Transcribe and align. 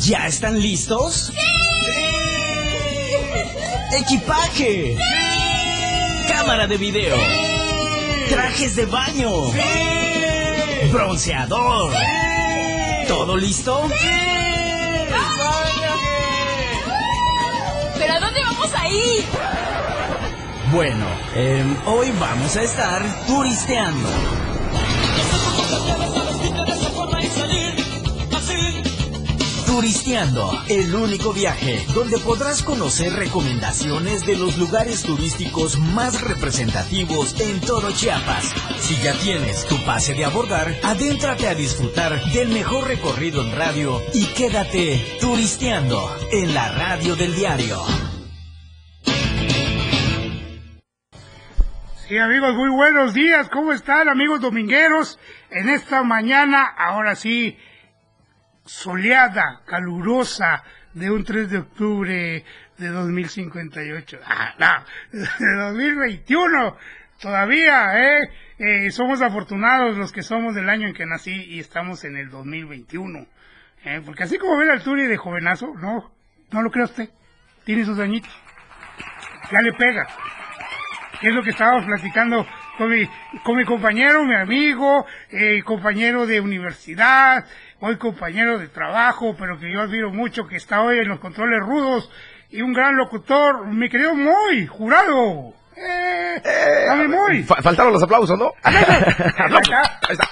¿Ya 0.00 0.26
están 0.26 0.60
listos? 0.60 1.32
¡Equipaje! 3.92 4.96
¡Cámara 6.28 6.66
de 6.68 6.76
video! 6.76 7.16
¡Trajes 8.28 8.76
de 8.76 8.86
baño! 8.86 9.30
¡Bronceador! 10.92 11.92
¿Todo 13.08 13.36
listo? 13.36 13.88
¿Pero 17.98 18.12
a 18.12 18.20
dónde 18.20 18.40
vamos 18.44 18.70
a 18.74 18.88
ir? 18.88 19.24
Bueno, 20.70 21.06
em, 21.34 21.76
hoy 21.86 22.12
vamos 22.20 22.56
a 22.56 22.62
estar 22.62 23.02
turisteando. 23.26 24.08
Turisteando, 29.78 30.50
el 30.68 30.92
único 30.92 31.32
viaje 31.32 31.86
donde 31.94 32.18
podrás 32.18 32.64
conocer 32.64 33.12
recomendaciones 33.12 34.26
de 34.26 34.36
los 34.36 34.58
lugares 34.58 35.04
turísticos 35.04 35.78
más 35.78 36.20
representativos 36.20 37.40
en 37.40 37.60
todo 37.60 37.92
Chiapas. 37.92 38.52
Si 38.80 38.96
ya 38.96 39.12
tienes 39.12 39.64
tu 39.66 39.76
pase 39.84 40.14
de 40.14 40.24
abordar, 40.24 40.74
adéntrate 40.82 41.46
a 41.46 41.54
disfrutar 41.54 42.20
del 42.32 42.48
mejor 42.48 42.88
recorrido 42.88 43.40
en 43.40 43.54
radio 43.54 44.02
y 44.12 44.26
quédate 44.34 45.00
turisteando 45.20 46.12
en 46.32 46.54
la 46.54 46.72
radio 46.72 47.14
del 47.14 47.36
diario. 47.36 47.80
Sí, 52.08 52.18
amigos, 52.18 52.56
muy 52.56 52.70
buenos 52.70 53.14
días. 53.14 53.48
¿Cómo 53.48 53.72
están, 53.72 54.08
amigos 54.08 54.40
domingueros? 54.40 55.20
En 55.50 55.68
esta 55.68 56.02
mañana, 56.02 56.64
ahora 56.64 57.14
sí, 57.14 57.56
soleada, 58.68 59.62
calurosa, 59.66 60.62
de 60.92 61.10
un 61.10 61.24
3 61.24 61.50
de 61.50 61.58
octubre 61.58 62.44
de 62.76 62.88
2058. 62.88 64.20
Ah, 64.26 64.54
no, 64.58 65.18
de 65.18 65.56
2021. 65.56 66.76
Todavía, 67.20 67.98
¿eh? 67.98 68.30
¿eh? 68.58 68.90
Somos 68.90 69.22
afortunados 69.22 69.96
los 69.96 70.12
que 70.12 70.22
somos 70.22 70.54
del 70.54 70.68
año 70.68 70.86
en 70.86 70.94
que 70.94 71.06
nací 71.06 71.32
y 71.32 71.58
estamos 71.58 72.04
en 72.04 72.16
el 72.16 72.30
2021. 72.30 73.26
¿eh? 73.84 74.02
Porque 74.04 74.22
así 74.22 74.38
como 74.38 74.56
ve 74.58 74.70
al 74.70 74.82
Turi 74.82 75.06
de 75.06 75.16
jovenazo, 75.16 75.72
no, 75.80 76.12
no 76.52 76.62
lo 76.62 76.70
cree 76.70 76.84
usted. 76.84 77.08
Tiene 77.64 77.84
sus 77.84 77.98
añitos. 77.98 78.32
Ya 79.50 79.60
le 79.62 79.72
pega 79.72 80.06
es 81.22 81.34
lo 81.34 81.42
que 81.42 81.50
estábamos 81.50 81.84
platicando 81.84 82.46
con 82.76 82.90
mi, 82.90 83.08
con 83.42 83.56
mi 83.56 83.64
compañero, 83.64 84.24
mi 84.24 84.34
amigo, 84.34 85.06
eh, 85.30 85.62
compañero 85.64 86.26
de 86.26 86.40
universidad, 86.40 87.44
hoy 87.80 87.96
compañero 87.96 88.58
de 88.58 88.68
trabajo, 88.68 89.34
pero 89.38 89.58
que 89.58 89.72
yo 89.72 89.80
admiro 89.80 90.10
mucho, 90.12 90.46
que 90.46 90.56
está 90.56 90.82
hoy 90.82 90.98
en 90.98 91.08
los 91.08 91.20
controles 91.20 91.60
rudos, 91.60 92.10
y 92.50 92.62
un 92.62 92.72
gran 92.72 92.96
locutor, 92.96 93.66
mi 93.66 93.88
querido 93.88 94.14
Moy, 94.14 94.66
jurado. 94.66 95.52
Eh, 95.76 96.84
dame 96.88 97.08
Moy. 97.08 97.42
Fa- 97.44 97.62
faltaron 97.62 97.92
los 97.92 98.02
aplausos, 98.02 98.38
¿no? 98.38 98.52
Aplausos. 98.62 99.72
Ahí 100.08 100.12
está. 100.12 100.28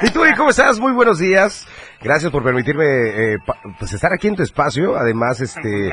¿Y 0.02 0.10
tú, 0.10 0.20
cómo 0.36 0.50
estás? 0.50 0.78
Muy 0.78 0.92
buenos 0.92 1.18
días. 1.18 1.66
Gracias 2.02 2.30
por 2.30 2.42
permitirme 2.44 2.84
eh, 2.86 3.36
pues 3.78 3.92
estar 3.92 4.12
aquí 4.12 4.28
en 4.28 4.36
tu 4.36 4.42
espacio. 4.42 4.96
Además, 4.96 5.40
este, 5.40 5.88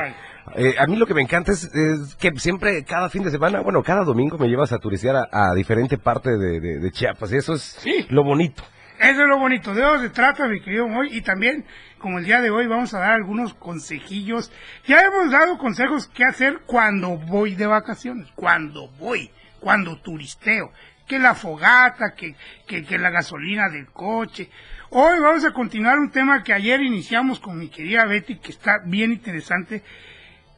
eh, 0.56 0.74
a 0.78 0.86
mí 0.86 0.96
lo 0.96 1.06
que 1.06 1.14
me 1.14 1.22
encanta 1.22 1.52
es, 1.52 1.64
es 1.74 2.14
que 2.16 2.30
siempre, 2.36 2.84
cada 2.84 3.08
fin 3.08 3.22
de 3.24 3.30
semana, 3.30 3.60
bueno, 3.60 3.82
cada 3.82 4.04
domingo 4.04 4.36
me 4.38 4.48
llevas 4.48 4.72
a 4.72 4.78
turistear 4.78 5.16
a, 5.16 5.28
a 5.32 5.54
diferente 5.54 5.96
parte 5.98 6.30
de, 6.30 6.60
de- 6.60 6.78
de 6.80 6.90
Chiapas. 6.90 7.32
Y 7.32 7.36
eso 7.38 7.54
es 7.54 7.62
Sí. 7.62 8.06
lo 8.10 8.22
bonito. 8.24 8.62
Eso 9.02 9.22
es 9.22 9.28
lo 9.28 9.36
bonito, 9.36 9.74
de 9.74 9.82
eso 9.82 9.98
se 9.98 10.10
trata, 10.10 10.46
mi 10.46 10.60
querido 10.60 10.86
Moy, 10.86 11.08
y 11.10 11.22
también, 11.22 11.64
como 11.98 12.20
el 12.20 12.24
día 12.24 12.40
de 12.40 12.50
hoy, 12.50 12.68
vamos 12.68 12.94
a 12.94 13.00
dar 13.00 13.14
algunos 13.14 13.52
consejillos. 13.52 14.52
Ya 14.86 15.00
hemos 15.00 15.32
dado 15.32 15.58
consejos 15.58 16.08
qué 16.14 16.24
hacer 16.24 16.60
cuando 16.66 17.16
voy 17.16 17.56
de 17.56 17.66
vacaciones, 17.66 18.28
cuando 18.36 18.86
voy, 19.00 19.32
cuando 19.58 20.00
turisteo, 20.00 20.70
que 21.08 21.18
la 21.18 21.34
fogata, 21.34 22.14
que, 22.14 22.36
que, 22.68 22.84
que 22.84 22.96
la 22.96 23.10
gasolina 23.10 23.68
del 23.68 23.88
coche. 23.88 24.48
Hoy 24.90 25.18
vamos 25.18 25.44
a 25.44 25.52
continuar 25.52 25.98
un 25.98 26.12
tema 26.12 26.44
que 26.44 26.52
ayer 26.52 26.80
iniciamos 26.80 27.40
con 27.40 27.58
mi 27.58 27.70
querida 27.70 28.04
Betty, 28.04 28.38
que 28.38 28.52
está 28.52 28.82
bien 28.84 29.10
interesante, 29.10 29.82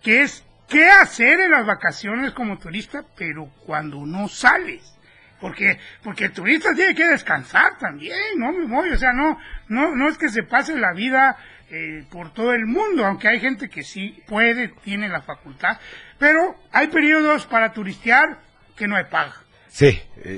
que 0.02 0.20
es 0.20 0.44
qué 0.68 0.90
hacer 0.90 1.40
en 1.40 1.50
las 1.50 1.64
vacaciones 1.64 2.32
como 2.32 2.58
turista, 2.58 3.06
pero 3.16 3.48
cuando 3.64 4.04
no 4.04 4.28
sales. 4.28 4.93
Porque, 5.40 5.78
porque 6.02 6.26
el 6.26 6.32
turista 6.32 6.70
tiene 6.74 6.94
que 6.94 7.06
descansar 7.06 7.76
también, 7.78 8.16
¿no? 8.38 8.52
Mi 8.52 8.66
Moy? 8.66 8.90
O 8.90 8.96
sea, 8.96 9.12
no, 9.12 9.38
no, 9.68 9.94
no 9.94 10.08
es 10.08 10.16
que 10.16 10.28
se 10.28 10.42
pase 10.42 10.76
la 10.78 10.92
vida 10.94 11.36
eh, 11.70 12.04
por 12.10 12.32
todo 12.32 12.52
el 12.52 12.66
mundo, 12.66 13.04
aunque 13.04 13.28
hay 13.28 13.40
gente 13.40 13.68
que 13.68 13.82
sí 13.82 14.22
puede, 14.26 14.68
tiene 14.84 15.08
la 15.08 15.20
facultad, 15.22 15.78
pero 16.18 16.54
hay 16.72 16.86
periodos 16.88 17.46
para 17.46 17.72
turistear 17.72 18.38
que 18.76 18.86
no 18.88 18.96
hay 18.96 19.04
paga. 19.04 19.34
Sí, 19.68 20.00
y, 20.24 20.30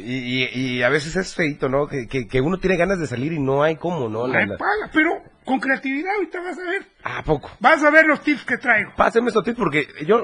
y- 0.45 0.77
y 0.79 0.83
a 0.83 0.89
veces 0.89 1.15
es 1.15 1.35
feito, 1.35 1.69
¿no? 1.69 1.87
Que, 1.87 2.07
que, 2.09 2.27
que 2.27 2.41
uno 2.41 2.57
tiene 2.59 2.77
ganas 2.79 2.99
de 2.99 3.07
salir 3.07 3.33
y 3.35 3.39
no 3.39 3.63
hay 3.63 3.77
cómo, 3.77 4.09
¿no? 4.09 4.27
No 4.27 4.33
hay 4.39 4.47
paga, 4.59 4.91
pero 4.95 5.23
con 5.47 5.59
creatividad 5.61 6.15
ahorita 6.17 6.41
vas 6.43 6.59
a 6.59 6.65
ver. 6.65 6.83
¿A 7.05 7.23
poco? 7.23 7.51
Vas 7.61 7.83
a 7.83 7.91
ver 7.91 8.05
los 8.05 8.21
tips 8.23 8.45
que 8.45 8.59
traigo. 8.59 8.93
Pásenme 8.97 9.29
estos 9.29 9.45
tips 9.45 9.57
porque 9.57 9.87
yo, 10.07 10.23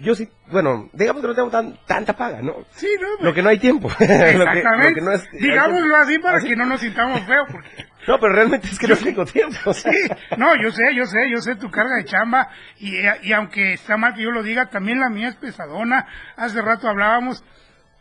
yo 0.00 0.14
sí, 0.14 0.28
bueno, 0.48 0.90
digamos 0.92 1.22
que 1.22 1.28
no 1.28 1.34
tengo 1.34 1.50
tan, 1.50 1.78
tanta 1.86 2.12
paga, 2.14 2.42
¿no? 2.42 2.56
Sí, 2.72 2.88
¿no? 3.00 3.24
Lo 3.24 3.32
que 3.32 3.42
no 3.42 3.48
hay 3.48 3.58
tiempo. 3.58 3.88
Lo 3.90 3.96
que- 3.96 4.04
Exactamente. 4.30 4.88
lo 4.90 4.94
que 4.96 5.00
no 5.02 5.12
es- 5.12 5.30
Digámoslo 5.32 5.96
así 5.96 6.18
para 6.18 6.36
Así. 6.38 6.48
que 6.48 6.56
no 6.56 6.66
nos 6.66 6.80
sintamos 6.80 7.22
feos, 7.22 7.48
porque... 7.50 7.86
No, 8.06 8.20
pero 8.20 8.32
realmente 8.34 8.68
es 8.68 8.78
que 8.78 8.86
no 8.86 8.96
tengo 8.96 9.24
tiempo. 9.24 9.56
o 9.64 9.72
sea. 9.74 9.90
Sí, 9.90 9.98
no, 10.36 10.54
yo 10.62 10.70
sé, 10.70 10.94
yo 10.94 11.06
sé, 11.06 11.30
yo 11.30 11.38
sé 11.40 11.56
tu 11.56 11.70
carga 11.70 11.96
de 11.96 12.04
chamba 12.04 12.50
y, 12.78 12.92
y 13.22 13.32
aunque 13.32 13.72
está 13.72 13.96
mal 13.96 14.14
que 14.14 14.22
yo 14.22 14.30
lo 14.30 14.42
diga, 14.42 14.66
también 14.66 15.00
la 15.00 15.08
mía 15.08 15.28
es 15.28 15.36
pesadona. 15.36 16.06
Hace 16.36 16.60
rato 16.62 16.88
hablábamos 16.88 17.42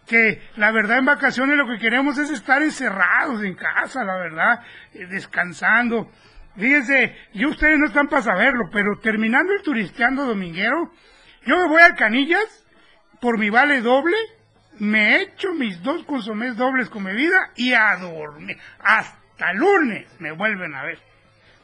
que 0.06 0.40
la 0.58 0.72
verdad 0.72 1.00
en 1.00 1.06
vacaciones 1.06 1.58
lo 1.58 1.68
que 1.68 1.80
queremos 1.80 2.20
es 2.20 2.30
estar 2.30 2.62
encerrados 2.62 3.44
en 3.44 3.56
casa, 3.56 4.04
la 4.04 4.16
verdad, 4.18 4.60
eh, 4.94 5.08
descansando. 5.08 6.12
Fíjense, 6.58 7.16
yo 7.34 7.50
ustedes 7.50 7.78
no 7.78 7.88
están 7.88 8.08
para 8.08 8.22
saberlo, 8.22 8.70
pero 8.72 8.98
terminando 9.00 9.54
el 9.54 9.62
turisteando 9.62 10.26
dominguero, 10.26 10.92
yo 11.46 11.58
me 11.58 11.68
voy 11.68 11.82
a 11.82 11.96
Canillas 11.96 12.66
por 13.20 13.38
mi 13.38 13.50
vale 13.50 13.82
doble, 13.82 14.16
me 14.80 15.22
echo 15.22 15.54
mis 15.54 15.82
dos 15.84 16.04
consomés 16.06 16.56
dobles 16.56 16.90
con 16.90 17.04
bebida 17.04 17.52
y 17.56 17.74
a 17.74 17.96
dormir. 17.98 18.58
Hasta 18.80 19.54
lunes 19.54 20.08
me 20.20 20.32
vuelven 20.32 20.74
a 20.76 20.84
ver. 20.84 21.00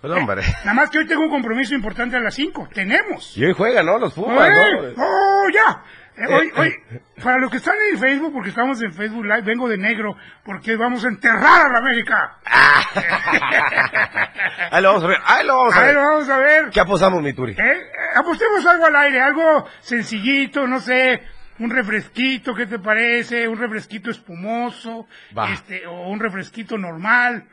Pues, 0.02 0.14
hombre. 0.14 0.42
Nada 0.66 0.74
más 0.74 0.90
que 0.90 0.98
hoy 0.98 1.08
tengo 1.08 1.22
un 1.24 1.30
compromiso 1.30 1.76
importante 1.76 2.18
a 2.18 2.20
las 2.20 2.34
5. 2.34 2.70
Tenemos. 2.74 3.38
Y 3.38 3.46
hoy 3.46 3.54
juegan, 3.54 3.86
¿no? 3.86 4.00
Los 4.00 4.14
Pumas. 4.14 4.50
¿no? 4.50 5.04
¡Oh, 5.04 5.50
ya! 5.54 5.84
Eh, 6.22 6.34
hoy, 6.34 6.52
hoy, 6.56 6.76
para 7.24 7.40
los 7.40 7.50
que 7.50 7.58
están 7.58 7.76
en 7.92 8.00
Facebook, 8.00 8.32
porque 8.34 8.50
estamos 8.50 8.82
en 8.82 8.94
Facebook 8.94 9.26
Live, 9.26 9.42
vengo 9.42 9.68
de 9.68 9.78
negro, 9.78 10.16
porque 10.44 10.76
vamos 10.76 11.04
a 11.04 11.08
enterrar 11.08 11.68
a 11.68 11.70
la 11.70 11.78
América. 11.80 12.38
Ahí 14.72 14.82
lo 14.82 14.90
vamos 14.90 15.04
a 15.04 15.08
ver, 15.08 15.18
ahí 15.26 15.46
lo 15.46 15.58
vamos 15.58 15.76
a 15.76 15.80
Ahí 15.80 15.86
ver. 15.88 15.96
lo 15.96 16.02
vamos 16.02 16.30
a 16.30 16.38
ver. 16.38 16.70
¿Qué 16.70 16.80
apostamos, 16.80 17.22
mi 17.22 17.34
Turi? 17.34 17.54
¿Eh? 17.54 17.56
Eh, 17.58 17.82
Apostemos 18.16 18.66
algo 18.66 18.86
al 18.86 18.96
aire, 18.96 19.22
algo 19.22 19.68
sencillito, 19.82 20.68
no 20.68 20.80
sé, 20.80 21.22
un 21.60 21.70
refresquito, 21.70 22.54
¿qué 22.54 22.66
te 22.66 22.80
parece? 22.80 23.48
Un 23.48 23.58
refresquito 23.58 24.10
espumoso, 24.12 25.08
Va. 25.38 25.52
este, 25.52 25.86
o 25.88 26.10
un 26.10 26.20
refresquito 26.20 26.78
normal. 26.78 27.46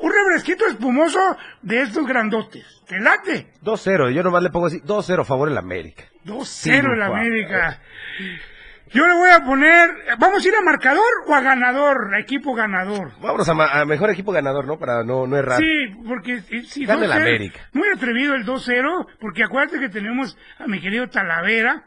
Un 0.00 0.12
refresquito 0.12 0.66
espumoso 0.66 1.18
de 1.62 1.82
estos 1.82 2.06
grandotes. 2.06 2.82
¿Te 2.86 2.98
late? 3.00 3.48
2-0, 3.62 4.12
yo 4.12 4.22
nomás 4.22 4.42
le 4.42 4.50
pongo 4.50 4.66
así, 4.66 4.80
2-0 4.80 5.24
favor 5.24 5.48
el 5.48 5.56
América. 5.58 6.04
2-0 6.24 6.74
en 6.74 6.82
Triunfa. 6.82 7.06
América. 7.06 7.80
Yo 8.92 9.04
le 9.06 9.14
voy 9.14 9.30
a 9.30 9.44
poner, 9.44 9.90
¿vamos 10.18 10.44
a 10.44 10.48
ir 10.48 10.54
a 10.54 10.62
marcador 10.62 11.02
o 11.26 11.34
a 11.34 11.40
ganador? 11.40 12.14
A 12.14 12.20
equipo 12.20 12.54
ganador. 12.54 13.10
Vámonos 13.20 13.48
a, 13.48 13.54
ma- 13.54 13.80
a 13.80 13.84
mejor 13.84 14.10
equipo 14.10 14.30
ganador, 14.30 14.64
¿no? 14.66 14.78
Para 14.78 15.02
no, 15.02 15.26
no 15.26 15.36
errar. 15.36 15.58
Sí, 15.58 15.94
porque 16.06 16.40
si, 16.68 16.84
Gana 16.86 17.04
el 17.04 17.10
2-0, 17.10 17.16
América. 17.16 17.60
Muy 17.72 17.88
atrevido 17.94 18.34
el 18.34 18.44
2-0, 18.46 19.06
porque 19.20 19.42
acuérdate 19.42 19.80
que 19.80 19.88
tenemos 19.88 20.38
a 20.60 20.68
mi 20.68 20.80
querido 20.80 21.08
Talavera, 21.08 21.82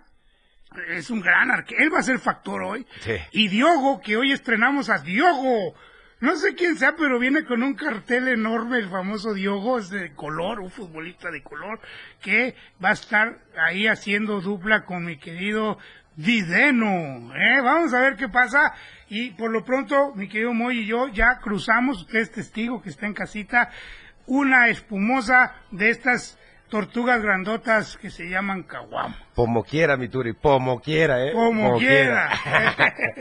es 0.90 1.10
un 1.10 1.22
gran 1.22 1.50
arquero, 1.50 1.82
él 1.82 1.94
va 1.94 2.00
a 2.00 2.04
ser 2.04 2.20
factor 2.20 2.62
hoy. 2.64 2.86
Sí. 3.00 3.16
Y 3.32 3.48
Diogo, 3.48 4.02
que 4.02 4.18
hoy 4.18 4.34
estrenamos 4.34 4.90
a 4.90 4.98
Diogo. 5.00 5.74
No 6.22 6.36
sé 6.36 6.54
quién 6.56 6.78
sea, 6.78 6.96
pero 6.98 7.18
viene 7.18 7.46
con 7.46 7.64
un 7.64 7.76
cartel 7.76 8.28
enorme, 8.28 8.80
el 8.80 8.90
famoso 8.90 9.34
Diogo, 9.34 9.80
es 9.80 9.90
de 9.90 10.14
color, 10.16 10.60
un 10.60 10.70
futbolista 10.70 11.32
de 11.32 11.42
color, 11.42 11.80
que 12.22 12.56
va 12.84 12.90
a 12.90 12.94
estar 12.94 13.38
ahí 13.58 13.88
haciendo 13.88 14.42
dupla 14.42 14.84
con 14.84 15.06
mi 15.06 15.18
querido 15.18 15.78
Videno. 16.18 17.34
¿eh? 17.36 17.62
Vamos 17.64 17.94
a 17.94 18.02
ver 18.02 18.18
qué 18.18 18.28
pasa. 18.28 18.74
Y 19.08 19.32
por 19.32 19.50
lo 19.50 19.64
pronto, 19.64 20.14
mi 20.16 20.28
querido 20.28 20.54
Moy 20.54 20.80
y 20.82 20.86
yo 20.88 21.08
ya 21.08 21.40
cruzamos, 21.42 22.02
usted 22.02 22.20
es 22.20 22.32
testigo 22.32 22.82
que 22.82 22.90
está 22.90 23.06
en 23.06 23.14
casita, 23.14 23.70
una 24.26 24.68
espumosa 24.68 25.56
de 25.72 25.90
estas 25.90 26.38
tortugas 26.68 27.22
grandotas 27.24 27.96
que 27.98 28.10
se 28.10 28.30
llaman 28.30 28.64
caguamo. 28.64 29.16
Como 29.36 29.64
quiera, 29.64 29.96
mi 29.96 30.10
Turi, 30.10 30.34
como 30.36 30.82
quiera, 30.82 31.26
¿eh? 31.26 31.32
Como 31.32 31.78
quiera. 31.80 32.30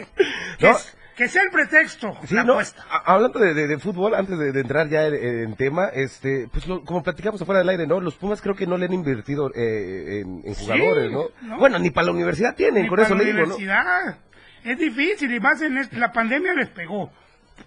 ¿No? 0.61 0.71
Es- 0.71 0.98
que 1.19 1.29
sea 1.29 1.43
el 1.43 1.51
pretexto, 1.51 2.17
Sí, 2.27 2.35
la 2.35 2.45
no, 2.45 2.53
apuesta. 2.55 2.83
hablando 3.05 3.39
de, 3.41 3.53
de- 3.53 3.67
de 3.67 3.79
fútbol, 3.79 4.15
antes 4.15 4.39
de, 4.39 4.53
de 4.53 4.61
entrar 4.61 4.89
ya 4.89 5.05
en, 5.07 5.15
en 5.17 5.57
tema, 5.57 5.87
este, 5.93 6.49
pues 6.53 6.67
lo- 6.69 6.85
como 6.85 7.03
platicamos 7.03 7.43
afuera 7.43 7.59
del 7.59 7.69
aire, 7.69 7.87
¿no? 7.89 8.01
Los 8.01 8.15
Pumas 8.15 8.41
creo 8.41 8.55
que 8.55 8.67
no 8.69 8.79
le 8.79 8.87
han 8.87 8.93
invertido 8.93 9.51
eh, 9.55 10.21
en, 10.21 10.43
en 10.45 10.55
jugadores, 10.55 11.11
¿no? 11.11 11.25
¿no? 11.43 11.59
Bueno, 11.59 11.79
ni 11.81 11.91
para 11.91 12.07
la 12.07 12.13
universidad 12.13 12.55
tienen, 12.55 12.85
Ni 12.85 12.89
con 12.89 12.97
para 12.97 13.07
eso 13.09 13.15
la 13.17 13.23
le 13.25 13.33
digo, 13.33 13.39
¿no? 13.47 13.55
universidad. 13.57 14.19
Es 14.65 14.79
difícil, 14.79 15.33
y 15.35 15.41
más 15.41 15.61
en 15.61 15.77
este- 15.79 15.97
la 15.99 16.13
pandemia 16.13 16.55
les 16.55 16.69
pegó. 16.69 17.13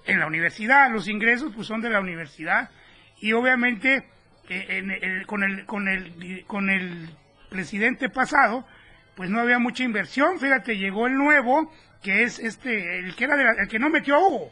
En 0.06 0.20
la 0.20 0.28
universidad, 0.28 0.90
los 0.90 1.08
ingresos 1.10 1.52
pues 1.54 1.68
son 1.68 1.82
de 1.82 1.90
la 1.90 2.00
universidad. 2.00 2.70
Y 3.20 3.34
obviamente, 3.34 4.06
eh, 4.50 4.66
en 4.70 4.92
el- 4.92 5.28
con, 5.28 5.44
el, 5.44 5.66
con, 5.66 5.90
el, 5.90 6.46
con 6.48 6.70
el 6.70 7.10
presidente 7.50 8.08
pasado, 8.10 8.66
pues 9.16 9.30
no 9.30 9.42
había 9.42 9.60
mucha 9.60 9.84
inversión. 9.84 10.40
Fíjate, 10.40 10.78
llegó 10.78 11.08
el 11.08 11.16
nuevo, 11.16 11.70
que 12.02 12.24
es 12.24 12.40
este, 12.40 13.00
el 13.00 13.16
que 13.16 13.24
era 13.26 13.36
de 13.36 13.44
la- 13.44 13.56
el 13.64 13.68
que 13.68 13.80
no 13.80 13.90
metió 13.90 14.16
a 14.16 14.20
Hugo. 14.28 14.52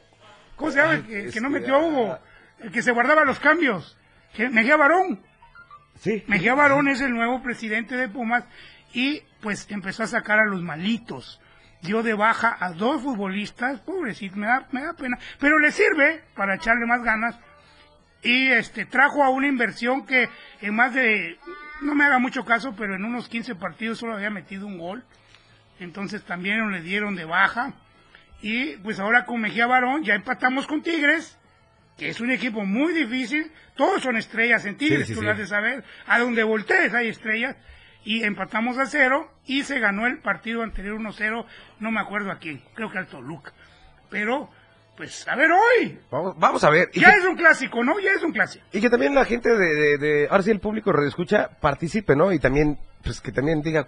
¿Cómo 0.55 0.71
se 0.71 0.79
llama? 0.79 0.93
El 0.95 1.05
que, 1.05 1.19
el 1.25 1.33
que 1.33 1.41
no 1.41 1.47
Este, 1.47 1.59
metió 1.59 1.75
a 1.75 1.79
Hugo. 1.79 2.19
El 2.59 2.71
que 2.71 2.81
se 2.81 2.91
guardaba 2.91 3.23
los 3.25 3.39
cambios. 3.39 3.97
Que, 4.33 4.49
Mejía 4.49 4.75
Barón. 4.77 5.21
Sí. 5.99 6.23
Mejía 6.27 6.53
Barón 6.53 6.87
es 6.87 7.01
el 7.01 7.11
nuevo 7.13 7.41
presidente 7.41 7.95
de 7.95 8.07
Pumas 8.09 8.43
y 8.93 9.21
pues 9.41 9.67
empezó 9.69 10.03
a 10.03 10.07
sacar 10.07 10.39
a 10.39 10.45
los 10.45 10.61
malitos. 10.61 11.41
Dio 11.81 12.03
de 12.03 12.13
baja 12.13 12.57
a 12.59 12.71
dos 12.73 13.01
futbolistas, 13.01 13.79
pobrecito, 13.81 14.35
me 14.35 14.47
da, 14.47 14.67
me 14.71 14.81
da 14.81 14.93
pena, 14.93 15.17
pero 15.39 15.59
le 15.59 15.71
sirve 15.71 16.21
para 16.35 16.55
echarle 16.55 16.85
más 16.85 17.01
ganas 17.03 17.39
y 18.21 18.47
este 18.49 18.85
trajo 18.85 19.23
a 19.23 19.29
una 19.29 19.47
inversión 19.47 20.05
que 20.05 20.27
en 20.61 20.75
más 20.75 20.93
de, 20.93 21.37
no 21.81 21.95
me 21.95 22.03
haga 22.03 22.19
mucho 22.19 22.43
caso, 22.43 22.75
pero 22.77 22.95
en 22.95 23.05
unos 23.05 23.29
15 23.29 23.55
partidos 23.55 23.97
solo 23.99 24.15
había 24.15 24.29
metido 24.29 24.67
un 24.67 24.77
gol. 24.77 25.05
Entonces 25.79 26.23
también 26.23 26.71
le 26.71 26.81
dieron 26.81 27.15
de 27.15 27.25
baja. 27.25 27.73
Y 28.41 28.77
pues 28.77 28.99
ahora 28.99 29.25
con 29.25 29.41
Mejía 29.41 29.67
Barón 29.67 30.03
ya 30.03 30.13
empatamos 30.15 30.65
con 30.67 30.81
Tigres, 30.81 31.37
que 31.97 32.09
es 32.09 32.19
un 32.21 32.31
equipo 32.31 32.63
muy 32.65 32.93
difícil. 32.93 33.51
Todos 33.75 34.01
son 34.03 34.17
estrellas 34.17 34.65
en 34.65 34.77
Tigres, 34.77 35.07
Sí, 35.07 35.07
sí, 35.07 35.13
tú 35.13 35.19
sí. 35.19 35.25
lo 35.25 35.31
has 35.31 35.37
de 35.37 35.47
saber. 35.47 35.83
A 36.07 36.19
donde 36.19 36.43
voltees 36.43 36.93
hay 36.93 37.07
estrellas. 37.09 37.55
Y 38.05 38.23
empatamos 38.23 38.77
a 38.77 38.85
cero 38.85 39.29
y 39.45 39.63
se 39.63 39.79
ganó 39.79 40.07
el 40.07 40.19
partido 40.19 40.63
anterior 40.63 40.97
1-0, 40.99 41.45
no 41.79 41.91
me 41.91 41.99
acuerdo 41.99 42.31
a 42.31 42.39
quién, 42.39 42.61
creo 42.73 42.89
que 42.89 42.97
al 42.97 43.07
Toluca. 43.07 43.51
Pero, 44.09 44.49
pues, 44.95 45.27
a 45.27 45.35
ver 45.35 45.51
hoy. 45.51 45.99
Vamos, 46.09 46.33
vamos 46.39 46.63
a 46.63 46.69
ver. 46.69 46.89
Ya 46.93 47.11
que, 47.11 47.19
es 47.19 47.25
un 47.25 47.35
clásico, 47.35 47.83
¿no? 47.83 47.99
Ya 47.99 48.11
es 48.11 48.23
un 48.23 48.31
clásico. 48.31 48.65
y 48.71 48.79
que 48.79 48.89
también 48.89 49.13
la 49.13 49.25
gente 49.25 49.49
de, 49.49 49.75
de, 49.75 49.97
de- 49.97 50.27
ahora 50.31 50.43
sí 50.43 50.49
el 50.49 50.61
público 50.61 50.91
escucha, 51.03 51.49
participe, 51.59 52.15
¿no? 52.15 52.31
Y 52.31 52.39
también, 52.39 52.79
pues 53.03 53.19
que 53.19 53.33
también 53.33 53.61
diga, 53.61 53.87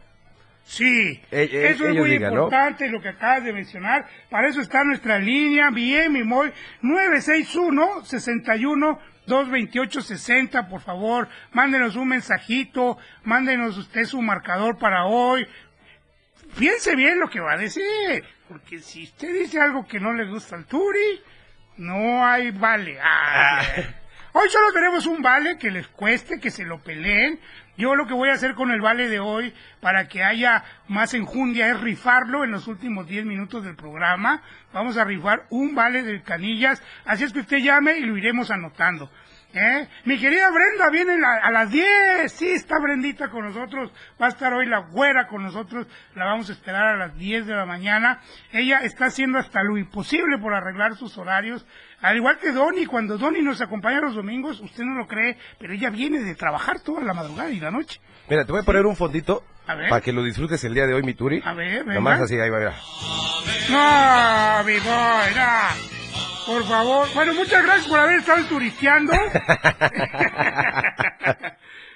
Sí, 0.63 1.19
Eh, 1.31 1.49
eh, 1.51 1.69
eso 1.71 1.85
es 1.87 1.95
muy 1.95 2.11
digan, 2.11 2.33
¿no? 2.33 2.43
importante 2.43 2.87
lo 2.87 3.01
que 3.01 3.09
acabas 3.09 3.43
de 3.43 3.51
mencionar. 3.51 4.07
Para 4.29 4.47
eso 4.47 4.61
está 4.61 4.83
nuestra 4.83 5.19
línea, 5.19 5.69
bien, 5.69 6.13
mi 6.13 6.23
Moy, 6.23 6.51
961 6.81 8.05
61 8.05 8.99
228 9.25 10.01
60, 10.01 10.69
por 10.69 10.81
favor, 10.81 11.27
mándenos 11.51 11.95
un 11.95 12.07
mensajito, 12.09 12.97
mándenos 13.23 13.77
usted 13.77 14.05
su 14.05 14.21
marcador 14.21 14.77
para 14.77 15.05
hoy. 15.05 15.45
Piense 16.57 16.95
bien 16.95 17.19
lo 17.19 17.29
que 17.29 17.39
va 17.39 17.53
a 17.53 17.57
decir, 17.57 18.23
porque 18.47 18.79
si 18.79 19.03
usted 19.03 19.33
dice 19.33 19.59
algo 19.59 19.87
que 19.87 19.99
no 19.99 20.13
le 20.13 20.25
gusta 20.25 20.55
al 20.55 20.65
Turi, 20.65 21.21
no 21.77 22.25
hay 22.25 22.51
vale. 22.51 22.97
Ah, 23.01 23.61
Hoy 24.33 24.49
solo 24.49 24.71
tenemos 24.71 25.05
un 25.07 25.21
vale 25.21 25.57
que 25.57 25.69
les 25.69 25.87
cueste, 25.89 26.39
que 26.39 26.51
se 26.51 26.63
lo 26.63 26.81
peleen. 26.81 27.37
Yo 27.77 27.95
lo 27.95 28.05
que 28.05 28.13
voy 28.13 28.29
a 28.29 28.33
hacer 28.33 28.53
con 28.53 28.71
el 28.71 28.81
vale 28.81 29.07
de 29.07 29.19
hoy, 29.19 29.53
para 29.79 30.07
que 30.07 30.23
haya 30.23 30.63
más 30.87 31.13
enjundia, 31.13 31.69
es 31.69 31.79
rifarlo 31.79 32.43
en 32.43 32.51
los 32.51 32.67
últimos 32.67 33.07
10 33.07 33.25
minutos 33.25 33.63
del 33.63 33.75
programa. 33.75 34.41
Vamos 34.73 34.97
a 34.97 35.03
rifar 35.03 35.45
un 35.49 35.73
vale 35.73 36.03
del 36.03 36.23
Canillas. 36.23 36.83
Así 37.05 37.23
es 37.23 37.33
que 37.33 37.39
usted 37.39 37.57
llame 37.57 37.97
y 37.97 38.01
lo 38.01 38.17
iremos 38.17 38.51
anotando. 38.51 39.09
¿Eh? 39.53 39.87
Mi 40.05 40.17
querida 40.17 40.49
Brenda 40.49 40.89
viene 40.91 41.13
a 41.25 41.51
las 41.51 41.69
10. 41.69 42.31
Sí, 42.31 42.47
está 42.47 42.79
Brendita 42.79 43.29
con 43.29 43.45
nosotros. 43.45 43.91
Va 44.21 44.27
a 44.27 44.29
estar 44.29 44.53
hoy 44.53 44.65
la 44.65 44.79
güera 44.79 45.27
con 45.27 45.43
nosotros. 45.43 45.87
La 46.15 46.25
vamos 46.25 46.49
a 46.49 46.53
esperar 46.53 46.95
a 46.95 46.97
las 46.97 47.17
10 47.17 47.47
de 47.47 47.55
la 47.55 47.65
mañana. 47.65 48.21
Ella 48.53 48.79
está 48.79 49.07
haciendo 49.07 49.39
hasta 49.39 49.61
lo 49.63 49.77
imposible 49.77 50.37
por 50.37 50.53
arreglar 50.53 50.95
sus 50.95 51.17
horarios. 51.17 51.65
Al 52.01 52.17
igual 52.17 52.39
que 52.39 52.51
Donny, 52.51 52.85
cuando 52.85 53.17
Donny 53.17 53.41
nos 53.41 53.61
acompaña 53.61 53.99
los 54.01 54.15
domingos, 54.15 54.59
usted 54.59 54.83
no 54.83 54.95
lo 54.95 55.07
cree, 55.07 55.37
pero 55.59 55.73
ella 55.73 55.89
viene 55.89 56.19
de 56.19 56.33
trabajar 56.35 56.79
toda 56.81 57.01
la 57.03 57.13
madrugada 57.13 57.49
y 57.51 57.59
la 57.59 57.69
noche. 57.71 57.99
mira, 58.27 58.43
te 58.45 58.51
voy 58.51 58.61
a 58.61 58.63
poner 58.63 58.85
un 58.85 58.95
fondito 58.95 59.43
A 59.67 59.75
ver. 59.75 59.89
para 59.89 60.01
que 60.01 60.11
lo 60.11 60.23
disfrutes 60.23 60.63
el 60.63 60.73
día 60.73 60.87
de 60.87 60.93
hoy, 60.95 61.03
mi 61.03 61.13
Turi. 61.13 61.41
A 61.45 61.53
ver, 61.53 61.79
venga. 61.83 61.93
Nomás 61.95 62.21
así, 62.21 62.39
ahí 62.39 62.49
va, 62.49 62.57
mira. 62.59 62.73
No, 63.69 64.63
mi 64.65 64.73
boy, 64.79 65.35
no. 65.35 65.91
Por 66.47 66.63
favor. 66.65 67.07
Bueno, 67.13 67.33
muchas 67.35 67.63
gracias 67.63 67.87
por 67.87 67.99
haber 67.99 68.19
estado 68.19 68.43
turisteando. 68.45 69.13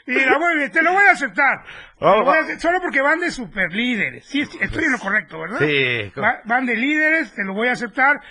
Mira, 0.07 0.37
muy 0.37 0.55
bien, 0.57 0.71
te 0.71 0.83
lo 0.83 0.93
voy 0.93 1.03
a 1.05 1.11
aceptar. 1.13 1.63
Voy 1.99 2.37
a 2.37 2.59
Solo 2.59 2.79
porque 2.79 3.01
van 3.01 3.19
de 3.19 3.31
super 3.31 3.71
líderes. 3.71 4.23
Sí, 4.27 4.45
sí, 4.45 4.57
estoy 4.61 4.83
en 4.83 4.91
lo 4.91 4.99
correcto, 4.99 5.39
¿verdad? 5.39 5.57
Sí. 5.59 6.11
Va- 6.19 6.41
van 6.45 6.67
de 6.67 6.75
líderes, 6.75 7.33
te 7.33 7.43
lo 7.43 7.53
voy 7.55 7.69
a 7.69 7.71
aceptar. 7.71 8.21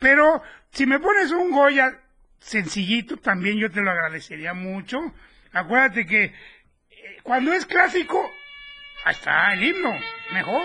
Pero 0.00 0.42
si 0.72 0.86
me 0.86 0.98
pones 0.98 1.30
un 1.32 1.50
Goya 1.50 1.98
sencillito, 2.38 3.18
también 3.18 3.58
yo 3.58 3.70
te 3.70 3.82
lo 3.82 3.90
agradecería 3.90 4.54
mucho. 4.54 4.98
Acuérdate 5.52 6.06
que 6.06 6.24
eh, 6.24 6.32
cuando 7.22 7.52
es 7.52 7.66
clásico, 7.66 8.18
ahí 9.04 9.12
está 9.12 9.52
el 9.52 9.62
himno. 9.62 9.94
Mejor. 10.32 10.62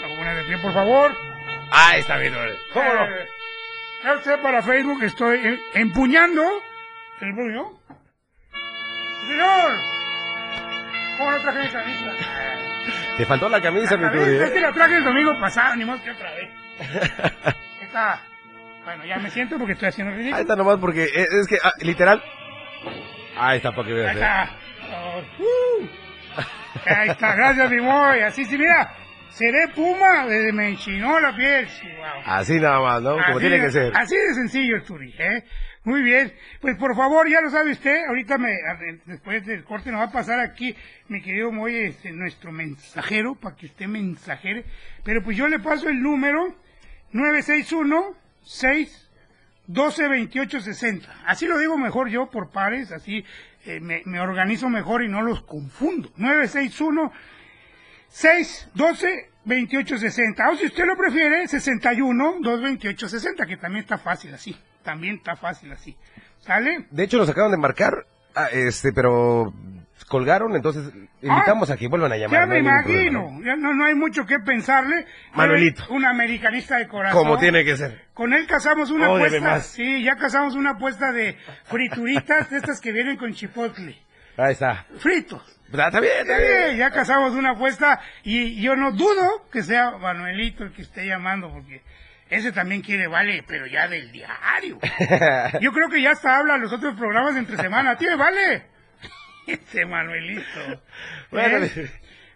Lo 0.00 0.08
voy 0.08 0.14
a 0.14 0.18
poner 0.18 0.36
de 0.36 0.44
pie, 0.44 0.58
por 0.58 0.72
favor. 0.72 1.14
Ah, 1.70 1.96
está 1.96 2.16
bien. 2.16 2.34
¿Cómo 2.72 2.94
no? 2.94 3.04
Eh, 3.04 3.28
ya 4.04 4.14
usted 4.14 4.40
para 4.40 4.62
Facebook 4.62 5.02
estoy 5.02 5.38
eh, 5.38 5.60
empuñando 5.74 6.42
el 7.20 7.34
puño. 7.34 7.80
Señor, 9.26 9.78
¿cómo 11.18 11.30
no 11.32 11.40
traje 11.42 11.62
mi 11.64 11.68
camisa? 11.68 12.12
Te 13.18 13.26
faltó 13.26 13.48
la 13.48 13.60
camisa, 13.60 13.96
mi 13.96 14.04
camisa, 14.04 14.44
Es 14.44 14.50
que 14.52 14.58
¿eh? 14.58 14.62
la 14.62 14.72
traje 14.72 14.96
el 14.96 15.04
domingo 15.04 15.38
pasado, 15.38 15.76
ni 15.76 15.84
más 15.84 16.00
que 16.00 16.12
otra 16.12 16.30
vez. 16.32 16.50
Está. 17.82 18.22
Bueno, 18.88 19.04
ya 19.04 19.18
me 19.18 19.28
siento 19.28 19.58
porque 19.58 19.74
estoy 19.74 19.88
haciendo 19.88 20.14
Ahí 20.14 20.18
ridículo. 20.20 20.40
está 20.40 20.56
nomás 20.56 20.78
porque 20.78 21.04
es, 21.04 21.30
es 21.30 21.46
que, 21.46 21.58
ah, 21.62 21.72
literal. 21.82 22.22
Ahí 23.36 23.58
está, 23.58 23.70
para 23.72 23.86
que 23.86 23.92
Ahí 23.92 23.98
veas. 23.98 24.16
¿eh? 24.16 24.18
está. 24.18 24.50
Oh, 24.90 25.22
uh. 25.42 25.88
Ahí 26.86 27.08
está, 27.10 27.34
gracias, 27.34 27.70
mi 27.70 27.80
boy. 27.80 28.20
Así 28.20 28.46
sí, 28.46 28.56
mira, 28.56 28.94
seré 29.28 29.68
puma 29.74 30.24
desde 30.26 30.54
me 30.54 30.70
enchinó 30.70 31.20
la 31.20 31.36
piel. 31.36 31.68
Así 32.24 32.58
nada 32.58 32.80
más, 32.80 33.02
¿no? 33.02 33.10
Como 33.10 33.24
Así 33.36 33.40
tiene 33.40 33.60
que 33.60 33.70
ser. 33.70 33.92
Así 33.94 34.16
de 34.16 34.34
sencillo 34.34 34.82
Turi, 34.82 35.14
¿eh? 35.18 35.44
Muy 35.84 36.00
bien. 36.00 36.32
Pues 36.62 36.78
por 36.78 36.96
favor, 36.96 37.28
ya 37.28 37.42
lo 37.42 37.50
sabe 37.50 37.72
usted, 37.72 38.06
ahorita 38.08 38.38
me, 38.38 38.54
después 39.04 39.44
del 39.44 39.64
corte 39.64 39.92
nos 39.92 40.00
va 40.00 40.04
a 40.06 40.12
pasar 40.12 40.40
aquí 40.40 40.74
mi 41.08 41.20
querido 41.20 41.52
Moy, 41.52 41.76
este, 41.76 42.10
nuestro 42.10 42.52
mensajero, 42.52 43.34
para 43.34 43.54
que 43.54 43.66
usted 43.66 43.86
mensajere. 43.86 44.64
Pero 45.04 45.22
pues 45.22 45.36
yo 45.36 45.46
le 45.46 45.58
paso 45.58 45.90
el 45.90 46.00
número 46.02 46.56
961 47.12 48.27
6 48.48 49.10
12 49.66 50.08
28 50.08 50.60
60. 50.60 51.08
Así 51.26 51.46
lo 51.46 51.58
digo 51.58 51.76
mejor 51.76 52.08
yo 52.08 52.30
por 52.30 52.50
pares, 52.50 52.90
así 52.90 53.24
eh, 53.66 53.80
me, 53.80 54.02
me 54.06 54.20
organizo 54.20 54.68
mejor 54.70 55.02
y 55.02 55.08
no 55.08 55.20
los 55.20 55.42
confundo. 55.42 56.10
961 56.16 57.12
6, 58.08 58.70
12, 58.74 59.30
28, 59.44 59.98
60. 59.98 60.50
O 60.50 60.56
si 60.56 60.66
usted 60.66 60.84
lo 60.86 60.96
prefiere, 60.96 61.46
61, 61.46 62.36
2, 62.40 62.62
28, 62.62 63.08
60, 63.08 63.46
que 63.46 63.56
también 63.56 63.82
está 63.82 63.98
fácil 63.98 64.32
así. 64.34 64.56
También 64.82 65.16
está 65.16 65.36
fácil 65.36 65.70
así. 65.72 65.96
¿Sale? 66.40 66.86
De 66.90 67.04
hecho, 67.04 67.18
nos 67.18 67.28
acaban 67.28 67.50
de 67.50 67.58
marcar, 67.58 68.06
ah, 68.34 68.48
este, 68.50 68.92
pero 68.94 69.52
colgaron, 70.08 70.56
entonces 70.56 70.90
invitamos 71.22 71.70
a 71.70 71.76
que 71.76 71.88
vuelvan 71.88 72.12
a 72.12 72.16
llamar. 72.16 72.40
Ya 72.40 72.46
me 72.46 72.58
imagino. 72.58 73.40
Ya 73.44 73.56
no, 73.56 73.74
no 73.74 73.84
hay 73.84 73.94
mucho 73.94 74.26
que 74.26 74.38
pensarle. 74.40 75.06
Manuelito. 75.34 75.84
Un 75.90 76.04
americanista 76.04 76.78
de 76.78 76.88
corazón. 76.88 77.22
Como 77.22 77.38
tiene 77.38 77.64
que 77.64 77.76
ser. 77.76 78.06
Con 78.14 78.32
él 78.32 78.46
casamos 78.46 78.90
una 78.90 79.06
apuesta. 79.06 79.60
Sí, 79.60 80.02
ya 80.02 80.16
casamos 80.16 80.54
una 80.54 80.70
apuesta 80.70 81.12
de 81.12 81.36
frituritas, 81.64 82.50
de 82.50 82.56
estas 82.56 82.80
que 82.80 82.92
vienen 82.92 83.16
con 83.16 83.32
chipotle. 83.32 83.96
Ahí 84.36 84.52
está. 84.52 84.86
Fritos. 84.98 85.42
Ah, 85.72 85.88
Está 85.88 86.00
bien, 86.00 86.12
está 86.20 86.38
bien. 86.38 86.76
Ya 86.76 86.90
casamos 86.90 87.34
una 87.34 87.50
apuesta 87.50 88.00
y 88.22 88.60
yo 88.62 88.74
no 88.74 88.92
dudo 88.92 89.46
que 89.52 89.62
sea 89.62 89.90
Manuelito 89.98 90.64
el 90.64 90.72
que 90.72 90.82
esté 90.82 91.06
llamando 91.06 91.52
porque 91.52 91.82
ese 92.30 92.52
también 92.52 92.80
quiere 92.82 93.06
vale, 93.06 93.44
pero 93.46 93.66
ya 93.66 93.88
del 93.88 94.12
diario. 94.12 94.78
Yo 95.60 95.72
creo 95.72 95.88
que 95.88 96.02
ya 96.02 96.10
hasta 96.10 96.36
habla 96.36 96.58
los 96.58 96.70
otros 96.72 96.94
programas 96.94 97.32
de 97.34 97.40
entre 97.40 97.56
semana. 97.56 97.96
¿Tiene 97.96 98.16
vale? 98.16 98.64
Ese 99.48 99.86
Manuelito. 99.86 100.42
Bueno, 101.30 101.64
¿Eh? 101.64 101.90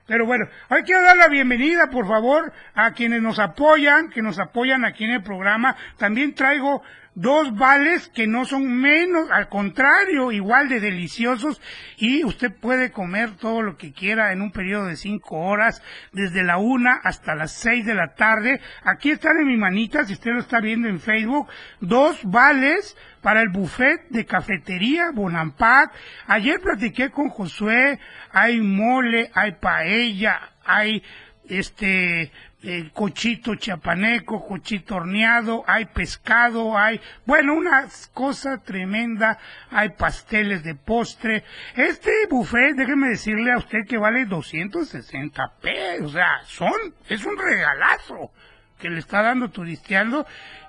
Pero 0.06 0.26
bueno, 0.26 0.46
hoy 0.68 0.82
quiero 0.82 1.02
dar 1.02 1.16
la 1.16 1.28
bienvenida, 1.28 1.88
por 1.90 2.06
favor, 2.06 2.52
a 2.74 2.92
quienes 2.92 3.22
nos 3.22 3.38
apoyan, 3.38 4.10
que 4.10 4.20
nos 4.20 4.38
apoyan 4.38 4.84
aquí 4.84 5.04
en 5.04 5.12
el 5.12 5.22
programa. 5.22 5.76
También 5.96 6.34
traigo 6.34 6.82
dos 7.14 7.54
vales 7.54 8.08
que 8.08 8.26
no 8.26 8.44
son 8.44 8.80
menos, 8.80 9.30
al 9.30 9.48
contrario, 9.48 10.32
igual 10.32 10.68
de 10.68 10.80
deliciosos 10.80 11.60
y 11.96 12.24
usted 12.24 12.52
puede 12.52 12.90
comer 12.90 13.36
todo 13.36 13.62
lo 13.62 13.76
que 13.76 13.92
quiera 13.92 14.32
en 14.32 14.40
un 14.40 14.50
periodo 14.50 14.86
de 14.86 14.96
cinco 14.96 15.38
horas, 15.38 15.82
desde 16.12 16.42
la 16.42 16.58
una 16.58 17.00
hasta 17.02 17.34
las 17.34 17.52
seis 17.52 17.84
de 17.84 17.94
la 17.94 18.14
tarde. 18.14 18.60
Aquí 18.84 19.10
están 19.10 19.36
en 19.38 19.48
mi 19.48 19.56
manita, 19.56 20.04
si 20.04 20.14
usted 20.14 20.32
lo 20.32 20.40
está 20.40 20.60
viendo 20.60 20.88
en 20.88 21.00
Facebook, 21.00 21.48
dos 21.80 22.20
vales 22.24 22.96
para 23.20 23.40
el 23.40 23.50
buffet 23.50 24.08
de 24.10 24.26
cafetería 24.26 25.10
Bonampak. 25.12 25.92
Ayer 26.26 26.60
platiqué 26.60 27.10
con 27.10 27.28
Josué, 27.28 27.98
hay 28.32 28.60
mole, 28.60 29.30
hay 29.34 29.52
paella, 29.52 30.52
hay 30.64 31.02
este 31.48 32.32
eh, 32.64 32.90
cochito 32.92 33.56
chapaneco, 33.56 34.46
cochito 34.46 34.96
horneado, 34.96 35.64
hay 35.66 35.86
pescado, 35.86 36.78
hay, 36.78 37.00
bueno, 37.26 37.54
una 37.54 37.88
cosa 38.12 38.58
tremenda, 38.58 39.38
hay 39.70 39.90
pasteles 39.90 40.62
de 40.62 40.76
postre. 40.76 41.42
Este 41.74 42.12
buffet, 42.30 42.76
déjeme 42.76 43.08
decirle 43.08 43.52
a 43.52 43.58
usted 43.58 43.80
que 43.86 43.98
vale 43.98 44.26
260 44.26 45.54
pesos, 45.60 46.06
o 46.06 46.12
sea, 46.12 46.40
son, 46.44 46.94
es 47.08 47.24
un 47.24 47.36
regalazo 47.36 48.30
que 48.78 48.90
le 48.90 49.00
está 49.00 49.22
dando 49.22 49.50
turisteando, 49.50 50.26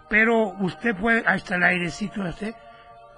pero 0.09 0.47
usted 0.59 0.95
puede, 0.95 1.23
ahí 1.27 1.37
está 1.37 1.55
el 1.55 1.63
airecito, 1.63 2.25
¿eh? 2.25 2.55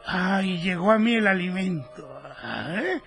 ay, 0.05 0.59
llegó 0.61 0.91
a 0.91 0.99
mí 0.99 1.15
el 1.15 1.27
alimento, 1.27 2.21
¿eh? 2.43 3.01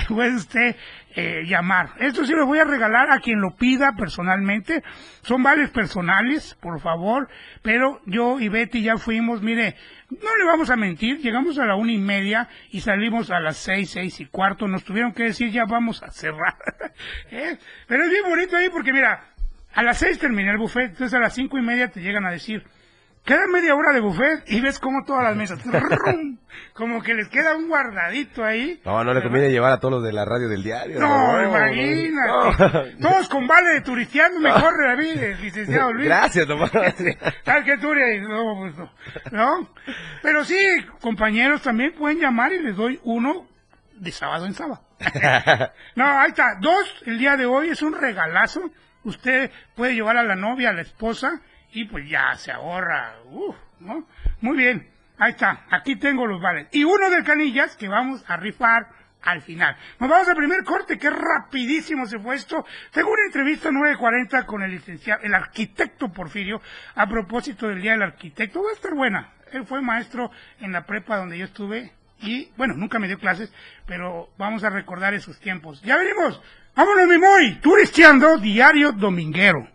puede 0.08 0.36
usted 0.36 0.76
eh, 1.14 1.44
llamar. 1.46 1.90
Esto 1.98 2.24
sí 2.24 2.32
lo 2.32 2.46
voy 2.46 2.58
a 2.58 2.64
regalar 2.64 3.10
a 3.10 3.18
quien 3.18 3.40
lo 3.40 3.54
pida 3.56 3.92
personalmente. 3.96 4.82
Son 5.22 5.42
vales 5.42 5.70
personales, 5.70 6.56
por 6.60 6.80
favor. 6.80 7.28
Pero 7.62 8.00
yo 8.06 8.40
y 8.40 8.48
Betty 8.48 8.82
ya 8.82 8.96
fuimos, 8.96 9.42
mire, 9.42 9.76
no 10.10 10.36
le 10.36 10.44
vamos 10.44 10.70
a 10.70 10.76
mentir, 10.76 11.18
llegamos 11.18 11.58
a 11.58 11.66
la 11.66 11.76
una 11.76 11.92
y 11.92 11.98
media 11.98 12.48
y 12.70 12.80
salimos 12.80 13.30
a 13.30 13.40
las 13.40 13.56
seis, 13.56 13.90
seis 13.90 14.20
y 14.20 14.26
cuarto. 14.26 14.68
Nos 14.68 14.84
tuvieron 14.84 15.12
que 15.12 15.24
decir 15.24 15.50
ya 15.50 15.64
vamos 15.64 16.02
a 16.02 16.10
cerrar. 16.10 16.56
¿Eh? 17.30 17.58
Pero 17.86 18.04
es 18.04 18.10
bien 18.10 18.24
bonito 18.28 18.56
ahí 18.56 18.68
porque 18.70 18.92
mira, 18.92 19.24
a 19.74 19.82
las 19.82 19.98
seis 19.98 20.18
terminé 20.18 20.50
el 20.50 20.58
buffet, 20.58 20.90
entonces 20.90 21.14
a 21.14 21.20
las 21.20 21.34
cinco 21.34 21.58
y 21.58 21.62
media 21.62 21.88
te 21.88 22.00
llegan 22.00 22.26
a 22.26 22.30
decir, 22.30 22.64
Queda 23.24 23.46
media 23.46 23.76
hora 23.76 23.92
de 23.92 24.00
buffet 24.00 24.42
y 24.48 24.60
ves 24.60 24.80
como 24.80 25.04
todas 25.04 25.22
las 25.22 25.36
mesas, 25.36 25.60
como 26.74 27.00
que 27.04 27.14
les 27.14 27.28
queda 27.28 27.54
un 27.56 27.68
guardadito 27.68 28.44
ahí. 28.44 28.80
No, 28.84 29.04
no 29.04 29.14
le 29.14 29.22
conviene 29.22 29.48
llevar 29.50 29.72
a 29.72 29.78
todos 29.78 29.94
los 29.94 30.02
de 30.02 30.12
la 30.12 30.24
radio 30.24 30.48
del 30.48 30.64
diario. 30.64 30.98
No, 30.98 31.40
imagínate. 31.40 32.96
Todos 33.00 33.28
con 33.28 33.46
vale 33.46 33.74
de 33.74 33.80
turisteando, 33.82 34.40
mejor 34.40 34.72
David, 34.84 35.36
licenciado 35.40 35.92
Luis. 35.92 36.06
Gracias, 36.06 36.48
Tomás. 36.48 36.72
Tal 37.44 37.64
que 37.64 37.78
tú 37.78 37.94
no, 37.94 38.56
pues 38.58 38.76
no, 38.76 38.90
no. 39.30 39.68
Pero 40.20 40.44
sí, 40.44 40.58
compañeros 41.00 41.62
también 41.62 41.92
pueden 41.92 42.18
llamar 42.18 42.52
y 42.52 42.60
les 42.60 42.74
doy 42.74 42.98
uno 43.04 43.46
de 43.94 44.10
sábado 44.10 44.46
en 44.46 44.54
sábado. 44.54 44.82
no, 45.94 46.04
ahí 46.04 46.30
está. 46.30 46.56
Dos, 46.60 47.02
el 47.06 47.18
día 47.18 47.36
de 47.36 47.46
hoy 47.46 47.68
es 47.68 47.82
un 47.82 47.94
regalazo. 47.94 48.68
Usted 49.04 49.52
puede 49.76 49.94
llevar 49.94 50.16
a 50.16 50.24
la 50.24 50.34
novia, 50.34 50.70
a 50.70 50.72
la 50.72 50.82
esposa 50.82 51.40
y 51.72 51.84
pues 51.86 52.08
ya 52.08 52.34
se 52.36 52.52
ahorra. 52.52 53.14
¿no? 53.80 54.06
Muy 54.40 54.56
bien, 54.56 54.88
ahí 55.18 55.32
está, 55.32 55.66
aquí 55.70 55.96
tengo 55.96 56.26
los 56.26 56.40
vales. 56.40 56.68
Y 56.72 56.84
uno 56.84 57.10
de 57.10 57.22
canillas 57.24 57.76
que 57.76 57.88
vamos 57.88 58.24
a 58.28 58.36
rifar 58.36 58.88
al 59.22 59.42
final. 59.42 59.76
Nos 59.98 60.10
vamos 60.10 60.28
al 60.28 60.36
primer 60.36 60.64
corte, 60.64 60.98
que 60.98 61.10
rapidísimo 61.10 62.06
se 62.06 62.18
fue 62.18 62.36
esto. 62.36 62.64
Tengo 62.90 63.10
una 63.10 63.24
entrevista 63.26 63.70
9.40 63.70 64.44
con 64.46 64.62
el 64.62 64.72
licenciado, 64.72 65.22
el 65.22 65.34
arquitecto 65.34 66.12
Porfirio, 66.12 66.60
a 66.94 67.06
propósito 67.06 67.68
del 67.68 67.80
Día 67.80 67.92
del 67.92 68.02
Arquitecto. 68.02 68.62
Va 68.62 68.70
a 68.70 68.74
estar 68.74 68.94
buena. 68.94 69.32
Él 69.52 69.66
fue 69.66 69.80
maestro 69.80 70.30
en 70.60 70.72
la 70.72 70.86
prepa 70.86 71.18
donde 71.18 71.38
yo 71.38 71.44
estuve 71.44 71.92
y, 72.20 72.50
bueno, 72.56 72.74
nunca 72.74 72.98
me 72.98 73.08
dio 73.08 73.18
clases, 73.18 73.52
pero 73.86 74.30
vamos 74.38 74.64
a 74.64 74.70
recordar 74.70 75.12
esos 75.12 75.38
tiempos. 75.38 75.82
Ya 75.82 75.96
venimos. 75.96 76.40
Vámonos, 76.74 77.06
mi 77.06 77.18
muy, 77.18 77.54
turisteando, 77.60 78.38
diario 78.38 78.92
dominguero. 78.92 79.68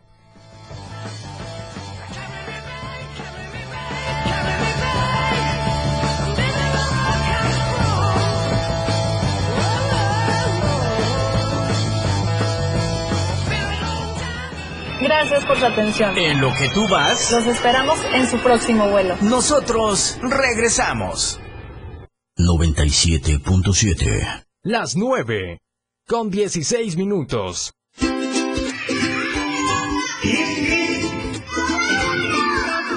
Gracias 15.20 15.46
por 15.46 15.58
su 15.58 15.66
atención. 15.66 16.16
En 16.16 16.40
lo 16.40 16.54
que 16.54 16.70
tú 16.70 16.88
vas, 16.88 17.32
los 17.32 17.48
esperamos 17.48 17.98
en 18.14 18.30
su 18.30 18.38
próximo 18.38 18.88
vuelo. 18.92 19.16
Nosotros 19.22 20.20
regresamos. 20.22 21.40
97.7. 22.38 24.46
Las 24.62 24.96
9. 24.96 25.60
Con 26.06 26.30
16 26.30 26.98
minutos. 26.98 27.74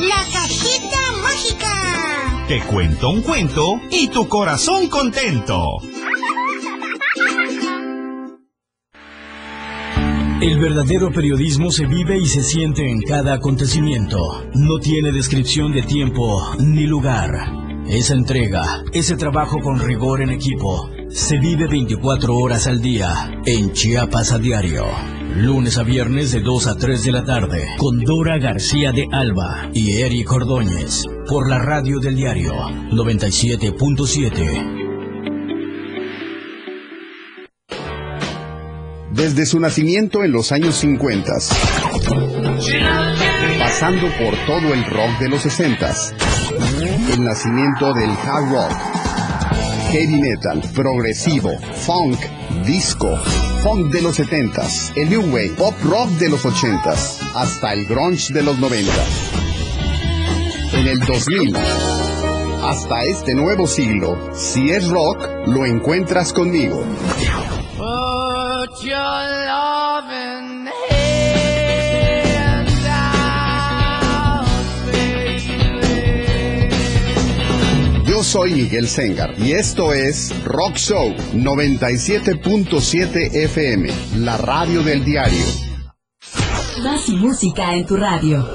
La 0.00 0.24
cajita 0.32 0.98
mágica. 1.22 2.44
Te 2.48 2.60
cuento 2.62 3.10
un 3.10 3.22
cuento 3.22 3.80
y 3.90 4.08
tu 4.08 4.28
corazón 4.28 4.88
contento. 4.88 5.78
El 10.40 10.58
verdadero 10.58 11.12
periodismo 11.12 11.70
se 11.70 11.84
vive 11.84 12.18
y 12.18 12.24
se 12.26 12.42
siente 12.42 12.88
en 12.88 13.02
cada 13.02 13.34
acontecimiento. 13.34 14.18
No 14.54 14.78
tiene 14.78 15.12
descripción 15.12 15.72
de 15.72 15.82
tiempo 15.82 16.40
ni 16.58 16.86
lugar. 16.86 17.30
Esa 17.86 18.14
entrega, 18.14 18.82
ese 18.94 19.16
trabajo 19.16 19.58
con 19.60 19.78
rigor 19.78 20.22
en 20.22 20.30
equipo, 20.30 20.88
se 21.10 21.38
vive 21.38 21.66
24 21.66 22.34
horas 22.34 22.66
al 22.66 22.80
día 22.80 23.42
en 23.44 23.72
Chiapas 23.72 24.32
a 24.32 24.38
diario. 24.38 24.86
Lunes 25.36 25.78
a 25.78 25.84
viernes 25.84 26.32
de 26.32 26.40
2 26.40 26.66
a 26.66 26.76
3 26.76 27.04
de 27.04 27.12
la 27.12 27.24
tarde, 27.24 27.68
con 27.78 28.00
Dora 28.00 28.38
García 28.38 28.90
de 28.92 29.06
Alba 29.12 29.70
y 29.72 30.00
Eric 30.02 30.30
Ordóñez, 30.32 31.04
por 31.28 31.48
la 31.48 31.58
radio 31.58 31.98
del 32.00 32.16
diario 32.16 32.52
97.7. 32.90 34.80
Desde 39.12 39.46
su 39.46 39.60
nacimiento 39.60 40.24
en 40.24 40.32
los 40.32 40.50
años 40.52 40.74
50, 40.76 41.32
pasando 43.58 44.08
por 44.18 44.34
todo 44.46 44.74
el 44.74 44.84
rock 44.84 45.18
de 45.20 45.28
los 45.28 45.42
60, 45.42 45.94
el 47.14 47.24
nacimiento 47.24 47.94
del 47.94 48.10
hard 48.10 48.50
rock, 48.50 48.72
heavy 49.92 50.20
metal, 50.20 50.60
progresivo, 50.74 51.52
funk, 51.74 52.18
disco, 52.66 53.18
funk 53.62 53.92
de 53.92 54.00
los 54.00 54.18
70s, 54.18 54.92
el 54.96 55.10
new 55.10 55.22
wave, 55.22 55.50
pop 55.56 55.74
rock 55.82 56.08
de 56.12 56.30
los 56.30 56.44
80s, 56.44 57.18
hasta 57.34 57.74
el 57.74 57.84
grunge 57.86 58.32
de 58.32 58.42
los 58.42 58.58
90. 58.58 58.90
En 60.72 60.86
el 60.86 60.98
2000, 61.00 61.56
hasta 62.62 63.04
este 63.04 63.34
nuevo 63.34 63.66
siglo, 63.66 64.30
si 64.34 64.70
es 64.70 64.88
rock, 64.88 65.28
lo 65.46 65.66
encuentras 65.66 66.32
conmigo. 66.32 66.84
Soy 78.30 78.54
Miguel 78.54 78.86
Sengar 78.86 79.34
y 79.38 79.54
esto 79.54 79.92
es 79.92 80.32
Rock 80.44 80.76
Show 80.76 81.12
97.7 81.34 83.34
FM, 83.34 83.90
la 84.18 84.36
radio 84.36 84.84
del 84.84 85.04
diario. 85.04 85.44
Más 86.84 87.08
música 87.08 87.74
en 87.74 87.84
tu 87.86 87.96
radio. 87.96 88.48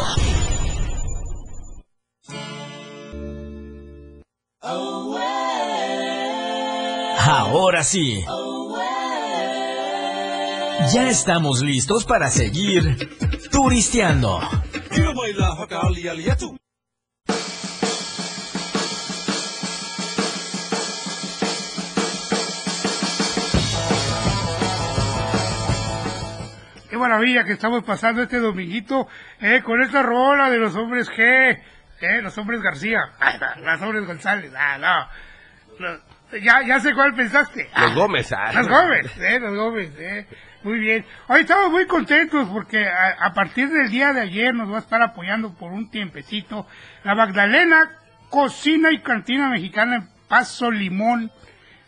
Ahora 7.20 7.84
sí. 7.84 8.24
Ya 10.94 11.10
estamos 11.10 11.62
listos 11.62 12.06
para 12.06 12.30
seguir 12.30 13.10
turisteando. 13.52 14.40
Qué 26.90 26.98
maravilla 26.98 27.44
que 27.44 27.52
estamos 27.54 27.84
pasando 27.84 28.24
este 28.24 28.40
dominguito 28.40 29.08
eh, 29.42 29.62
con 29.64 29.82
esta 29.82 30.02
rola 30.04 30.50
de 30.50 30.58
los 30.58 30.74
hombres 30.76 31.10
G, 31.12 31.20
eh, 32.02 32.22
los 32.22 32.38
hombres 32.38 32.62
García, 32.62 33.02
los 33.62 33.82
hombres 33.82 34.06
González, 34.08 34.52
ah, 34.58 34.78
no. 34.78 35.08
Los- 35.86 36.02
ya, 36.44 36.62
ya 36.66 36.80
sé 36.80 36.94
cuál 36.94 37.14
pensaste. 37.14 37.70
Los 37.78 37.92
Ah, 37.92 37.94
Gómez, 37.96 38.32
ah. 38.34 38.52
Los 38.54 38.68
Gómez, 38.68 39.06
eh, 39.18 39.40
los 39.40 39.56
Gómez, 39.56 39.92
eh. 39.98 40.28
Muy 40.64 40.80
bien. 40.80 41.06
Hoy 41.28 41.42
estamos 41.42 41.70
muy 41.70 41.86
contentos 41.86 42.50
porque 42.50 42.88
a, 42.88 43.32
partir 43.34 43.70
del 43.70 43.92
día 43.92 44.12
de 44.12 44.22
ayer 44.22 44.56
nos 44.56 44.72
va 44.72 44.78
a 44.78 44.80
estar 44.80 45.02
apoyando 45.04 45.54
por 45.54 45.72
un 45.72 45.90
tiempecito 45.92 46.66
la 47.04 47.14
Magdalena 47.14 47.92
Cocina 48.30 48.92
y 48.92 49.00
Cantina 49.00 49.50
Mexicana 49.50 49.98
en 49.98 50.10
Paso 50.28 50.72
Limón, 50.72 51.32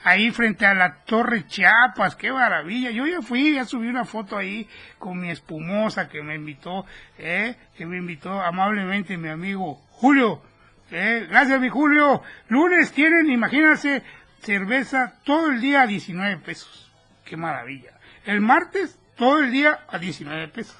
ahí 0.03 0.29
frente 0.29 0.67
a 0.67 0.75
la 0.75 1.03
Torre 1.03 1.47
Chiapas. 1.47 2.15
¡Qué 2.15 2.31
maravilla! 2.31 2.91
Yo 2.91 3.07
ya 3.07 3.23
fui, 3.23 3.55
ya 3.55 3.65
subí 3.65 3.87
una 3.87 4.05
foto 4.05 4.37
ahí 4.37 4.69
con 4.99 5.19
mi 5.19 5.31
espumosa 5.31 6.07
que 6.07 6.21
me 6.21 6.35
invitó, 6.35 6.85
eh, 7.17 7.55
que 7.75 7.87
me 7.87 7.97
invitó 7.97 8.39
amablemente 8.39 9.17
mi 9.17 9.29
amigo 9.29 9.81
Julio. 9.89 10.43
Eh, 10.91 11.25
gracias, 11.27 11.59
mi 11.59 11.69
Julio. 11.69 12.21
Lunes 12.49 12.91
tienen, 12.93 13.31
imagínense, 13.31 14.03
cerveza 14.41 15.15
todo 15.23 15.49
el 15.49 15.59
día 15.59 15.81
a 15.81 15.87
19 15.87 16.37
pesos. 16.37 16.91
¡Qué 17.25 17.35
maravilla! 17.35 17.98
El 18.25 18.41
martes, 18.41 18.99
todo 19.15 19.39
el 19.39 19.51
día 19.51 19.79
a 19.87 19.97
19 19.97 20.47
pesos. 20.49 20.77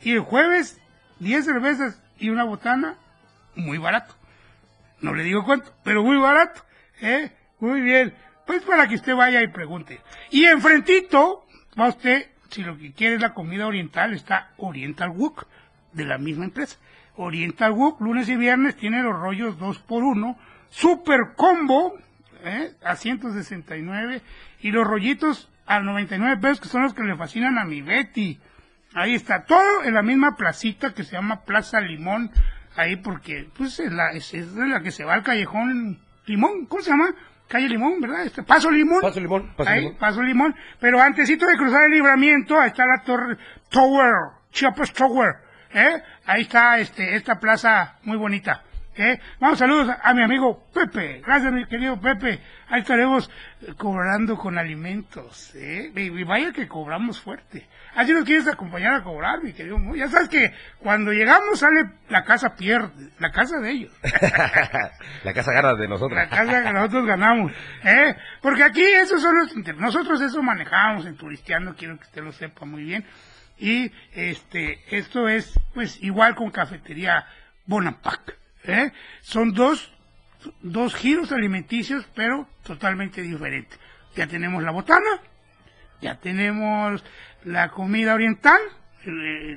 Y 0.00 0.12
el 0.12 0.20
jueves, 0.20 0.80
10 1.20 1.44
cervezas 1.44 2.02
y 2.18 2.28
una 2.28 2.44
botana, 2.44 2.96
muy 3.54 3.78
barato. 3.78 4.14
No 5.00 5.14
le 5.14 5.24
digo 5.24 5.44
cuánto, 5.44 5.72
pero 5.84 6.02
muy 6.02 6.16
barato. 6.16 6.62
¿eh? 7.00 7.30
Muy 7.60 7.80
bien. 7.80 8.14
Pues 8.46 8.62
para 8.62 8.88
que 8.88 8.94
usted 8.94 9.14
vaya 9.14 9.42
y 9.42 9.48
pregunte. 9.48 10.00
Y 10.30 10.44
enfrentito, 10.44 11.46
va 11.78 11.88
usted, 11.88 12.30
si 12.50 12.62
lo 12.62 12.76
que 12.78 12.92
quiere 12.92 13.16
es 13.16 13.20
la 13.20 13.34
comida 13.34 13.66
oriental, 13.66 14.14
está 14.14 14.52
Oriental 14.56 15.10
Wok, 15.10 15.46
de 15.92 16.04
la 16.04 16.18
misma 16.18 16.44
empresa. 16.44 16.76
Oriental 17.16 17.72
Wok, 17.72 18.00
lunes 18.00 18.28
y 18.28 18.36
viernes, 18.36 18.76
tiene 18.76 19.02
los 19.02 19.18
rollos 19.18 19.58
2 19.58 19.78
por 19.80 20.02
1 20.02 20.38
super 20.70 21.34
combo, 21.36 21.94
¿eh? 22.44 22.74
a 22.84 22.96
169, 22.96 24.22
y 24.60 24.70
los 24.70 24.86
rollitos 24.86 25.48
a 25.66 25.80
99 25.80 26.38
pesos, 26.40 26.60
que 26.60 26.68
son 26.68 26.82
los 26.82 26.94
que 26.94 27.02
le 27.02 27.16
fascinan 27.16 27.58
a 27.58 27.64
mi 27.64 27.82
Betty. 27.82 28.40
Ahí 28.94 29.14
está, 29.14 29.44
todo 29.44 29.84
en 29.84 29.94
la 29.94 30.02
misma 30.02 30.36
placita 30.36 30.94
que 30.94 31.04
se 31.04 31.12
llama 31.12 31.42
Plaza 31.44 31.80
Limón, 31.80 32.30
ahí 32.76 32.96
porque, 32.96 33.48
pues, 33.56 33.78
es 33.80 33.92
la, 33.92 34.12
es, 34.12 34.32
es 34.32 34.54
de 34.54 34.66
la 34.66 34.80
que 34.80 34.90
se 34.90 35.04
va 35.04 35.14
al 35.14 35.22
callejón 35.22 35.98
Limón, 36.26 36.66
¿cómo 36.66 36.82
se 36.82 36.90
llama? 36.90 37.14
Calle 37.48 37.68
Limón, 37.68 38.00
¿verdad? 38.00 38.24
Este, 38.24 38.42
Paso 38.42 38.70
Limón. 38.70 39.00
Paso 39.00 39.20
Limón, 39.20 39.54
Paso 39.56 39.70
Ahí, 39.70 39.80
Limón. 39.80 39.98
Paso 39.98 40.22
Limón. 40.22 40.56
Pero 40.80 41.00
antesito 41.00 41.46
de 41.46 41.56
cruzar 41.56 41.84
el 41.84 41.92
libramiento, 41.92 42.60
ahí 42.60 42.68
está 42.68 42.86
la 42.86 43.02
torre 43.02 43.36
Tower, 43.70 44.12
Chiapas 44.50 44.92
Tower, 44.92 45.36
¿eh? 45.72 46.02
Ahí 46.24 46.42
está, 46.42 46.78
este, 46.78 47.14
esta 47.14 47.38
plaza 47.38 47.98
muy 48.02 48.16
bonita. 48.16 48.62
¿Eh? 48.96 49.20
Vamos, 49.40 49.58
saludos 49.58 49.94
a, 50.02 50.14
mi 50.14 50.22
amigo 50.22 50.66
Pepe. 50.72 51.22
Gracias, 51.24 51.52
mi 51.52 51.66
querido 51.66 52.00
Pepe. 52.00 52.40
Ahí 52.68 52.80
estaremos 52.80 53.30
eh, 53.62 53.74
cobrando 53.76 54.36
con 54.36 54.58
alimentos, 54.58 55.54
¿eh? 55.54 55.92
Y, 55.94 56.24
vaya 56.24 56.52
que 56.52 56.66
cobramos 56.66 57.20
fuerte. 57.20 57.66
Así 57.94 58.12
nos 58.12 58.24
quieres 58.24 58.46
acompañar 58.48 58.94
a 58.94 59.02
cobrar, 59.02 59.42
mi 59.42 59.52
querido. 59.52 59.78
Ya 59.94 60.08
sabes 60.08 60.28
que 60.28 60.52
cuando 60.78 61.12
llegamos 61.12 61.58
sale 61.58 61.90
la 62.08 62.24
casa 62.24 62.54
pierde, 62.54 63.10
la 63.18 63.30
casa 63.30 63.58
de 63.58 63.70
ellos. 63.70 63.92
La 65.24 65.32
casa 65.32 65.52
gana 65.52 65.74
de 65.74 65.88
nosotros. 65.88 66.16
La 66.16 66.28
casa 66.28 66.62
que 66.62 66.72
nosotros 66.72 67.06
ganamos, 67.06 67.52
¿eh? 67.84 68.14
Porque 68.40 68.62
aquí 68.62 68.82
esos 68.82 69.20
son 69.20 69.36
los 69.36 69.76
nosotros 69.76 70.20
eso 70.20 70.42
manejamos 70.42 71.06
en 71.06 71.16
turisteando, 71.16 71.74
quiero 71.74 71.96
que 71.96 72.04
usted 72.04 72.22
lo 72.22 72.32
sepa 72.32 72.64
muy 72.64 72.84
bien. 72.84 73.04
Y 73.58 73.90
este, 74.12 74.80
esto 74.90 75.28
es 75.28 75.58
pues 75.74 76.02
igual 76.02 76.34
con 76.34 76.50
cafetería 76.50 77.26
Bonapac, 77.64 78.36
¿eh? 78.66 78.92
Son 79.22 79.52
dos, 79.52 79.92
dos 80.62 80.94
giros 80.94 81.32
alimenticios, 81.32 82.06
pero 82.14 82.48
totalmente 82.62 83.22
diferentes. 83.22 83.78
Ya 84.14 84.26
tenemos 84.26 84.62
la 84.62 84.70
botana, 84.70 85.20
ya 86.00 86.16
tenemos 86.16 87.04
la 87.44 87.68
comida 87.70 88.14
oriental, 88.14 88.60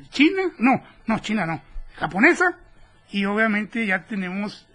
china, 0.09 0.43
no, 0.59 0.83
no, 1.07 1.19
china 1.19 1.45
no, 1.45 1.61
japonesa, 1.95 2.57
y 3.11 3.25
obviamente 3.25 3.85
ya 3.85 4.05
tenemos 4.05 4.67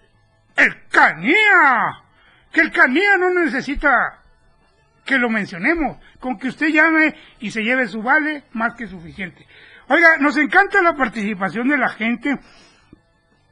el 0.57 0.87
canía, 0.89 2.03
que 2.51 2.61
el 2.61 2.71
canía 2.71 3.17
no 3.17 3.33
necesita 3.33 4.21
que 5.05 5.17
lo 5.17 5.29
mencionemos, 5.29 5.97
con 6.19 6.37
que 6.37 6.47
usted 6.47 6.67
llame 6.67 7.15
y 7.39 7.51
se 7.51 7.63
lleve 7.63 7.87
su 7.87 8.01
vale, 8.01 8.43
más 8.53 8.73
que 8.73 8.87
suficiente. 8.87 9.45
Oiga, 9.87 10.17
nos 10.17 10.35
encanta 10.37 10.81
la 10.81 10.95
participación 10.95 11.69
de 11.69 11.77
la 11.77 11.89
gente, 11.89 12.39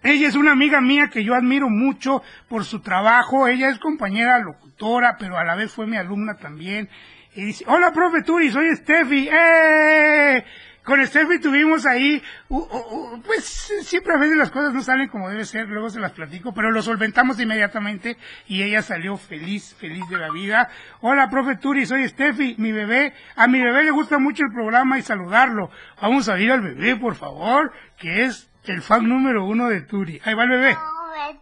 ella 0.04 0.28
es 0.28 0.36
una 0.36 0.52
amiga 0.52 0.82
mía 0.82 1.10
que 1.12 1.24
yo 1.24 1.34
admiro 1.34 1.70
mucho 1.70 2.22
por 2.50 2.66
su 2.66 2.82
trabajo. 2.82 3.48
Ella 3.48 3.70
es 3.70 3.80
compañera 3.80 4.40
locutora, 4.40 5.16
pero 5.18 5.38
a 5.38 5.46
la 5.46 5.56
vez 5.56 5.72
fue 5.72 5.88
mi 5.88 5.98
alumna 5.98 6.36
también. 6.36 6.90
Y 7.36 7.46
dice, 7.46 7.64
hola, 7.68 7.92
profe 7.92 8.22
Turi, 8.22 8.52
soy 8.52 8.76
Steffi. 8.76 9.30
¡Eh! 9.32 10.44
Con 10.84 11.06
Steffi 11.08 11.40
tuvimos 11.40 11.86
ahí, 11.86 12.22
pues 12.50 13.72
siempre 13.84 14.16
a 14.16 14.18
veces 14.18 14.36
las 14.36 14.52
cosas 14.52 14.74
no 14.74 14.84
salen 14.84 15.08
como 15.08 15.30
debe 15.30 15.46
ser, 15.46 15.70
luego 15.70 15.90
se 15.90 16.02
las 16.02 16.12
platico, 16.12 16.54
pero 16.54 16.72
lo 16.72 16.82
solventamos 16.82 17.40
inmediatamente 17.40 18.18
y 18.50 18.64
ella 18.64 18.82
salió 18.82 19.16
feliz, 19.16 19.74
feliz 19.76 20.06
de 20.10 20.18
la 20.18 20.30
vida. 20.30 20.70
Hola, 21.00 21.30
profe 21.30 21.56
Turi, 21.56 21.86
soy 21.86 22.06
Steffi, 22.10 22.56
mi 22.58 22.74
bebé. 22.74 23.14
A 23.38 23.48
mi 23.48 23.62
bebé 23.62 23.86
le 23.86 23.92
gusta 23.92 24.20
mucho 24.20 24.44
el 24.44 24.52
programa 24.52 25.00
y 25.00 25.04
saludarlo. 25.04 25.72
Vamos 26.02 26.28
a 26.28 26.38
ir 26.38 26.52
al 26.52 26.60
bebé, 26.60 26.98
por 26.98 27.16
favor, 27.16 27.72
que 27.98 28.26
es 28.26 28.53
el 28.66 28.82
fan 28.82 29.08
número 29.08 29.46
uno 29.46 29.70
de 29.70 29.82
Turi. 29.82 30.22
Ahí 30.24 30.34
va 30.34 30.44
el 30.44 30.50
bebé. 30.50 30.78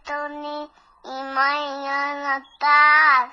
Tony 0.04 0.68
y 1.04 1.34
mañana 1.34 2.38
estás. 2.38 3.32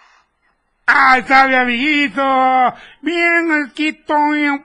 ¡Ah, 0.88 1.18
está 1.18 1.48
mi 1.48 1.56
amiguito! 1.56 2.22
Bien, 3.02 3.66
aquí 3.66 3.90
estoy 3.90 4.62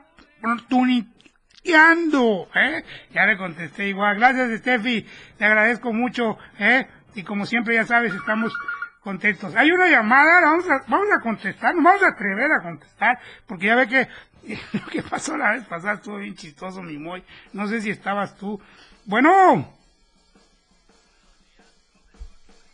tuniqueando, 0.68 2.48
¿eh? 2.54 2.84
Ya 3.12 3.26
le 3.26 3.37
contesté 3.37 3.88
igual. 3.88 4.16
Gracias, 4.16 4.60
Steffi. 4.60 5.06
Te 5.37 5.44
agradezco 5.44 5.92
mucho, 5.92 6.38
¿eh? 6.58 6.87
Y 7.14 7.22
como 7.22 7.44
siempre, 7.46 7.74
ya 7.74 7.84
sabes, 7.84 8.14
estamos 8.14 8.52
contentos. 9.00 9.54
Hay 9.54 9.70
una 9.70 9.88
llamada, 9.88 10.40
la 10.40 10.46
vamos 10.48 10.70
a, 10.70 10.84
vamos 10.88 11.08
a 11.14 11.20
contestar, 11.20 11.74
nos 11.74 11.84
vamos 11.84 12.02
a 12.02 12.08
atrever 12.08 12.50
a 12.50 12.62
contestar, 12.62 13.18
porque 13.46 13.66
ya 13.66 13.76
ve 13.76 13.88
que 13.88 14.08
lo 14.72 14.87
que 14.87 15.02
pasó 15.02 15.37
la 15.37 15.52
vez 15.52 15.64
pasada 15.66 15.94
estuvo 15.94 16.16
bien 16.16 16.34
chistoso, 16.34 16.82
mi 16.82 16.98
moy. 16.98 17.22
No 17.52 17.68
sé 17.68 17.82
si 17.82 17.90
estabas 17.90 18.37
tú. 18.37 18.60
Bueno. 19.06 19.70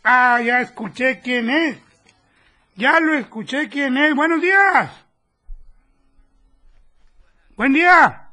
Ah, 0.03 0.41
ya 0.41 0.61
escuché 0.61 1.19
quién 1.21 1.49
es. 1.49 1.77
Ya 2.75 2.99
lo 2.99 3.13
escuché 3.15 3.69
quién 3.69 3.97
es. 3.97 4.15
Buenos 4.15 4.41
días. 4.41 4.91
Buen 7.55 7.73
día. 7.73 8.29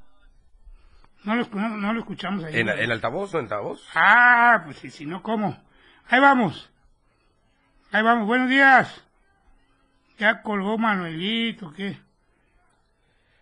No 1.24 1.34
lo, 1.34 1.46
no, 1.48 1.68
no 1.70 1.92
lo 1.92 2.00
escuchamos 2.00 2.44
ahí. 2.44 2.60
¿En, 2.60 2.68
en 2.68 2.90
altavoz 2.90 3.34
o 3.34 3.38
en 3.38 3.44
altavoz? 3.44 3.84
Ah, 3.94 4.62
pues 4.64 4.78
sí, 4.78 4.90
si 4.90 5.04
no, 5.04 5.22
¿cómo? 5.22 5.60
Ahí 6.08 6.20
vamos. 6.20 6.70
Ahí 7.92 8.02
vamos. 8.02 8.26
Buenos 8.26 8.48
días. 8.48 9.04
Ya 10.18 10.42
colgó 10.42 10.78
Manuelito, 10.78 11.72
¿qué? 11.72 12.00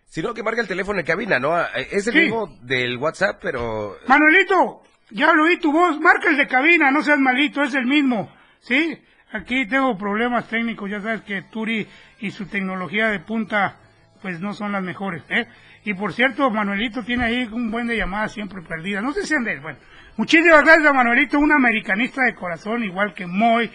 Sino 0.09 0.33
que 0.33 0.41
marca 0.43 0.61
el 0.61 0.67
teléfono 0.67 0.99
en 0.99 1.05
cabina, 1.05 1.37
¿no? 1.39 1.59
Eh, 1.59 1.87
Es 1.91 2.07
el 2.07 2.13
Sí. 2.13 2.19
mismo 2.21 2.47
del 2.61 2.97
WhatsApp, 2.97 3.39
pero... 3.41 3.97
Manuelito, 4.07 4.81
ya 5.11 5.33
lo 5.33 5.43
oí 5.43 5.57
tu 5.57 5.71
voz. 5.71 5.99
Marca 5.99 6.29
el 6.29 6.37
de 6.37 6.47
cabina, 6.47 6.89
no 6.91 7.03
seas 7.03 7.19
malito, 7.19 7.61
es 7.61 7.73
el 7.75 7.85
mismo. 7.85 8.31
¿Sí? 8.61 8.97
Aquí 9.33 9.67
tengo 9.67 9.97
problemas 9.97 10.47
técnicos, 10.47 10.89
ya 10.89 11.01
sabes 11.01 11.21
que 11.21 11.41
Turi 11.43 11.85
y 12.19 12.31
su 12.31 12.47
tecnología 12.47 13.09
de 13.09 13.19
punta, 13.19 13.77
pues 14.21 14.39
no 14.39 14.53
son 14.53 14.71
las 14.71 14.81
mejores, 14.81 15.21
¿eh? 15.29 15.45
Y 15.83 15.93
por 15.93 16.13
cierto, 16.13 16.49
Manuelito 16.49 17.03
tiene 17.03 17.25
ahí 17.25 17.43
un 17.51 17.69
buen 17.69 17.87
de 17.87 17.97
llamadas 17.97 18.33
siempre 18.33 18.61
perdidas. 18.61 19.03
No 19.03 19.11
sé 19.13 19.25
si 19.25 19.35
ande, 19.35 19.59
bueno. 19.59 19.77
Muchísimas 20.15 20.63
gracias 20.63 20.87
a 20.87 20.93
Manuelito, 20.93 21.37
un 21.39 21.51
americanista 21.51 22.23
de 22.23 22.33
corazón, 22.35 22.83
igual 22.83 23.13
que 23.13 23.27
Moy, 23.27 23.69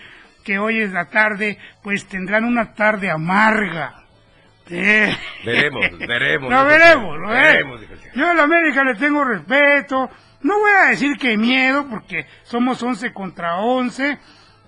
que 0.44 0.58
hoy 0.58 0.80
es 0.80 0.90
la 0.92 1.04
tarde, 1.10 1.58
pues 1.82 2.06
tendrán 2.06 2.44
una 2.44 2.72
tarde 2.74 3.10
amarga. 3.10 4.01
Eh. 4.70 5.16
Veremos, 5.44 5.98
veremos. 5.98 6.50
Lo 6.50 6.64
veremos, 6.64 7.18
lo 7.18 7.28
Veremos. 7.28 7.80
Yo 8.14 8.28
a 8.28 8.34
la 8.34 8.42
América 8.44 8.84
le 8.84 8.94
tengo 8.94 9.24
respeto. 9.24 10.10
No 10.42 10.58
voy 10.58 10.72
a 10.72 10.90
decir 10.90 11.16
que 11.18 11.36
miedo, 11.36 11.86
porque 11.88 12.26
somos 12.42 12.82
11 12.82 13.12
contra 13.12 13.56
11. 13.56 14.18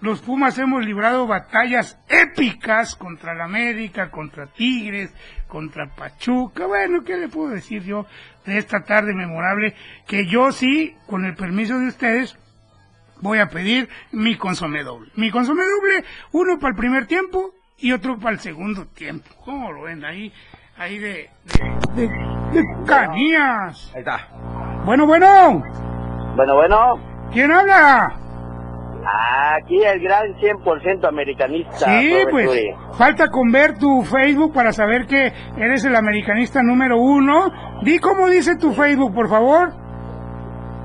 los 0.00 0.20
Pumas 0.20 0.58
hemos 0.58 0.84
librado 0.84 1.26
batallas 1.26 1.98
épicas 2.08 2.94
contra 2.94 3.34
la 3.34 3.44
América, 3.44 4.10
contra 4.10 4.46
Tigres, 4.46 5.14
contra 5.48 5.88
Pachuca. 5.88 6.66
Bueno, 6.66 7.02
¿qué 7.04 7.16
le 7.16 7.28
puedo 7.28 7.50
decir 7.50 7.82
yo 7.82 8.06
de 8.44 8.58
esta 8.58 8.84
tarde 8.84 9.14
memorable? 9.14 9.74
Que 10.06 10.26
yo 10.26 10.52
sí, 10.52 10.94
con 11.06 11.24
el 11.24 11.34
permiso 11.34 11.78
de 11.78 11.88
ustedes, 11.88 12.38
voy 13.20 13.38
a 13.38 13.48
pedir 13.48 13.88
mi 14.12 14.36
consomé 14.36 14.82
doble. 14.82 15.10
Mi 15.16 15.30
consomé 15.30 15.62
doble, 15.64 16.04
uno 16.32 16.58
para 16.58 16.72
el 16.72 16.76
primer 16.76 17.06
tiempo 17.06 17.54
y 17.78 17.92
otro 17.92 18.18
para 18.18 18.32
el 18.32 18.40
segundo 18.40 18.86
tiempo. 18.86 19.28
¿Cómo 19.44 19.72
lo 19.72 19.82
ven? 19.82 20.04
Ahí, 20.04 20.32
ahí 20.78 20.98
de, 20.98 21.30
de, 21.94 22.02
de, 22.02 22.08
de 22.52 22.64
canías. 22.86 23.92
Ahí 23.94 24.00
está. 24.00 24.28
Bueno, 24.84 25.06
bueno. 25.06 25.62
Bueno, 26.36 26.54
bueno. 26.54 26.98
¿Quién 27.32 27.50
habla? 27.50 28.14
Aquí 29.56 29.82
el 29.82 30.00
gran 30.00 30.34
100% 30.40 31.06
americanista. 31.06 32.00
Sí, 32.00 32.14
pues 32.30 32.50
falta 32.96 33.28
con 33.28 33.52
ver 33.52 33.76
tu 33.78 34.02
Facebook 34.02 34.54
para 34.54 34.72
saber 34.72 35.06
que 35.06 35.32
eres 35.58 35.84
el 35.84 35.94
americanista 35.94 36.62
número 36.62 36.98
uno. 36.98 37.52
Di 37.82 37.98
cómo 37.98 38.28
dice 38.28 38.56
tu 38.56 38.72
Facebook, 38.72 39.14
por 39.14 39.28
favor. 39.28 39.72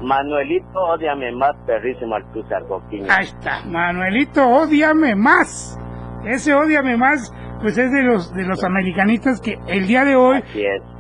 Manuelito, 0.02 0.80
odiame 0.80 1.32
más, 1.32 1.56
perrísimo 1.66 2.16
Alcúzar 2.16 2.66
Coquiño. 2.68 3.06
Ahí 3.10 3.26
está, 3.26 3.62
Manuelito, 3.66 4.48
odiame 4.48 5.16
más. 5.16 5.78
Ese 6.26 6.54
odiame 6.54 6.98
más, 6.98 7.34
pues 7.62 7.78
es 7.78 7.92
de 7.92 8.04
los 8.04 8.34
de 8.34 8.44
los 8.44 8.64
americanistas 8.64 9.42
que 9.42 9.58
el 9.68 9.88
día 9.88 10.04
de 10.06 10.16
hoy, 10.16 10.44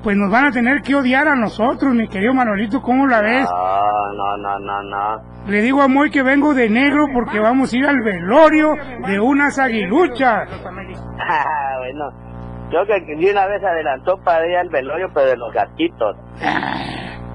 pues 0.03 0.15
nos 0.15 0.31
van 0.31 0.45
a 0.45 0.51
tener 0.51 0.81
que 0.81 0.95
odiar 0.95 1.27
a 1.27 1.35
nosotros, 1.35 1.93
mi 1.93 2.07
querido 2.07 2.33
Manuelito, 2.33 2.81
¿cómo 2.81 3.05
la 3.07 3.21
ves? 3.21 3.49
No, 3.49 4.13
no, 4.13 4.37
no, 4.37 4.59
no, 4.59 4.83
no. 4.83 5.21
Le 5.47 5.61
digo 5.61 5.81
a 5.81 5.87
Moy 5.87 6.11
que 6.11 6.21
vengo 6.23 6.53
de 6.53 6.69
negro 6.69 7.05
porque 7.13 7.39
vamos 7.39 7.73
a 7.73 7.77
ir 7.77 7.85
al 7.85 8.01
velorio 8.01 8.75
de 9.07 9.19
unas 9.19 9.57
aguiluchas. 9.57 10.49
Ah, 11.19 11.75
bueno, 11.79 12.11
creo 12.69 12.85
que 12.85 13.15
de 13.15 13.31
una 13.31 13.47
vez 13.47 13.63
adelantó 13.63 14.17
para 14.23 14.47
ir 14.47 14.57
al 14.57 14.69
velorio, 14.69 15.07
pero 15.13 15.27
de 15.27 15.37
los 15.37 15.53
gatitos. 15.53 16.15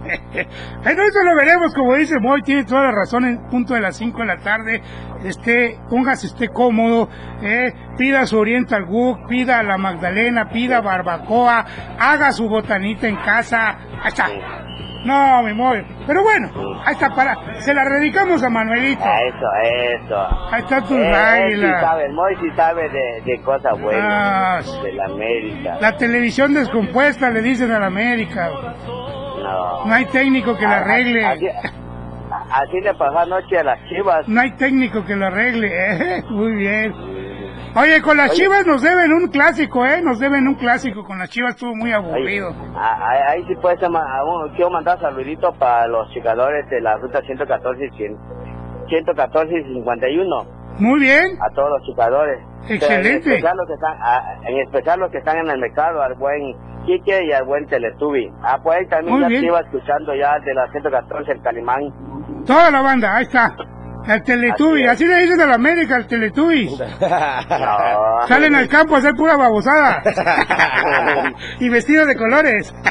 Bueno, 0.83 1.03
eso 1.03 1.23
lo 1.23 1.35
veremos, 1.37 1.75
como 1.75 1.95
dice 1.95 2.19
Moy, 2.21 2.43
tiene 2.43 2.65
toda 2.65 2.83
la 2.85 2.91
razón, 2.93 3.25
en 3.25 3.39
punto 3.49 3.75
de 3.75 3.81
las 3.81 3.97
5 3.97 4.19
de 4.19 4.27
la 4.27 4.37
tarde, 4.39 4.83
esté, 5.25 5.79
póngase 5.89 6.27
esté 6.27 6.49
cómodo, 6.49 7.09
eh, 7.43 7.73
pida 7.97 8.27
su 8.27 8.39
Oriental 8.39 8.85
Book, 8.85 9.27
pida 9.29 9.63
la 9.63 9.79
Magdalena, 9.79 10.49
pida 10.51 10.81
barbacoa, 10.81 11.65
haga 11.99 12.33
su 12.33 12.49
botanita 12.49 13.09
en 13.09 13.17
casa, 13.17 13.79
ahí 14.03 14.09
está. 14.09 14.27
No, 15.07 15.43
mi 15.43 15.53
Moy, 15.53 15.85
pero 16.07 16.23
bueno, 16.23 16.51
ahí 16.85 16.93
está, 16.95 17.11
para, 17.15 17.37
se 17.61 17.75
la 17.75 17.85
dedicamos 17.85 18.43
a 18.43 18.49
Manuelito. 18.49 19.03
Ah, 19.05 19.21
Eso, 19.23 20.03
eso. 20.03 20.49
Ahí 20.51 20.63
está 20.63 20.81
tu 20.83 20.95
Eh, 20.97 21.09
él 21.09 21.15
sí 21.15 21.65
águila. 21.65 21.81
sabe, 21.81 22.07
el 22.07 22.13
Moy 22.15 22.35
sí 22.41 22.51
sabe 22.57 22.89
de, 22.89 23.23
de 23.25 23.41
cosas 23.43 23.73
Ah, 23.75 23.81
buenas, 23.83 24.83
de 24.83 24.93
la 24.93 25.05
América. 25.05 25.77
La 25.81 25.97
televisión 25.99 26.55
descompuesta, 26.55 27.29
le 27.31 27.43
dicen 27.43 27.71
a 27.73 27.81
la 27.81 27.87
América. 27.87 28.51
No. 29.45 29.85
No 29.87 29.95
hay 29.95 30.07
técnico 30.07 30.57
que 30.57 30.63
la 30.67 30.79
arregle. 30.79 31.25
Así, 31.25 31.47
así 32.51 32.81
le 32.81 32.95
pasó 32.95 33.19
anoche 33.19 33.59
a 33.59 33.65
las 33.65 33.79
chivas. 33.89 34.27
No 34.29 34.41
hay 34.41 34.53
técnico 34.53 35.05
que 35.05 35.15
lo 35.17 35.27
arregle. 35.27 35.69
¿eh? 35.71 36.23
Muy 36.31 36.55
bien. 36.57 36.93
Oye, 37.77 38.01
con 38.03 38.17
las 38.17 38.31
Oye. 38.31 38.43
chivas 38.43 38.65
nos 38.67 38.83
deben 38.83 39.13
un 39.13 39.27
clásico, 39.29 39.85
¿eh? 39.85 40.01
Nos 40.01 40.19
deben 40.21 40.47
un 40.47 40.55
clásico. 40.55 41.05
Con 41.05 41.19
las 41.19 41.29
chivas 41.29 41.55
estuvo 41.55 41.75
muy 41.75 41.93
aburrido. 41.93 42.55
Ah, 42.77 42.99
Ahí, 43.11 43.21
ahí 43.41 43.45
sí 43.49 43.55
puede 43.57 43.77
ser, 43.79 43.91
quiero 44.55 44.71
mandar 44.71 45.01
saluditos 45.01 45.57
para 45.59 45.89
los 45.89 46.09
chicadores 46.13 46.69
de 46.71 46.81
la 46.81 46.97
ruta 46.99 47.21
114 47.23 47.85
y 47.85 47.91
100 47.97 48.17
114 48.89 49.59
y 49.59 49.65
51. 49.75 50.47
Muy 50.79 51.01
bien. 51.01 51.39
A 51.41 51.49
todos 51.55 51.71
los 51.71 51.83
chicadores. 51.87 52.39
Excelente. 52.69 53.09
En 53.09 53.17
especial 53.17 53.57
los 53.57 53.67
que 53.67 53.75
están, 53.75 53.97
en 54.47 54.59
especial 54.59 55.01
los 55.01 55.11
que 55.11 55.19
están 55.19 55.39
en 55.39 55.51
el 55.51 55.59
mercado, 55.61 56.03
al 56.03 56.15
buen 56.15 56.55
Quique 56.87 57.25
y 57.25 57.33
al 57.33 57.45
buen 57.45 57.67
Teletubi. 57.67 58.31
Ah, 58.43 58.59
pues 58.63 58.79
ahí 58.79 58.87
también 58.89 59.15
Muy 59.15 59.23
ya 59.23 59.29
bien. 59.29 59.41
te 59.43 59.47
iba 59.47 59.61
escuchando 59.61 60.15
ya 60.15 60.39
de 60.41 60.55
la 60.55 60.71
114 60.71 61.33
el 61.33 61.43
Calimán. 61.43 62.45
Toda 62.47 62.71
la 62.71 62.81
banda, 62.83 63.17
ahí 63.17 63.23
está. 63.25 63.55
El 64.07 64.23
Teletubby, 64.23 64.87
así 64.87 65.07
le 65.07 65.21
dicen 65.21 65.41
a 65.41 65.47
la 65.47 65.55
América, 65.55 65.97
el 65.97 66.07
Teletubby. 66.07 66.69
No. 67.01 68.27
Salen 68.29 68.55
al 68.55 68.69
campo 68.69 68.97
a 68.97 68.99
hacer 68.99 69.15
pura 69.15 69.37
babosada. 69.37 70.03
y 71.61 71.69
vestidos 71.71 72.07
de 72.07 72.17
colores. 72.17 72.75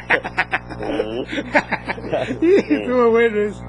Estuvo 2.41 3.11
bueno 3.11 3.37
eso. 3.41 3.63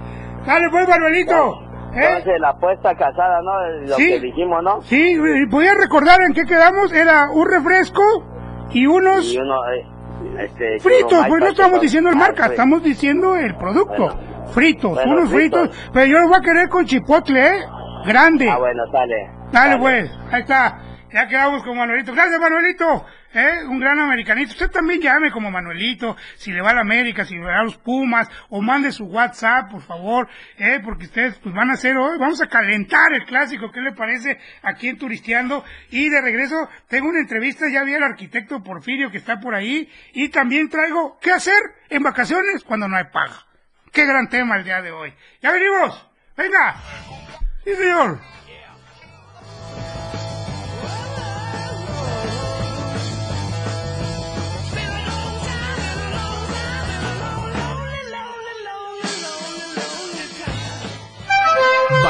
Dale 0.46 0.68
pues, 0.70 0.88
Manuelito. 0.88 1.60
¿Eh? 1.96 2.04
Entonces 2.08 2.40
la 2.40 2.48
apuesta 2.50 2.94
casada, 2.94 3.38
¿no? 3.42 3.86
Lo 3.88 3.96
Sí. 3.96 4.08
que 4.08 4.20
dijimos, 4.20 4.62
¿no? 4.62 4.82
Sí, 4.82 5.16
voy 5.50 5.66
a 5.66 5.74
recordar 5.74 6.20
en 6.22 6.32
qué 6.34 6.42
quedamos. 6.42 6.92
Era 6.92 7.30
un 7.30 7.48
refresco 7.50 8.02
y 8.70 8.86
unos 8.86 9.32
Y 9.32 9.38
uno, 9.38 9.54
eh, 9.72 9.86
este, 10.40 10.78
fritos. 10.80 11.26
Pues 11.28 11.40
no 11.40 11.48
estamos 11.48 11.80
diciendo 11.80 12.10
el 12.10 12.16
marca, 12.16 12.46
estamos 12.46 12.82
diciendo 12.82 13.36
el 13.36 13.56
producto. 13.56 14.08
Bueno. 14.08 14.34
fritos, 14.52 14.92
Bueno, 14.94 15.12
unos 15.12 15.30
fritos. 15.30 15.68
fritos. 15.70 15.90
Pero 15.92 16.06
yo 16.06 16.18
lo 16.20 16.28
voy 16.28 16.36
a 16.36 16.40
querer 16.40 16.68
con 16.68 16.84
chipotle, 16.84 17.46
¿eh? 17.46 17.60
Grande. 18.06 18.48
Ah, 18.50 18.58
bueno, 18.58 18.82
sale. 18.92 19.30
Dale, 19.52 19.78
pues, 19.78 20.10
ahí 20.30 20.40
está. 20.42 20.78
Ya 21.12 21.26
quedamos 21.28 21.62
con 21.64 21.76
Manuelito. 21.78 22.12
Gracias, 22.12 22.38
Manuelito. 22.40 23.04
¿Eh? 23.34 23.64
Un 23.66 23.80
gran 23.80 23.98
americanito. 23.98 24.52
Usted 24.52 24.70
también 24.70 25.00
llame 25.00 25.32
como 25.32 25.50
Manuelito, 25.50 26.16
si 26.36 26.52
le 26.52 26.62
va 26.62 26.70
a 26.70 26.74
la 26.74 26.82
América, 26.82 27.24
si 27.24 27.34
le 27.34 27.40
va 27.40 27.58
a 27.58 27.64
los 27.64 27.76
Pumas, 27.78 28.30
o 28.48 28.62
mande 28.62 28.92
su 28.92 29.06
WhatsApp, 29.06 29.72
por 29.72 29.82
favor, 29.82 30.28
¿eh? 30.56 30.80
Porque 30.84 31.06
ustedes 31.06 31.36
pues 31.40 31.52
van 31.54 31.70
a 31.70 31.72
hacer 31.72 31.96
hoy, 31.96 32.16
vamos 32.18 32.40
a 32.40 32.46
calentar 32.46 33.12
el 33.12 33.24
clásico, 33.24 33.72
¿qué 33.72 33.80
le 33.80 33.92
parece? 33.92 34.38
Aquí 34.62 34.88
en 34.88 34.98
Turisteando. 34.98 35.64
Y 35.90 36.08
de 36.08 36.20
regreso, 36.20 36.68
tengo 36.88 37.08
una 37.08 37.18
entrevista, 37.18 37.66
ya 37.68 37.82
vi 37.82 37.94
al 37.94 38.04
arquitecto 38.04 38.62
Porfirio 38.62 39.10
que 39.10 39.18
está 39.18 39.40
por 39.40 39.54
ahí, 39.54 39.90
y 40.12 40.28
también 40.28 40.68
traigo, 40.68 41.18
¿qué 41.20 41.32
hacer 41.32 41.60
en 41.90 42.02
vacaciones 42.04 42.62
cuando 42.62 42.88
no 42.88 42.96
hay 42.96 43.04
paga? 43.12 43.46
Qué 43.92 44.06
gran 44.06 44.28
tema 44.28 44.56
el 44.56 44.64
día 44.64 44.80
de 44.80 44.92
hoy. 44.92 45.12
Ya 45.42 45.52
venimos. 45.52 46.08
Venga. 46.36 46.76
Sí, 47.64 47.74
señor. 47.74 48.18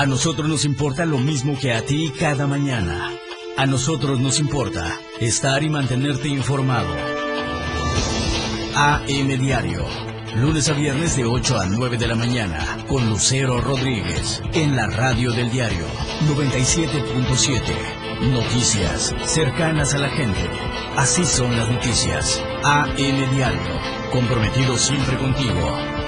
A 0.00 0.06
nosotros 0.06 0.48
nos 0.48 0.64
importa 0.64 1.04
lo 1.04 1.18
mismo 1.18 1.58
que 1.58 1.74
a 1.74 1.84
ti 1.84 2.10
cada 2.18 2.46
mañana. 2.46 3.12
A 3.58 3.66
nosotros 3.66 4.18
nos 4.18 4.38
importa 4.38 4.98
estar 5.20 5.62
y 5.62 5.68
mantenerte 5.68 6.26
informado. 6.26 6.88
AM 8.74 9.28
Diario. 9.38 9.84
Lunes 10.36 10.70
a 10.70 10.72
viernes 10.72 11.18
de 11.18 11.26
8 11.26 11.60
a 11.60 11.66
9 11.66 11.98
de 11.98 12.06
la 12.06 12.14
mañana 12.14 12.78
con 12.88 13.10
Lucero 13.10 13.60
Rodríguez 13.60 14.40
en 14.54 14.74
la 14.74 14.86
radio 14.86 15.32
del 15.32 15.50
diario 15.50 15.84
97.7. 16.34 18.30
Noticias 18.32 19.14
cercanas 19.26 19.92
a 19.92 19.98
la 19.98 20.08
gente. 20.08 20.48
Así 20.96 21.26
son 21.26 21.54
las 21.58 21.68
noticias. 21.68 22.42
AM 22.64 23.34
Diario. 23.34 23.80
Comprometido 24.10 24.78
siempre 24.78 25.18
contigo. 25.18 25.99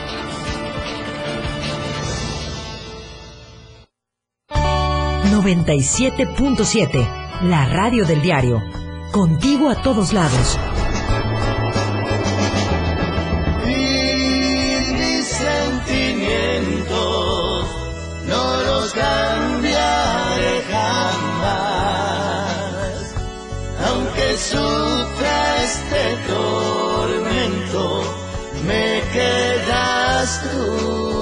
97.7, 5.32 7.08
la 7.44 7.64
radio 7.64 8.04
del 8.04 8.20
diario. 8.20 8.62
Contigo 9.12 9.70
a 9.70 9.80
todos 9.80 10.12
lados. 10.12 10.58
Y 13.64 14.92
mis 14.92 15.26
sentimientos 15.26 17.66
no 18.26 18.62
los 18.62 18.92
cambiaré 18.92 20.60
jamás. 20.70 22.44
Aunque 23.88 24.36
sufra 24.36 25.64
este 25.64 26.18
tormento, 26.28 28.02
me 28.66 29.00
quedas 29.14 30.42
tú. 30.42 31.21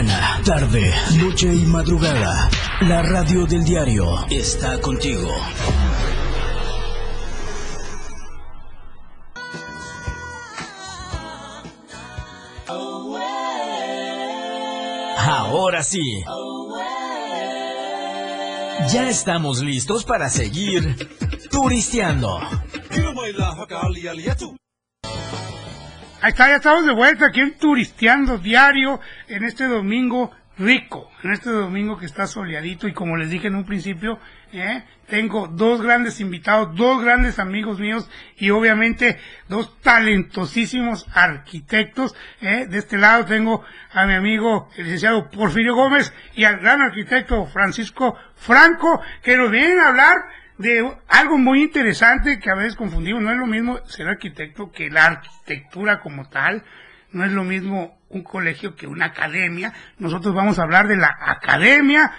Tarde, 0.00 0.94
noche 1.18 1.52
y 1.52 1.66
madrugada. 1.66 2.48
La 2.80 3.02
radio 3.02 3.44
del 3.44 3.62
diario 3.64 4.26
está 4.30 4.80
contigo. 4.80 5.28
Ahora 15.18 15.82
sí. 15.82 16.24
Ya 18.88 19.10
estamos 19.10 19.60
listos 19.60 20.04
para 20.04 20.30
seguir 20.30 21.10
turisteando. 21.50 22.40
Ahí 26.22 26.32
está, 26.32 26.48
ya 26.48 26.56
estamos 26.56 26.84
de 26.84 26.92
vuelta 26.92 27.28
aquí 27.28 27.40
en 27.40 27.56
Turisteando 27.56 28.36
Diario 28.36 29.00
en 29.26 29.42
este 29.42 29.64
domingo 29.64 30.30
rico, 30.58 31.10
en 31.22 31.32
este 31.32 31.48
domingo 31.48 31.96
que 31.96 32.04
está 32.04 32.26
soleadito 32.26 32.86
y 32.86 32.92
como 32.92 33.16
les 33.16 33.30
dije 33.30 33.46
en 33.46 33.54
un 33.54 33.64
principio, 33.64 34.18
¿eh? 34.52 34.84
tengo 35.06 35.48
dos 35.48 35.80
grandes 35.80 36.20
invitados, 36.20 36.76
dos 36.76 37.02
grandes 37.02 37.38
amigos 37.38 37.80
míos 37.80 38.10
y 38.36 38.50
obviamente 38.50 39.18
dos 39.48 39.80
talentosísimos 39.80 41.06
arquitectos. 41.14 42.14
¿eh? 42.42 42.66
De 42.68 42.76
este 42.76 42.98
lado 42.98 43.24
tengo 43.24 43.64
a 43.90 44.04
mi 44.04 44.12
amigo 44.12 44.68
el 44.76 44.84
licenciado 44.84 45.30
Porfirio 45.30 45.74
Gómez 45.74 46.12
y 46.34 46.44
al 46.44 46.58
gran 46.58 46.82
arquitecto 46.82 47.46
Francisco 47.46 48.18
Franco 48.36 49.00
que 49.22 49.38
nos 49.38 49.50
vienen 49.50 49.80
a 49.80 49.88
hablar 49.88 50.16
de 50.60 50.94
algo 51.08 51.38
muy 51.38 51.62
interesante 51.62 52.38
que 52.38 52.50
a 52.50 52.54
veces 52.54 52.76
confundimos. 52.76 53.22
No 53.22 53.30
es 53.30 53.38
lo 53.38 53.46
mismo 53.46 53.78
ser 53.86 54.08
arquitecto 54.08 54.70
que 54.70 54.90
la 54.90 55.06
arquitectura 55.06 56.00
como 56.00 56.28
tal. 56.28 56.62
No 57.12 57.24
es 57.24 57.32
lo 57.32 57.44
mismo 57.44 57.98
un 58.10 58.22
colegio 58.22 58.76
que 58.76 58.86
una 58.86 59.06
academia. 59.06 59.72
Nosotros 59.98 60.34
vamos 60.34 60.58
a 60.58 60.62
hablar 60.62 60.86
de 60.86 60.96
la 60.96 61.16
Academia 61.18 62.12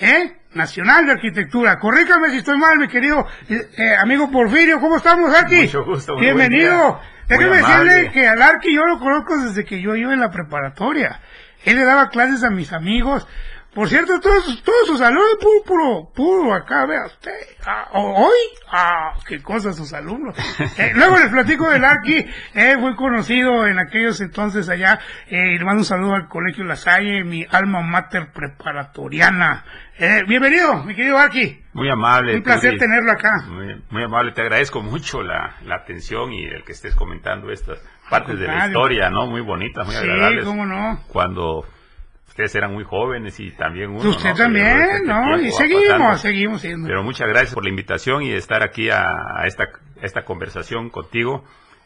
¿eh? 0.00 0.36
Nacional 0.54 1.06
de 1.06 1.12
Arquitectura. 1.12 1.78
Corríjame 1.78 2.30
si 2.30 2.38
estoy 2.38 2.56
mal, 2.56 2.78
mi 2.78 2.88
querido 2.88 3.26
eh, 3.48 3.96
amigo 4.00 4.30
Porfirio. 4.30 4.80
¿Cómo 4.80 4.96
estamos, 4.96 5.34
Arqui? 5.34 5.62
Mucho 5.62 5.84
gusto. 5.84 6.16
Bienvenido. 6.16 7.00
Déjeme 7.26 7.58
decirle 7.58 8.10
que 8.12 8.26
al 8.26 8.40
Arqui 8.40 8.74
yo 8.74 8.86
lo 8.86 8.98
conozco 8.98 9.36
desde 9.36 9.64
que 9.64 9.82
yo 9.82 9.96
iba 9.96 10.14
en 10.14 10.20
la 10.20 10.30
preparatoria. 10.30 11.20
Él 11.64 11.76
le 11.76 11.84
daba 11.84 12.08
clases 12.08 12.44
a 12.44 12.50
mis 12.50 12.72
amigos. 12.72 13.26
Por 13.74 13.88
cierto, 13.88 14.18
todos 14.20 14.44
sus, 14.44 14.62
todos 14.62 14.86
sus 14.86 15.00
alumnos, 15.00 15.36
puro, 15.40 15.62
puro, 15.64 16.12
puro, 16.14 16.54
acá, 16.54 16.84
vea 16.86 17.06
usted. 17.06 17.30
Ah, 17.64 17.86
hoy, 17.92 18.32
ah, 18.72 19.12
qué 19.26 19.40
cosas 19.42 19.76
sus 19.76 19.92
alumnos. 19.92 20.34
Eh, 20.78 20.92
luego 20.94 21.18
les 21.18 21.28
platico 21.28 21.68
del 21.70 21.84
Arqui, 21.84 22.24
eh, 22.54 22.76
muy 22.78 22.94
conocido 22.96 23.66
en 23.66 23.78
aquellos 23.78 24.20
entonces 24.20 24.68
allá. 24.68 24.98
Eh, 25.28 25.54
y 25.54 25.58
le 25.58 25.64
mando 25.64 25.80
un 25.80 25.84
saludo 25.84 26.14
al 26.14 26.28
Colegio 26.28 26.64
La 26.64 26.76
Salle, 26.76 27.22
mi 27.24 27.44
alma 27.50 27.80
mater 27.82 28.32
preparatoriana. 28.32 29.64
Eh, 29.98 30.22
bienvenido, 30.26 30.82
mi 30.84 30.94
querido 30.94 31.18
Arqui. 31.18 31.62
Muy 31.74 31.90
amable. 31.90 32.36
Un 32.36 32.42
placer 32.42 32.70
Turi. 32.70 32.80
tenerlo 32.80 33.12
acá. 33.12 33.32
Muy, 33.48 33.82
muy 33.90 34.04
amable, 34.04 34.32
te 34.32 34.40
agradezco 34.42 34.82
mucho 34.82 35.22
la, 35.22 35.56
la 35.64 35.76
atención 35.76 36.32
y 36.32 36.44
el 36.46 36.64
que 36.64 36.72
estés 36.72 36.94
comentando 36.94 37.50
estas 37.50 37.78
partes 38.08 38.38
de 38.38 38.46
la 38.46 38.66
historia, 38.68 39.10
¿no? 39.10 39.26
Muy 39.26 39.40
bonitas, 39.42 39.84
muy 39.86 39.94
Sí, 39.94 40.00
agradables. 40.00 40.44
cómo 40.44 40.64
no. 40.66 41.00
Cuando 41.08 41.64
ustedes 42.38 42.54
eran 42.54 42.72
muy 42.72 42.84
jóvenes 42.84 43.40
y 43.40 43.50
también 43.50 43.90
uno. 43.90 44.10
Usted 44.10 44.32
también, 44.34 44.80
este 44.80 45.06
¿no? 45.08 45.40
Y 45.40 45.50
seguimos, 45.50 45.84
pasando. 45.88 46.18
seguimos 46.18 46.60
siendo. 46.60 46.86
Pero 46.86 47.02
muchas 47.02 47.26
gracias 47.26 47.52
por 47.52 47.64
la 47.64 47.70
invitación 47.70 48.22
y 48.22 48.30
estar 48.30 48.62
aquí 48.62 48.90
a, 48.90 49.10
a 49.34 49.46
esta, 49.46 49.64
a 49.64 50.06
esta 50.06 50.24
conversación 50.24 50.88
contigo 50.88 51.42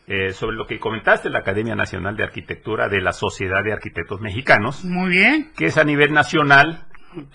eh, 0.06 0.32
sobre 0.32 0.56
lo 0.56 0.66
que 0.66 0.78
comentaste, 0.78 1.30
la 1.30 1.38
Academia 1.38 1.74
Nacional 1.74 2.16
de 2.16 2.24
Arquitectura 2.24 2.90
de 2.90 3.00
la 3.00 3.14
Sociedad 3.14 3.64
de 3.64 3.72
Arquitectos 3.72 4.20
Mexicanos. 4.20 4.84
Muy 4.84 5.08
bien. 5.08 5.52
que 5.56 5.64
es 5.64 5.78
a 5.78 5.84
nivel 5.84 6.12
nacional, 6.12 6.84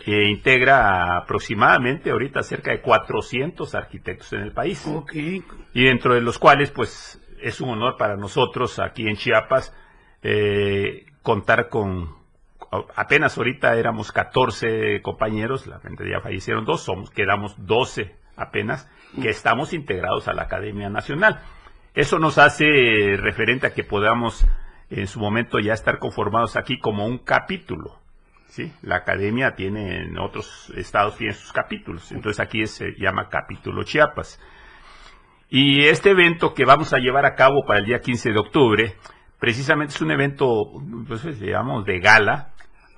que 0.06 0.26
integra 0.26 1.18
aproximadamente 1.18 2.12
ahorita 2.12 2.44
cerca 2.44 2.70
de 2.70 2.82
400 2.82 3.74
arquitectos 3.74 4.32
en 4.34 4.42
el 4.42 4.52
país. 4.52 4.86
Ok. 4.86 5.14
Y 5.16 5.84
dentro 5.86 6.14
de 6.14 6.22
los 6.22 6.38
cuales, 6.38 6.70
pues, 6.70 7.20
es 7.42 7.62
un 7.62 7.70
honor 7.70 7.96
para 7.98 8.16
nosotros 8.16 8.78
aquí 8.78 9.08
en 9.08 9.16
Chiapas 9.16 9.74
eh, 10.22 11.06
contar 11.24 11.70
con, 11.70 12.17
apenas 12.96 13.38
ahorita 13.38 13.76
éramos 13.76 14.12
14 14.12 15.02
compañeros, 15.02 15.68
la 15.68 15.80
gente 15.80 16.10
ya 16.10 16.22
fallecieron 16.22 16.66
dos, 16.66 16.82
somos, 16.82 17.10
quedamos 17.10 17.56
12 17.66 18.16
apenas, 18.36 18.90
que 19.22 19.30
estamos 19.30 19.74
integrados 19.74 20.28
a 20.28 20.34
la 20.34 20.44
Academia 20.44 20.90
Nacional. 20.90 21.42
Eso 21.94 22.20
nos 22.20 22.38
hace 22.38 23.18
referente 23.18 23.68
a 23.68 23.74
que 23.74 23.84
podamos 23.84 24.46
en 24.90 25.08
su 25.08 25.20
momento 25.20 25.60
ya 25.60 25.74
estar 25.74 26.00
conformados 26.00 26.56
aquí 26.56 26.80
como 26.80 27.06
un 27.06 27.18
capítulo. 27.18 28.00
¿sí? 28.48 28.72
La 28.82 28.98
academia 28.98 29.56
tiene, 29.56 30.04
en 30.04 30.18
otros 30.18 30.72
estados 30.76 31.18
tiene 31.18 31.34
sus 31.34 31.52
capítulos, 31.52 32.12
entonces 32.12 32.40
aquí 32.40 32.66
se 32.68 32.94
llama 32.98 33.30
capítulo 33.30 33.84
Chiapas. 33.84 34.40
Y 35.50 35.86
este 35.86 36.12
evento 36.12 36.54
que 36.54 36.66
vamos 36.66 36.94
a 36.94 36.98
llevar 36.98 37.26
a 37.26 37.36
cabo 37.36 37.66
para 37.66 37.80
el 37.80 37.86
día 37.86 38.02
15 38.02 38.32
de 38.32 38.40
octubre, 38.40 38.96
precisamente 39.40 39.94
es 39.94 40.02
un 40.02 40.12
evento, 40.12 40.46
pues 41.08 41.40
digamos, 41.40 41.86
de 41.86 42.00
gala, 42.00 42.54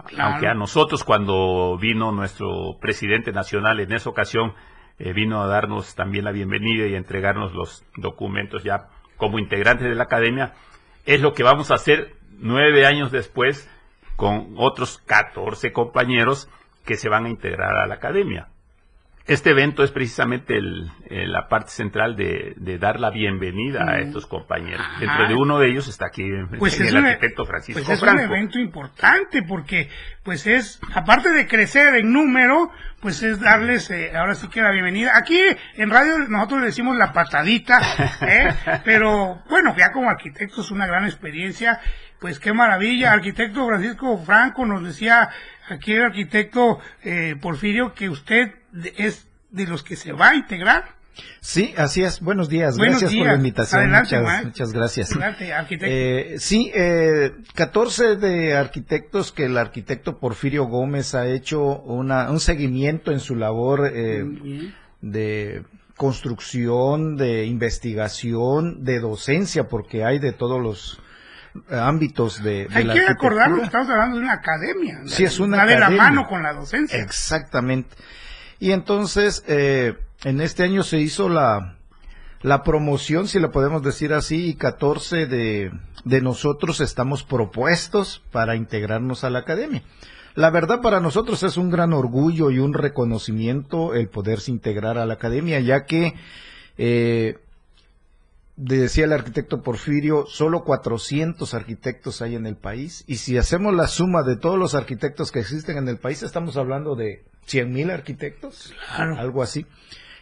Claro. 0.05 0.31
aunque 0.31 0.47
a 0.47 0.53
nosotros 0.53 1.03
cuando 1.03 1.77
vino 1.77 2.11
nuestro 2.11 2.77
presidente 2.79 3.31
nacional 3.31 3.79
en 3.79 3.91
esa 3.91 4.09
ocasión, 4.09 4.53
eh, 4.97 5.13
vino 5.13 5.41
a 5.41 5.47
darnos 5.47 5.95
también 5.95 6.25
la 6.25 6.31
bienvenida 6.31 6.87
y 6.87 6.95
a 6.95 6.97
entregarnos 6.97 7.53
los 7.53 7.85
documentos 7.95 8.63
ya 8.63 8.87
como 9.17 9.39
integrantes 9.39 9.87
de 9.87 9.95
la 9.95 10.03
academia, 10.03 10.53
es 11.05 11.21
lo 11.21 11.33
que 11.33 11.43
vamos 11.43 11.71
a 11.71 11.75
hacer 11.75 12.15
nueve 12.39 12.85
años 12.85 13.11
después 13.11 13.69
con 14.15 14.53
otros 14.57 14.97
14 14.99 15.71
compañeros 15.71 16.49
que 16.85 16.95
se 16.95 17.09
van 17.09 17.25
a 17.25 17.29
integrar 17.29 17.75
a 17.77 17.87
la 17.87 17.95
academia. 17.95 18.47
Este 19.29 19.51
evento 19.51 19.83
es 19.83 19.91
precisamente 19.91 20.57
el- 20.57 20.89
eh, 21.09 21.27
la 21.27 21.47
parte 21.47 21.69
central 21.69 22.15
de, 22.15 22.53
de 22.57 22.79
dar 22.79 22.99
la 22.99 23.11
bienvenida 23.11 23.83
a 23.87 23.99
estos 23.99 24.25
compañeros. 24.25 24.81
Ajá. 24.81 24.99
Dentro 24.99 25.27
de 25.27 25.35
uno 25.35 25.59
de 25.59 25.69
ellos 25.69 25.87
está 25.87 26.07
aquí 26.07 26.23
Pues 26.57 26.79
el 26.79 26.87
es, 26.87 26.93
un, 26.93 27.05
arquitecto 27.05 27.45
Francisco 27.45 27.81
pues 27.85 27.97
es 27.97 28.01
un 28.01 28.19
evento 28.19 28.59
importante 28.59 29.43
porque 29.43 29.87
pues 30.23 30.47
es, 30.47 30.79
aparte 30.95 31.31
de 31.31 31.47
crecer 31.47 31.93
en 31.93 32.11
número, 32.11 32.71
pues 33.01 33.21
es 33.21 33.39
darles 33.39 33.91
eh, 33.91 34.11
ahora 34.17 34.33
sí 34.33 34.47
que 34.47 34.61
la 34.61 34.71
bienvenida. 34.71 35.11
Aquí 35.15 35.39
en 35.75 35.89
radio 35.91 36.17
nosotros 36.27 36.61
le 36.61 36.65
decimos 36.67 36.97
la 36.97 37.13
patadita, 37.13 37.79
¿eh? 38.21 38.49
pero 38.83 39.43
bueno, 39.47 39.75
ya 39.77 39.91
como 39.91 40.09
arquitecto 40.09 40.61
es 40.61 40.71
una 40.71 40.87
gran 40.87 41.05
experiencia, 41.05 41.79
pues 42.19 42.39
qué 42.39 42.51
maravilla. 42.51 43.13
Arquitecto 43.13 43.65
Francisco 43.67 44.17
Franco 44.25 44.65
nos 44.65 44.83
decía 44.83 45.29
aquí 45.69 45.93
el 45.93 46.03
arquitecto 46.03 46.79
eh, 47.03 47.35
Porfirio 47.41 47.93
que 47.93 48.09
usted 48.09 48.53
es 48.97 49.27
de 49.51 49.67
los 49.67 49.83
que 49.83 49.95
se 49.95 50.11
va 50.11 50.29
a 50.29 50.35
integrar. 50.35 50.99
Sí, 51.41 51.73
así 51.77 52.03
es. 52.03 52.21
Buenos 52.21 52.49
días. 52.49 52.77
Buenos 52.77 53.01
gracias 53.01 53.11
por 53.11 53.23
días. 53.23 53.27
la 53.27 53.37
invitación. 53.37 53.81
Adelante, 53.81 54.45
muchas, 54.45 54.71
gracias. 54.71 55.11
Adelante, 55.11 55.53
arquitecto. 55.53 55.95
Eh, 55.95 56.35
sí, 56.39 56.71
eh, 56.73 57.31
14 57.55 58.15
de 58.15 58.55
arquitectos 58.55 59.31
que 59.31 59.45
el 59.45 59.57
arquitecto 59.57 60.19
Porfirio 60.19 60.65
Gómez 60.65 61.15
ha 61.15 61.27
hecho 61.27 61.79
una, 61.81 62.29
un 62.29 62.39
seguimiento 62.39 63.11
en 63.11 63.19
su 63.19 63.35
labor 63.35 63.91
eh, 63.93 64.23
de 65.01 65.63
construcción, 65.95 67.17
de 67.17 67.45
investigación, 67.45 68.83
de 68.83 68.99
docencia, 68.99 69.67
porque 69.67 70.05
hay 70.05 70.19
de 70.19 70.31
todos 70.31 70.61
los 70.61 71.01
ámbitos 71.71 72.41
de, 72.43 72.67
de 72.67 72.75
Hay 72.75 72.83
la 72.83 72.93
que 72.93 72.99
que 72.99 73.05
estamos 73.63 73.89
hablando 73.89 74.17
de 74.17 74.23
una 74.23 74.33
academia. 74.33 75.01
Sí, 75.05 75.23
es 75.23 75.39
una 75.39 75.57
Va 75.57 75.65
de 75.65 75.71
la 75.79 75.87
academia. 75.87 76.03
mano 76.03 76.27
con 76.27 76.43
la 76.43 76.53
docencia. 76.53 76.99
Exactamente. 76.99 77.95
Y 78.59 78.71
entonces, 78.71 79.43
eh, 79.47 79.97
en 80.23 80.41
este 80.41 80.63
año 80.63 80.83
se 80.83 80.99
hizo 80.99 81.29
la, 81.29 81.75
la 82.41 82.63
promoción, 82.63 83.27
si 83.27 83.39
lo 83.39 83.51
podemos 83.51 83.83
decir 83.83 84.13
así, 84.13 84.49
y 84.49 84.53
14 84.55 85.25
de, 85.25 85.71
de 86.03 86.21
nosotros 86.21 86.81
estamos 86.81 87.23
propuestos 87.23 88.21
para 88.31 88.55
integrarnos 88.55 89.23
a 89.23 89.29
la 89.29 89.39
academia. 89.39 89.83
La 90.35 90.51
verdad 90.51 90.81
para 90.81 90.99
nosotros 90.99 91.43
es 91.43 91.57
un 91.57 91.69
gran 91.69 91.91
orgullo 91.91 92.51
y 92.51 92.59
un 92.59 92.73
reconocimiento 92.73 93.93
el 93.93 94.07
poderse 94.09 94.51
integrar 94.51 94.97
a 94.97 95.05
la 95.05 95.15
academia, 95.15 95.59
ya 95.59 95.85
que, 95.85 96.13
eh, 96.77 97.39
decía 98.59 99.05
el 99.05 99.13
arquitecto 99.13 99.61
Porfirio, 99.61 100.25
solo 100.27 100.63
400 100.63 101.53
arquitectos 101.53 102.21
hay 102.21 102.35
en 102.35 102.45
el 102.45 102.55
país, 102.57 103.03
y 103.07 103.15
si 103.17 103.37
hacemos 103.37 103.73
la 103.73 103.87
suma 103.87 104.23
de 104.23 104.35
todos 104.37 104.59
los 104.59 104.75
arquitectos 104.75 105.31
que 105.31 105.39
existen 105.39 105.77
en 105.77 105.87
el 105.87 105.97
país, 105.97 106.23
estamos 106.23 106.57
hablando 106.57 106.95
de 106.95 107.23
100 107.45 107.71
mil 107.71 107.89
arquitectos, 107.89 108.73
algo 109.17 109.41
así. 109.43 109.65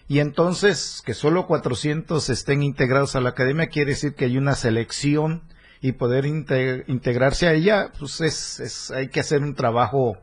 Y 0.07 0.19
entonces, 0.19 1.01
que 1.05 1.13
solo 1.13 1.47
400 1.47 2.29
estén 2.29 2.63
integrados 2.63 3.15
a 3.15 3.21
la 3.21 3.29
academia 3.29 3.67
quiere 3.67 3.91
decir 3.91 4.13
que 4.13 4.25
hay 4.25 4.37
una 4.37 4.55
selección 4.55 5.41
y 5.81 5.91
poder 5.93 6.25
inte- 6.25 6.85
integrarse 6.87 7.47
a 7.47 7.53
ella, 7.53 7.91
pues 7.99 8.21
es, 8.21 8.59
es- 8.61 8.91
hay 8.91 9.09
que 9.09 9.19
hacer 9.19 9.41
un 9.41 9.53
trabajo 9.55 10.17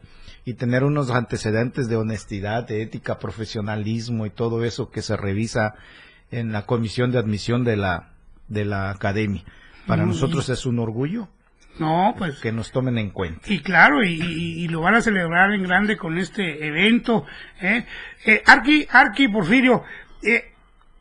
y 0.47 0.55
tener 0.55 0.85
unos 0.85 1.11
antecedentes 1.11 1.89
de 1.89 1.97
honestidad, 1.97 2.67
de 2.67 2.83
ética, 2.83 3.19
profesionalismo 3.19 4.25
y 4.27 4.31
todo 4.31 4.65
eso 4.65 4.91
que 4.91 5.03
se 5.03 5.17
revisa 5.17 5.75
en 6.31 6.53
la 6.53 6.67
comisión 6.67 7.11
de 7.13 7.19
admisión 7.19 7.65
de 7.65 7.77
la, 7.77 8.11
de 8.49 8.65
la 8.65 8.91
academia. 8.91 9.43
Para 9.87 10.05
Muy 10.05 10.15
nosotros 10.15 10.49
es 10.49 10.65
un 10.67 10.79
orgullo 10.79 11.29
No, 11.79 12.15
pues. 12.17 12.41
que 12.41 12.53
nos 12.53 12.73
tomen 12.73 12.99
en 12.99 13.11
cuenta. 13.11 13.41
Y 13.53 13.61
claro, 13.61 14.03
y, 14.03 14.15
y- 14.21 14.65
y 14.65 14.69
lo 14.69 14.81
van 14.81 14.95
a 14.95 15.01
celebrar 15.03 15.53
en 15.53 15.63
grande 15.63 15.97
con 15.97 16.17
este 16.19 16.67
evento. 16.67 17.27
¿eh? 17.61 17.85
Eh, 18.25 18.43
Arqui, 18.47 18.87
Arqui 18.91 19.29
Porfirio, 19.29 19.83
eh, 20.23 20.53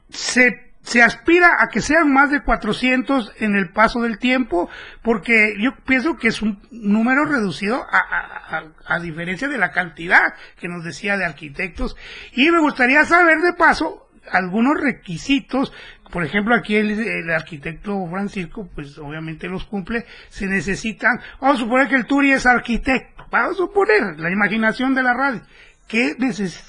se, 0.09 0.73
se 0.81 1.01
aspira 1.01 1.51
a 1.59 1.69
que 1.69 1.79
sean 1.81 2.11
más 2.11 2.29
de 2.29 2.43
400 2.43 3.31
en 3.39 3.55
el 3.55 3.69
paso 3.71 4.01
del 4.01 4.19
tiempo, 4.19 4.69
porque 5.01 5.55
yo 5.59 5.73
pienso 5.85 6.17
que 6.17 6.27
es 6.27 6.41
un 6.41 6.59
número 6.71 7.23
reducido 7.25 7.81
a, 7.89 7.97
a- 7.97 8.57
a- 8.57 8.95
a 8.95 8.99
diferencia 8.99 9.47
de 9.47 9.57
la 9.57 9.71
cantidad 9.71 10.33
que 10.59 10.67
nos 10.67 10.83
decía 10.83 11.15
de 11.17 11.23
arquitectos. 11.25 11.95
Y 12.33 12.51
me 12.51 12.59
gustaría 12.59 13.05
saber 13.05 13.39
de 13.39 13.53
paso 13.53 14.02
algunos 14.31 14.79
requisitos 14.81 15.71
por 16.13 16.23
ejemplo, 16.23 16.53
aquí 16.53 16.75
el, 16.75 17.27
arquitecto 17.31 18.05
Francisco, 18.07 18.69
pues 18.75 18.99
obviamente 18.99 19.47
los 19.47 19.65
cumple, 19.65 20.05
se 20.29 20.45
necesitan, 20.45 21.19
vamos 21.41 21.57
a 21.57 21.59
suponer 21.63 21.87
que 21.87 21.95
el 21.95 22.05
Turi 22.05 22.31
es 22.31 22.45
arquitecto, 22.45 23.25
vamos 23.31 23.53
a 23.53 23.57
suponer, 23.57 24.19
la 24.19 24.29
imaginación 24.29 24.93
de 24.93 25.01
la 25.01 25.15
radio, 25.15 25.41
¿qué, 25.87 26.15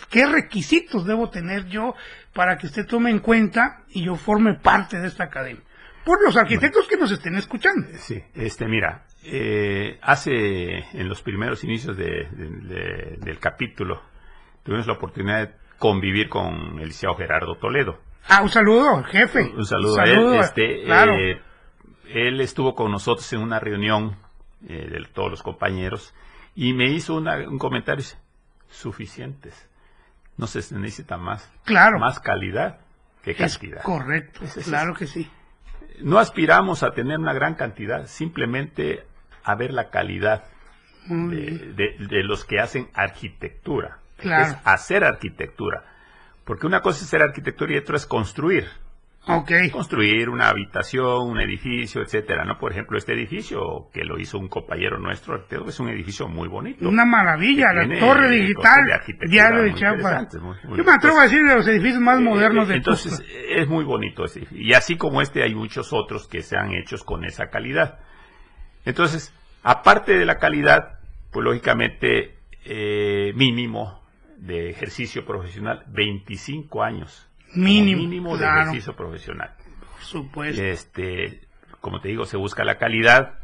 qué 0.09 0.25
requisitos 0.25 1.05
debo 1.05 1.29
tener 1.29 1.67
yo 1.67 1.95
para 2.33 2.57
que 2.57 2.69
usted 2.69 2.87
tome 2.87 3.11
en 3.11 3.19
cuenta 3.19 3.83
y 3.91 4.07
yo 4.07 4.17
forme 4.17 4.55
parte 4.55 4.99
de 4.99 5.09
esta 5.09 5.25
academia? 5.25 5.63
Por 6.07 6.25
los 6.25 6.39
arquitectos 6.39 6.89
que 6.89 6.97
nos 6.97 7.13
estén 7.13 7.35
escuchando. 7.35 7.87
Sí, 7.99 8.23
este, 8.35 8.67
mira, 8.67 9.05
eh, 9.25 9.99
hace 10.01 10.31
en 10.95 11.07
los 11.07 11.21
primeros 11.21 11.63
inicios 11.65 11.99
de- 11.99 13.19
del 13.21 13.39
capítulo 13.39 14.03
tuvimos 14.63 14.87
la 14.87 14.95
oportunidad 14.95 15.49
de 15.49 15.64
convivir 15.89 16.31
con 16.31 16.79
el 16.79 16.87
licenciado 16.87 17.15
Gerardo 17.17 17.57
Toledo. 17.57 17.99
Ah, 18.27 18.41
un 18.43 18.49
saludo, 18.49 19.03
jefe. 19.05 19.53
Un 19.55 19.67
saludo, 19.67 19.97
Saludo, 19.97 20.31
a 20.31 20.35
él. 20.37 20.41
Este, 20.41 20.85
claro. 20.85 21.13
eh, 21.15 21.43
él 22.09 22.41
estuvo 22.41 22.75
con 22.75 22.91
nosotros 22.91 23.31
en 23.35 23.43
una 23.43 23.61
reunión 23.61 24.17
eh, 24.67 24.89
de 24.91 25.05
todos 25.13 25.31
los 25.31 25.43
compañeros 25.43 26.15
y 26.55 26.73
me 26.73 26.87
hizo 26.91 27.17
una- 27.17 27.37
un 27.47 27.59
comentario. 27.59 28.03
Suficientes. 28.71 29.69
No 30.39 30.47
se 30.47 30.59
necesita 30.75 31.19
más. 31.19 31.53
Claro. 31.65 31.99
Más 31.99 32.19
calidad 32.19 32.81
que 33.23 33.33
Es 33.33 33.37
cantidad. 33.59 33.83
correcto, 33.83 34.41
claro 34.65 34.95
que 34.95 35.07
sí. 35.07 35.31
No 36.01 36.19
aspiramos 36.19 36.83
a 36.83 36.93
tener 36.93 37.19
una 37.19 37.35
gran 37.35 37.57
cantidad, 37.57 38.07
simplemente 38.07 39.05
a 39.45 39.55
ver 39.55 39.71
la 39.75 39.91
calidad 39.91 40.45
de 41.09 42.23
los 42.25 42.45
que 42.47 42.59
hacen 42.59 42.89
arquitectura. 42.95 43.99
Claro. 44.17 44.45
Es 44.45 44.57
hacer 44.65 45.05
arquitectura. 45.05 45.85
Porque 46.45 46.67
una 46.67 46.81
cosa 46.81 46.99
es 46.99 47.05
hacer 47.05 47.23
arquitectura 47.23 47.73
y 47.73 47.79
otra 47.79 47.97
es 47.97 48.07
construir. 48.07 48.67
Ok. 49.27 49.53
Construir 49.73 50.29
una 50.29 50.49
habitación, 50.49 51.31
un 51.31 51.41
edificio, 51.41 52.03
etcétera, 52.03 52.45
¿no? 52.45 52.59
Por 52.59 52.73
ejemplo, 52.73 52.99
este 52.99 53.15
edificio 53.15 53.89
que 53.93 54.05
lo 54.05 54.19
hizo 54.19 54.39
un 54.39 54.49
compañero 54.49 54.99
nuestro, 54.99 55.35
arquitecto, 55.35 55.71
es 55.71 55.81
un 55.81 55.89
edificio 55.89 56.29
muy 56.29 56.47
bonito. 56.47 56.87
Una 56.87 57.07
maravilla, 57.07 57.73
la 57.73 57.89
torre 57.99 58.29
digital, 58.29 58.85
de 58.87 59.29
diario 59.29 59.63
de 59.63 59.75
Chiapas. 59.75 60.29
Yo 60.31 60.85
me 60.85 60.93
atrevo 60.93 61.21
a 61.21 61.23
decir 61.23 61.43
de 61.43 61.55
los 61.55 61.67
edificios 61.67 62.01
más 62.01 62.21
modernos 62.21 62.69
de 62.69 62.75
entonces, 62.75 63.25
es 63.49 63.67
muy 63.67 63.85
bonito 63.85 64.25
ese 64.25 64.41
edificio. 64.41 64.63
Y 64.63 64.75
así 64.75 64.97
como 64.97 65.23
este, 65.23 65.43
hay 65.43 65.55
muchos 65.55 65.95
otros 65.95 66.29
que 66.29 66.43
se 66.43 66.59
han 66.59 66.75
hechos 66.75 67.03
con 67.03 67.25
esa 67.25 67.47
calidad. 67.47 68.01
Entonces, 68.85 69.33
aparte 69.63 70.19
de 70.19 70.27
la 70.27 70.37
calidad, 70.37 70.99
pues 71.33 71.45
lógicamente, 71.45 72.37
eh, 72.67 73.33
mínimo 73.35 74.04
de 74.45 74.71
ejercicio 74.71 75.25
profesional, 75.25 75.85
25 75.89 76.83
años. 76.83 77.29
Mínimo, 77.55 78.03
Mínimo 78.03 78.37
de 78.37 78.45
ejercicio 78.47 78.95
profesional. 78.95 79.55
Por 79.93 80.01
supuesto. 80.03 80.63
Este, 80.63 81.41
como 81.81 82.01
te 82.01 82.09
digo, 82.09 82.25
se 82.27 82.37
busca 82.37 82.65
la 82.65 82.77
calidad, 82.77 83.39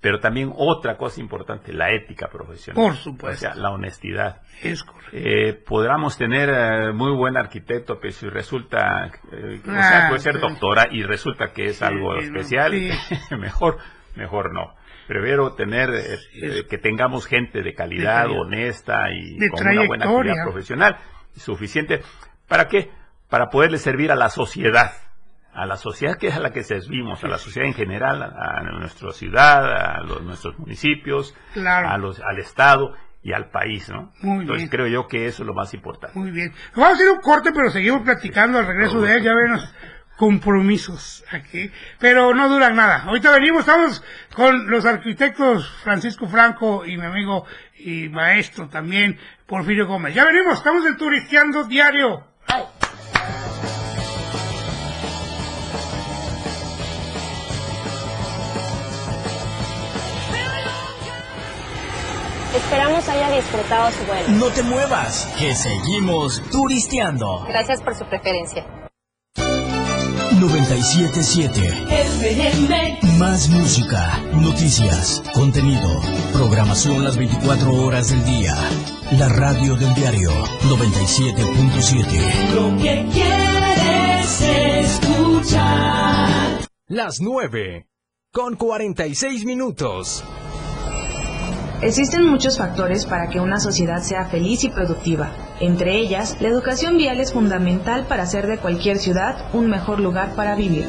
pero 0.00 0.18
también 0.18 0.52
otra 0.56 0.96
cosa 0.96 1.20
importante, 1.20 1.72
la 1.72 1.92
ética 1.92 2.28
profesional. 2.28 2.82
Por 2.82 2.96
supuesto. 2.96 3.46
O 3.48 3.52
sea, 3.52 3.54
la 3.60 3.70
honestidad. 3.70 4.42
Es 4.62 4.82
correcto. 4.82 5.10
Eh, 5.12 5.52
podríamos 5.64 6.16
tener 6.18 6.48
eh, 6.50 6.92
muy 6.92 7.12
buen 7.14 7.36
arquitecto, 7.36 8.00
pero 8.00 8.12
si 8.12 8.28
resulta, 8.28 9.06
eh, 9.30 9.60
o 9.64 9.70
Ah, 9.70 9.82
sea, 9.82 10.08
puede 10.08 10.20
ser 10.20 10.40
doctora 10.40 10.88
y 10.90 11.02
resulta 11.04 11.52
que 11.52 11.66
es 11.66 11.82
algo 11.82 12.16
especial, 12.16 12.72
sí. 12.72 12.90
mejor, 13.36 13.78
mejor 14.16 14.52
no. 14.52 14.74
Prefiero 15.12 15.52
tener, 15.54 15.90
eh, 15.90 16.18
eh, 16.42 16.66
que 16.70 16.78
tengamos 16.78 17.26
gente 17.26 17.62
de 17.62 17.74
calidad, 17.74 18.26
De 18.28 18.38
honesta 18.38 19.10
y 19.12 19.36
De 19.38 19.50
con 19.50 19.66
una 19.66 19.86
buena 19.86 20.06
actividad 20.06 20.42
profesional 20.44 20.96
suficiente. 21.36 22.00
¿Para 22.48 22.66
qué? 22.66 22.90
Para 23.28 23.50
poderle 23.50 23.76
servir 23.76 24.10
a 24.10 24.16
la 24.16 24.30
sociedad. 24.30 24.92
A 25.52 25.66
la 25.66 25.76
sociedad 25.76 26.16
que 26.16 26.28
es 26.28 26.34
a 26.36 26.40
la 26.40 26.50
que 26.50 26.62
servimos, 26.64 27.22
a 27.24 27.28
la 27.28 27.36
sociedad 27.36 27.68
en 27.68 27.74
general, 27.74 28.22
a, 28.22 28.60
a 28.60 28.62
nuestra 28.78 29.12
ciudad, 29.12 29.98
a 29.98 30.00
los- 30.00 30.22
nuestros 30.22 30.58
municipios, 30.58 31.34
Claro. 31.52 31.90
a 31.90 31.98
los, 31.98 32.18
al 32.20 32.38
Estado 32.38 32.94
y 33.22 33.34
al 33.34 33.50
país, 33.50 33.90
¿no? 33.90 34.12
Muy 34.22 34.40
Entonces 34.40 34.62
bien. 34.62 34.68
creo 34.70 34.86
yo 34.86 35.06
que 35.08 35.26
eso 35.26 35.42
es 35.42 35.46
lo 35.46 35.52
más 35.52 35.74
importante. 35.74 36.18
Muy 36.18 36.30
bien. 36.30 36.54
Vamos 36.74 36.92
a 36.92 36.94
hacer 36.94 37.10
un 37.10 37.20
corte, 37.20 37.50
pero 37.54 37.68
seguimos 37.68 38.00
platicando 38.02 38.58
al 38.58 38.66
regreso 38.66 39.02
de 39.02 39.14
él. 39.14 39.22
Ya 39.22 39.34
ven 39.34 39.52
los 39.52 39.74
compromisos 40.22 41.24
aquí. 41.32 41.72
Pero 41.98 42.32
no 42.32 42.48
duran 42.48 42.76
nada. 42.76 43.02
Ahorita 43.02 43.32
venimos, 43.32 43.62
estamos 43.62 44.04
con 44.32 44.70
los 44.70 44.84
arquitectos 44.84 45.68
Francisco 45.82 46.28
Franco 46.28 46.86
y 46.86 46.96
mi 46.96 47.04
amigo 47.04 47.44
y 47.76 48.08
maestro 48.08 48.68
también, 48.68 49.18
Porfirio 49.46 49.88
Gómez. 49.88 50.14
Ya 50.14 50.24
venimos, 50.24 50.58
estamos 50.58 50.86
en 50.86 50.96
Turisteando 50.96 51.64
Diario. 51.64 52.24
Esperamos 62.54 63.08
haya 63.08 63.30
disfrutado 63.34 63.90
su 63.90 64.04
vuelo. 64.04 64.28
No 64.28 64.50
te 64.50 64.62
muevas, 64.62 65.34
que 65.36 65.52
seguimos 65.56 66.40
turisteando. 66.52 67.44
Gracias 67.48 67.82
por 67.82 67.96
su 67.96 68.04
preferencia. 68.04 68.81
977 70.42 73.16
Más 73.16 73.48
música, 73.48 74.20
noticias, 74.34 75.22
contenido, 75.34 76.02
programación 76.32 77.04
las 77.04 77.16
24 77.16 77.72
horas 77.72 78.10
del 78.10 78.24
día. 78.24 78.56
La 79.20 79.28
radio 79.28 79.76
del 79.76 79.94
diario 79.94 80.32
97.7. 80.64 82.54
Lo 82.54 82.76
que 82.82 83.06
quieres 83.12 84.40
escuchar. 85.00 86.66
Las 86.88 87.20
9. 87.20 87.86
Con 88.32 88.56
46 88.56 89.44
minutos. 89.44 90.24
Existen 91.82 92.26
muchos 92.26 92.58
factores 92.58 93.06
para 93.06 93.28
que 93.28 93.38
una 93.38 93.60
sociedad 93.60 94.02
sea 94.02 94.26
feliz 94.26 94.64
y 94.64 94.70
productiva. 94.70 95.51
Entre 95.62 95.96
ellas, 95.96 96.36
la 96.40 96.48
educación 96.48 96.96
vial 96.96 97.20
es 97.20 97.32
fundamental 97.32 98.04
para 98.08 98.24
hacer 98.24 98.48
de 98.48 98.58
cualquier 98.58 98.98
ciudad 98.98 99.46
un 99.52 99.70
mejor 99.70 100.00
lugar 100.00 100.34
para 100.34 100.56
vivir. 100.56 100.88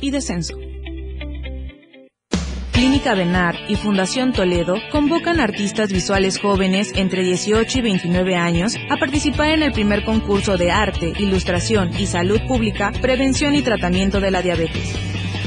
y 0.00 0.10
descenso. 0.10 0.56
Clínica 2.72 3.14
Benar 3.14 3.56
y 3.68 3.76
Fundación 3.76 4.32
Toledo 4.32 4.76
convocan 4.90 5.40
artistas 5.40 5.92
visuales 5.92 6.38
jóvenes 6.38 6.92
entre 6.94 7.22
18 7.22 7.78
y 7.78 7.82
29 7.82 8.36
años 8.36 8.76
a 8.90 8.96
participar 8.96 9.50
en 9.50 9.62
el 9.62 9.72
primer 9.72 10.04
concurso 10.04 10.56
de 10.56 10.70
arte, 10.70 11.12
ilustración 11.18 11.90
y 11.98 12.06
salud 12.06 12.40
pública, 12.46 12.92
prevención 13.00 13.54
y 13.54 13.62
tratamiento 13.62 14.20
de 14.20 14.30
la 14.30 14.42
diabetes. 14.42 14.94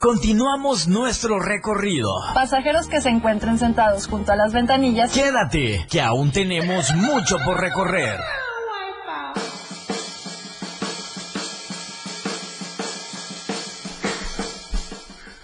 Continuamos 0.00 0.86
nuestro 0.86 1.40
recorrido. 1.40 2.08
Pasajeros 2.32 2.86
que 2.86 3.00
se 3.00 3.08
encuentren 3.08 3.58
sentados 3.58 4.06
junto 4.06 4.30
a 4.30 4.36
las 4.36 4.52
ventanillas. 4.52 5.12
Quédate, 5.12 5.88
que 5.90 6.00
aún 6.00 6.30
tenemos 6.30 6.94
mucho 6.94 7.36
por 7.44 7.60
recorrer. 7.60 8.20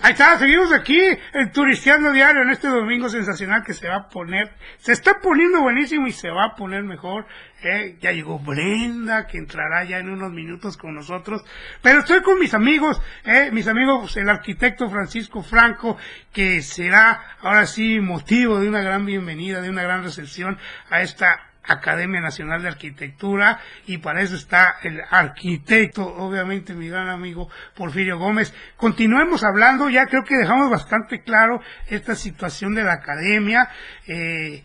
Ahí 0.05 0.12
está, 0.12 0.38
seguimos 0.38 0.70
aquí 0.70 1.00
en 1.32 1.50
Turisteando 1.50 2.12
Diario 2.12 2.42
en 2.42 2.50
este 2.50 2.68
domingo 2.68 3.09
sensacional 3.09 3.64
que 3.64 3.72
se 3.72 3.88
va 3.88 3.96
a 3.96 4.09
poner, 4.11 4.52
se 4.76 4.92
está 4.92 5.18
poniendo 5.22 5.62
buenísimo 5.62 6.07
y 6.07 6.12
se 6.12 6.28
va 6.28 6.44
a 6.44 6.57
poner 6.57 6.82
mejor. 6.82 7.26
Eh, 7.62 7.96
ya 8.02 8.12
llegó 8.12 8.38
Brenda, 8.38 9.26
que 9.26 9.38
entrará 9.38 9.82
ya 9.84 9.96
en 10.00 10.11
unos 10.11 10.30
minutos 10.30 10.76
con 10.76 10.94
nosotros. 10.94 11.42
Pero 11.80 12.00
estoy 12.00 12.20
con 12.20 12.38
mis 12.38 12.52
amigos, 12.52 13.00
eh, 13.24 13.48
mis 13.50 13.66
amigos, 13.66 14.14
el 14.18 14.28
arquitecto 14.28 14.90
Francisco 14.90 15.42
Franco, 15.42 15.96
que 16.34 16.61
será 16.61 17.38
ahora 17.40 17.64
sí 17.64 17.98
motivo 17.98 18.61
de 18.61 18.68
una 18.68 18.82
gran 18.82 19.07
bienvenida, 19.07 19.62
de 19.62 19.70
una 19.70 19.84
gran 19.84 20.05
recepción 20.05 20.59
a 20.90 21.00
esta 21.00 21.53
Academia 21.67 22.21
Nacional 22.21 22.62
de 22.62 22.69
Arquitectura 22.69 23.61
y 23.87 23.99
para 23.99 24.23
eso 24.23 24.37
está 24.37 24.77
el 24.83 25.01
arquitecto, 25.11 26.07
obviamente 26.07 26.75
mi 26.75 26.89
gran 26.89 27.09
amigo 27.09 27.49
Porfirio 27.77 28.19
Gómez. 28.19 28.55
Continuemos 28.77 29.45
hablando, 29.45 29.89
ya 29.89 30.07
creo 30.07 30.25
que 30.25 30.37
dejamos 30.37 30.71
bastante 30.71 31.23
claro 31.23 31.61
esta 31.89 32.15
situación 32.15 32.75
de 32.75 32.85
la 32.85 32.95
academia. 32.95 33.69
Eh, 34.07 34.62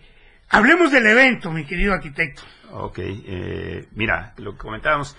hablemos 0.50 0.92
del 0.92 1.06
evento, 1.08 1.52
mi 1.52 1.66
querido 1.66 1.94
arquitecto. 1.94 2.44
Ok, 2.72 3.00
eh, 3.00 3.88
mira, 3.94 4.34
lo 4.38 4.54
que 4.54 4.60
comentábamos, 4.60 5.18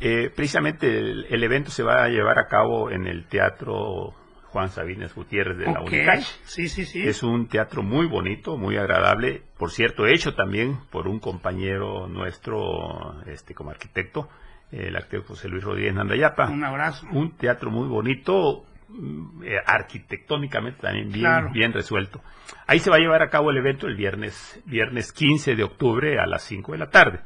eh, 0.00 0.30
precisamente 0.34 0.86
el, 0.86 1.26
el 1.30 1.42
evento 1.42 1.70
se 1.70 1.82
va 1.82 2.04
a 2.04 2.08
llevar 2.08 2.38
a 2.38 2.46
cabo 2.46 2.90
en 2.90 3.06
el 3.06 3.26
Teatro 3.26 4.14
Juan 4.54 4.70
Sabines 4.70 5.12
Gutiérrez 5.16 5.58
de 5.58 5.64
la 5.64 5.80
Ok, 5.80 5.88
Unicache. 5.88 6.22
Sí, 6.44 6.68
sí, 6.68 6.84
sí. 6.84 7.02
Es 7.02 7.24
un 7.24 7.48
teatro 7.48 7.82
muy 7.82 8.06
bonito, 8.06 8.56
muy 8.56 8.76
agradable, 8.76 9.42
por 9.58 9.72
cierto, 9.72 10.06
hecho 10.06 10.36
también 10.36 10.78
por 10.92 11.08
un 11.08 11.18
compañero 11.18 12.06
nuestro, 12.06 13.20
este, 13.26 13.52
como 13.52 13.70
arquitecto, 13.70 14.28
el 14.70 14.94
arquitecto 14.94 15.26
José 15.26 15.48
Luis 15.48 15.64
Rodríguez 15.64 15.92
Nandayapa. 15.94 16.48
Un 16.50 16.62
abrazo. 16.62 17.04
Un 17.10 17.32
teatro 17.36 17.72
muy 17.72 17.88
bonito, 17.88 18.64
mm, 18.90 19.42
eh, 19.42 19.56
arquitectónicamente 19.66 20.80
también 20.82 21.08
bien, 21.08 21.20
Claro. 21.22 21.50
bien 21.52 21.72
resuelto. 21.72 22.20
Ahí 22.68 22.78
se 22.78 22.90
va 22.90 22.96
a 22.96 23.00
llevar 23.00 23.22
a 23.22 23.30
cabo 23.30 23.50
el 23.50 23.56
evento 23.56 23.88
el 23.88 23.96
viernes, 23.96 24.62
viernes 24.66 25.10
15 25.12 25.56
de 25.56 25.64
octubre 25.64 26.20
a 26.20 26.26
las 26.26 26.44
5 26.44 26.70
de 26.70 26.78
la 26.78 26.90
tarde. 26.90 27.18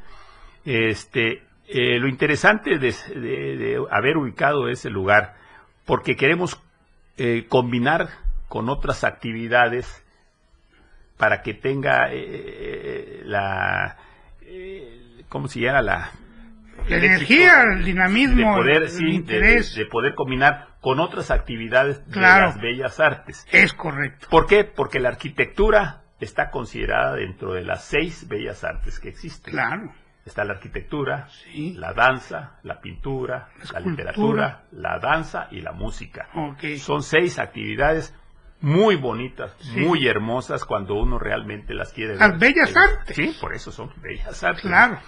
Este, 0.65 1.43
eh, 1.69 1.99
lo 1.99 2.09
interesante 2.09 2.79
de, 2.79 2.95
de- 3.15 3.57
de 3.59 3.85
haber 3.91 4.17
ubicado 4.17 4.71
ese 4.71 4.89
lugar, 4.89 5.35
porque 5.85 6.17
queremos 6.17 6.57
eh, 7.19 7.47
combinar 7.49 8.09
con 8.49 8.69
otras 8.69 9.05
actividades 9.05 10.05
para 11.17 11.43
que 11.43 11.53
tenga 11.55 12.09
eh, 12.13 13.21
la, 13.25 13.97
eh, 14.43 15.23
¿cómo 15.29 15.49
se 15.49 15.61
llama? 15.61 15.83
La, 15.83 16.11
energía, 16.89 17.63
el 17.77 17.85
dinamismo, 17.85 18.53
de 18.57 18.61
poder, 18.63 18.83
el 18.85 18.89
sí, 18.89 19.05
de- 19.05 19.11
interés. 19.11 19.75
de 19.75 19.87
poder 19.87 20.15
combinar 20.15 20.69
con 20.81 21.01
otras 21.01 21.31
actividades 21.31 21.99
Claro. 22.11 22.47
de 22.47 22.53
las 22.53 22.61
bellas 22.61 23.01
artes. 23.01 23.47
Es 23.51 23.73
correcto. 23.75 24.29
¿Por 24.31 24.47
qué? 24.47 24.65
Porque 24.65 25.01
la 25.01 25.09
arquitectura 25.11 26.03
está 26.21 26.51
considerada 26.51 27.17
dentro 27.17 27.53
de 27.53 27.65
las 27.65 27.85
seis 27.85 28.27
bellas 28.29 28.63
artes 28.65 29.01
que 29.01 29.09
existen. 29.09 29.53
Claro. 29.53 29.93
Está 30.29 30.45
la 30.45 30.53
arquitectura, 30.53 31.27
Sí. 31.29 31.73
la 31.73 31.95
danza, 31.95 32.59
la 32.63 32.81
pintura, 32.83 33.49
la, 33.73 33.81
literatura, 33.81 34.65
la 34.73 34.99
danza 34.99 35.49
y 35.51 35.63
la 35.63 35.73
música. 35.73 36.29
Son 36.77 37.03
seis 37.03 37.39
actividades 37.39 38.15
muy 38.61 38.97
bonitas, 38.97 39.57
Sí. 39.59 39.81
muy 39.81 40.07
hermosas 40.07 40.67
cuando 40.67 40.95
uno 40.97 41.19
realmente 41.19 41.73
las 41.73 41.95
quiere 41.95 42.13
ver. 42.13 42.21
Las 42.21 42.39
bellas 42.39 42.77
Eh, 42.77 42.79
artes. 42.79 43.17
Sí, 43.17 43.37
por 43.41 43.55
eso 43.55 43.73
son 43.73 43.91
bellas 44.03 44.45
artes. 44.45 44.61
Claro. 44.63 44.99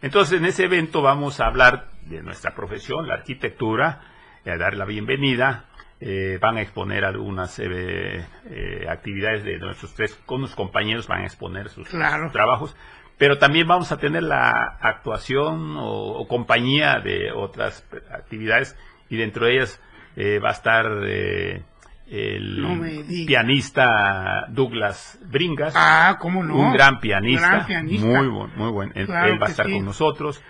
Entonces, 0.00 0.38
en 0.38 0.46
ese 0.46 0.64
evento 0.64 1.02
vamos 1.02 1.40
a 1.40 1.46
hablar 1.46 1.88
de 2.06 2.22
nuestra 2.22 2.54
profesión, 2.54 3.08
la 3.08 3.14
arquitectura, 3.14 4.00
a 4.46 4.56
dar 4.56 4.74
la 4.76 4.84
bienvenida. 4.84 5.64
Eh, 6.04 6.38
van 6.40 6.56
a 6.56 6.62
exponer 6.62 7.04
algunas 7.04 7.58
eh, 7.60 8.24
eh, 8.46 8.86
actividades 8.88 9.42
de 9.44 9.58
nuestros 9.58 9.92
tres, 9.94 10.14
con 10.26 10.40
los 10.40 10.54
compañeros 10.54 11.06
van 11.08 11.22
a 11.22 11.24
exponer 11.24 11.68
sus, 11.68 11.88
Claro. 11.88 12.24
sus 12.24 12.32
trabajos, 12.32 12.76
pero 13.22 13.38
también 13.38 13.68
vamos 13.68 13.92
a 13.92 13.98
tener 13.98 14.24
la 14.24 14.78
actuación 14.80 15.76
o, 15.76 16.18
o 16.18 16.26
compañía 16.26 16.98
de 16.98 17.30
otras 17.30 17.86
actividades 18.12 18.76
y 19.08 19.16
dentro 19.16 19.46
de 19.46 19.52
ellas 19.58 19.80
eh, 20.16 20.40
va 20.40 20.48
a 20.48 20.52
estar 20.54 20.86
eh, 21.06 21.62
el 22.08 22.60
No 22.60 22.84
pianista 23.24 24.46
Douglas 24.48 25.20
Bringas, 25.30 25.72
Ah, 25.76 26.16
cómo 26.20 26.42
no. 26.42 26.56
un 26.56 26.72
gran 26.72 26.98
pianista, 26.98 27.48
Gran 27.48 27.66
pianista. 27.66 28.06
muy 28.08 28.26
buen, 28.26 28.50
muy 28.56 28.70
buen. 28.72 28.92
Él, 28.96 29.06
Claro 29.06 29.32
él 29.34 29.40
va 29.40 29.46
a 29.46 29.50
estar 29.50 29.66
sí. 29.66 29.72
con 29.74 29.84
nosotros. 29.84 30.42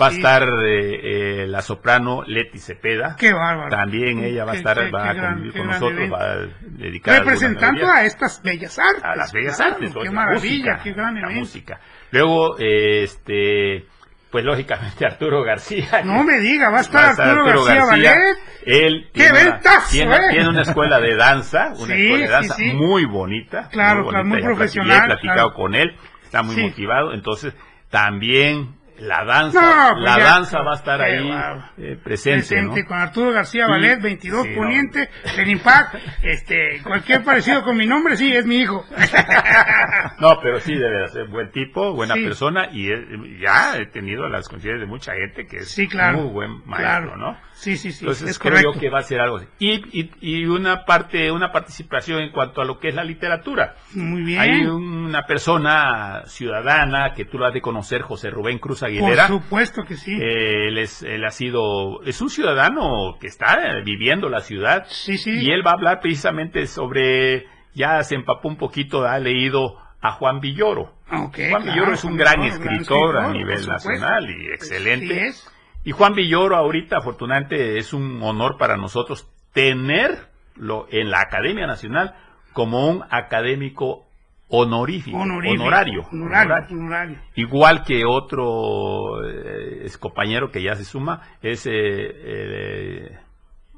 Va 0.00 0.06
a 0.08 0.10
estar 0.10 0.42
eh, 0.64 1.42
eh, 1.42 1.46
la 1.48 1.62
soprano 1.62 2.22
Leti 2.26 2.58
Cepeda. 2.58 3.16
Qué 3.18 3.32
bárbaro. 3.32 3.70
También 3.70 4.22
ella 4.22 4.44
va 4.44 4.52
a 4.52 4.54
estar, 4.56 4.78
qué- 4.78 4.90
va 4.90 5.12
qué 5.12 5.18
a 5.18 5.22
convivir 5.28 5.52
con 5.52 5.66
nosotros, 5.66 5.92
evento. 5.98 6.16
va 6.16 6.22
a 6.32 6.36
dedicar 6.62 7.18
Representando 7.20 7.88
a 7.90 8.04
estas 8.04 8.40
bellas 8.42 8.78
artes. 8.78 9.02
a 9.04 9.16
las 9.16 9.32
bellas 9.32 9.56
claro, 9.56 9.74
artes, 9.74 9.92
Qué 9.92 9.98
oye, 9.98 10.10
maravilla, 10.10 10.72
música, 10.74 10.80
qué 10.84 10.92
gran 10.92 11.20
la 11.20 11.28
música. 11.30 11.80
Luego, 12.12 12.56
eh, 12.60 13.02
este, 13.02 13.86
pues 14.30 14.44
lógicamente 14.44 15.04
Arturo 15.06 15.42
García. 15.42 16.02
No 16.04 16.22
me 16.22 16.38
diga, 16.38 16.70
va 16.70 16.78
a 16.78 16.82
estar 16.82 17.20
Arturo 17.20 17.64
García 17.64 17.84
Ballet. 17.84 18.36
Él 18.66 19.08
¡Qué 19.12 19.24
tiene, 19.24 19.40
una, 19.42 19.50
ventazo, 19.52 19.90
tiene, 19.90 20.14
eh! 20.16 20.20
tiene 20.30 20.48
una 20.50 20.62
escuela 20.62 21.00
de 21.00 21.16
danza, 21.16 21.72
una 21.78 21.94
Sí, 21.96 22.02
escuela 22.02 22.24
de 22.26 22.30
danza 22.30 22.54
sí. 22.54 22.72
muy 22.74 23.06
bonita. 23.06 23.68
Claro, 23.72 24.04
muy, 24.04 24.12
bonita, 24.12 24.24
muy 24.28 24.40
ya 24.40 24.46
profesional, 24.46 25.02
He 25.02 25.06
platicado 25.06 25.34
claro. 25.48 25.54
con 25.54 25.74
él, 25.74 25.96
está 26.22 26.42
muy 26.44 26.56
motivado. 26.56 27.12
Entonces, 27.12 27.54
también 27.90 28.76
la 29.00 29.24
danza, 29.24 29.60
No, 29.60 29.92
pues 29.94 30.04
la 30.04 30.18
ya, 30.18 30.24
danza 30.24 30.60
va 30.62 30.72
a 30.72 30.76
estar 30.76 31.00
ahí 31.00 31.30
eh, 31.78 31.98
presente, 32.02 32.40
Presente 32.48 32.82
¿no? 32.82 32.88
con 32.88 32.98
Arturo 32.98 33.32
García 33.32 33.64
Sí, 33.66 33.70
Ballet, 33.70 34.00
22 34.00 34.42
sí, 34.42 34.48
no. 34.50 34.56
Poniente, 34.56 35.10
del 35.36 35.48
Impact. 35.50 35.94
Este, 36.22 36.80
cualquier 36.82 37.22
parecido 37.24 37.62
con 37.62 37.76
mi 37.76 37.86
nombre, 37.86 38.16
sí, 38.16 38.34
es 38.34 38.46
mi 38.46 38.56
hijo. 38.58 38.84
No, 40.20 40.38
pero 40.42 40.60
sí 40.60 40.74
debe 40.74 41.02
de 41.02 41.08
ser 41.08 41.26
buen 41.28 41.50
tipo, 41.50 41.94
buena 41.94 42.14
Sí. 42.14 42.24
persona 42.24 42.68
y 42.72 42.90
eh, 42.90 43.06
ya 43.40 43.76
he 43.78 43.86
tenido 43.86 44.28
las 44.28 44.48
coincidencias 44.48 44.80
de 44.80 44.86
mucha 44.86 45.14
gente 45.14 45.46
que 45.46 45.58
es 45.58 45.80
claro. 45.90 46.18
muy 46.18 46.28
buen 46.30 46.50
maestro, 46.66 47.14
Claro. 47.14 47.16
¿no? 47.16 47.38
Sí, 47.52 47.76
sí, 47.76 47.92
sí. 47.92 48.00
Entonces 48.04 48.28
es 48.30 48.38
creo 48.38 48.52
correcto. 48.52 48.74
yo 48.74 48.80
que 48.80 48.90
va 48.90 48.98
a 48.98 49.02
ser 49.02 49.20
algo 49.20 49.38
así. 49.38 49.46
Y, 49.58 49.72
y, 49.98 50.10
y 50.20 50.44
una 50.46 50.84
parte, 50.84 51.30
una 51.30 51.52
participación 51.52 52.20
en 52.20 52.30
cuanto 52.32 52.60
a 52.60 52.64
lo 52.64 52.78
que 52.78 52.88
es 52.88 52.94
la 52.94 53.04
literatura. 53.04 53.76
Muy 53.94 54.22
bien. 54.22 54.40
Hay 54.40 54.66
una 54.66 55.22
persona 55.26 56.22
ciudadana 56.26 57.12
que 57.14 57.24
tú 57.24 57.38
lo 57.38 57.46
has 57.46 57.54
de 57.54 57.60
conocer, 57.60 58.02
José 58.02 58.30
Rubén 58.30 58.58
Cruz 58.58 58.82
Por 58.98 59.08
Aguilera. 59.08 59.28
supuesto 59.28 59.84
que 59.84 59.96
sí. 59.96 60.12
Eh, 60.12 60.68
él, 60.68 60.78
es, 60.78 61.02
él 61.02 61.24
ha 61.24 61.30
sido, 61.30 62.02
es 62.02 62.20
un 62.20 62.30
ciudadano 62.30 63.16
que 63.20 63.26
está 63.26 63.58
viviendo 63.84 64.28
la 64.28 64.40
ciudad. 64.40 64.86
Sí, 64.88 65.18
sí. 65.18 65.30
Y 65.30 65.50
él 65.50 65.66
va 65.66 65.72
a 65.72 65.74
hablar 65.74 66.00
precisamente 66.00 66.66
sobre, 66.66 67.46
ya 67.74 68.02
se 68.02 68.14
empapó 68.14 68.48
un 68.48 68.56
poquito, 68.56 69.04
ha 69.04 69.18
leído 69.18 69.76
a 70.00 70.12
Juan 70.12 70.40
Villoro. 70.40 70.94
Ok, 71.12 71.36
Juan 71.50 71.62
claro, 71.62 71.64
Villoro 71.64 71.92
es 71.92 72.04
un 72.04 72.16
gran 72.16 72.42
escritor 72.42 73.18
a 73.18 73.30
nivel 73.30 73.60
por 73.60 73.68
nacional 73.68 74.30
y 74.30 74.46
excelente. 74.46 75.14
Sí 75.14 75.20
es. 75.20 75.50
Y 75.84 75.92
Juan 75.92 76.14
Villoro 76.14 76.56
ahorita, 76.56 76.98
afortunadamente, 76.98 77.78
es 77.78 77.92
un 77.92 78.22
honor 78.22 78.58
para 78.58 78.76
nosotros 78.76 79.28
tenerlo 79.52 80.86
en 80.90 81.10
la 81.10 81.20
Academia 81.20 81.66
Nacional 81.66 82.14
como 82.52 82.88
un 82.88 83.02
académico 83.10 84.06
honorífico, 84.50 85.16
Honorífico. 85.16 85.62
honorario, 85.62 86.06
Honorario, 86.12 86.52
honorario. 86.52 86.76
honorario. 86.76 87.18
Igual 87.36 87.84
que 87.84 88.04
otro 88.04 89.24
eh, 89.24 89.82
es 89.84 89.96
compañero 89.96 90.50
que 90.50 90.62
ya 90.62 90.74
se 90.74 90.84
suma, 90.84 91.22
es 91.40 91.66
eh, 91.66 91.72
eh, 91.72 93.18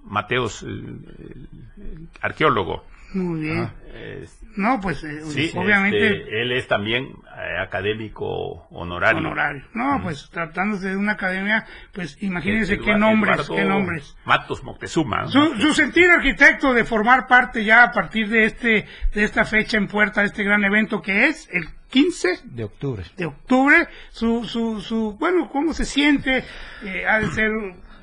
Mateos, 0.04 0.66
arqueólogo. 2.20 2.84
Muy 3.14 3.40
bien. 3.42 3.58
Ah, 3.64 3.74
es- 3.94 4.38
No, 4.56 4.80
pues, 4.80 5.02
eh, 5.04 5.22
sí, 5.30 5.50
obviamente. 5.54 6.06
este, 6.18 6.42
él 6.42 6.52
es 6.52 6.66
también 6.68 7.04
eh, 7.04 7.58
académico 7.62 8.66
honorario. 8.70 9.18
Honorario. 9.18 9.64
No, 9.74 10.00
pues 10.02 10.28
tratándose 10.30 10.88
de 10.88 10.96
una 10.96 11.12
academia, 11.12 11.64
pues 11.92 12.22
imagínense 12.22 12.76
qué 12.78 12.90
Eduardo- 12.92 12.98
nombres, 13.00 13.34
Eduardo 13.40 13.54
qué 13.56 13.64
nombres. 13.64 14.16
Matos 14.26 14.62
Moctezuma. 14.62 15.22
¿no? 15.22 15.28
Su, 15.30 15.56
su 15.56 15.72
sentir 15.74 16.10
arquitecto 16.10 16.72
de 16.74 16.84
formar 16.84 17.26
parte 17.26 17.64
ya 17.64 17.84
a 17.84 17.92
partir 17.92 18.28
de 18.28 18.44
este 18.44 18.86
de 19.14 19.24
esta 19.24 19.44
fecha 19.44 19.78
en 19.78 19.88
puerta 19.88 20.20
de 20.20 20.26
este 20.28 20.44
gran 20.44 20.62
evento 20.64 21.00
que 21.00 21.28
es 21.28 21.48
el 21.52 21.64
15 21.90 22.40
De 22.44 22.64
octubre. 22.64 23.04
de 23.16 23.26
octubre, 23.26 23.88
su, 24.10 24.44
su, 24.44 24.80
su, 24.80 25.16
bueno, 25.18 25.48
cómo 25.50 25.72
se 25.74 25.84
siente, 25.86 26.44
Eh, 26.84 27.06
ha 27.06 27.20
de 27.20 27.28
ser 27.28 27.50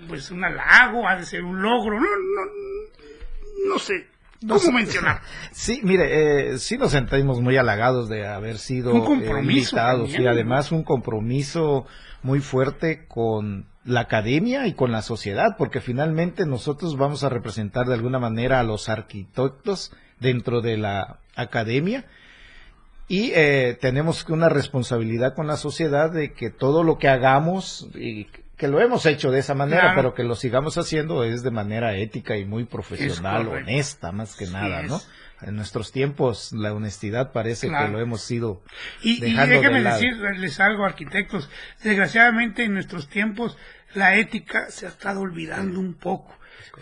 pues 0.07 0.31
un 0.31 0.43
halago, 0.43 1.07
ha 1.07 1.15
de 1.17 1.25
ser 1.25 1.43
un 1.43 1.61
logro, 1.61 1.99
no, 1.99 2.05
no, 2.05 3.71
no 3.73 3.79
sé, 3.79 4.07
¿cómo 4.47 4.71
mencionar? 4.71 5.21
Sí, 5.51 5.81
mire, 5.83 6.53
eh, 6.53 6.57
sí 6.59 6.77
nos 6.77 6.91
sentimos 6.91 7.41
muy 7.41 7.57
halagados 7.57 8.09
de 8.09 8.27
haber 8.27 8.57
sido 8.57 8.93
Un 8.93 9.05
compromiso 9.05 9.37
eh, 9.37 9.51
invitados 9.51 10.17
y 10.17 10.27
además 10.27 10.71
un 10.71 10.83
compromiso 10.83 11.85
muy 12.23 12.39
fuerte 12.39 13.05
con 13.07 13.67
la 13.85 14.01
academia 14.01 14.67
y 14.67 14.73
con 14.73 14.91
la 14.91 15.01
sociedad, 15.01 15.55
porque 15.57 15.81
finalmente 15.81 16.45
nosotros 16.45 16.97
vamos 16.97 17.23
a 17.23 17.29
representar 17.29 17.87
de 17.87 17.95
alguna 17.95 18.19
manera 18.19 18.59
a 18.59 18.63
los 18.63 18.89
arquitectos 18.89 19.91
dentro 20.19 20.61
de 20.61 20.77
la 20.77 21.19
academia 21.35 22.05
y 23.09 23.31
eh, 23.33 23.75
tenemos 23.81 24.23
una 24.29 24.49
responsabilidad 24.49 25.33
con 25.33 25.47
la 25.47 25.57
sociedad 25.57 26.11
de 26.11 26.31
que 26.33 26.51
todo 26.51 26.83
lo 26.83 26.99
que 26.99 27.09
hagamos 27.09 27.89
y 27.95 28.27
que 28.59 28.67
lo 28.67 28.79
hemos 28.81 29.05
hecho 29.07 29.31
de 29.31 29.39
esa 29.39 29.55
manera, 29.55 29.81
Claro. 29.81 29.95
pero 29.95 30.13
que 30.13 30.23
lo 30.23 30.35
sigamos 30.35 30.77
haciendo 30.77 31.23
es 31.23 31.41
de 31.43 31.49
manera 31.51 31.95
ética 31.95 32.35
y 32.37 32.45
muy 32.45 32.65
profesional, 32.65 33.47
honesta 33.47 34.11
más 34.11 34.35
que 34.35 34.45
Sí 34.45 34.53
nada, 34.53 34.81
es. 34.81 34.89
¿no? 34.89 35.01
En 35.41 35.55
nuestros 35.55 35.93
tiempos 35.93 36.51
la 36.51 36.73
honestidad 36.73 37.31
parece 37.31 37.69
Claro. 37.69 37.85
que 37.87 37.91
lo 37.93 37.99
hemos 38.01 38.29
ido 38.29 38.61
Y, 39.01 39.13
y 39.17 39.21
dejando 39.21 39.45
de 39.55 39.57
déjenme 39.61 39.81
lado. 39.81 39.95
decirles 40.01 40.59
algo, 40.59 40.85
arquitectos, 40.85 41.49
desgraciadamente 41.81 42.65
en 42.65 42.73
nuestros 42.73 43.07
tiempos 43.07 43.57
la 43.95 44.15
ética 44.17 44.69
se 44.69 44.85
ha 44.85 44.89
estado 44.89 45.21
olvidando 45.21 45.79
un 45.79 45.93
poco. 45.95 46.35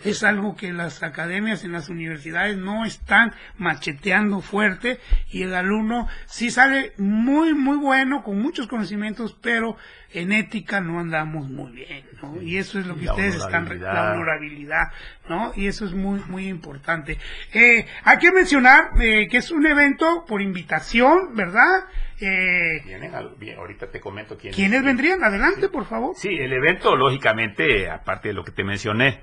Es 0.04 0.22
algo 0.22 0.56
que 0.56 0.72
las 0.72 1.02
academias 1.02 1.64
en 1.64 1.72
las 1.72 1.88
universidades 1.88 2.56
no 2.56 2.84
están 2.84 3.32
macheteando 3.56 4.40
fuerte 4.40 4.98
y 5.30 5.42
el 5.42 5.54
alumno 5.54 6.08
sí 6.26 6.50
sale 6.50 6.92
muy, 6.98 7.54
muy 7.54 7.76
bueno, 7.76 8.22
con 8.22 8.40
muchos 8.40 8.68
conocimientos, 8.68 9.36
pero 9.42 9.76
en 10.12 10.32
ética 10.32 10.80
no 10.80 11.00
andamos 11.00 11.48
muy 11.50 11.70
bien, 11.72 12.04
¿no? 12.22 12.40
Y 12.40 12.56
eso 12.56 12.78
es 12.78 12.86
lo 12.86 12.96
que 12.96 13.04
La 13.06 13.12
ustedes 13.12 13.34
están, 13.34 13.68
la 13.80 14.12
honorabilidad. 14.12 14.84
¿no? 15.28 15.52
Y 15.54 15.66
eso 15.66 15.84
es 15.84 15.92
muy, 15.92 16.20
muy 16.28 16.48
importante. 16.48 17.18
Eh, 17.52 17.86
hay 18.04 18.18
que 18.18 18.32
mencionar 18.32 18.90
eh, 19.00 19.28
que 19.28 19.36
es 19.36 19.50
un 19.50 19.66
evento 19.66 20.24
por 20.26 20.40
invitación, 20.40 21.34
¿verdad? 21.34 21.84
Eh, 22.20 22.80
Vienen 22.86 23.14
al- 23.14 23.34
bien, 23.38 23.58
ahorita 23.58 23.90
te 23.90 24.00
comento 24.00 24.38
quiénes. 24.38 24.56
¿Quiénes 24.56 24.82
vendrían? 24.82 25.22
Adelante, 25.22 25.68
por 25.68 25.84
favor. 25.86 26.14
Sí, 26.16 26.30
el 26.30 26.52
evento, 26.52 26.96
lógicamente, 26.96 27.90
aparte 27.90 28.28
de 28.28 28.34
lo 28.34 28.42
que 28.44 28.52
te 28.52 28.64
mencioné, 28.64 29.20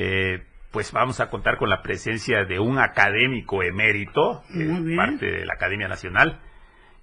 eh, 0.00 0.44
pues 0.70 0.92
vamos 0.92 1.18
a 1.18 1.28
contar 1.28 1.56
con 1.58 1.68
la 1.68 1.82
presencia 1.82 2.44
de 2.44 2.60
un 2.60 2.78
académico 2.78 3.62
emérito, 3.64 4.44
que 4.52 4.62
es 4.62 4.96
parte 4.96 5.26
de 5.26 5.44
la 5.44 5.54
Academia 5.54 5.88
Nacional, 5.88 6.38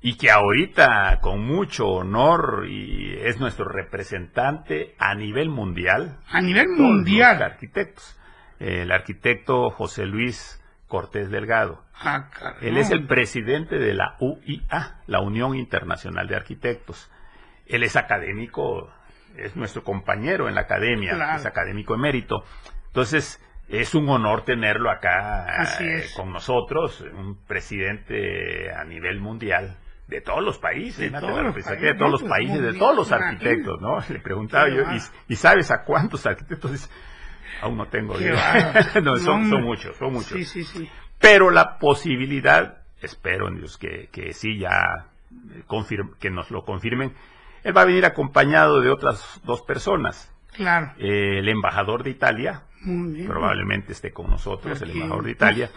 y 0.02 0.18
que 0.18 0.32
ahorita, 0.32 1.20
con 1.20 1.42
mucho 1.46 1.88
honor, 1.88 2.68
y 2.70 3.16
es 3.24 3.40
nuestro 3.40 3.66
representante 3.66 4.96
a 4.98 5.14
nivel 5.16 5.50
mundial. 5.50 6.20
A 6.30 6.40
nivel 6.42 6.70
mundial. 6.70 7.40
los 7.40 7.52
arquitectos. 7.52 8.20
El 8.60 8.92
arquitecto 8.92 9.72
José 9.72 10.06
Luis 10.06 10.64
Cortés 10.88 11.30
Delgado. 11.30 11.84
Ah. 12.00 12.30
Él 12.62 12.78
es 12.78 12.92
el 12.92 13.08
presidente 13.08 13.78
de 13.78 13.94
la 13.94 14.16
UIA, 14.20 15.02
la 15.08 15.20
Unión 15.22 15.56
Internacional 15.56 16.28
de 16.28 16.36
Arquitectos. 16.38 17.12
Él 17.66 17.84
es 17.84 17.96
académico, 17.98 18.90
es 19.38 19.56
nuestro 19.56 19.84
compañero 19.84 20.48
en 20.48 20.56
la 20.56 20.62
academia, 20.62 21.16
Claro. 21.16 21.40
es 21.40 21.46
académico 21.46 21.96
emérito. 21.96 22.46
Entonces, 22.96 23.42
es 23.68 23.94
un 23.94 24.08
honor 24.08 24.46
tenerlo 24.46 24.90
acá 24.90 25.66
eh, 25.82 26.06
con 26.16 26.32
nosotros, 26.32 27.02
un 27.14 27.36
presidente 27.46 28.72
a 28.74 28.86
nivel 28.86 29.20
mundial. 29.20 29.76
De 30.08 30.22
todos 30.22 30.42
los 30.42 30.60
países, 30.60 31.12
De 31.12 31.20
todos 31.20 31.44
los 31.44 31.54
presidente 31.54 31.82
de 31.88 31.94
países, 31.94 32.00
todos 32.00 32.12
los 32.22 32.24
países, 32.30 32.62
de 32.62 32.80
todos 32.80 32.96
los 32.96 33.12
arquitectos, 33.12 33.82
¿no? 33.82 34.00
Le 34.08 34.20
preguntaba 34.20 34.70
yo. 34.70 34.84
¿y, 34.94 35.34
y 35.34 35.36
sabes 35.36 35.72
a 35.72 35.84
cuántos 35.84 36.26
arquitectos? 36.26 36.72
Dice, 36.72 36.90
Aún 37.62 37.76
no 37.76 37.88
tengo 37.88 38.18
idea. 38.18 38.74
no, 39.04 39.18
son, 39.18 39.50
son 39.50 39.64
muchos, 39.64 39.98
son 39.98 40.14
muchos. 40.14 40.30
Sí, 40.30 40.46
sí, 40.46 40.64
sí. 40.64 40.90
Pero 41.20 41.50
la 41.52 41.78
posibilidad 41.80 42.78
espero 43.02 43.50
en 43.50 43.58
Dios 43.58 43.78
que, 43.78 44.08
que 44.12 44.32
sí 44.32 44.58
ya 44.58 45.08
eh, 45.52 45.64
confirm- 45.68 46.16
que 46.18 46.30
nos 46.30 46.50
lo 46.50 46.64
confirmen. 46.64 47.14
Él 47.64 47.76
va 47.76 47.82
a 47.82 47.86
venir 47.86 48.06
acompañado 48.06 48.80
de 48.80 48.90
otras 48.90 49.42
dos 49.44 49.64
personas. 49.64 50.32
Claro. 50.56 50.94
Eh, 50.98 51.40
el 51.40 51.50
embajador 51.50 52.04
de 52.04 52.12
Italia. 52.12 52.62
Probablemente 53.28 53.92
esté 53.94 54.12
con 54.12 54.30
nosotros, 54.30 54.82
el 54.82 54.92
embajador 54.92 55.24
de 55.26 55.32
Italia, 55.32 55.70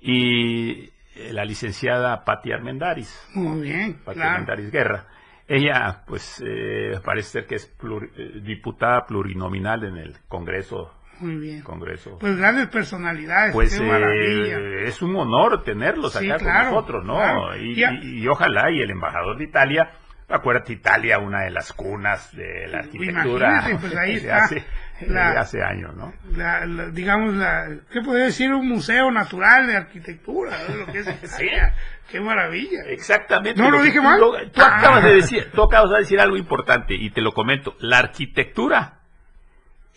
y 0.00 0.90
eh, 1.16 1.32
la 1.32 1.44
licenciada 1.44 2.24
Patti 2.24 2.52
Armendaris. 2.52 3.28
Muy 3.34 3.62
bien, 3.62 3.94
Pati 4.04 4.16
claro. 4.18 4.30
Armendáriz 4.32 4.70
Guerra. 4.70 5.06
Ella, 5.48 6.04
pues, 6.06 6.42
eh, 6.46 6.92
parece 7.04 7.28
ser 7.30 7.46
que 7.46 7.56
es 7.56 7.76
pluri- 7.78 8.10
eh, 8.16 8.40
diputada 8.42 9.04
plurinominal 9.06 9.84
en 9.84 9.96
el 9.96 10.16
Congreso. 10.28 10.94
Muy 11.18 11.36
bien. 11.36 11.60
Congreso. 11.62 12.16
Pues 12.18 12.36
grandes 12.38 12.68
personalidades. 12.68 13.52
Pues 13.52 13.76
qué 13.78 13.84
eh, 13.84 13.88
maravilla. 13.90 14.58
es 14.88 15.02
un 15.02 15.16
honor 15.16 15.62
tenerlos 15.64 16.14
Sí, 16.14 16.30
acá 16.30 16.38
claro, 16.38 16.64
con 16.66 16.74
nosotros, 16.76 17.04
¿no? 17.04 17.16
claro. 17.16 17.56
Y, 17.56 17.74
Ya. 17.74 17.92
y- 17.92 18.20
y 18.20 18.28
ojalá, 18.28 18.70
y 18.70 18.80
el 18.80 18.90
embajador 18.90 19.36
de 19.36 19.44
Italia, 19.44 19.90
acuérdate, 20.28 20.72
Italia, 20.72 21.18
una 21.18 21.40
de 21.42 21.50
las 21.50 21.72
cunas 21.74 22.34
de 22.34 22.68
la 22.68 22.78
arquitectura 22.78 23.48
Imagínate, 23.50 23.76
pues 23.80 23.96
ahí 23.96 24.14
está 24.14 24.44
hace, 24.44 24.64
la- 25.08 25.32
de 25.32 25.38
hace 25.38 25.62
años, 25.62 25.94
¿no? 25.96 26.12
La- 26.36 26.66
la- 26.66 26.88
digamos, 26.90 27.34
la, 27.34 27.66
¿qué 27.92 28.00
podría 28.02 28.24
decir? 28.26 28.52
Un 28.52 28.68
museo 28.68 29.10
natural 29.10 29.66
de 29.66 29.76
arquitectura, 29.76 30.56
¿no? 30.68 30.74
lo 30.76 30.86
que 30.86 30.98
es. 31.00 31.08
Qué 32.10 32.20
maravilla. 32.20 32.80
Exactamente. 32.88 33.60
¿No 33.62 33.70
lo 33.70 33.82
dije 33.82 33.98
tú- 33.98 34.02
mal? 34.02 34.18
lo- 34.20 34.32
tú 34.50 34.60
acabas 34.62 35.04
Ah. 35.04 35.06
de 35.08 35.14
decir, 35.14 35.48
tú 35.54 35.62
acabas 35.62 35.90
de 35.90 35.98
decir 35.98 36.18
algo 36.20 36.36
importante 36.36 36.94
y 36.94 37.10
te 37.10 37.20
lo 37.20 37.32
comento. 37.32 37.76
La 37.78 37.98
arquitectura 37.98 38.98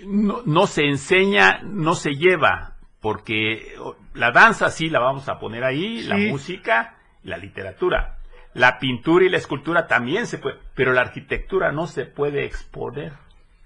no, 0.05 0.41
no 0.45 0.67
se 0.67 0.83
enseña, 0.85 1.61
no 1.63 1.95
se 1.95 2.11
lleva, 2.11 2.75
porque 3.01 3.73
la 4.13 4.31
danza 4.31 4.69
sí 4.69 4.89
la 4.89 4.99
vamos 4.99 5.27
a 5.27 5.39
poner 5.39 5.63
ahí, 5.63 6.03
la 6.03 6.17
música, 6.17 6.97
la 7.23 7.37
literatura. 7.37 8.17
La 8.53 8.77
pintura 8.77 9.25
y 9.25 9.29
la 9.29 9.37
escultura 9.37 9.87
también 9.87 10.27
se 10.27 10.37
puede, 10.37 10.57
pero 10.75 10.93
la 10.93 11.01
arquitectura 11.01 11.71
no 11.71 11.87
se 11.87 12.05
puede 12.05 12.45
exponer. 12.45 13.13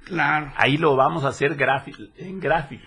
Claro, 0.08 0.52
Ahí 0.56 0.78
lo 0.78 0.96
vamos 0.96 1.26
a 1.26 1.30
hacer 1.30 1.52
en 1.52 1.58
gráfico. 1.58 2.02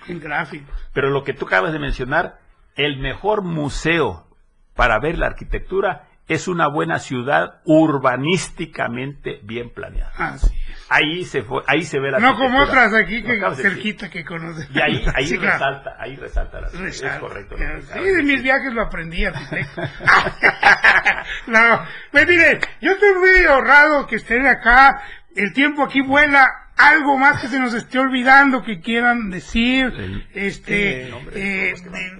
en 0.08 0.20
gráfico. 0.20 0.72
Pero 0.94 1.10
lo 1.10 1.22
que 1.22 1.34
tú 1.34 1.46
acabas 1.46 1.72
de 1.72 1.78
mencionar, 1.78 2.38
el 2.76 2.98
mejor 2.98 3.42
museo 3.42 4.26
para 4.74 4.98
ver 5.00 5.18
la 5.18 5.26
arquitectura 5.26 6.06
es 6.28 6.48
una 6.48 6.68
buena 6.68 6.98
ciudad 7.00 7.60
urbanísticamente 7.64 9.40
bien 9.42 9.70
planeada. 9.74 10.12
Así 10.16 10.54
Ahí 10.88 11.24
se 11.24 11.42
fue, 11.42 11.62
ahí 11.68 11.82
se 11.82 12.00
ve 12.00 12.10
la 12.10 12.18
No 12.18 12.36
como 12.36 12.60
otras 12.62 12.92
aquí 12.94 13.22
que 13.22 13.32
decir. 13.34 13.62
cerquita 13.70 14.08
que 14.10 14.24
conocen. 14.24 14.66
Y 14.74 14.80
ahí, 14.80 15.04
ahí 15.14 15.26
Sí, 15.28 15.38
claro. 15.38 15.58
resalta, 15.58 15.96
ahí 16.00 16.16
resalta 16.16 16.60
la 16.60 16.66
es 16.68 16.78
Resalta. 16.80 17.20
correcto. 17.20 17.56
Sí, 17.92 18.00
de 18.00 18.22
mis 18.24 18.42
viajes 18.42 18.72
lo 18.72 18.82
aprendí, 18.82 19.24
arquitecto. 19.24 19.82
no, 21.46 21.84
pues 22.10 22.26
miren, 22.26 22.58
yo 22.80 22.92
estoy 22.92 23.14
muy 23.18 23.46
honrado 23.46 24.06
que 24.06 24.16
estén 24.16 24.46
acá. 24.46 25.00
El 25.36 25.52
tiempo 25.52 25.84
aquí 25.84 26.00
vuela. 26.02 26.46
Algo 26.82 27.18
más 27.18 27.40
que 27.40 27.48
se 27.48 27.58
nos 27.58 27.74
esté 27.74 27.98
olvidando 27.98 28.62
que 28.62 28.80
quieran 28.80 29.30
decir. 29.30 29.92
Este, 30.34 31.08
eh, 31.08 31.14
eh, 31.34 31.74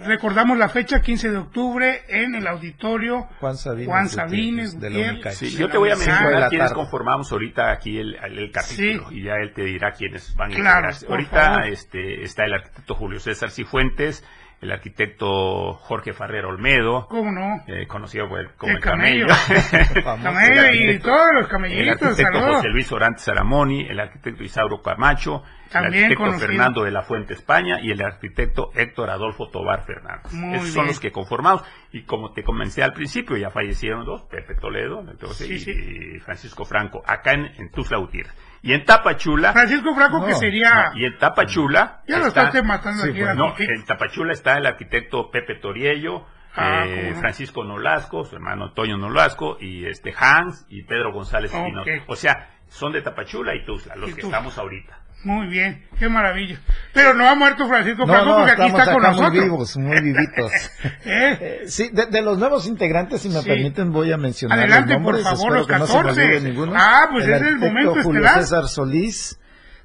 recordamos 0.05 0.59
la 0.59 0.69
fecha 0.69 1.01
15 1.01 1.31
de 1.31 1.37
octubre 1.39 2.03
en 2.09 2.35
el 2.35 2.47
auditorio 2.47 3.23
Juan 3.41 3.57
Sabines, 3.57 3.87
Juan 3.89 4.05
Gutiérrez, 4.05 4.31
Sabines 4.31 4.81
de 4.81 4.91
la. 4.91 5.31
Sí, 5.33 5.51
yo 5.57 5.69
te 5.71 5.79
voy 5.79 5.91
a 5.91 5.97
mencionar 5.97 6.33
la 6.33 6.49
quiénes 6.49 6.73
conformamos 6.73 7.33
ahorita 7.33 7.71
aquí 7.73 7.99
el, 7.99 8.15
el- 8.17 8.39
el 8.39 8.51
capítulo 8.53 9.09
Sí. 9.09 9.17
y 9.17 9.23
ya 9.25 9.35
él 9.35 9.53
te 9.55 9.65
dirá 9.65 9.93
quiénes 9.93 10.35
van 10.37 10.53
a 10.53 10.55
Claro, 10.57 10.89
Ahorita 11.09 11.31
favor. 11.55 11.67
este, 11.67 12.23
está 12.23 12.45
el 12.45 12.55
arquitecto 12.55 12.95
Julio 12.95 13.21
César 13.21 13.51
Cifuentes, 13.51 14.25
el 14.61 14.73
arquitecto 14.73 15.73
Jorge 15.75 16.13
Ferrer 16.13 16.45
Olmedo, 16.45 17.07
¿Cómo 17.09 17.33
no? 17.33 17.63
eh, 17.67 17.87
conocido 17.87 18.29
por 18.29 18.41
el- 18.41 18.51
como 18.57 18.71
El 18.73 18.77
el 18.77 18.83
camello. 18.83 19.27
camello. 19.27 20.05
Camello 20.23 20.63
El 20.63 20.75
y 20.77 20.79
arquitecto- 20.89 21.03
todos 21.09 21.27
los 21.33 21.43
El 21.45 21.49
camellitos, 21.49 22.03
arquitecto 22.03 22.33
saludos. 22.39 22.57
José 22.57 22.69
Luis 22.69 22.93
Orantes 22.93 23.23
Saramoni, 23.25 23.87
el 23.89 24.01
arquitecto 24.01 24.43
Isauro 24.45 24.83
Camacho, 24.83 25.43
También 25.71 25.95
el 25.95 26.03
arquitecto 26.05 26.25
conocido. 26.25 26.47
Fernando 26.49 26.85
de 26.85 26.91
la 26.91 27.03
Fuente 27.03 27.33
España 27.35 27.79
y 27.81 27.91
el 27.91 28.03
arquitecto 28.03 28.71
Héctor 28.75 29.11
Adolfo 29.11 29.49
Tobar 29.49 29.85
Fernández. 29.87 30.33
Muy 30.33 30.51
Esos 30.57 30.63
bien. 30.65 30.75
son 30.75 30.87
los 30.89 31.01
que 31.01 31.11
conformamos. 31.11 31.63
Y 31.93 32.03
como 32.03 32.33
te 32.33 32.43
comenté 32.45 32.83
al 32.83 32.93
principio, 32.93 33.37
ya 33.39 33.51
fallecieron 33.51 34.05
dos, 34.05 34.23
Pepe 34.31 34.55
Toledo 34.57 35.01
entonces, 35.11 35.47
Sí, 35.47 35.55
y, 35.55 35.59
sí. 35.61 35.71
y 36.17 36.21
Francisco 36.21 36.65
Franco, 36.67 37.03
acá 37.07 37.33
en, 37.33 37.47
en 37.47 37.71
Gutiérrez. 37.71 38.35
Y 38.63 38.73
en 38.75 38.85
Tapachula... 38.85 39.53
Francisco 39.53 39.95
Franco, 39.95 40.27
que 40.27 40.35
sería- 40.35 40.91
no, 40.93 40.99
y 40.99 41.05
en 41.07 41.19
Tapachula... 41.19 42.03
Ya 42.07 42.19
lo 42.19 42.27
está- 42.27 42.45
estás 42.49 42.65
matando 42.65 43.05
aquí, 43.05 43.21
pues, 43.23 43.37
no, 43.37 43.55
en 43.59 43.85
Tapachula 43.87 44.33
está 44.33 44.57
el 44.59 44.67
arquitecto 44.67 45.31
Pepe 45.31 45.55
Toriello, 45.57 46.27
Ah, 46.57 46.85
eh. 46.85 47.15
Francisco 47.21 47.63
Nolasco, 47.63 48.25
su 48.25 48.35
hermano 48.35 48.65
Antonio 48.65 48.97
Nolasco, 48.97 49.57
y 49.61 49.87
este 49.87 50.13
Hans 50.19 50.67
y 50.69 50.83
Pedro 50.83 51.13
González 51.13 51.53
Ok. 51.55 51.61
Espinosa. 51.61 51.91
O 52.09 52.17
sea, 52.17 52.51
son 52.69 52.93
de 52.93 53.03
Tapachula 53.03 53.55
y 53.55 53.65
Tuzla, 53.65 53.95
los 53.95 54.11
Y 54.11 54.15
que 54.15 54.23
Tuzla. 54.23 54.39
estamos 54.39 54.59
ahorita. 54.59 54.99
Muy 55.23 55.49
bien, 55.49 55.85
qué 55.99 56.09
maravilla. 56.09 56.59
Pero 56.95 57.13
no 57.13 57.29
ha 57.29 57.35
muerto 57.35 57.69
Francisco 57.69 58.07
No, 58.07 58.13
Franco 58.13 58.31
no, 58.31 58.37
porque 58.39 58.53
aquí 58.53 58.67
está 58.71 58.93
con 58.93 59.05
acá 59.05 59.13
muy 59.13 59.21
nosotros. 59.21 59.45
vivos, 59.45 59.77
muy 59.77 60.01
vivitos. 60.01 60.53
¿Eh? 61.05 61.39
Eh, 61.41 61.61
sí, 61.67 61.91
de, 61.93 62.07
de 62.07 62.23
los 62.23 62.39
nuevos 62.39 62.67
integrantes, 62.67 63.21
si 63.21 63.29
me 63.29 63.41
Sí. 63.43 63.49
permiten, 63.49 63.93
voy 63.93 64.11
a 64.13 64.17
mencionar 64.17 64.59
Adelante, 64.59 64.95
los 64.95 65.03
nombres. 65.03 65.23
por 65.25 65.37
favor, 65.37 65.41
espero 65.41 65.59
los 65.59 65.67
que 65.67 65.79
no 65.79 65.87
se 65.87 65.93
me 65.93 66.03
14. 66.05 66.23
olvide 66.25 66.41
ninguno. 66.49 66.73
Ah, 66.75 67.09
pues 67.13 67.27
es 67.29 67.43
el 67.43 67.59
momento 67.59 67.91
Julio 68.03 68.21
estelar. 68.25 68.41
César 68.45 68.69
Solís 68.69 69.39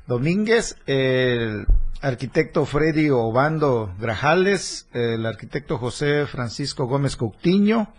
Domínguez, 0.07 0.77
el 0.85 1.65
arquitecto 2.01 2.65
Freddy 2.65 3.09
Obando 3.09 3.93
Grajales, 3.99 4.87
el 4.93 5.25
arquitecto 5.25 5.77
José 5.77 6.27
Francisco 6.27 6.85
Gómez 6.85 7.15
Coutinho, 7.17 7.93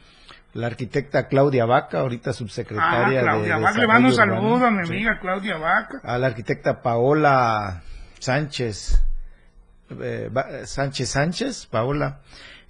la 0.57 0.67
arquitecta 0.69 1.29
Claudia 1.29 1.65
Vaca, 1.67 2.01
ahorita 2.01 2.31
Ah, 2.31 2.33
subsecretaria 2.33 3.21
Claudia 3.23 3.57
de 3.57 3.63
Vaca, 3.63 3.79
le 3.79 3.87
mando 3.87 4.09
un 4.09 4.15
saludo 4.15 4.67
a 4.67 4.71
mi 4.71 4.87
Sí. 4.87 4.93
amiga 4.95 5.19
Claudia 5.21 5.57
Vaca. 5.59 6.01
a 6.03 6.19
la 6.19 6.27
arquitecta 6.29 6.83
Paola 6.83 7.83
Sánchez, 8.19 9.01
eh, 10.01 10.31
Sánchez 10.65 11.09
Sánchez, 11.11 11.67
Paola, 11.67 12.21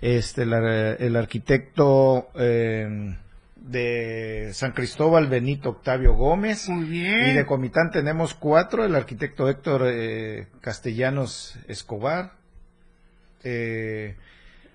este, 0.01 0.45
la- 0.47 0.93
el 0.93 1.17
arquitecto 1.17 2.29
eh, 2.35 3.17
de 3.57 4.51
San 4.53 4.73
Cristóbal 4.73 5.27
Benito 5.29 5.71
Octavio 5.71 6.15
Gómez. 6.15 6.69
Muy 6.69 6.85
bien. 6.85 7.29
Y 7.31 7.33
de 7.33 7.47
Comitán 7.47 7.91
tenemos 7.91 8.35
cuatro, 8.35 8.85
el 8.85 8.95
arquitecto 8.95 9.49
Héctor 9.49 9.83
eh, 9.87 10.47
Castellanos 10.61 11.59
Escobar, 11.67 12.33
eh, 13.43 14.17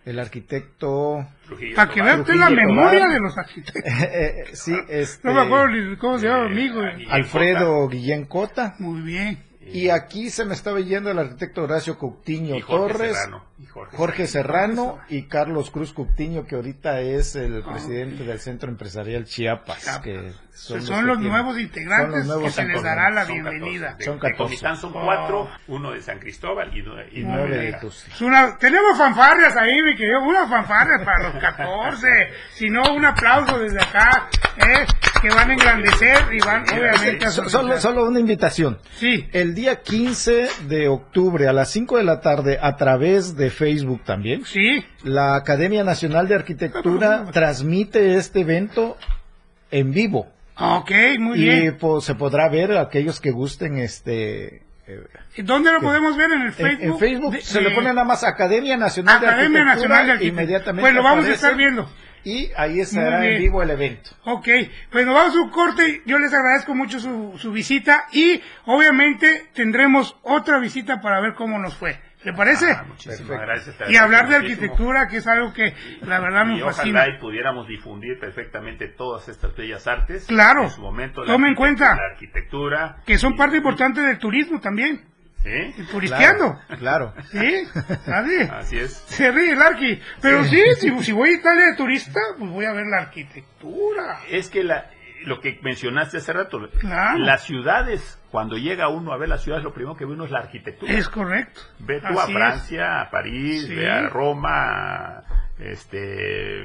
el 0.05 0.19
arquitecto... 0.19 1.27
Para 1.75 1.91
que 1.91 2.01
vea 2.01 2.15
usted 2.17 2.35
la 2.35 2.47
Trujillo 2.47 2.67
memoria 2.67 2.99
Tobar. 2.99 3.13
de 3.13 3.19
los 3.19 3.37
arquitectos. 3.37 3.83
Eh, 4.01 4.45
sí, 4.53 4.75
este, 4.89 5.27
No 5.27 5.33
me 5.33 5.41
acuerdo 5.41 5.67
ni 5.67 5.95
cómo 5.97 6.17
se 6.17 6.27
llama 6.27 6.49
mi 6.49 6.63
hijo. 6.63 6.79
Alfredo 7.09 7.87
Guillén 7.87 8.25
Cota. 8.25 8.75
Muy 8.79 9.01
bien. 9.01 9.43
Y 9.73 9.89
aquí 9.89 10.29
se 10.29 10.43
me 10.45 10.53
estaba 10.53 10.79
yendo 10.79 11.11
el 11.11 11.19
arquitecto 11.19 11.63
Horacio 11.63 11.97
Coutinho 11.97 12.55
Y 12.57 12.61
Jorge 12.61 12.93
Torres, 12.93 13.17
Serrano. 13.17 13.45
Y 13.62 13.66
Jorge 13.68 13.95
Jorge 13.95 14.26
Serrano 14.28 14.97
y 15.07 15.28
Carlos 15.28 15.70
Cruz 15.70 15.93
Coutinho, 15.93 16.47
que 16.47 16.55
ahorita 16.55 16.99
es 17.01 17.36
el 17.36 17.62
presidente 17.62 18.24
del 18.24 18.39
Centro 18.39 18.70
Empresarial 18.72 19.26
Chiapas. 19.26 19.99
Que 19.99 20.32
Son, 20.51 20.80
que 20.80 20.86
los 20.88 20.89
tienen- 21.18 21.28
nuevos 21.30 21.53
son 21.53 21.62
integrantes 21.62 22.18
los 22.20 22.26
nuevos 22.28 22.43
que 22.55 22.62
se 22.62 22.68
les 22.68 22.82
dará 22.84 23.09
la 23.12 23.26
Son 23.26 23.34
bienvenida. 23.36 23.88
14. 23.97 24.05
Son 24.05 24.16
De 24.16 24.22
14. 24.22 24.38
Comitán 24.43 24.78
son 24.78 24.93
cuatro, 24.93 25.49
uno 25.68 25.91
de 25.91 26.01
San 26.01 26.18
Cristóbal 26.20 26.76
y, 26.76 26.82
nueve- 26.82 27.09
y 27.12 27.24
nueve 27.24 27.57
de 27.57 28.26
una- 28.26 28.57
tenemos 28.57 28.97
fanfarrias 28.97 29.55
ahí, 29.55 29.82
mi 29.84 29.95
querido, 29.95 30.22
unas 30.24 30.49
fanfarrias 30.49 31.03
para 31.05 31.30
los 31.30 31.39
14. 31.41 32.07
si 32.55 32.68
no, 32.70 32.82
un 32.95 33.05
aplauso 33.05 33.59
desde 33.59 33.80
acá, 33.80 34.28
¿eh? 34.57 34.86
que 35.22 35.30
van 35.30 35.51
a 35.51 35.53
engrandecer 35.53 36.34
y 36.34 36.39
van 36.39 36.64
obviamente 36.64 37.26
a 37.26 37.30
So- 37.30 37.47
Solo, 37.47 37.80
solo 37.80 38.05
una 38.05 38.20
invitación. 38.20 38.80
Sí. 38.95 39.30
El 39.34 39.53
día 39.53 39.82
15 39.84 40.47
de 40.68 40.88
octubre 40.88 41.47
a 41.47 41.53
las 41.53 41.70
5 41.70 41.97
de 41.97 42.03
la 42.03 42.22
tarde, 42.22 42.57
a 42.59 42.76
través 42.76 43.36
de 43.36 43.50
Facebook 43.51 44.03
también, 44.03 44.43
Sí. 44.45 44.83
la 45.03 45.35
Academia 45.35 45.83
Nacional 45.83 46.27
de 46.27 46.35
Arquitectura 46.35 47.25
transmite 47.31 48.15
este 48.15 48.41
evento 48.41 48.97
en 49.71 49.91
vivo. 49.91 50.27
Ok, 50.57 50.91
muy 51.19 51.39
y 51.39 51.43
bien. 51.43 51.77
pues, 51.79 52.03
se 52.05 52.15
podrá 52.15 52.49
ver 52.49 52.77
aquellos 52.77 53.19
que 53.19 53.31
gusten 53.31 53.77
este 53.77 54.63
eh, 54.87 54.99
¿Y 55.37 55.43
¿Dónde 55.43 55.71
lo 55.71 55.79
que- 55.79 55.85
podemos 55.85 56.17
ver? 56.17 56.31
En 56.31 56.41
el 56.41 56.51
Facebook. 56.51 56.81
en 56.83 56.99
Facebook 56.99 57.33
De- 57.33 57.41
se 57.41 57.61
le 57.61 57.69
pone 57.71 57.87
nada 57.89 58.03
más 58.03 58.23
Academia 58.23 58.75
Nacional 58.77 59.21
de 59.21 59.27
Academia 59.27 59.59
Arquitectura 59.61 59.75
Nacional 59.75 60.05
de 60.05 60.11
Arquitectura. 60.13 60.41
inmediatamente 60.43 60.81
Pues 60.81 60.93
lo 60.95 61.03
vamos 61.03 61.25
a 61.25 61.31
estar 61.33 61.55
viendo. 61.55 61.89
y 62.23 62.49
ahí 62.57 62.79
estará 62.81 63.25
en 63.25 63.39
vivo 63.39 63.63
el 63.63 63.69
evento 63.71 64.11
Ok, 64.25 64.47
pues 64.91 65.05
nos 65.05 65.15
vamos 65.15 65.35
a 65.35 65.39
un 65.41 65.49
corte. 65.49 66.01
Yo 66.05 66.19
les 66.19 66.33
agradezco 66.33 66.75
mucho 66.75 66.99
su, 66.99 67.33
su 67.37 67.51
visita 67.51 68.05
y 68.11 68.41
obviamente 68.65 69.45
tendremos 69.53 70.15
otra 70.23 70.59
visita 70.59 70.99
para 71.01 71.21
ver 71.21 71.33
cómo 71.35 71.57
nos 71.59 71.75
fue. 71.75 71.97
¿Le 72.24 72.34
parece? 72.34 72.72
Ah, 72.72 72.84
muchísimas 72.88 73.41
gracias. 73.41 73.76
y 73.89 73.95
hablar 73.97 74.28
de 74.30 74.36
arquitectura, 74.36 75.07
que 75.07 75.17
es 75.17 75.28
algo 75.28 75.53
que 75.53 75.74
la 76.03 76.19
verdad 76.19 76.45
me 76.45 76.57
Y 76.57 76.61
fascina. 76.61 76.99
ojalá 77.01 77.15
y 77.15 77.19
pudiéramos 77.19 77.67
difundir 77.67 78.19
perfectamente 78.19 78.89
todas 78.89 79.28
estas 79.28 79.55
bellas 79.55 79.88
artes. 79.88 80.26
Claro. 80.28 80.63
En 80.65 80.69
su 80.69 80.82
momento. 80.82 81.24
Tome 81.24 81.47
en 81.49 81.55
cuenta. 81.55 81.95
La 81.95 82.13
arquitectura. 82.13 82.97
Que 83.05 83.17
son 83.17 83.36
parte 83.36 83.57
importante 83.57 84.01
del 84.01 84.19
turismo 84.19 84.59
también. 84.59 85.03
¿Sí? 85.43 85.74
Y 85.82 85.84
turisteando. 85.86 86.59
Claro. 86.78 87.15
¿Sí? 87.32 87.63
Así 88.51 88.78
es. 88.78 88.91
Se 89.07 89.32
ríe 89.32 89.53
el 89.53 89.61
arqui. 89.61 89.99
Pero 90.22 90.43
sí, 90.43 90.61
si, 90.80 90.91
si 91.03 91.11
voy 91.11 91.30
a 91.30 91.34
Italia 91.34 91.65
de 91.72 91.76
turista, 91.76 92.19
pues 92.38 92.51
voy 92.51 92.65
a 92.65 92.74
ver 92.74 92.86
la 92.86 92.99
arquitectura. 92.99 94.19
Es 94.30 94.49
que 94.51 94.63
la, 94.63 94.91
lo 95.26 95.39
que 95.41 95.59
mencionaste 95.63 96.17
hace 96.17 96.34
rato, 96.34 96.59
Claro. 96.80 97.17
las 97.17 97.41
ciudades, 97.43 98.20
cuando 98.32 98.57
llega 98.57 98.88
uno 98.88 99.11
a 99.11 99.17
ver 99.17 99.29
las 99.29 99.41
ciudades, 99.43 99.63
lo 99.63 99.73
primero 99.73 99.95
que 99.97 100.05
ve 100.05 100.13
uno 100.13 100.23
es 100.25 100.32
la 100.32 100.39
arquitectura. 100.39 100.91
Es 100.93 101.09
correcto. 101.09 101.61
Ve 101.79 101.99
tú 101.99 102.07
a 102.19 102.23
es. 102.23 102.32
Francia, 102.34 103.01
a 103.01 103.09
París, 103.11 103.65
Sí. 103.67 103.75
ve 103.75 103.89
a 103.91 104.07
Roma, 104.09 105.20
este, 105.64 105.99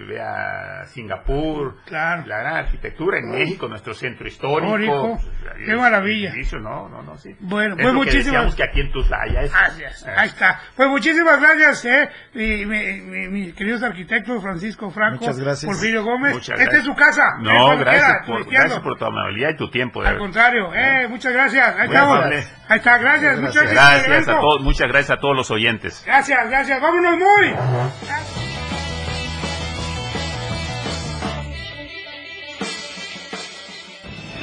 ve 0.09 0.21
a 0.21 0.87
Singapur, 0.87 1.77
Claro. 1.85 2.25
la 2.27 2.39
gran 2.39 2.57
arquitectura 2.57 3.19
en 3.19 3.31
México, 3.31 3.69
nuestro 3.69 3.93
centro 3.95 4.27
histórico. 4.27 5.19
Pues, 5.21 5.57
Qué 5.67 5.75
maravilla. 5.77 6.31
edificio, 6.31 6.59
No, 6.59 6.89
no, 6.89 7.03
no, 7.03 7.17
sí. 7.19 7.35
Bueno, 7.41 7.75
Es 7.77 7.83
pues 7.83 7.87
lo 7.87 7.91
que 7.93 7.97
muchísimas- 7.97 8.25
decíamos 8.25 8.55
que 8.57 8.65
aquí 8.65 8.81
en 8.81 8.93
Tuzla 8.93 9.19
es. 9.43 9.53
Gracias. 9.53 10.07
Ahí 10.17 10.29
está. 10.29 10.61
Pues 10.77 10.89
muchísimas 10.89 11.41
gracias, 11.41 11.85
eh, 11.85 12.09
mi, 12.35 12.65
mi- 12.67 13.01
mi- 13.03 13.29
mis 13.29 13.55
queridos 13.55 13.83
arquitectos 13.83 14.43
Francisco 14.43 14.91
Franco, 14.91 15.21
Muchas 15.21 15.39
gracias. 15.39 15.67
Porfirio 15.71 16.03
Gómez. 16.05 16.35
Muchas 16.35 16.59
Esta 16.61 16.77
es 16.77 16.85
su 16.85 16.95
casa. 16.95 17.23
eh, 17.39 17.43
No, 17.43 17.77
gracias 17.79 18.27
por, 18.27 18.51
gracias 18.51 18.81
por 18.81 18.99
tu 18.99 19.05
amabilidad 19.05 19.51
y 19.51 19.57
tu 19.57 19.71
tiempo. 19.71 20.01
de 20.03 20.09
Al 20.09 20.15
verdad. 20.15 20.25
contrario, 20.27 20.75
eh, 20.75 21.07
muchas 21.09 21.33
gracias. 21.33 21.77
Ahí 21.79 21.87
estamos. 21.87 22.25
Ahí 22.69 22.79
está, 22.79 22.99
gracias. 22.99 23.41
Muchas 23.41 23.63
gracias. 23.71 24.07
Gracias 24.09 24.29
a 24.29 24.41
todos, 24.41 24.63
muchas 24.63 24.89
gracias 24.89 25.11
a 25.11 25.21
todos 25.21 25.37
los 25.37 25.51
oyentes. 25.51 26.03
Gracias, 26.07 26.49
gracias. 26.49 26.81
Vámonos 26.81 27.17
muy. 27.19 28.36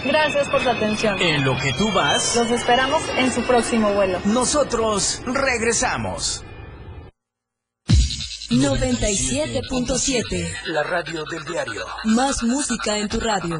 Gracias 0.05 0.49
por 0.49 0.61
su 0.61 0.69
atención. 0.69 1.19
En 1.21 1.43
lo 1.45 1.55
que 1.57 1.71
tú 1.73 1.89
vas, 1.91 2.35
Los 2.35 2.51
esperamos 2.51 3.01
en 3.17 3.31
su 3.31 3.41
próximo 3.43 3.93
vuelo. 3.93 4.19
nosotros 4.25 5.21
regresamos. 5.25 6.43
97.7. 8.49 10.53
La 10.65 10.83
radio 10.83 11.23
del 11.25 11.43
diario. 11.45 11.85
Más 12.03 12.43
música 12.43 12.97
en 12.97 13.07
tu 13.09 13.19
radio. 13.19 13.59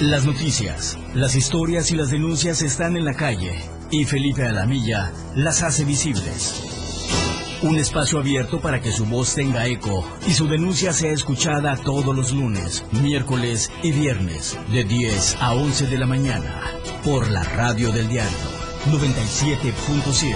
Las 0.00 0.26
noticias, 0.26 0.98
las 1.14 1.36
historias 1.36 1.92
y 1.92 1.96
las 1.96 2.10
denuncias 2.10 2.62
están 2.62 2.96
en 2.96 3.04
la 3.04 3.14
calle 3.14 3.54
y 3.92 4.04
Felipe 4.04 4.44
Alamilla 4.44 5.12
las 5.36 5.62
hace 5.62 5.84
visibles. 5.84 6.64
Un 7.62 7.76
espacio 7.76 8.18
abierto 8.18 8.60
para 8.60 8.80
que 8.80 8.90
su 8.90 9.06
voz 9.06 9.36
tenga 9.36 9.66
eco 9.66 10.04
y 10.26 10.32
su 10.32 10.48
denuncia 10.48 10.92
sea 10.92 11.12
escuchada 11.12 11.76
todos 11.76 12.14
los 12.14 12.32
lunes, 12.32 12.84
miércoles 12.90 13.70
y 13.84 13.92
viernes 13.92 14.58
de 14.72 14.82
10 14.82 15.36
a 15.40 15.54
11 15.54 15.86
de 15.86 15.98
la 15.98 16.06
mañana 16.06 16.60
por 17.04 17.30
la 17.30 17.44
radio 17.44 17.92
del 17.92 18.08
diario 18.08 18.36
97.7. 18.90 20.34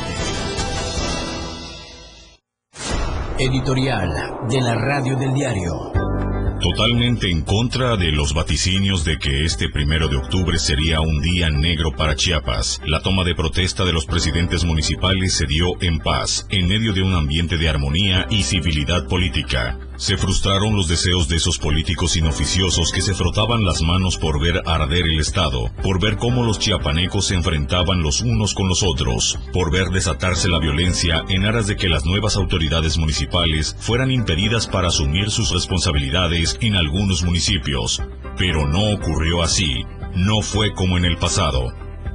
Editorial 3.38 4.48
de 4.48 4.60
la 4.60 4.74
radio 4.76 5.16
del 5.16 5.34
diario. 5.34 5.92
Totalmente 6.60 7.30
en 7.30 7.42
contra 7.42 7.96
de 7.96 8.10
los 8.10 8.34
vaticinios 8.34 9.04
de 9.04 9.16
que 9.18 9.44
este 9.44 9.68
primero 9.68 10.08
de 10.08 10.16
octubre 10.16 10.58
sería 10.58 11.00
un 11.00 11.20
día 11.20 11.50
negro 11.50 11.92
para 11.92 12.16
Chiapas, 12.16 12.80
la 12.84 13.00
toma 13.00 13.22
de 13.22 13.36
protesta 13.36 13.84
de 13.84 13.92
los 13.92 14.06
presidentes 14.06 14.64
municipales 14.64 15.34
se 15.34 15.46
dio 15.46 15.80
en 15.80 16.00
paz, 16.00 16.46
en 16.50 16.66
medio 16.66 16.92
de 16.92 17.02
un 17.02 17.14
ambiente 17.14 17.58
de 17.58 17.68
armonía 17.68 18.26
y 18.28 18.42
civilidad 18.42 19.06
política. 19.06 19.78
Se 19.98 20.16
frustraron 20.16 20.76
los 20.76 20.86
deseos 20.86 21.26
de 21.26 21.34
esos 21.34 21.58
políticos 21.58 22.16
inoficiosos 22.16 22.92
que 22.92 23.02
se 23.02 23.14
frotaban 23.14 23.64
las 23.64 23.82
manos 23.82 24.16
por 24.16 24.40
ver 24.40 24.62
arder 24.64 25.04
el 25.04 25.18
Estado, 25.18 25.72
por 25.82 26.00
ver 26.00 26.16
cómo 26.18 26.44
los 26.44 26.60
chiapanecos 26.60 27.26
se 27.26 27.34
enfrentaban 27.34 28.00
los 28.00 28.20
unos 28.20 28.54
con 28.54 28.68
los 28.68 28.84
otros, 28.84 29.40
por 29.52 29.72
ver 29.72 29.88
desatarse 29.88 30.48
la 30.48 30.60
violencia 30.60 31.24
en 31.28 31.44
aras 31.44 31.66
de 31.66 31.74
que 31.74 31.88
las 31.88 32.04
nuevas 32.04 32.36
autoridades 32.36 32.96
municipales 32.96 33.74
fueran 33.80 34.12
impedidas 34.12 34.68
para 34.68 34.86
asumir 34.86 35.30
sus 35.30 35.50
responsabilidades 35.50 36.56
en 36.60 36.76
algunos 36.76 37.24
municipios. 37.24 38.00
Pero 38.36 38.68
no 38.68 38.92
ocurrió 38.92 39.42
así, 39.42 39.84
no 40.14 40.42
fue 40.42 40.74
como 40.74 40.96
en 40.96 41.06
el 41.06 41.16
pasado. 41.16 41.72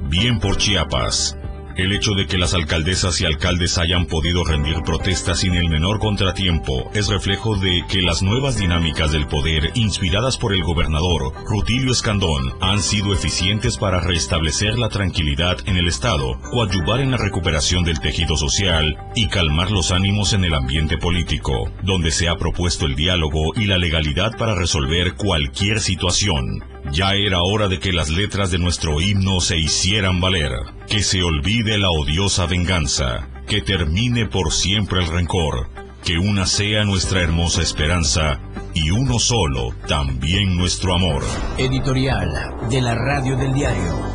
Bien 0.08 0.40
por 0.40 0.56
Chiapas. 0.56 1.36
El 1.76 1.92
hecho 1.92 2.12
de 2.12 2.26
que 2.26 2.38
las 2.38 2.54
alcaldesas 2.54 3.20
y 3.20 3.24
alcaldes 3.24 3.78
hayan 3.78 4.06
podido 4.06 4.44
rendir 4.44 4.76
protestas 4.84 5.40
sin 5.40 5.54
el 5.54 5.68
menor 5.68 5.98
contratiempo 5.98 6.88
es 6.94 7.08
reflejo 7.08 7.56
de 7.56 7.82
que 7.88 8.00
las 8.00 8.22
nuevas 8.22 8.56
dinámicas 8.56 9.10
del 9.10 9.26
poder 9.26 9.72
inspiradas 9.74 10.38
por 10.38 10.52
el 10.52 10.62
gobernador 10.62 11.32
Rutilio 11.44 11.90
Escandón 11.90 12.54
han 12.60 12.80
sido 12.80 13.12
eficientes 13.12 13.76
para 13.76 13.98
restablecer 13.98 14.78
la 14.78 14.88
tranquilidad 14.88 15.58
en 15.66 15.76
el 15.76 15.88
Estado, 15.88 16.38
coadyuvar 16.52 17.00
en 17.00 17.10
la 17.10 17.16
recuperación 17.16 17.82
del 17.82 17.98
tejido 17.98 18.36
social 18.36 18.96
y 19.16 19.26
calmar 19.26 19.72
los 19.72 19.90
ánimos 19.90 20.32
en 20.32 20.44
el 20.44 20.54
ambiente 20.54 20.96
político, 20.96 21.72
donde 21.82 22.12
se 22.12 22.28
ha 22.28 22.36
propuesto 22.36 22.86
el 22.86 22.94
diálogo 22.94 23.52
y 23.56 23.66
la 23.66 23.78
legalidad 23.78 24.36
para 24.38 24.54
resolver 24.54 25.14
cualquier 25.14 25.80
situación. 25.80 26.73
Ya 26.92 27.14
era 27.14 27.42
hora 27.42 27.68
de 27.68 27.80
que 27.80 27.92
las 27.92 28.10
letras 28.10 28.50
de 28.50 28.58
nuestro 28.58 29.00
himno 29.00 29.40
se 29.40 29.58
hicieran 29.58 30.20
valer, 30.20 30.52
que 30.88 31.02
se 31.02 31.22
olvide 31.22 31.78
la 31.78 31.90
odiosa 31.90 32.46
venganza, 32.46 33.28
que 33.46 33.62
termine 33.62 34.26
por 34.26 34.52
siempre 34.52 35.00
el 35.00 35.08
rencor, 35.08 35.68
que 36.04 36.18
una 36.18 36.46
sea 36.46 36.84
nuestra 36.84 37.22
hermosa 37.22 37.62
esperanza 37.62 38.40
y 38.74 38.90
uno 38.90 39.18
solo 39.18 39.74
también 39.88 40.56
nuestro 40.56 40.94
amor. 40.94 41.24
Editorial 41.58 42.28
de 42.70 42.80
la 42.80 42.94
radio 42.94 43.36
del 43.36 43.54
diario. 43.54 44.14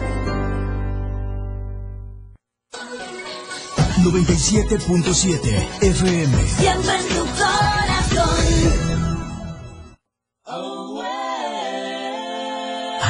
97.7 4.04 5.82
FM. 5.82 6.48
Siempre 6.48 6.96
en 6.96 7.08
tu 7.10 7.26
corazón. 7.36 8.00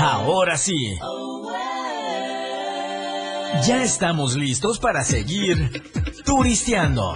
Ahora 0.01 0.57
sí. 0.57 0.97
Ya 3.67 3.83
estamos 3.83 4.35
listos 4.35 4.79
para 4.79 5.03
seguir 5.03 5.83
turisteando. 6.23 7.15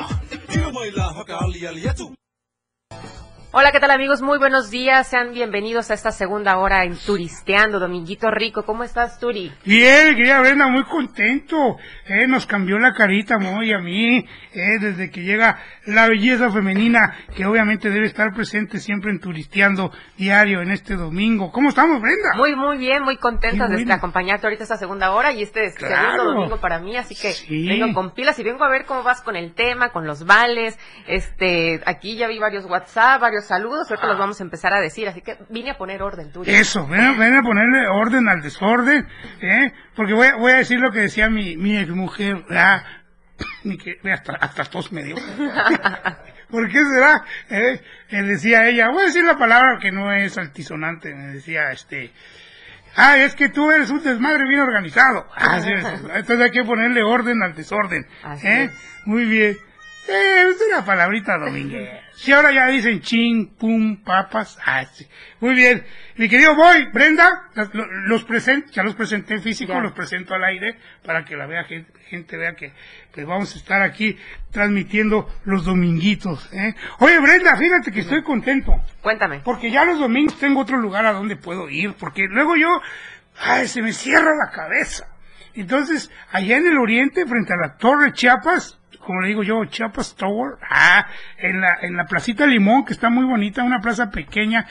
Hola, 3.55 3.71
¿qué 3.71 3.79
tal 3.79 3.91
amigos? 3.91 4.23
Muy 4.23 4.39
buenos 4.39 4.71
días. 4.71 5.05
Sean 5.07 5.31
bienvenidos 5.31 5.91
a 5.91 5.93
esta 5.93 6.09
segunda 6.11 6.57
hora 6.57 6.85
en 6.85 6.97
Turisteando. 6.97 7.79
Dominguito 7.79 8.31
Rico, 8.31 8.65
¿cómo 8.65 8.83
estás, 8.83 9.19
Turi? 9.19 9.53
Bien, 9.63 10.15
querida 10.15 10.39
Brenda, 10.39 10.65
muy 10.69 10.83
contento. 10.85 11.77
Eh, 12.07 12.25
nos 12.25 12.47
cambió 12.47 12.79
la 12.79 12.93
carita 12.93 13.37
muy 13.37 13.71
a 13.71 13.77
mí, 13.77 14.25
eh, 14.53 14.79
desde 14.81 15.11
que 15.11 15.21
llega 15.21 15.59
la 15.85 16.07
belleza 16.07 16.49
femenina, 16.49 17.15
que 17.35 17.45
obviamente 17.45 17.91
debe 17.91 18.07
estar 18.07 18.33
presente 18.33 18.79
siempre 18.79 19.11
en 19.11 19.19
Turisteando 19.19 19.91
diario 20.17 20.61
en 20.63 20.71
este 20.71 20.95
domingo. 20.95 21.51
¿Cómo 21.51 21.69
estamos, 21.69 22.01
Brenda? 22.01 22.31
Muy, 22.35 22.55
muy 22.55 22.79
bien, 22.79 23.03
muy 23.03 23.17
contentos 23.17 23.67
Qué 23.67 23.75
de 23.75 23.83
bueno. 23.83 23.93
acompañarte 23.93 24.47
ahorita 24.47 24.63
esta 24.63 24.77
segunda 24.77 25.11
hora 25.11 25.31
y 25.31 25.43
este 25.43 25.65
es 25.65 25.75
Claro. 25.75 26.11
segundo 26.13 26.33
domingo 26.33 26.57
para 26.59 26.79
mí, 26.79 26.97
así 26.97 27.13
que 27.13 27.33
Sí. 27.33 27.67
vengo 27.67 27.93
con 27.93 28.15
pilas 28.15 28.39
y 28.39 28.43
vengo 28.43 28.63
a 28.63 28.69
ver 28.69 28.85
cómo 28.85 29.03
vas 29.03 29.21
con 29.21 29.35
el 29.35 29.53
tema, 29.53 29.89
con 29.91 30.07
los 30.07 30.25
vales. 30.25 30.79
Este, 31.05 31.81
aquí 31.85 32.17
ya 32.17 32.27
vi 32.27 32.39
varios 32.39 32.65
WhatsApp, 32.65 33.21
varios 33.21 33.42
saludos, 33.47 33.89
ahorita 33.89 34.07
los 34.07 34.17
vamos 34.17 34.39
a 34.39 34.43
empezar 34.43 34.73
a 34.73 34.81
decir, 34.81 35.07
así 35.07 35.21
que 35.21 35.37
vine 35.49 35.71
a 35.71 35.77
poner 35.77 36.01
orden, 36.01 36.31
Turi. 36.31 36.49
Eso, 36.51 36.87
ven, 36.87 37.01
a- 37.01 37.41
ponerle 37.41 37.87
orden 37.87 38.27
al 38.29 38.41
desorden, 38.41 39.07
¿eh? 39.41 39.71
Porque 39.95 40.13
voy, 40.13 40.27
a- 40.27 40.35
voy 40.35 40.51
a 40.51 40.55
decir 40.57 40.79
lo 40.79 40.91
que 40.91 40.99
decía 40.99 41.29
mi, 41.29 41.55
mi 41.57 41.77
ex 41.77 41.89
mujer, 41.89 42.43
hasta, 44.11 44.33
hasta 44.33 44.63
tos 44.65 44.91
me 44.91 45.03
dio. 45.03 45.15
¿Por 46.49 46.69
qué 46.69 46.79
será? 46.85 47.23
Eh, 47.49 47.81
eh, 48.09 48.21
decía 48.23 48.67
ella, 48.67 48.89
voy 48.89 49.03
a 49.03 49.05
decir 49.05 49.23
la 49.23 49.37
palabra 49.37 49.79
que 49.81 49.91
no 49.91 50.11
es 50.11 50.37
altisonante, 50.37 51.13
me 51.15 51.33
decía, 51.33 51.71
este, 51.71 52.11
ah, 52.95 53.17
es 53.17 53.33
que 53.33 53.49
tú 53.49 53.71
eres 53.71 53.89
un 53.89 54.03
desmadre 54.03 54.47
bien 54.47 54.59
organizado. 54.59 55.27
Ah, 55.35 55.59
sí, 55.59 55.71
entonces 56.13 56.41
hay 56.41 56.51
que 56.51 56.63
ponerle 56.63 57.01
orden 57.01 57.41
al 57.41 57.55
desorden. 57.55 58.05
Así 58.23 58.45
¿eh? 58.47 58.63
es. 58.65 58.71
Muy 59.05 59.25
bien. 59.25 59.57
Eh, 60.07 60.43
es 60.49 60.61
una 60.71 60.85
palabrita 60.85 61.37
dominguera. 61.39 62.02
Si 62.15 62.31
ahora 62.31 62.51
ya 62.51 62.67
dicen 62.67 63.01
chin, 63.01 63.55
pum, 63.57 64.03
papas. 64.03 64.57
Ah, 64.65 64.85
sí. 64.85 65.07
Muy 65.39 65.55
bien. 65.55 65.83
Mi 66.15 66.29
querido 66.29 66.55
Boy, 66.55 66.85
Brenda, 66.93 67.49
los 68.05 68.23
presento, 68.23 68.71
ya 68.71 68.83
los 68.83 68.93
presenté 68.95 69.33
en 69.33 69.41
físico, 69.41 69.73
Ya. 69.73 69.79
los 69.79 69.93
presento 69.93 70.35
al 70.35 70.43
aire 70.43 70.77
para 71.03 71.25
que 71.25 71.35
la 71.35 71.47
vea 71.47 71.63
gente, 71.63 71.91
gente 72.07 72.37
vea 72.37 72.53
que, 72.55 72.71
que 73.13 73.23
vamos 73.25 73.55
a 73.55 73.57
estar 73.57 73.81
aquí 73.81 74.17
transmitiendo 74.51 75.27
los 75.45 75.65
dominguitos. 75.65 76.53
¿eh? 76.53 76.75
Oye, 76.99 77.19
Brenda, 77.19 77.55
fíjate 77.57 77.91
que 77.91 78.01
estoy 78.01 78.21
contento. 78.21 78.73
Cuéntame. 79.01 79.39
Porque 79.43 79.71
ya 79.71 79.83
los 79.83 79.99
domingos 79.99 80.37
tengo 80.39 80.61
otro 80.61 80.77
lugar 80.77 81.05
a 81.07 81.13
donde 81.13 81.35
puedo 81.35 81.67
ir, 81.69 81.93
porque 81.95 82.27
luego 82.29 82.55
yo, 82.55 82.69
ay, 83.39 83.67
se 83.67 83.81
me 83.81 83.91
cierra 83.91 84.31
la 84.35 84.51
cabeza. 84.55 85.07
Entonces, 85.55 86.11
allá 86.31 86.57
en 86.57 86.67
el 86.67 86.77
oriente, 86.77 87.25
frente 87.25 87.53
a 87.53 87.57
la 87.57 87.77
Torre 87.77 88.13
Chiapas, 88.13 88.79
como 89.05 89.21
le 89.21 89.27
digo 89.27 89.43
yo, 89.43 89.65
Chiapas 89.65 90.15
Tower, 90.15 90.55
ah, 90.69 91.05
en 91.37 91.61
la, 91.61 91.77
en 91.81 91.95
la 91.95 92.05
placita 92.05 92.45
Limón, 92.45 92.85
que 92.85 92.93
está 92.93 93.09
muy 93.09 93.25
bonita, 93.25 93.63
una 93.63 93.79
plaza 93.79 94.09
pequeña 94.09 94.65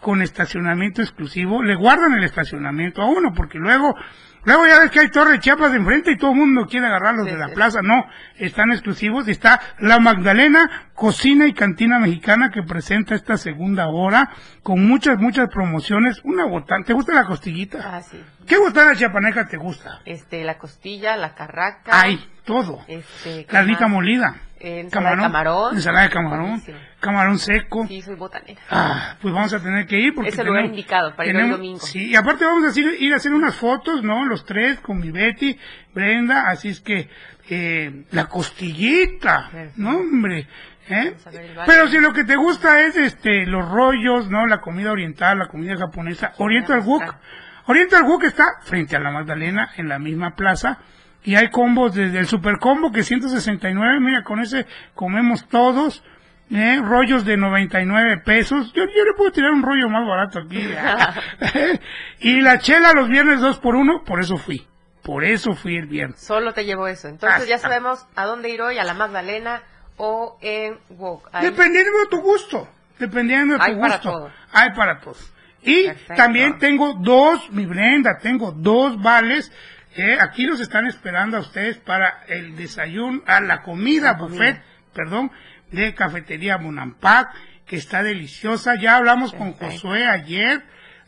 con 0.00 0.20
estacionamiento 0.20 1.00
exclusivo, 1.00 1.62
le 1.62 1.76
guardan 1.76 2.14
el 2.14 2.24
estacionamiento 2.24 3.02
a 3.02 3.06
uno, 3.06 3.32
porque 3.34 3.58
luego, 3.58 3.94
luego 4.44 4.66
ya 4.66 4.80
ves 4.80 4.90
que 4.90 5.00
hay 5.00 5.08
Torre 5.08 5.40
Chiapas 5.40 5.72
de 5.72 5.78
enfrente 5.78 6.12
y 6.12 6.16
todo 6.16 6.32
el 6.32 6.38
mundo 6.38 6.66
quiere 6.66 6.86
agarrarlos 6.86 7.26
de 7.26 7.36
la 7.36 7.48
plaza, 7.48 7.80
no, 7.82 8.06
están 8.38 8.72
exclusivos, 8.72 9.28
está 9.28 9.60
la 9.78 9.98
Magdalena, 9.98 10.88
cocina 10.94 11.46
y 11.46 11.52
cantina 11.52 11.98
mexicana 11.98 12.50
que 12.50 12.62
presenta 12.62 13.14
esta 13.14 13.36
segunda 13.36 13.88
hora, 13.88 14.30
con 14.62 14.86
muchas, 14.86 15.18
muchas 15.18 15.48
promociones, 15.48 16.20
una 16.24 16.44
botana, 16.46 16.84
¿te 16.84 16.92
gusta 16.92 17.14
la 17.14 17.24
costillita? 17.24 17.78
Ah, 17.82 18.02
sí. 18.02 18.22
¿Qué 18.46 18.58
botana 18.58 18.94
chiapaneca 18.94 19.46
te 19.46 19.56
gusta? 19.56 20.00
Este, 20.04 20.44
la 20.44 20.58
costilla, 20.58 21.16
la 21.16 21.34
carraca. 21.34 22.00
Hay, 22.00 22.18
todo. 22.44 22.80
Este, 22.88 23.44
¿qué 23.44 23.46
Carnita 23.46 23.86
molida. 23.86 24.36
Eh, 24.64 24.80
ensalada 24.80 25.16
de 25.16 25.22
camarón. 25.22 25.74
Ensalada 25.74 26.04
de 26.04 26.10
camarón. 26.10 26.62
Camarón 27.00 27.38
seco. 27.40 27.84
Sí, 27.88 28.00
soy 28.00 28.14
botanera. 28.14 28.60
Ah, 28.70 29.16
pues 29.20 29.34
vamos 29.34 29.52
a 29.52 29.60
tener 29.60 29.86
que 29.86 29.98
ir 29.98 30.14
porque 30.14 30.30
Es 30.30 30.38
el 30.38 30.46
lugar 30.46 30.62
tenemos- 30.62 30.78
indicado 30.78 31.16
para 31.16 31.28
ir 31.28 31.34
el 31.34 31.40
tenemos- 31.42 31.58
domingo. 31.58 31.80
Sí, 31.80 32.10
y 32.10 32.14
aparte 32.14 32.44
vamos 32.44 32.76
a 32.76 32.80
ir, 32.80 32.96
ir 33.00 33.12
a 33.12 33.16
hacer 33.16 33.32
unas 33.34 33.56
fotos, 33.56 34.04
¿no? 34.04 34.24
Los 34.24 34.44
tres 34.44 34.78
con 34.78 34.98
mi 35.00 35.10
Betty, 35.10 35.58
Brenda, 35.92 36.48
así 36.48 36.68
es 36.68 36.80
que 36.80 37.08
eh, 37.50 38.04
la 38.12 38.26
costillita, 38.26 39.50
no 39.76 39.96
hombre, 39.98 40.46
¿eh? 40.88 41.14
Pero 41.66 41.88
si 41.88 41.98
lo 41.98 42.12
que 42.12 42.22
te 42.24 42.36
gusta 42.36 42.82
es 42.82 42.96
este 42.96 43.46
los 43.46 43.68
rollos, 43.68 44.30
¿no? 44.30 44.46
La 44.46 44.60
comida 44.60 44.92
oriental, 44.92 45.38
la 45.40 45.48
comida 45.48 45.76
japonesa, 45.76 46.32
Oriental 46.38 46.80
Wok. 46.80 47.02
Oriental 47.66 48.04
Wok 48.04 48.24
está 48.24 48.44
frente 48.62 48.94
a 48.96 49.00
la 49.00 49.10
Magdalena 49.10 49.70
en 49.76 49.88
la 49.88 49.98
misma 49.98 50.34
plaza 50.36 50.78
y 51.24 51.36
hay 51.36 51.50
combos 51.50 51.94
desde 51.94 52.18
el 52.18 52.26
super 52.26 52.58
combo 52.58 52.90
que 52.92 53.02
169, 53.02 54.00
mira, 54.00 54.22
con 54.24 54.40
ese 54.40 54.66
comemos 54.94 55.46
todos. 55.48 56.02
¿eh? 56.54 56.80
rollos 56.82 57.24
de 57.24 57.36
99 57.38 58.18
pesos. 58.26 58.72
Yo, 58.74 58.82
yo 58.84 59.04
le 59.06 59.14
puedo 59.16 59.32
tirar 59.32 59.52
un 59.52 59.62
rollo 59.62 59.88
más 59.88 60.06
barato 60.06 60.40
aquí. 60.40 60.60
y 62.20 62.40
la 62.40 62.58
chela 62.58 62.92
los 62.92 63.08
viernes 63.08 63.40
dos 63.40 63.58
por 63.58 63.74
uno, 63.74 64.02
por 64.04 64.20
eso 64.20 64.36
fui. 64.36 64.66
Por 65.02 65.24
eso 65.24 65.54
fui 65.54 65.76
el 65.76 65.86
viernes. 65.86 66.20
Solo 66.20 66.52
te 66.52 66.64
llevo 66.64 66.86
eso. 66.86 67.08
Entonces 67.08 67.48
ya 67.48 67.56
Ah, 67.56 67.58
sabemos 67.58 68.06
a 68.14 68.24
dónde 68.26 68.50
ir 68.50 68.62
hoy, 68.62 68.78
a 68.78 68.84
la 68.84 68.94
Magdalena 68.94 69.62
o 69.96 70.38
en 70.40 70.78
Wok. 70.90 71.30
Dependiendo 71.40 71.90
de 72.00 72.06
tu 72.10 72.20
gusto. 72.20 72.68
Dependiendo 72.98 73.54
de 73.54 73.58
tu 73.58 73.64
Hay 73.64 73.74
para 73.80 73.94
gusto. 73.96 74.10
todo. 74.10 74.30
Hay 74.52 74.70
para 74.76 75.00
todos. 75.00 75.32
Y 75.62 75.86
Perfecto. 75.86 76.14
también 76.14 76.58
tengo 76.58 76.94
dos, 77.00 77.50
mi 77.50 77.66
Brenda, 77.66 78.18
tengo 78.18 78.52
dos 78.52 79.00
vales. 79.00 79.50
Eh, 79.96 80.16
aquí 80.20 80.46
los 80.46 80.60
están 80.60 80.86
esperando 80.86 81.36
a 81.36 81.40
ustedes 81.40 81.78
para 81.78 82.24
el 82.28 82.56
desayuno, 82.56 83.22
a 83.26 83.40
la 83.40 83.62
comida, 83.62 84.12
La 84.12 84.18
comida. 84.18 84.38
buffet, 84.38 84.62
perdón, 84.94 85.30
de 85.70 85.94
cafetería 85.94 86.56
Bonampak, 86.56 87.28
que 87.66 87.76
está 87.76 88.02
deliciosa. 88.02 88.74
Ya 88.80 88.96
hablamos 88.96 89.32
con 89.34 89.52
Josué 89.54 90.06
ayer. 90.06 90.62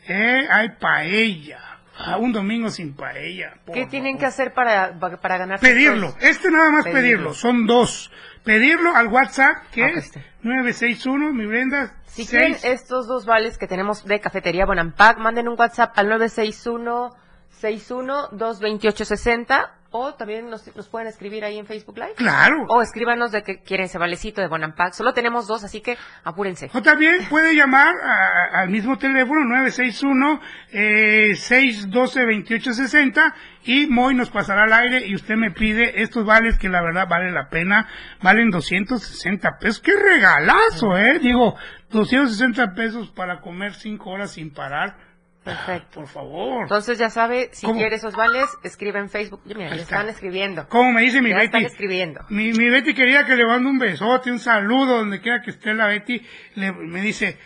eh, 0.07 0.47
hay 0.49 0.69
paella. 0.79 1.59
Ah, 1.97 2.17
un 2.17 2.33
domingo 2.33 2.69
sin 2.69 2.93
paella. 2.93 3.53
¿Qué 3.73 3.85
tienen 3.85 4.17
que 4.17 4.25
hacer 4.25 4.53
para, 4.53 4.99
para 5.21 5.37
ganar? 5.37 5.59
Pedirlo, 5.61 6.13
este 6.19 6.51
nada 6.51 6.69
más 6.69 6.83
pedirlo, 6.85 7.33
son 7.33 7.65
dos. 7.65 8.11
Pedirlo 8.43 8.93
al 8.95 9.07
WhatsApp, 9.07 9.63
que 9.71 9.83
Ah, 9.85 9.89
es 9.95 10.11
961, 10.43 11.31
mi 11.33 11.45
Brenda, 11.45 11.95
Si 12.05 12.27
quieren 12.27 12.57
estos 12.63 13.07
dos 13.07 13.25
vales 13.25 13.57
que 13.57 13.65
tenemos 13.67 14.03
de 14.05 14.19
cafetería 14.19 14.65
Bonampak, 14.65 15.17
manden 15.19 15.47
un 15.47 15.55
WhatsApp 15.57 15.97
al 15.97 16.09
961 16.09 17.15
61 17.59 18.29
228 18.31 19.05
60 19.05 19.71
o 19.97 20.13
también 20.15 20.49
nos, 20.49 20.75
nos 20.75 20.89
pueden 20.89 21.07
escribir 21.07 21.45
ahí 21.45 21.57
en 21.57 21.65
Facebook 21.65 21.97
Live. 21.97 22.15
Claro. 22.17 22.65
O 22.67 22.81
escríbanos 22.81 23.31
de 23.31 23.43
que 23.43 23.61
quieren 23.61 23.85
ese 23.85 23.97
valecito 23.97 24.41
de 24.41 24.47
Bonampak. 24.47 24.91
Solo 24.91 25.13
tenemos 25.13 25.47
dos, 25.47 25.63
así 25.63 25.79
que 25.79 25.97
apúrense. 26.25 26.69
O 26.73 26.81
también 26.81 27.25
puede 27.29 27.55
llamar 27.55 27.95
a- 28.03 28.59
al 28.61 28.69
mismo 28.69 28.97
teléfono 28.97 29.45
961 29.45 30.41
eh, 30.73 31.31
612-2860 31.35 33.33
y 33.63 33.87
Moy 33.87 34.15
nos 34.15 34.29
pasará 34.31 34.63
al 34.63 34.73
aire 34.73 35.05
y 35.07 35.15
usted 35.15 35.35
me 35.35 35.51
pide 35.51 36.01
estos 36.03 36.25
vales 36.25 36.57
que 36.57 36.67
la 36.69 36.81
verdad 36.81 37.07
vale 37.07 37.31
la 37.31 37.47
pena, 37.49 37.87
valen 38.21 38.51
260 38.51 39.57
pesos. 39.59 39.79
¡Qué 39.79 39.93
regalazo, 39.95 40.97
eh! 40.97 41.19
Digo, 41.19 41.55
260 41.91 42.73
pesos 42.75 43.11
para 43.11 43.39
comer 43.39 43.73
5 43.73 44.09
horas 44.09 44.31
sin 44.31 44.53
parar. 44.53 44.97
Perfecto. 45.45 45.99
Por 46.01 46.07
favor. 46.07 46.63
Entonces 46.63 46.97
ya 46.97 47.09
sabe, 47.09 47.49
si 47.53 47.65
¿Cómo? 47.67 47.79
quiere 47.79 47.95
esos 47.95 48.15
vales, 48.15 48.45
escribe 48.63 48.99
en 48.99 49.09
Facebook. 49.09 49.41
Mira, 49.45 49.67
está. 49.67 49.75
están 49.81 50.09
escribiendo. 50.09 50.67
¿Cómo 50.67 50.91
me 50.91 51.01
dice 51.03 51.21
mi 51.21 51.29
Ya 51.29 51.35
Betty? 51.35 51.45
están 51.45 51.65
escribiendo. 51.65 52.25
Mi, 52.29 52.51
mi 52.51 52.69
Betty 52.69 52.93
quería 52.93 53.25
que 53.25 53.35
le 53.35 53.45
mande 53.45 53.69
un 53.69 53.77
besote, 53.79 54.31
un 54.31 54.39
saludo, 54.39 54.97
donde 54.97 55.21
quiera 55.21 55.41
que 55.41 55.51
esté 55.51 55.73
la 55.73 55.87
Betty. 55.87 56.21
Le, 56.55 56.71
me 56.73 56.99
dice, 57.01 57.37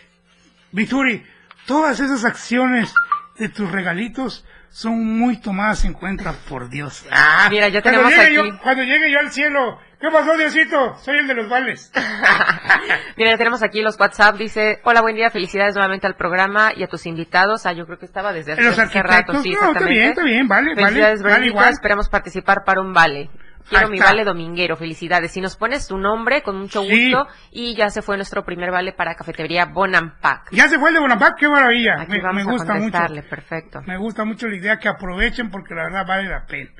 Vituri, 0.71 1.23
todas 1.65 1.99
esas 1.99 2.23
acciones 2.25 2.93
de 3.37 3.49
tus 3.49 3.71
regalitos 3.71 4.45
son 4.69 5.17
muy 5.17 5.37
tomadas 5.41 5.83
en 5.85 5.93
cuenta 5.93 6.33
por 6.47 6.69
Dios. 6.69 7.05
Ah, 7.11 7.47
Mira, 7.49 7.67
ya 7.69 7.81
cuando 7.81 8.01
tenemos 8.01 8.11
llegue 8.25 8.39
aquí. 8.39 8.49
Yo, 8.51 8.59
cuando 8.61 8.83
llegue 8.83 9.11
yo 9.11 9.19
al 9.19 9.31
cielo, 9.31 9.79
¿qué 9.99 10.07
pasó, 10.11 10.35
Diosito? 10.37 10.95
Soy 10.97 11.17
el 11.17 11.27
de 11.27 11.33
los 11.35 11.49
vales. 11.49 11.91
Mira, 13.17 13.37
tenemos 13.37 13.61
aquí 13.63 13.81
los 13.81 13.99
WhatsApp. 13.99 14.35
Dice, 14.37 14.79
hola, 14.83 15.01
buen 15.01 15.15
día, 15.15 15.29
felicidades 15.29 15.75
nuevamente 15.75 16.07
al 16.07 16.15
programa 16.15 16.71
y 16.75 16.83
a 16.83 16.87
tus 16.87 17.05
invitados. 17.05 17.65
Ah, 17.65 17.73
yo 17.73 17.85
creo 17.85 17.97
que 17.99 18.05
estaba 18.05 18.33
desde 18.33 18.53
hace, 18.53 18.63
Los 18.63 18.79
hace 18.79 19.01
rato. 19.03 19.33
Sí, 19.41 19.49
no, 19.49 19.55
está 19.55 19.65
exactamente. 19.67 19.93
bien, 19.93 20.09
está 20.09 20.23
bien, 20.23 20.47
vale, 20.47 20.69
vale, 20.75 20.81
Felicidades, 20.87 21.23
vale 21.23 21.47
igual. 21.47 21.69
Esperamos 21.69 22.09
participar 22.09 22.63
para 22.65 22.81
un 22.81 22.93
vale. 22.93 23.29
Quiero 23.67 23.85
Ahí 23.85 23.91
mi 23.91 23.97
está. 23.99 24.09
vale 24.09 24.23
dominguero, 24.23 24.77
felicidades. 24.77 25.31
Si 25.31 25.41
nos 25.41 25.55
pones 25.55 25.87
tu 25.87 25.97
nombre, 25.99 26.41
con 26.41 26.57
mucho 26.57 26.81
Sí. 26.81 27.11
gusto. 27.11 27.27
Y 27.51 27.75
ya 27.75 27.89
se 27.91 28.01
fue 28.01 28.15
nuestro 28.15 28.43
primer 28.43 28.71
vale 28.71 28.93
para 28.93 29.13
cafetería 29.13 29.65
Bonampak. 29.65 30.49
Ya 30.51 30.67
se 30.69 30.79
fue 30.79 30.89
el 30.89 30.95
de 30.95 31.01
Bonaparte, 31.01 31.35
qué 31.41 31.49
maravilla. 31.49 32.01
Aquí 32.01 32.13
Me, 32.13 32.21
vamos 32.21 32.35
me 32.45 32.49
a 32.49 32.51
gusta 32.53 32.73
mucho. 32.73 32.81
contestarle, 32.83 33.23
perfecto. 33.23 33.81
Me 33.85 33.97
gusta 33.97 34.25
mucho 34.25 34.47
la 34.47 34.55
idea 34.55 34.77
que 34.79 34.87
aprovechen 34.89 35.51
porque 35.51 35.75
la 35.75 35.83
verdad 35.83 36.05
vale 36.07 36.27
la 36.29 36.45
pena. 36.47 36.71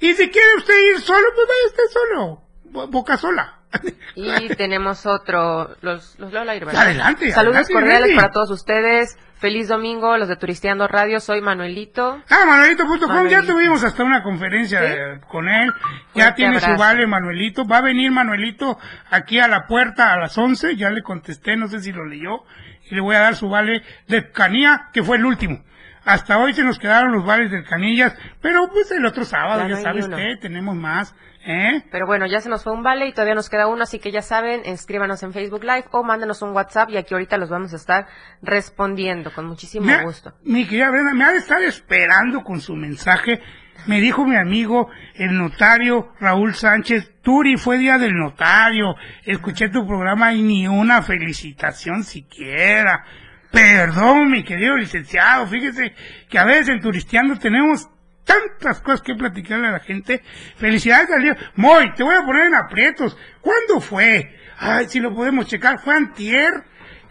Y 0.00 0.12
si 0.14 0.28
quiere 0.28 0.56
usted 0.56 0.74
ir 0.92 1.00
solo, 1.02 1.24
pues 1.36 1.46
vaya 1.46 1.66
usted 1.68 1.84
solo. 1.92 2.43
Bo- 2.74 2.88
Boca 2.88 3.16
sola. 3.16 3.54
Y 4.16 4.48
tenemos 4.54 5.06
otro, 5.06 5.74
los, 5.80 6.16
los 6.20 6.32
aire, 6.32 6.64
¿verdad? 6.64 6.82
Adelante, 6.82 7.32
Saludos 7.32 7.56
adelante, 7.66 7.72
cordiales 7.72 8.14
para 8.16 8.30
todos 8.30 8.50
ustedes. 8.50 9.16
Feliz 9.38 9.66
domingo, 9.68 10.16
los 10.16 10.28
de 10.28 10.36
Turisteando 10.36 10.86
Radio. 10.86 11.18
Soy 11.18 11.40
Manuelito. 11.40 12.22
Ah, 12.30 12.44
Manuelito.com, 12.46 13.00
ya 13.00 13.06
Manuelito. 13.08 13.52
tuvimos 13.52 13.82
hasta 13.82 14.04
una 14.04 14.22
conferencia 14.22 14.80
¿Sí? 14.80 15.20
con 15.28 15.48
él. 15.48 15.72
Ya 16.14 16.24
Fuerte 16.26 16.36
tiene 16.36 16.60
su 16.60 16.76
vale, 16.76 17.06
Manuelito. 17.08 17.66
Va 17.66 17.78
a 17.78 17.82
venir 17.82 18.10
Manuelito 18.12 18.78
aquí 19.10 19.40
a 19.40 19.48
la 19.48 19.66
puerta 19.66 20.12
a 20.12 20.18
las 20.18 20.38
11. 20.38 20.76
Ya 20.76 20.90
le 20.90 21.02
contesté, 21.02 21.56
no 21.56 21.66
sé 21.68 21.80
si 21.80 21.92
lo 21.92 22.04
leyó. 22.06 22.44
Y 22.90 22.94
le 22.94 23.00
voy 23.00 23.16
a 23.16 23.20
dar 23.20 23.34
su 23.34 23.48
vale 23.48 23.82
de 24.06 24.30
Canía, 24.30 24.90
que 24.92 25.02
fue 25.02 25.16
el 25.16 25.24
último. 25.26 25.64
Hasta 26.04 26.38
hoy 26.38 26.52
se 26.54 26.62
nos 26.62 26.78
quedaron 26.78 27.12
los 27.12 27.24
vales 27.26 27.50
del 27.50 27.64
Canillas. 27.64 28.14
Pero 28.40 28.68
pues 28.70 28.90
el 28.92 29.04
otro 29.04 29.24
sábado, 29.24 29.62
Ya 29.62 29.68
ya, 29.68 29.70
no 29.70 29.76
hay 29.78 29.82
sabe 29.82 29.98
ni 30.00 30.04
uno. 30.06 30.16
usted, 30.16 30.40
tenemos 30.40 30.76
más. 30.76 31.14
¿Eh? 31.44 31.82
Pero 31.90 32.06
bueno, 32.06 32.26
ya 32.26 32.40
se 32.40 32.48
nos 32.48 32.64
fue 32.64 32.72
un 32.72 32.82
vale 32.82 33.06
y 33.06 33.12
todavía 33.12 33.34
nos 33.34 33.48
queda 33.48 33.66
uno, 33.66 33.82
así 33.82 33.98
que 33.98 34.10
ya 34.10 34.22
saben, 34.22 34.62
escríbanos 34.64 35.22
en 35.22 35.32
Facebook 35.32 35.62
Live 35.62 35.86
o 35.92 36.02
mándenos 36.02 36.42
un 36.42 36.50
WhatsApp 36.50 36.90
y 36.90 36.96
aquí 36.96 37.14
ahorita 37.14 37.36
los 37.36 37.50
vamos 37.50 37.72
a 37.72 37.76
estar 37.76 38.06
respondiendo 38.42 39.32
con 39.32 39.46
muchísimo 39.46 39.86
Me 39.86 40.02
gusto. 40.02 40.32
Mi 40.42 40.66
querida 40.66 40.90
Brenda, 40.90 41.14
me 41.14 41.24
ha 41.24 41.32
de 41.32 41.38
estar 41.38 41.62
esperando 41.62 42.42
con 42.42 42.60
su 42.60 42.74
mensaje. 42.74 43.40
Me 43.86 44.00
dijo 44.00 44.24
mi 44.24 44.36
amigo, 44.36 44.88
el 45.14 45.36
notario 45.36 46.12
Raúl 46.18 46.54
Sánchez, 46.54 47.20
Turi, 47.22 47.56
fue 47.56 47.76
día 47.76 47.98
del 47.98 48.14
notario. 48.14 48.94
Escuché 49.24 49.68
tu 49.68 49.86
programa 49.86 50.32
y 50.32 50.42
ni 50.42 50.66
una 50.66 51.02
felicitación 51.02 52.02
siquiera. 52.04 53.04
Perdón, 53.50 54.30
mi 54.30 54.42
querido 54.42 54.76
licenciado, 54.76 55.46
fíjese 55.46 55.94
que 56.28 56.38
a 56.38 56.44
veces 56.44 56.70
en 56.70 56.80
Turisteando 56.80 57.38
tenemos 57.38 57.88
tantas 58.24 58.80
cosas 58.80 59.02
que 59.02 59.14
platicarle 59.14 59.68
a 59.68 59.72
la 59.72 59.80
gente. 59.80 60.22
Felicidades 60.56 61.10
al 61.10 61.22
día. 61.22 61.36
Moy, 61.56 61.92
te 61.94 62.02
voy 62.02 62.14
a 62.14 62.24
poner 62.24 62.46
en 62.46 62.54
aprietos. 62.54 63.16
¿Cuándo 63.40 63.80
fue? 63.80 64.34
Ay, 64.58 64.86
si 64.88 65.00
lo 65.00 65.14
podemos 65.14 65.46
checar. 65.46 65.80
¿Fue 65.80 65.94
antier? 65.94 66.50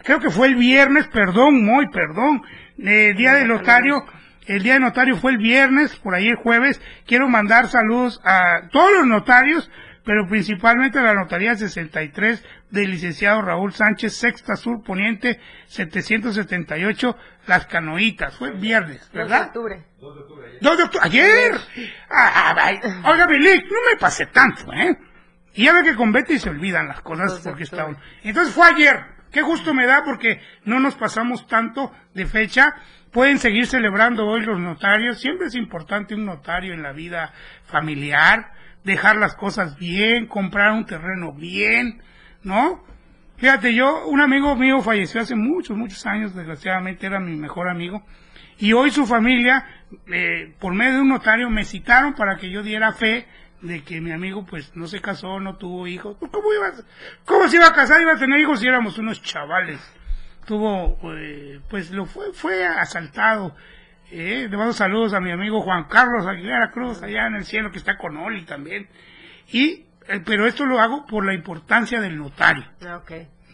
Creo 0.02 0.20
que 0.20 0.30
fue 0.30 0.48
el 0.48 0.56
viernes, 0.56 1.08
perdón, 1.08 1.64
Moy, 1.64 1.88
perdón. 1.88 2.42
Eh, 2.78 3.14
día 3.16 3.34
del 3.34 3.48
notario. 3.48 4.04
El 4.46 4.62
día 4.62 4.74
del 4.74 4.82
notario 4.82 5.16
fue 5.16 5.30
el 5.32 5.38
viernes, 5.38 5.96
por 5.96 6.14
ahí 6.14 6.28
el 6.28 6.36
jueves. 6.36 6.80
Quiero 7.06 7.28
mandar 7.28 7.68
saludos 7.68 8.20
a 8.24 8.68
todos 8.70 8.92
los 8.92 9.06
notarios, 9.06 9.70
pero 10.04 10.26
principalmente 10.28 11.00
la 11.00 11.14
Notaría 11.14 11.54
63 11.54 12.44
del 12.70 12.90
licenciado 12.90 13.42
Raúl 13.42 13.72
Sánchez, 13.72 14.14
Sexta 14.14 14.56
Sur 14.56 14.82
Poniente 14.82 15.40
778, 15.66 17.16
Las 17.46 17.66
Canoitas. 17.66 18.36
Fue 18.36 18.48
el 18.48 18.58
viernes, 18.58 19.00
2 19.00 19.12
de 19.12 19.18
¿verdad? 19.18 19.46
octubre. 19.46 19.84
2 20.00 20.14
de 20.76 20.82
octubre. 20.84 21.00
¡Ayer! 21.06 21.52
Ah, 22.10 22.54
ay, 22.56 22.80
oiga, 23.04 23.26
no 23.26 23.90
me 23.90 23.96
pasé 23.98 24.26
tanto, 24.26 24.72
¿eh? 24.72 24.96
Y 25.54 25.64
ya 25.64 25.72
ve 25.72 25.84
que 25.84 25.94
con 25.94 26.12
Betty 26.12 26.38
se 26.38 26.50
olvidan 26.50 26.88
las 26.88 27.00
cosas 27.00 27.40
porque 27.44 27.62
está 27.62 27.86
uno. 27.86 27.98
Entonces 28.22 28.52
fue 28.52 28.66
ayer. 28.66 29.14
Qué 29.30 29.42
gusto 29.42 29.74
me 29.74 29.86
da 29.86 30.04
porque 30.04 30.40
no 30.64 30.78
nos 30.80 30.94
pasamos 30.96 31.46
tanto 31.46 31.92
de 32.12 32.26
fecha. 32.26 32.74
Pueden 33.10 33.38
seguir 33.38 33.66
celebrando 33.66 34.26
hoy 34.26 34.42
los 34.42 34.58
notarios. 34.58 35.20
Siempre 35.20 35.46
es 35.46 35.54
importante 35.54 36.14
un 36.14 36.24
notario 36.24 36.74
en 36.74 36.82
la 36.82 36.92
vida 36.92 37.32
familiar. 37.64 38.52
Dejar 38.84 39.16
las 39.16 39.34
cosas 39.34 39.76
bien, 39.78 40.26
comprar 40.26 40.72
un 40.72 40.84
terreno 40.86 41.32
bien, 41.32 42.02
¿no? 42.42 42.84
Fíjate, 43.36 43.74
yo, 43.74 44.06
un 44.06 44.20
amigo 44.20 44.54
mío 44.56 44.80
falleció 44.82 45.20
hace 45.20 45.34
muchos, 45.34 45.76
muchos 45.76 46.04
años, 46.06 46.34
desgraciadamente 46.34 47.06
era 47.06 47.18
mi 47.18 47.34
mejor 47.36 47.68
amigo. 47.68 48.04
Y 48.58 48.72
hoy 48.72 48.90
su 48.90 49.06
familia, 49.06 49.66
eh, 50.12 50.54
por 50.60 50.74
medio 50.74 50.94
de 50.94 51.00
un 51.00 51.08
notario, 51.08 51.50
me 51.50 51.64
citaron 51.64 52.14
para 52.14 52.36
que 52.36 52.50
yo 52.50 52.62
diera 52.62 52.92
fe 52.92 53.26
de 53.62 53.82
que 53.82 54.00
mi 54.00 54.12
amigo 54.12 54.44
pues 54.46 54.76
no 54.76 54.86
se 54.86 55.00
casó, 55.00 55.40
no 55.40 55.56
tuvo 55.56 55.86
hijos. 55.88 56.16
Pues, 56.20 56.30
¿Cómo, 56.30 56.52
iba, 56.52 56.68
a- 56.68 56.84
cómo 57.24 57.48
se 57.48 57.56
iba 57.56 57.66
a 57.66 57.72
casar? 57.72 58.00
Iba 58.02 58.12
a 58.12 58.18
tener 58.18 58.38
hijos 58.38 58.60
si 58.60 58.66
éramos 58.68 58.98
unos 58.98 59.20
chavales. 59.22 59.80
Tuvo, 60.46 60.98
eh, 61.16 61.60
pues 61.70 61.90
lo 61.90 62.04
fue, 62.04 62.32
fue 62.34 62.64
asaltado. 62.66 63.56
Eh, 64.16 64.46
le 64.48 64.56
mando 64.56 64.72
saludos 64.72 65.12
a 65.12 65.20
mi 65.20 65.32
amigo 65.32 65.60
Juan 65.62 65.84
Carlos 65.84 66.24
Aguilera 66.26 66.70
Cruz, 66.70 67.02
allá 67.02 67.26
en 67.26 67.34
el 67.34 67.44
cielo, 67.44 67.72
que 67.72 67.78
está 67.78 67.96
con 67.98 68.16
Oli 68.16 68.44
también. 68.44 68.88
Y, 69.48 69.86
eh, 70.08 70.20
pero 70.24 70.46
esto 70.46 70.64
lo 70.66 70.80
hago 70.80 71.04
por 71.06 71.26
la 71.26 71.34
importancia 71.34 72.00
del 72.00 72.16
notario. 72.16 72.64
Ah. 72.86 73.00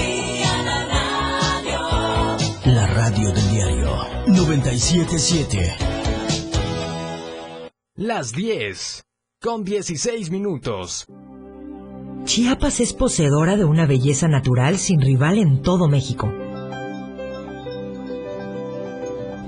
radio 2.94 3.32
del 3.32 3.50
diario 3.50 3.90
977 4.26 5.76
Las 7.94 8.32
10 8.32 9.04
con 9.40 9.64
16 9.64 10.30
minutos. 10.30 11.06
Chiapas 12.24 12.80
es 12.80 12.92
poseedora 12.92 13.56
de 13.56 13.64
una 13.64 13.86
belleza 13.86 14.28
natural 14.28 14.76
sin 14.76 15.00
rival 15.00 15.38
en 15.38 15.62
todo 15.62 15.88
México. 15.88 16.30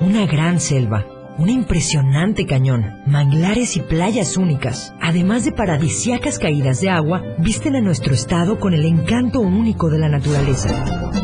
Una 0.00 0.26
gran 0.26 0.58
selva, 0.58 1.06
un 1.36 1.50
impresionante 1.50 2.46
cañón, 2.46 3.02
manglares 3.06 3.76
y 3.76 3.80
playas 3.80 4.38
únicas, 4.38 4.94
además 5.02 5.44
de 5.44 5.52
paradisiacas 5.52 6.38
caídas 6.38 6.80
de 6.80 6.88
agua, 6.88 7.22
visten 7.38 7.76
a 7.76 7.82
nuestro 7.82 8.14
estado 8.14 8.58
con 8.58 8.72
el 8.72 8.86
encanto 8.86 9.40
único 9.40 9.90
de 9.90 9.98
la 9.98 10.08
naturaleza. 10.08 11.23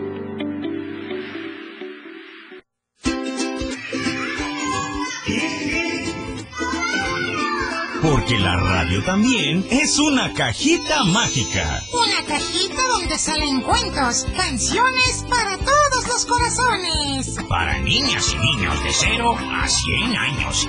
Porque 8.01 8.39
la 8.39 8.55
radio 8.55 9.03
también 9.03 9.65
es 9.69 9.99
una 9.99 10.33
cajita 10.33 11.03
mágica. 11.03 11.83
Una 11.93 12.25
cajita 12.25 12.81
donde 12.97 13.17
salen 13.19 13.61
cuentos, 13.61 14.25
canciones 14.35 15.23
para 15.29 15.57
todos 15.57 16.00
los 16.13 16.25
corazones. 16.25 17.35
Para 17.47 17.79
niñas 17.79 18.33
y 18.33 18.37
niños 18.37 18.83
de 18.83 18.91
0 18.91 19.35
a 19.37 19.67
100 19.67 20.17
años. 20.17 20.67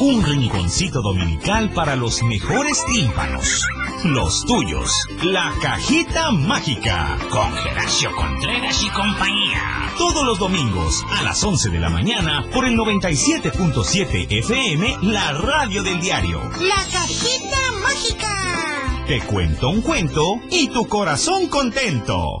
Un 0.00 0.22
rinconcito 0.22 1.00
dominical 1.00 1.70
para 1.70 1.96
los 1.96 2.22
mejores 2.22 2.84
tímpanos. 2.86 3.64
los 4.04 4.44
tuyos. 4.46 4.90
La 5.22 5.52
cajita 5.60 6.30
mágica 6.30 7.18
con 7.30 7.52
Geracio 7.52 8.10
Contreras 8.16 8.82
y 8.82 8.88
compañía. 8.90 9.92
Todos 9.98 10.24
los 10.24 10.38
domingos 10.38 11.04
a 11.18 11.22
las 11.22 11.42
11 11.42 11.68
de 11.68 11.80
la 11.80 11.90
mañana 11.90 12.46
por 12.52 12.64
el 12.64 12.76
97.7 12.76 14.26
FM, 14.38 14.98
la 15.02 15.32
radio 15.32 15.82
del 15.82 16.00
diario. 16.00 16.40
La 16.60 16.82
cajita 16.90 17.58
mágica. 17.82 19.04
Te 19.06 19.20
cuento 19.20 19.68
un 19.68 19.82
cuento 19.82 20.36
y 20.50 20.68
tu 20.68 20.86
corazón 20.86 21.48
contento. 21.48 22.40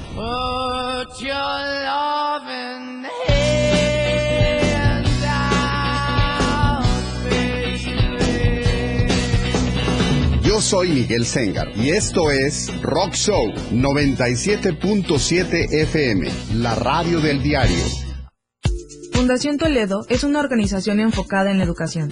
Yo 10.61 10.67
soy 10.67 10.89
Miguel 10.89 11.25
Sengar 11.25 11.75
y 11.75 11.89
esto 11.89 12.29
es 12.29 12.69
Rock 12.83 13.15
Show 13.15 13.51
97.7 13.71 15.67
FM, 15.71 16.29
la 16.57 16.75
radio 16.75 17.19
del 17.19 17.41
diario. 17.41 17.83
Fundación 19.11 19.57
Toledo 19.57 20.05
es 20.07 20.23
una 20.23 20.39
organización 20.39 20.99
enfocada 20.99 21.49
en 21.49 21.57
la 21.57 21.63
educación. 21.63 22.11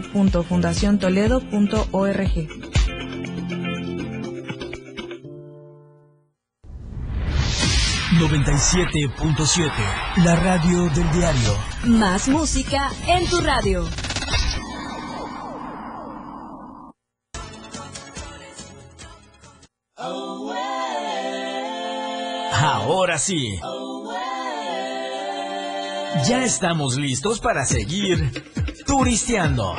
www.fundaciontoledo.org. 0.00 2.48
...97.7... 8.20 9.70
La 10.24 10.36
radio 10.36 10.90
del 10.90 11.10
diario. 11.12 11.56
Más 11.84 12.28
música 12.28 12.90
en 13.06 13.26
tu 13.26 13.40
radio. 13.40 13.88
Ahora 22.52 23.18
sí. 23.18 23.58
Ya 26.28 26.44
estamos 26.44 26.96
listos 26.96 27.40
para 27.40 27.64
seguir 27.64 28.42
turisteando. 28.90 29.74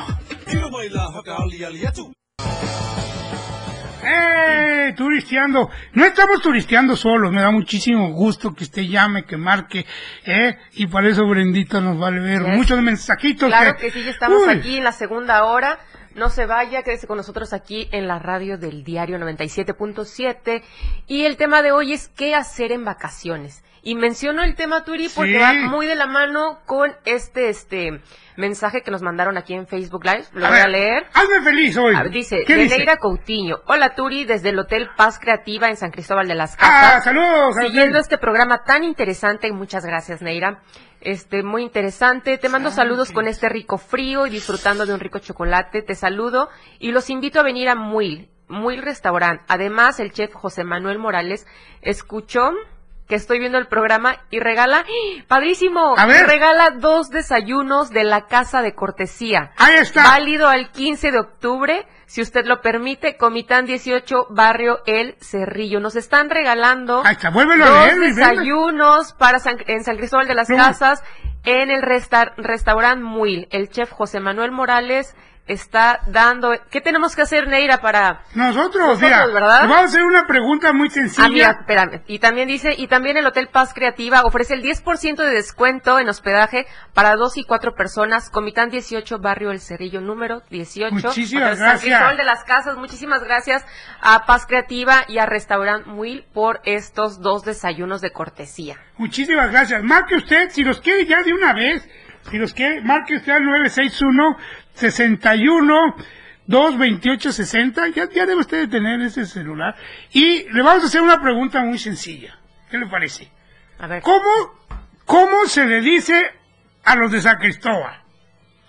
¡Eh! 4.03 4.93
Turisteando. 4.97 5.69
No 5.93 6.05
estamos 6.05 6.41
turisteando 6.41 6.95
solos. 6.95 7.31
Me 7.31 7.41
da 7.41 7.51
muchísimo 7.51 8.11
gusto 8.13 8.53
que 8.53 8.63
usted 8.63 8.83
llame, 8.83 9.25
que 9.25 9.37
marque. 9.37 9.85
¿eh? 10.25 10.57
Y 10.73 10.87
para 10.87 11.09
eso 11.09 11.25
Brendita 11.27 11.79
nos 11.81 12.01
va 12.01 12.07
a 12.07 12.11
leer 12.11 12.41
Yes. 12.43 12.55
muchos 12.57 12.81
mensajitos. 12.81 13.47
Claro 13.49 13.75
que 13.77 13.91
sí, 13.91 14.03
ya 14.03 14.11
estamos 14.11 14.41
Uy. 14.47 14.53
aquí 14.53 14.77
en 14.77 14.83
la 14.83 14.91
segunda 14.91 15.45
hora. 15.45 15.79
No 16.15 16.29
se 16.29 16.45
vaya, 16.45 16.83
quédese 16.83 17.07
con 17.07 17.15
nosotros 17.17 17.53
aquí 17.53 17.87
en 17.91 18.07
la 18.07 18.19
radio 18.19 18.57
del 18.57 18.83
diario 18.83 19.17
97.7. 19.17 20.61
Y 21.07 21.23
el 21.25 21.37
tema 21.37 21.61
de 21.61 21.71
hoy 21.71 21.93
es 21.93 22.09
qué 22.09 22.35
hacer 22.35 22.71
en 22.73 22.83
vacaciones. 22.83 23.63
Y 23.83 23.95
menciono 23.95 24.43
el 24.43 24.53
tema 24.55 24.83
Turi 24.83 25.09
porque 25.09 25.33
Sí. 25.33 25.37
va 25.39 25.53
muy 25.53 25.87
de 25.87 25.95
la 25.95 26.05
mano 26.05 26.59
con 26.67 26.95
este 27.05 27.49
este 27.49 27.99
mensaje 28.37 28.81
que 28.83 28.91
nos 28.91 29.01
mandaron 29.01 29.37
aquí 29.37 29.53
en 29.55 29.65
Facebook 29.65 30.05
Live. 30.05 30.25
Lo 30.33 30.45
A 30.45 30.49
voy 30.49 30.59
a 30.59 30.61
ver, 30.63 30.69
leer. 30.69 31.05
Hazme 31.13 31.41
feliz 31.41 31.75
hoy. 31.77 31.93
Ah, 31.97 32.03
Dice, 32.03 32.43
¿Qué 32.45 32.55
de 32.55 32.63
dice? 32.63 32.77
Neira 32.77 32.97
Coutinho. 32.97 33.57
Hola 33.65 33.95
Turi, 33.95 34.23
desde 34.25 34.49
el 34.49 34.59
Hotel 34.59 34.89
Paz 34.95 35.17
Creativa 35.19 35.67
en 35.67 35.77
San 35.77 35.89
Cristóbal 35.89 36.27
de 36.27 36.35
las 36.35 36.53
Ah, 36.55 36.57
Casas. 36.59 37.03
saludos. 37.05 37.55
Siguiendo 37.59 37.97
este 37.97 38.19
programa 38.19 38.63
tan 38.63 38.83
interesante, 38.83 39.51
muchas 39.51 39.83
gracias 39.83 40.21
Neira. 40.21 40.61
Este, 41.01 41.41
muy 41.41 41.63
interesante. 41.63 42.37
Te 42.37 42.49
mando 42.49 42.69
saludos 42.69 43.11
con 43.11 43.27
este 43.27 43.49
rico 43.49 43.79
frío 43.79 44.27
y 44.27 44.29
disfrutando 44.29 44.85
de 44.85 44.93
un 44.93 44.99
rico 44.99 45.17
chocolate. 45.17 45.81
Te 45.81 45.95
saludo 45.95 46.49
y 46.77 46.91
los 46.91 47.09
invito 47.09 47.39
a 47.39 47.43
venir 47.43 47.67
a 47.67 47.73
Muil, 47.75 48.29
Muil 48.47 48.83
Restaurant. 48.83 49.41
Además, 49.47 49.99
el 49.99 50.11
chef 50.11 50.31
José 50.33 50.63
Manuel 50.63 50.99
Morales 50.99 51.47
escuchó 51.81 52.51
que 53.11 53.15
estoy 53.17 53.39
viendo 53.39 53.57
el 53.57 53.67
programa 53.67 54.15
y 54.29 54.39
regala, 54.39 54.85
¡Ah! 54.87 55.23
padrísimo, 55.27 55.95
A 55.97 56.05
ver. 56.05 56.23
y 56.23 56.27
regala 56.27 56.69
dos 56.77 57.09
desayunos 57.09 57.89
de 57.89 58.05
la 58.05 58.21
casa 58.27 58.61
de 58.61 58.73
cortesía. 58.73 59.51
Ahí 59.57 59.75
está. 59.75 60.03
Válido 60.03 60.47
al 60.47 60.71
15 60.71 61.11
de 61.11 61.19
octubre, 61.19 61.85
si 62.05 62.21
usted 62.21 62.45
lo 62.45 62.61
permite, 62.61 63.17
Comitán 63.17 63.65
18, 63.65 64.27
Barrio 64.29 64.79
El 64.85 65.17
Cerrillo. 65.19 65.81
Nos 65.81 65.97
están 65.97 66.29
regalando 66.29 67.01
Ahí 67.05 67.15
está, 67.15 67.31
vuélvelo 67.31 67.65
a 67.65 67.69
dos 67.69 67.97
leer, 67.97 67.99
desayunos 67.99 69.11
para 69.13 69.39
San- 69.39 69.57
en 69.67 69.83
San 69.83 69.97
Cristóbal 69.97 70.27
de 70.29 70.35
las 70.35 70.49
No. 70.49 70.55
Casas 70.55 71.03
en 71.43 71.69
el 71.69 71.81
resta- 71.81 72.31
restaurante 72.37 73.03
Muil. 73.03 73.49
El 73.51 73.69
chef 73.69 73.91
José 73.91 74.21
Manuel 74.21 74.51
Morales 74.51 75.15
está 75.47 76.01
dando... 76.07 76.53
¿Qué 76.69 76.81
tenemos 76.81 77.15
que 77.15 77.23
hacer, 77.23 77.47
Neira, 77.47 77.79
para... 77.79 78.23
Nosotros, 78.35 78.75
Nosotros, 78.75 79.01
mira, 79.01 79.25
¿verdad? 79.27 79.61
vamos 79.61 79.77
a 79.77 79.83
hacer 79.83 80.03
una 80.03 80.25
pregunta 80.25 80.73
muy 80.73 80.89
sencilla. 80.89 81.25
Ah, 81.25 81.29
mira, 81.29 81.57
espérame. 81.59 82.03
Y 82.07 82.19
también 82.19 82.47
dice, 82.47 82.73
y 82.77 82.87
también 82.87 83.17
el 83.17 83.25
Hotel 83.25 83.49
Paz 83.51 83.73
Creativa 83.73 84.21
ofrece 84.23 84.53
el 84.53 84.63
10% 84.63 85.15
de 85.17 85.29
descuento 85.29 85.99
en 85.99 86.09
hospedaje 86.09 86.67
para 86.93 87.15
dos 87.15 87.37
y 87.37 87.43
cuatro 87.43 87.73
personas. 87.73 88.29
Comitán 88.29 88.69
18, 88.69 89.19
Barrio 89.19 89.51
El 89.51 89.59
Cerrillo, 89.59 90.01
número 90.01 90.41
18. 90.49 90.93
Muchísimas 90.93 91.57
San 91.57 91.67
gracias. 91.67 91.81
Cristóbal 91.81 92.17
de 92.17 92.23
las 92.23 92.43
Casas. 92.43 92.77
Muchísimas 92.77 93.23
gracias 93.23 93.65
a 94.01 94.25
Paz 94.25 94.45
Creativa 94.45 95.03
y 95.07 95.17
a 95.17 95.25
Restaurant 95.25 95.85
Muil 95.87 96.25
por 96.33 96.61
estos 96.65 97.19
dos 97.21 97.43
desayunos 97.43 98.01
de 98.01 98.11
cortesía. 98.11 98.77
Muchísimas 98.97 99.51
gracias. 99.51 99.83
Marque 99.83 100.15
usted, 100.15 100.49
si 100.49 100.63
los 100.63 100.79
quiere 100.79 101.05
ya 101.05 101.23
de 101.23 101.33
una 101.33 101.53
vez, 101.53 101.87
si 102.29 102.37
los 102.37 102.53
quiere, 102.53 102.81
marque 102.81 103.15
usted 103.15 103.33
al 103.33 103.43
961 103.43 104.37
61 104.73 105.95
228 106.47 107.31
60. 107.31 107.87
Ya, 107.89 108.09
ya 108.09 108.25
debe 108.25 108.41
usted 108.41 108.59
de 108.61 108.67
tener 108.67 109.01
ese 109.01 109.25
celular. 109.25 109.75
Y 110.11 110.49
le 110.51 110.61
vamos 110.61 110.83
a 110.83 110.87
hacer 110.87 111.01
una 111.01 111.21
pregunta 111.21 111.61
muy 111.61 111.77
sencilla. 111.77 112.37
¿Qué 112.69 112.77
le 112.77 112.87
parece? 112.87 113.29
A 113.79 113.87
ver. 113.87 114.01
¿Cómo, 114.01 114.59
cómo 115.05 115.45
se 115.45 115.65
le 115.65 115.81
dice 115.81 116.21
a 116.83 116.95
los 116.95 117.11
de 117.11 117.21
San 117.21 117.37
Cristóbal? 117.37 118.01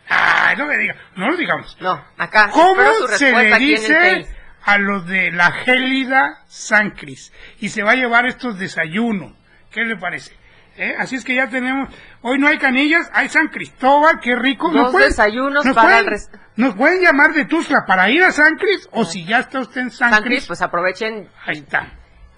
Ay, 0.09 0.57
no 0.57 0.67
me 0.67 0.77
diga, 0.77 0.97
no 1.17 1.31
lo 1.31 1.37
digamos. 1.37 1.77
No, 1.81 2.05
acá. 2.19 2.51
¿Cómo 2.51 2.83
se 3.17 3.33
le 3.33 3.59
dice 3.59 4.27
a 4.65 4.79
los 4.79 5.07
de 5.07 5.31
la 5.33 5.51
gélida 5.51 6.43
San 6.47 6.91
Cris? 6.91 7.33
Y 7.61 7.71
se 7.71 7.83
va 7.83 7.93
a 7.93 7.97
llevar 7.97 8.27
estos 8.27 8.59
desayunos. 8.59 9.33
¿Qué 9.71 9.85
le 9.85 9.97
parece? 9.97 10.37
¿Eh? 10.77 10.95
Así 10.99 11.17
es 11.17 11.25
que 11.25 11.35
ya 11.35 11.49
tenemos, 11.49 11.89
hoy 12.23 12.39
no 12.39 12.49
hay 12.49 12.59
canillas, 12.59 13.11
hay 13.13 13.29
San 13.29 13.49
Cristóbal, 13.49 14.21
qué 14.21 14.35
rico. 14.37 14.71
Dos 14.71 14.91
pueden- 14.91 15.09
desayunos 15.11 15.65
nos 15.65 15.75
para 15.75 15.89
pueden- 16.03 16.15
el 16.15 16.21
Nos 16.57 16.75
pueden 16.75 17.01
llamar 17.01 17.33
de 17.33 17.45
Tuzla 17.47 17.85
para 17.87 18.11
ir 18.11 18.23
a 18.23 18.31
San 18.33 18.57
Cris 18.57 18.89
o 18.93 19.05
si 19.05 19.25
ya 19.25 19.39
está 19.41 19.61
usted 19.61 19.81
en 19.83 19.91
San, 19.91 20.11
San 20.11 20.23
Cris. 20.23 20.39
Cris, 20.41 20.47
pues 20.49 20.63
aprovechen. 20.63 21.29
Ahí 21.47 21.59
está. 21.59 21.87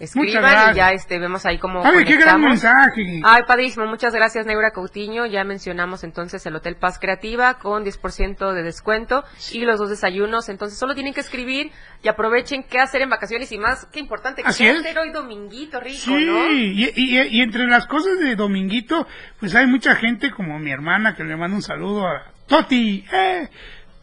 Escriban 0.01 0.73
y 0.73 0.77
ya 0.77 0.91
este, 0.91 1.19
vemos 1.21 1.47
ahí 1.47 1.59
cómo 1.59 1.81
Ay, 1.85 2.05
qué 2.05 2.17
gran 2.17 2.41
mensaje. 2.41 3.21
Ay, 3.25 3.43
padrísimo. 3.47 3.87
Muchas 3.87 4.13
gracias, 4.13 4.45
Neura 4.45 4.73
Coutinho. 4.73 5.25
Ya 5.27 5.45
mencionamos 5.45 6.03
entonces 6.03 6.45
el 6.47 6.57
Hotel 6.57 6.77
Paz 6.77 6.99
Creativa 6.99 7.55
con 7.59 7.85
10% 7.85 8.53
de 8.53 8.63
descuento 8.65 9.23
y 9.53 9.61
los 9.61 9.79
dos 9.79 9.91
desayunos. 9.91 10.49
Entonces, 10.49 10.79
solo 10.79 10.95
tienen 10.95 11.15
que 11.15 11.21
escribir 11.21 11.71
y 12.03 12.09
aprovechen 12.09 12.65
qué 12.65 12.81
hacer 12.81 13.03
en 13.03 13.11
vacaciones 13.11 13.53
y 13.53 13.59
más, 13.59 13.87
qué 13.93 14.01
importante, 14.01 14.43
Así 14.45 14.65
qué 14.65 14.71
es. 14.71 14.81
hacer 14.81 14.99
hoy 14.99 15.11
dominguito 15.13 15.79
rico, 15.81 15.97
Sí, 16.01 16.27
¿no? 16.27 16.51
y, 16.51 16.93
y- 16.97 17.21
y 17.29 17.41
entre 17.41 17.67
las 17.69 17.87
cosas 17.87 18.19
de 18.19 18.35
Dominguito, 18.35 19.07
pues 19.39 19.55
hay 19.55 19.67
mucha 19.67 19.95
gente 19.95 20.33
como 20.33 20.59
mi 20.59 20.73
hermana 20.73 21.15
que 21.15 21.23
le 21.23 21.37
manda 21.37 21.57
un 21.57 21.63
saludo 21.63 22.07
a 22.09 22.33
Toti, 22.49 23.05
eh, 23.13 23.49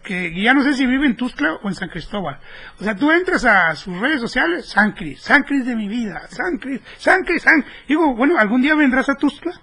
que 0.03 0.33
ya 0.33 0.53
no 0.53 0.63
sé 0.63 0.73
si 0.73 0.85
vive 0.85 1.05
en 1.05 1.15
Tuxtla 1.15 1.59
o 1.61 1.67
en 1.67 1.75
San 1.75 1.89
Cristóbal. 1.89 2.39
O 2.79 2.83
sea, 2.83 2.95
tú 2.95 3.11
entras 3.11 3.45
a 3.45 3.75
sus 3.75 3.99
redes 3.99 4.19
sociales, 4.19 4.67
San 4.67 4.93
Cris, 4.93 5.21
San 5.21 5.43
Cris 5.43 5.65
de 5.65 5.75
mi 5.75 5.87
vida, 5.87 6.27
San 6.29 6.57
Cris, 6.57 6.81
San 6.97 7.23
Cris, 7.23 7.43
San... 7.43 7.63
Digo, 7.87 8.15
bueno, 8.15 8.37
¿algún 8.37 8.61
día 8.61 8.75
vendrás 8.75 9.09
a 9.09 9.15
Tuxtla? 9.15 9.53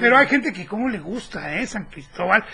Pero 0.00 0.16
hay 0.16 0.26
gente 0.26 0.52
que 0.52 0.66
como 0.66 0.88
le 0.88 0.98
gusta, 0.98 1.56
¿eh? 1.56 1.66
San 1.66 1.84
Cristóbal. 1.86 2.44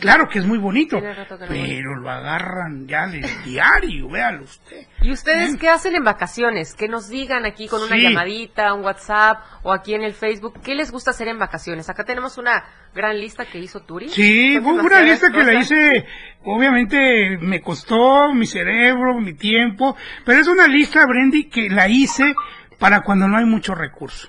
Claro 0.00 0.28
que 0.28 0.38
es 0.38 0.46
muy 0.46 0.58
bonito, 0.58 1.00
pero 1.48 1.94
lo 1.96 2.10
agarran 2.10 2.86
ya 2.86 3.06
del 3.06 3.26
diario, 3.44 4.08
véalo 4.08 4.44
usted. 4.44 4.86
¿Y 5.00 5.12
ustedes 5.12 5.56
qué 5.56 5.68
hacen 5.68 5.96
en 5.96 6.04
vacaciones? 6.04 6.74
Que 6.74 6.88
nos 6.88 7.08
digan 7.08 7.46
aquí 7.46 7.68
con 7.68 7.82
una 7.82 7.96
Sí. 7.96 8.02
llamadita, 8.02 8.74
un 8.74 8.84
WhatsApp 8.84 9.38
o 9.62 9.72
aquí 9.72 9.94
en 9.94 10.02
el 10.02 10.12
Facebook, 10.12 10.60
¿qué 10.62 10.74
les 10.74 10.90
gusta 10.90 11.10
hacer 11.12 11.28
en 11.28 11.38
vacaciones? 11.38 11.88
Acá 11.88 12.04
tenemos 12.04 12.36
una 12.38 12.64
gran 12.94 13.18
lista 13.18 13.46
que 13.46 13.58
hizo 13.58 13.80
Turi. 13.80 14.08
Sí, 14.08 14.58
una 14.58 15.00
lista 15.00 15.30
que 15.30 15.42
la 15.44 15.54
hice, 15.54 16.06
obviamente 16.44 17.38
me 17.40 17.60
costó 17.60 18.32
mi 18.32 18.46
cerebro, 18.46 19.18
mi 19.20 19.34
tiempo, 19.34 19.96
pero 20.24 20.40
es 20.40 20.48
una 20.48 20.66
lista, 20.68 21.06
Brendy, 21.06 21.48
que 21.48 21.68
la 21.70 21.88
hice 21.88 22.34
para 22.78 23.00
cuando 23.00 23.28
no 23.28 23.36
hay 23.38 23.44
mucho 23.46 23.74
recurso. 23.74 24.28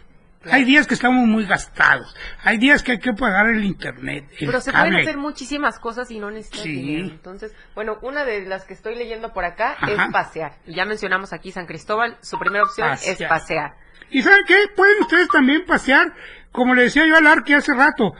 Hay 0.51 0.63
días 0.63 0.88
que 0.88 0.93
estamos 0.93 1.26
muy 1.27 1.45
gastados, 1.45 2.15
hay 2.43 2.57
días 2.57 2.84
que 2.84 2.93
hay 2.93 2.99
que 2.99 3.13
pagar 3.13 3.47
el 3.47 3.63
internet, 3.63 4.26
el 4.39 4.47
Pero 4.47 4.61
se 4.61 4.72
pueden 4.72 4.95
hacer 4.95 5.17
muchísimas 5.17 5.80
cosas 5.80 6.11
y 6.11 6.19
no 6.19 6.30
necesitan 6.31 6.63
Sí. 6.63 6.72
dinero. 6.72 7.07
Entonces, 7.09 7.53
bueno, 7.73 7.97
una 8.01 8.23
de 8.26 8.45
las 8.45 8.65
que 8.65 8.73
estoy 8.73 8.95
leyendo 8.95 9.34
por 9.34 9.45
acá 9.45 9.76
Ajá. 9.80 9.91
es 10.05 10.11
pasear. 10.11 10.53
Y 10.65 10.76
Ya 10.76 10.85
mencionamos 10.85 11.34
aquí 11.34 11.51
San 11.51 11.65
Cristóbal, 11.65 12.17
su 12.22 12.38
primera 12.38 12.63
opción 12.63 12.91
es 12.93 13.01
Pasear. 13.05 13.30
pasear. 13.30 13.73
¿Y 14.11 14.22
saben 14.22 14.45
qué? 14.47 14.55
Pueden 14.76 15.01
ustedes 15.01 15.27
también 15.30 15.65
pasear, 15.65 16.13
como 16.51 16.76
le 16.76 16.84
decía 16.84 17.05
yo 17.07 17.17
al 17.17 17.26
Arqui 17.27 17.53
hace 17.53 17.73
rato, 17.73 18.13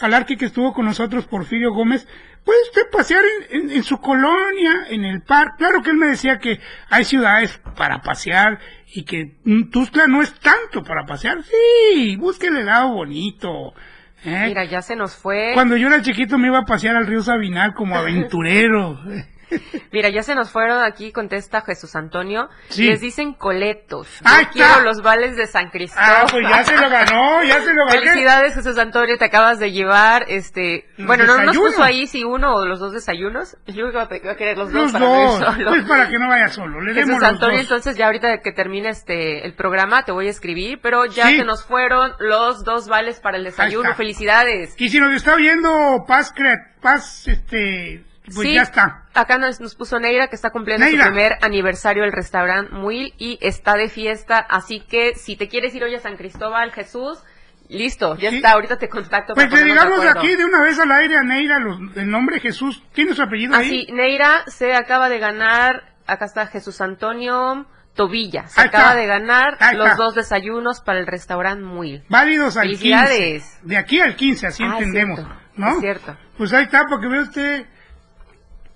al 0.00 0.14
Arqui 0.14 0.36
que 0.36 0.44
estuvo 0.46 0.72
con 0.72 0.84
nosotros, 0.86 1.26
Porfirio 1.26 1.72
Gómez, 1.72 2.06
puede 2.44 2.62
usted 2.62 2.82
pasear 2.92 3.22
en, 3.50 3.60
en- 3.62 3.70
en 3.70 3.82
su 3.82 3.98
colonia, 4.00 4.86
en 4.88 5.04
el 5.04 5.22
parque. 5.22 5.56
Claro 5.58 5.82
que 5.82 5.90
él 5.90 5.96
me 5.96 6.06
decía 6.06 6.38
que 6.38 6.60
hay 6.88 7.04
ciudades 7.04 7.60
para 7.76 7.98
pasear 8.02 8.60
y 8.92 9.04
que 9.04 9.36
mm, 9.44 9.70
Tuxtla 9.70 10.06
no 10.06 10.22
es 10.22 10.32
tanto 10.40 10.82
para 10.82 11.04
pasear. 11.04 11.42
Sí, 11.42 12.16
busque 12.16 12.48
el 12.48 12.64
lado 12.64 12.94
bonito. 12.94 13.74
¿eh? 14.24 14.44
Mira, 14.48 14.64
ya 14.64 14.82
se 14.82 14.96
nos 14.96 15.16
fue. 15.16 15.52
Cuando 15.54 15.76
yo 15.76 15.88
era 15.88 16.02
chiquito 16.02 16.38
me 16.38 16.48
iba 16.48 16.58
a 16.58 16.64
pasear 16.64 16.96
al 16.96 17.06
río 17.06 17.22
Sabinal 17.22 17.74
como 17.74 17.96
aventurero. 17.98 18.98
Mira, 19.92 20.08
ya 20.10 20.22
se 20.22 20.34
nos 20.34 20.50
fueron 20.50 20.82
aquí, 20.82 21.12
contesta 21.12 21.60
Jesús 21.62 21.94
Antonio. 21.96 22.48
Sí. 22.68 22.84
Les 22.84 23.00
dicen 23.00 23.34
coletos. 23.34 24.08
Yo 24.20 24.26
Ahí 24.30 24.42
está. 24.42 24.52
quiero 24.52 24.80
los 24.82 25.02
vales 25.02 25.36
de 25.36 25.46
San 25.46 25.70
Cristóbal. 25.70 26.06
Ah, 26.22 26.26
pues 26.30 26.46
ya 26.48 26.64
se 26.64 26.76
lo 26.76 26.88
ganó, 26.90 27.42
ya 27.44 27.60
se 27.60 27.72
lo 27.74 27.86
ganó. 27.86 27.90
Felicidades, 28.00 28.54
Jesús 28.54 28.78
Antonio, 28.78 29.16
te 29.18 29.24
acabas 29.24 29.58
de 29.58 29.72
llevar, 29.72 30.24
este, 30.28 30.88
Los 30.96 31.06
bueno, 31.06 31.24
no 31.24 31.38
nos 31.42 31.56
puso 31.56 31.82
ahí 31.82 32.06
si 32.06 32.24
uno 32.24 32.54
o 32.54 32.66
los 32.66 32.80
dos 32.80 32.92
desayunos. 32.92 33.56
Yo 33.66 33.88
iba 33.88 34.02
a, 34.02 34.08
querer 34.08 34.56
los 34.58 34.72
dos 34.72 34.82
Los 34.84 34.92
para 34.92 35.04
dos, 35.06 35.40
ir 35.40 35.46
solo. 35.46 35.70
pues 35.70 35.84
para 35.84 36.08
que 36.08 36.18
no 36.18 36.28
vaya 36.28 36.48
solo. 36.48 36.80
Le 36.80 36.92
demos 36.94 37.08
Jesús 37.10 37.22
Antonio, 37.24 37.56
dos. 37.56 37.62
entonces 37.62 37.96
ya 37.96 38.06
ahorita 38.06 38.38
que 38.42 38.52
termine 38.52 38.88
este 38.90 39.44
el 39.46 39.54
programa 39.54 40.02
te 40.04 40.12
voy 40.12 40.26
a 40.26 40.30
escribir, 40.30 40.80
pero 40.82 41.06
ya 41.06 41.28
Sí. 41.28 41.38
se 41.38 41.44
nos 41.44 41.64
fueron 41.64 42.12
los 42.18 42.64
dos 42.64 42.88
vales 42.88 43.20
para 43.20 43.36
el 43.38 43.44
desayuno. 43.44 43.94
Felicidades. 43.94 44.74
Y 44.78 44.88
si 44.88 45.00
nos 45.00 45.12
está 45.12 45.36
viendo 45.36 46.04
Paz, 46.06 46.32
Paz, 46.80 47.26
este, 47.28 48.04
pues 48.34 48.46
Sí, 48.48 48.54
ya 48.54 48.62
está. 48.62 49.04
Acá 49.14 49.38
nos, 49.38 49.60
nos 49.60 49.74
puso 49.74 49.98
Neira 49.98 50.28
que 50.28 50.36
está 50.36 50.50
cumpliendo 50.50 50.84
Neira. 50.86 51.04
su 51.04 51.10
primer 51.10 51.38
aniversario 51.42 52.02
del 52.04 52.12
restaurante 52.12 52.72
Muil 52.74 53.14
y 53.18 53.38
está 53.40 53.74
de 53.74 53.88
fiesta, 53.88 54.38
así 54.38 54.80
que 54.80 55.14
si 55.16 55.36
te 55.36 55.48
quieres 55.48 55.74
ir 55.74 55.82
hoy 55.84 55.94
a 55.94 56.00
San 56.00 56.16
Cristóbal, 56.16 56.72
Jesús, 56.72 57.18
listo, 57.68 58.16
ya 58.16 58.30
está, 58.30 58.52
ahorita 58.52 58.78
te 58.78 58.88
contacto. 58.88 59.34
Pues 59.34 59.50
de 59.50 59.64
digamos 59.64 60.00
acuerdo. 60.00 60.20
aquí 60.20 60.34
de 60.36 60.44
una 60.44 60.62
vez 60.62 60.78
al 60.78 60.90
aire 60.92 61.16
a 61.18 61.22
Neira 61.22 61.58
los- 61.58 61.78
el 61.96 62.10
nombre 62.10 62.40
Jesús. 62.40 62.82
¿Tiene 62.92 63.14
su 63.14 63.22
apellido 63.22 63.54
ahí? 63.54 63.66
Así, 63.84 63.92
Neira 63.92 64.44
se 64.46 64.74
acaba 64.74 65.08
de 65.08 65.18
ganar, 65.18 65.94
acá 66.06 66.24
está 66.24 66.46
Jesús 66.46 66.80
Antonio 66.80 67.66
Tobilla, 67.94 68.46
se 68.46 68.60
Ahí 68.60 68.66
está. 68.66 68.78
acaba 68.78 68.94
de 68.94 69.06
ganar 69.06 69.58
los 69.74 69.96
dos 69.96 70.14
desayunos 70.14 70.80
para 70.80 71.00
el 71.00 71.06
restaurante 71.06 71.64
Muil. 71.64 72.04
Válidos 72.08 72.56
al 72.56 72.68
15. 72.68 72.78
Felicidades. 72.78 73.58
De 73.62 73.76
aquí 73.76 74.00
al 74.00 74.14
15, 74.14 74.46
así 74.46 74.62
Ah, 74.62 74.74
entendemos. 74.78 75.18
cierto, 75.18 75.34
¿No? 75.56 75.80
cierto. 75.80 76.16
Pues 76.38 76.52
ahí 76.52 76.62
está, 76.64 76.84
porque 76.88 77.08
ve 77.08 77.20
usted 77.22 77.66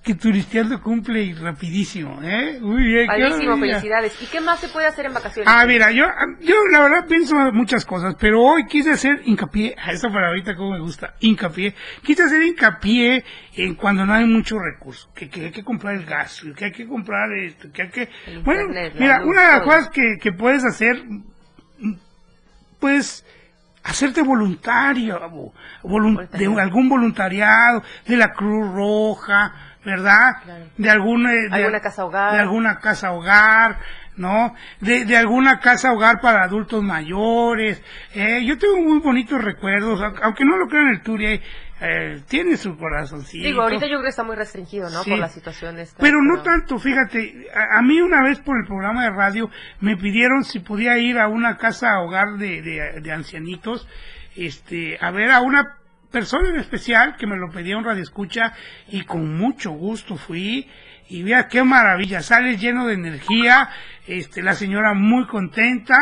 que 0.02 0.16
Turisteando 0.16 0.80
cumple 0.82 1.22
y 1.22 1.32
rapidísimo, 1.32 2.20
¿eh? 2.24 2.58
Uy, 2.60 2.82
bien, 2.84 3.08
qué 3.08 3.22
Padrísimo, 3.22 3.56
felicidades. 3.56 4.20
¿Y 4.20 4.26
qué 4.26 4.40
más 4.40 4.58
se 4.58 4.68
puede 4.68 4.86
hacer 4.88 5.06
en 5.06 5.14
vacaciones? 5.14 5.48
Ah, 5.54 5.64
mira, 5.64 5.92
yo, 5.92 6.06
yo 6.40 6.54
la 6.72 6.80
verdad 6.82 7.06
pienso 7.06 7.36
muchas 7.52 7.84
cosas, 7.84 8.16
pero 8.18 8.42
hoy 8.42 8.66
quise 8.66 8.90
hacer 8.90 9.20
hincapié, 9.24 9.76
a 9.82 9.92
esa 9.92 10.08
palabrita 10.10 10.56
como 10.56 10.72
me 10.72 10.80
gusta, 10.80 11.14
hincapié, 11.20 11.74
quise 12.02 12.24
hacer 12.24 12.42
hincapié 12.42 13.24
en 13.54 13.74
cuando 13.76 14.04
no 14.04 14.12
hay 14.14 14.24
mucho 14.26 14.58
recurso, 14.58 15.08
que, 15.14 15.30
que 15.30 15.44
hay 15.46 15.50
que 15.52 15.62
comprar 15.62 15.94
el 15.94 16.04
gas, 16.04 16.42
que 16.56 16.64
hay 16.64 16.72
que 16.72 16.86
comprar 16.88 17.32
esto, 17.34 17.68
que 17.72 17.82
hay 17.82 17.90
que... 17.90 18.08
Bueno, 18.44 18.62
internet, 18.62 18.94
la 18.96 19.00
mira, 19.00 19.18
luz, 19.20 19.28
una 19.28 19.40
de 19.42 19.46
las 19.46 19.58
todo. 19.60 19.68
cosas 19.68 19.90
que, 19.90 20.16
que 20.20 20.32
puedes 20.32 20.64
hacer, 20.64 21.00
pues, 22.80 23.24
hacerte 23.84 24.22
voluntario, 24.22 25.22
abo, 25.22 25.54
volun- 25.82 26.28
de 26.28 26.60
algún 26.60 26.88
voluntariado, 26.88 27.82
de 28.06 28.16
la 28.16 28.32
Cruz 28.32 28.72
Roja, 28.74 29.71
¿verdad? 29.84 30.36
De 30.76 30.90
alguna, 30.90 31.30
de, 31.32 31.48
Alguna 31.50 31.80
casa 31.80 32.04
hogar. 32.04 32.32
de 32.34 32.38
alguna 32.38 32.78
casa 32.78 33.12
hogar, 33.12 33.78
¿no? 34.16 34.54
De, 34.80 35.04
de 35.04 35.16
alguna 35.16 35.58
casa 35.60 35.92
hogar 35.92 36.20
para 36.20 36.44
adultos 36.44 36.82
mayores. 36.82 37.82
Eh, 38.14 38.44
yo 38.44 38.58
tengo 38.58 38.76
muy 38.80 39.00
bonitos 39.00 39.42
recuerdos, 39.42 40.00
au- 40.00 40.18
aunque 40.22 40.44
no 40.44 40.56
lo 40.56 40.68
crean 40.68 40.88
el 40.88 41.02
Turi, 41.02 41.40
eh, 41.84 42.22
tiene 42.28 42.56
su 42.56 42.76
corazoncito. 42.78 43.44
Digo, 43.44 43.62
ahorita 43.62 43.86
yo 43.86 43.94
creo 43.94 44.02
que 44.02 44.08
está 44.10 44.22
muy 44.22 44.36
restringido, 44.36 44.88
¿no? 44.88 45.02
Sí. 45.02 45.10
Por 45.10 45.18
la 45.18 45.28
situación 45.28 45.78
esta. 45.80 46.00
Pero 46.00 46.22
no 46.22 46.42
tanto, 46.42 46.78
fíjate, 46.78 47.48
a, 47.52 47.78
a 47.78 47.82
mí 47.82 48.00
una 48.00 48.22
vez 48.22 48.38
por 48.38 48.56
el 48.56 48.66
programa 48.66 49.02
de 49.02 49.10
radio 49.10 49.50
me 49.80 49.96
pidieron 49.96 50.44
si 50.44 50.60
podía 50.60 50.96
ir 50.98 51.18
a 51.18 51.26
una 51.26 51.56
casa 51.56 51.98
hogar 52.00 52.34
de, 52.38 52.62
de, 52.62 53.00
de 53.00 53.12
ancianitos, 53.12 53.88
este, 54.36 54.96
a 55.00 55.10
ver 55.10 55.32
a 55.32 55.40
una 55.40 55.76
persona 56.12 56.50
en 56.50 56.60
especial 56.60 57.16
que 57.16 57.26
me 57.26 57.36
lo 57.36 57.50
pedía 57.50 57.76
un 57.76 57.84
radio 57.84 58.02
escucha 58.02 58.52
y 58.88 59.02
con 59.02 59.36
mucho 59.36 59.70
gusto 59.70 60.16
fui 60.16 60.68
y 61.08 61.22
vea 61.22 61.48
qué 61.48 61.64
maravilla, 61.64 62.22
sales 62.22 62.60
lleno 62.60 62.86
de 62.86 62.94
energía, 62.94 63.68
este, 64.06 64.42
la 64.42 64.54
señora 64.54 64.94
muy 64.94 65.26
contenta 65.26 65.96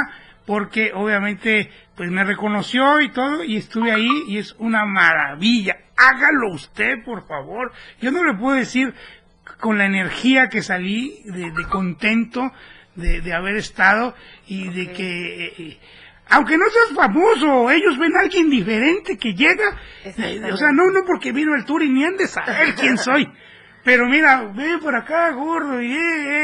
porque 0.44 0.92
obviamente 0.92 1.70
pues 1.94 2.10
me 2.10 2.24
reconoció 2.24 3.00
y 3.00 3.10
todo 3.10 3.44
y 3.44 3.56
estuve 3.56 3.92
ahí 3.92 4.10
y 4.28 4.38
es 4.38 4.54
una 4.58 4.84
maravilla. 4.84 5.76
Hágalo 5.96 6.52
usted, 6.52 7.04
por 7.04 7.26
favor. 7.26 7.72
Yo 8.00 8.10
no 8.10 8.24
le 8.24 8.34
puedo 8.34 8.56
decir 8.56 8.94
con 9.60 9.78
la 9.78 9.86
energía 9.86 10.48
que 10.48 10.62
salí 10.62 11.22
de, 11.24 11.50
de 11.50 11.64
contento 11.68 12.52
de, 12.94 13.20
de 13.20 13.34
haber 13.34 13.56
estado 13.56 14.14
y 14.46 14.68
de 14.68 14.92
que 14.92 15.46
eh, 15.58 15.78
aunque 16.30 16.56
no 16.56 16.64
seas 16.70 16.94
famoso, 16.94 17.70
ellos 17.70 17.98
ven 17.98 18.16
a 18.16 18.20
alguien 18.20 18.48
diferente 18.48 19.18
que 19.18 19.34
llega, 19.34 19.76
o 20.52 20.56
sea, 20.56 20.70
no, 20.72 20.90
no 20.90 21.04
porque 21.04 21.32
vino 21.32 21.54
el 21.54 21.64
tour 21.64 21.82
y 21.82 21.88
ni 21.88 22.04
han 22.04 22.16
de 22.16 22.28
saber 22.28 22.74
quién 22.76 22.96
soy. 22.98 23.28
Pero 23.82 24.06
mira, 24.06 24.42
ve 24.54 24.78
por 24.82 24.94
acá, 24.94 25.30
gordo, 25.32 25.80
y, 25.80 25.90
eh, 25.92 25.96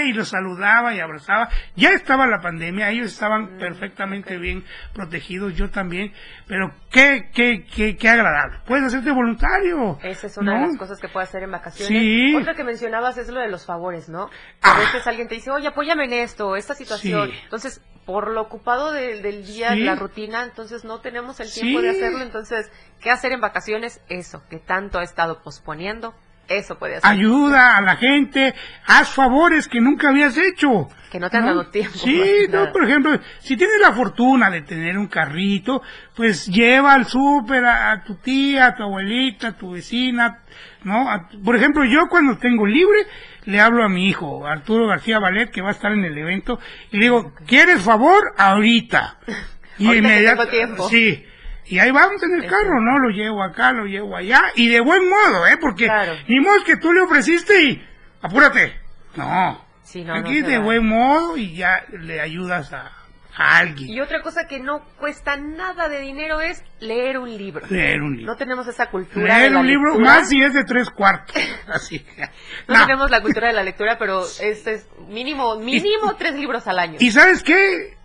eh, 0.02 0.04
y 0.08 0.12
los 0.14 0.28
saludaba 0.28 0.94
y 0.94 1.00
abrazaba. 1.00 1.48
Ya 1.74 1.90
estaba 1.90 2.26
la 2.26 2.40
pandemia, 2.40 2.90
ellos 2.90 3.12
estaban 3.12 3.58
perfectamente 3.58 4.38
bien 4.38 4.64
protegidos, 4.94 5.54
yo 5.54 5.70
también. 5.70 6.12
Pero 6.46 6.72
qué, 6.90 7.28
qué, 7.34 7.66
qué, 7.66 7.96
qué 7.96 8.08
agradable. 8.08 8.58
Puedes 8.66 8.84
hacerte 8.86 9.10
voluntario. 9.10 9.98
Esa 10.02 10.26
es 10.28 10.36
una 10.38 10.54
¿no? 10.54 10.60
de 10.62 10.66
las 10.68 10.76
cosas 10.78 10.98
que 11.00 11.08
puede 11.08 11.24
hacer 11.24 11.42
en 11.42 11.50
vacaciones. 11.50 11.88
Sí. 11.88 12.34
Otra 12.36 12.54
que 12.54 12.64
mencionabas 12.64 13.18
es 13.18 13.28
lo 13.28 13.40
de 13.40 13.48
los 13.48 13.66
favores, 13.66 14.08
¿no? 14.08 14.30
A 14.62 14.78
veces 14.78 15.06
alguien 15.06 15.28
te 15.28 15.34
dice, 15.34 15.50
oye, 15.50 15.66
apóyame 15.68 16.04
en 16.04 16.14
esto, 16.14 16.56
esta 16.56 16.74
situación. 16.74 17.30
Sí. 17.30 17.38
Entonces, 17.44 17.82
por 18.06 18.30
lo 18.30 18.40
ocupado 18.42 18.92
del- 18.92 19.20
del 19.20 19.44
día, 19.44 19.72
Sí. 19.72 19.80
la 19.80 19.96
rutina, 19.96 20.44
entonces 20.44 20.84
no 20.84 21.00
tenemos 21.00 21.40
el 21.40 21.52
tiempo 21.52 21.82
de 21.82 21.90
hacerlo. 21.90 22.22
Entonces, 22.22 22.70
¿qué 23.02 23.10
hacer 23.10 23.32
en 23.32 23.40
vacaciones? 23.40 24.00
Eso, 24.08 24.42
que 24.48 24.58
tanto 24.58 24.98
ha 25.00 25.02
estado 25.02 25.42
posponiendo, 25.42 26.14
eso 26.48 26.78
puede 26.78 26.96
hacer. 26.96 27.10
Ayuda 27.10 27.76
a 27.76 27.80
la 27.82 27.96
gente, 27.96 28.54
haz 28.86 29.10
favores 29.10 29.68
que 29.68 29.80
nunca 29.80 30.08
habías 30.10 30.36
hecho. 30.36 30.88
Que 31.10 31.20
no 31.20 31.30
te 31.30 31.36
han 31.36 31.46
dado 31.46 31.66
tiempo. 31.68 31.96
Sí, 31.98 32.46
no, 32.50 32.72
por 32.72 32.84
ejemplo, 32.84 33.18
si 33.38 33.56
tienes 33.56 33.76
la 33.80 33.92
fortuna 33.92 34.50
de 34.50 34.62
tener 34.62 34.98
un 34.98 35.06
carrito, 35.06 35.82
pues 36.14 36.46
lleva 36.46 36.92
al 36.94 37.06
súper 37.06 37.64
a, 37.64 37.92
a 37.92 38.04
tu 38.04 38.16
tía, 38.16 38.66
a 38.66 38.74
tu 38.74 38.82
abuelita, 38.82 39.48
a 39.48 39.56
tu 39.56 39.72
vecina, 39.72 40.40
¿no? 40.82 41.08
A- 41.10 41.28
por 41.44 41.56
ejemplo, 41.56 41.84
yo 41.84 42.08
cuando 42.08 42.36
tengo 42.38 42.66
libre, 42.66 43.06
le 43.44 43.60
hablo 43.60 43.84
a 43.84 43.88
mi 43.88 44.08
hijo, 44.08 44.46
Arturo 44.46 44.86
García 44.88 45.18
Valet, 45.18 45.50
que 45.50 45.62
va 45.62 45.68
a 45.68 45.72
estar 45.72 45.92
en 45.92 46.04
el 46.04 46.18
evento, 46.18 46.58
y 46.90 46.96
le 46.98 47.04
digo, 47.04 47.32
¿quieres 47.46 47.82
favor? 47.82 48.34
Ahorita. 48.36 49.18
Y 49.78 49.88
tiempo. 50.46 50.88
Sí. 50.88 51.22
Y 51.68 51.78
ahí 51.78 51.90
vamos 51.90 52.22
en 52.22 52.34
el 52.42 52.48
carro, 52.48 52.80
¿no? 52.80 52.98
Lo 52.98 53.10
llevo 53.10 53.42
acá, 53.42 53.72
lo 53.72 53.86
llevo 53.86 54.16
allá, 54.16 54.40
y 54.54 54.68
de 54.68 54.80
buen 54.80 55.08
modo, 55.08 55.46
¿eh? 55.46 55.56
Porque 55.60 55.88
ni 56.28 56.40
modo 56.40 56.62
que 56.64 56.76
tú 56.76 56.92
le 56.92 57.02
ofreciste 57.02 57.62
y 57.62 57.86
apúrate. 58.22 58.72
No. 59.16 59.64
Sí, 59.82 60.04
no, 60.04 60.14
Aquí 60.14 60.40
no 60.40 60.48
de 60.48 60.58
buen 60.58 60.86
modo 60.86 61.36
y 61.36 61.54
ya 61.56 61.84
le 61.92 62.20
ayudas 62.20 62.72
a, 62.72 62.92
a 63.36 63.58
alguien. 63.58 63.88
Y 63.88 64.00
otra 64.00 64.20
cosa 64.20 64.46
que 64.48 64.58
no 64.60 64.82
cuesta 64.98 65.36
nada 65.36 65.88
de 65.88 66.00
dinero 66.00 66.40
es 66.40 66.62
leer 66.80 67.18
un 67.18 67.36
libro. 67.36 67.66
Leer 67.70 68.02
un 68.02 68.16
libro. 68.16 68.32
No 68.32 68.36
tenemos 68.38 68.66
esa 68.68 68.86
cultura. 68.90 69.34
de 69.34 69.40
Leer 69.40 69.52
la 69.52 69.60
un 69.60 69.66
libro 69.66 69.90
lectura. 69.92 70.10
más 70.16 70.28
si 70.28 70.42
es 70.42 70.54
de 70.54 70.64
tres 70.64 70.90
cuartos. 70.90 71.36
Así. 71.68 72.04
No, 72.68 72.74
No. 72.74 72.86
tenemos 72.86 73.10
la 73.10 73.20
cultura 73.22 73.48
de 73.48 73.54
la 73.54 73.62
lectura, 73.62 73.96
pero 73.98 74.22
es, 74.22 74.66
es 74.66 74.88
mínimo, 75.08 75.56
mínimo 75.60 76.14
tres 76.18 76.34
libros 76.34 76.66
al 76.66 76.78
año. 76.78 76.96
¿Y 77.00 77.10
sabes 77.12 77.42
qué? 77.42 77.96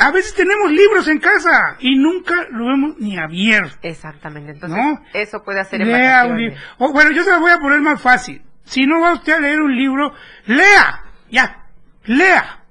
A 0.00 0.10
veces 0.10 0.34
tenemos 0.34 0.70
libros 0.70 1.06
en 1.08 1.18
casa 1.18 1.76
y 1.78 1.96
nunca 1.96 2.46
lo 2.50 2.72
hemos 2.72 2.98
ni 2.98 3.18
abierto. 3.18 3.76
Exactamente. 3.82 4.52
Entonces, 4.52 4.78
¿No? 4.78 5.04
eso 5.12 5.42
puede 5.44 5.60
hacer 5.60 5.80
Lea 5.80 6.24
un 6.26 6.38
libro. 6.38 6.56
Oh, 6.78 6.92
bueno, 6.92 7.10
yo 7.10 7.22
se 7.22 7.30
lo 7.30 7.40
voy 7.40 7.50
a 7.50 7.58
poner 7.58 7.80
más 7.80 8.00
fácil. 8.00 8.42
Si 8.64 8.86
no 8.86 9.00
va 9.00 9.12
usted 9.12 9.34
a 9.34 9.40
leer 9.40 9.60
un 9.60 9.76
libro, 9.76 10.14
lea. 10.46 11.04
Ya. 11.30 11.66
Lea. 12.04 12.64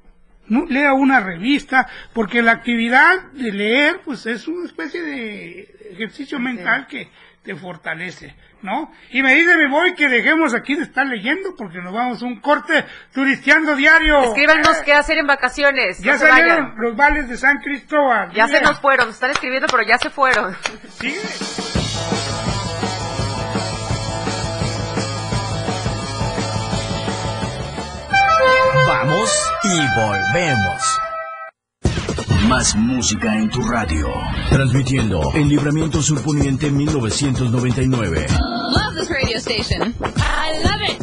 No, 0.48 0.66
lea 0.66 0.94
una 0.94 1.20
revista, 1.20 1.88
porque 2.14 2.42
la 2.42 2.54
actividad 2.54 3.32
de 3.34 3.52
leer, 3.52 4.02
pues 4.04 4.26
es 4.26 4.48
una 4.48 4.66
especie 4.66 5.04
de 5.04 5.92
ejercicio 5.92 6.40
mental 6.40 6.88
que 6.88 7.10
te 7.44 7.56
fortalece, 7.56 8.36
¿no? 8.62 8.92
Y 9.12 9.22
me 9.24 9.34
dice, 9.36 9.56
me 9.58 9.68
voy 9.70 9.94
que 9.96 10.08
dejemos 10.08 10.54
aquí 10.54 10.76
de 10.76 10.84
estar 10.84 11.06
leyendo, 11.06 11.56
porque 11.58 11.80
nos 11.80 11.94
vamos 11.94 12.22
a 12.22 12.26
un 12.26 12.40
corte 12.40 12.86
turisteando 13.14 13.76
diario. 13.76 14.20
Escríbanos 14.24 14.78
qué 14.86 14.94
hacer 14.94 15.18
en 15.18 15.28
vacaciones. 15.28 16.00
Ya 16.00 16.14
no 16.14 16.18
se 16.20 16.28
salieron 16.28 16.64
vayan. 16.70 16.82
los 16.82 16.96
vales 16.96 17.30
de 17.30 17.38
San 17.38 17.58
Cristóbal. 17.60 18.32
Ya 18.34 18.48
se 18.48 18.62
nos 18.62 18.80
fueron. 18.80 19.10
Están 19.10 19.32
escribiendo, 19.32 19.68
pero 19.70 19.84
ya 19.84 19.98
se 19.98 20.10
fueron. 20.10 20.56
Sigue. 21.00 21.20
Vamos 28.88 29.30
y 29.64 29.78
volvemos. 30.00 31.00
Más 32.50 32.76
música 32.76 33.38
en 33.38 33.50
tu 33.52 33.62
radio. 33.62 34.08
Transmitiendo 34.50 35.22
en 35.36 35.50
Libramiento 35.50 36.02
Surponiente 36.02 36.72
1999. 36.72 38.26
Love 38.72 38.96
this 38.96 39.08
radio 39.08 39.38
station. 39.38 39.94
I 40.18 40.58
love 40.64 40.82
it. 40.82 40.98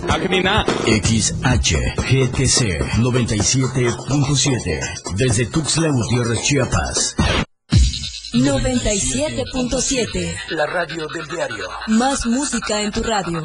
XHGTC 1.05 2.81
97.7. 2.99 5.15
Desde 5.15 5.47
Tuxtla 5.47 5.91
Gutiérrez, 5.91 6.43
Chiapas. 6.43 7.15
97.7. 8.35 10.37
La 10.51 10.67
radio 10.67 11.07
del 11.07 11.29
diario. 11.29 11.69
Más 11.87 12.27
música 12.27 12.83
en 12.83 12.91
tu 12.91 13.05
radio. 13.05 13.45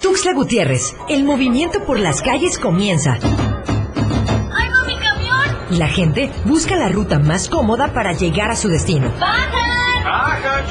Tuxtla 0.00 0.32
Gutiérrez, 0.32 0.94
el 1.08 1.24
movimiento 1.24 1.84
por 1.84 1.98
las 1.98 2.22
calles 2.22 2.56
comienza. 2.58 3.18
¡Ay, 3.20 4.68
no, 4.70 4.86
mi 4.86 4.96
camión! 4.96 5.56
Y 5.70 5.76
la 5.76 5.88
gente 5.88 6.30
busca 6.44 6.76
la 6.76 6.88
ruta 6.88 7.18
más 7.18 7.48
cómoda 7.48 7.92
para 7.92 8.12
llegar 8.12 8.50
a 8.50 8.56
su 8.56 8.68
destino. 8.68 9.12
¡Baja, 9.18 10.64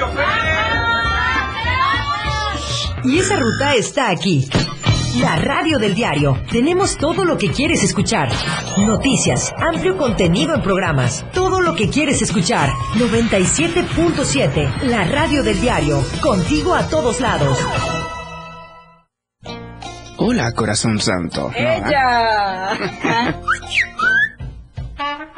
Y 3.03 3.19
esa 3.19 3.35
ruta 3.35 3.75
está 3.75 4.09
aquí. 4.09 4.49
La 5.19 5.35
radio 5.35 5.77
del 5.77 5.93
diario. 5.93 6.41
Tenemos 6.51 6.97
todo 6.97 7.25
lo 7.25 7.37
que 7.37 7.51
quieres 7.51 7.83
escuchar. 7.83 8.29
Noticias, 8.77 9.53
amplio 9.57 9.97
contenido 9.97 10.55
en 10.55 10.61
programas. 10.61 11.25
Todo 11.33 11.59
lo 11.61 11.75
que 11.75 11.89
quieres 11.89 12.21
escuchar. 12.21 12.71
97.7. 12.95 14.83
La 14.83 15.03
radio 15.05 15.43
del 15.43 15.59
diario. 15.59 16.01
Contigo 16.21 16.75
a 16.75 16.87
todos 16.87 17.19
lados. 17.19 17.57
Hola, 20.17 20.51
corazón 20.53 20.99
santo. 20.99 21.51
¡Ella! 21.55 22.77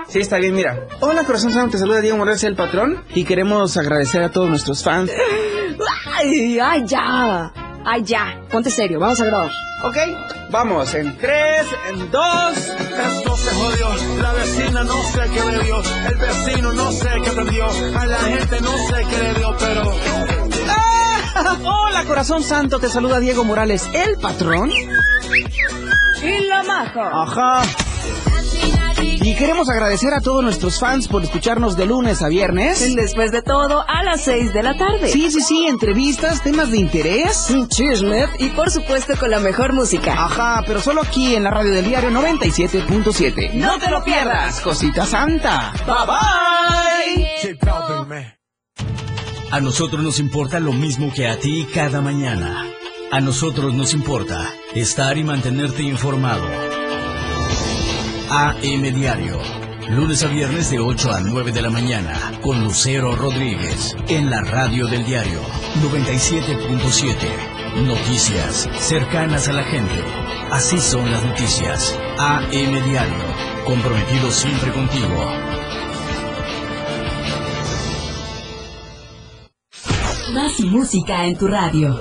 Sí, 0.08 0.20
está 0.20 0.38
bien, 0.38 0.56
mira. 0.56 0.88
Hola, 1.02 1.24
corazón 1.26 1.52
santo, 1.52 1.72
te 1.74 1.78
saluda 1.78 2.02
Diego 2.02 2.18
Morales, 2.18 2.44
el 2.44 2.56
patrón, 2.56 3.04
y 3.14 3.26
queremos 3.26 3.78
agradecer 3.78 4.24
a 4.24 4.30
todos 4.30 4.50
nuestros 4.50 4.84
fans. 4.84 5.12
Ay, 6.16 6.58
ay, 6.60 6.84
ya. 6.88 7.52
Ay, 7.86 8.04
ya. 8.04 8.42
Ponte 8.50 8.70
serio, 8.72 9.00
vamos 9.00 9.20
a 9.22 9.26
grabar. 9.26 9.52
Ok, 9.84 9.96
vamos, 10.50 10.94
en 10.96 11.18
tres, 11.18 11.68
en 11.90 12.12
dos. 12.12 12.58
Esto 12.58 13.38
se 13.38 13.56
jodió, 13.56 14.22
la 14.22 14.34
vecina 14.34 14.84
no 14.84 15.02
sé 15.04 15.22
qué 15.34 15.64
dio, 15.64 15.82
el 16.10 16.18
vecino 16.18 16.74
no 16.74 16.92
sé 16.92 17.10
qué 17.24 17.30
aprendió, 17.30 17.66
a 17.98 18.06
la 18.06 18.18
gente 18.18 18.62
no 18.62 18.72
sé 18.78 19.06
qué 19.10 19.24
le 19.24 19.34
dio, 19.36 19.56
pero... 19.58 20.29
Hola, 21.64 22.04
corazón 22.06 22.44
santo, 22.44 22.80
te 22.80 22.90
saluda 22.90 23.20
Diego 23.20 23.44
Morales, 23.44 23.88
el 23.94 24.18
patrón. 24.18 24.72
Y 24.72 26.46
la 26.48 26.64
maja. 26.64 27.12
Ajá. 27.14 27.62
Y 29.02 29.36
queremos 29.36 29.70
agradecer 29.70 30.14
a 30.14 30.22
todos 30.22 30.44
nuestros 30.44 30.80
fans 30.80 31.08
por 31.08 31.24
escucharnos 31.24 31.78
de 31.78 31.86
lunes 31.86 32.22
a 32.22 32.30
viernes. 32.30 32.96
Después 32.96 33.32
de 33.32 33.42
todo, 33.42 33.86
a 33.88 34.04
las 34.04 34.22
6 34.22 34.54
de 34.54 34.64
la 34.64 34.78
tarde. 34.78 35.10
Sí, 35.10 35.30
sí, 35.32 35.42
sí, 35.42 35.68
entrevistas, 35.68 36.42
temas 36.42 36.72
de 36.72 36.78
interés. 36.78 37.54
Chisme 37.70 38.28
y 38.40 38.50
por 38.50 38.72
supuesto 38.72 39.14
con 39.18 39.30
la 39.30 39.40
mejor 39.40 39.74
música. 39.74 40.14
Ajá, 40.14 40.64
pero 40.66 40.82
solo 40.82 41.02
aquí 41.02 41.36
en 41.36 41.44
la 41.44 41.52
radio 41.52 41.72
del 41.72 41.86
diario 41.86 42.10
97.7. 42.12 43.54
No 43.54 43.78
te 43.78 43.90
lo 43.90 44.04
pierdas. 44.04 44.62
Cosita 44.62 45.06
santa. 45.06 45.74
Bye 45.86 47.54
bye. 47.54 48.39
A 49.52 49.60
nosotros 49.62 50.04
nos 50.04 50.20
importa 50.20 50.60
lo 50.60 50.74
mismo 50.74 51.12
que 51.12 51.28
a 51.28 51.40
ti 51.40 51.68
cada 51.74 52.02
mañana. 52.02 52.68
A 53.12 53.20
nosotros 53.20 53.74
nos 53.74 53.96
importa 53.96 54.54
estar 54.76 55.18
y 55.18 55.24
mantenerte 55.24 55.82
informado. 55.82 56.48
AM 58.30 58.82
Diario. 58.94 59.40
Lunes 59.90 60.24
a 60.24 60.28
viernes 60.28 60.70
de 60.70 60.80
8 60.80 61.12
a 61.12 61.22
9 61.22 61.52
de 61.52 61.64
la 61.64 61.72
mañana 61.72 62.14
con 62.42 62.64
Lucero 62.64 63.16
Rodríguez 63.16 63.96
en 64.08 64.30
la 64.30 64.42
radio 64.42 64.86
del 64.86 65.04
diario 65.04 65.40
97.7. 65.82 67.88
Noticias 67.88 68.70
cercanas 68.78 69.48
a 69.48 69.54
la 69.54 69.64
gente. 69.64 70.04
Así 70.52 70.78
son 70.78 71.10
las 71.10 71.26
noticias. 71.26 71.98
AM 72.20 72.86
Diario. 72.86 73.26
Comprometido 73.66 74.30
siempre 74.30 74.72
contigo. 74.72 75.59
Más 80.34 80.60
música 80.62 81.26
en 81.26 81.38
tu 81.38 81.48
radio. 81.48 82.00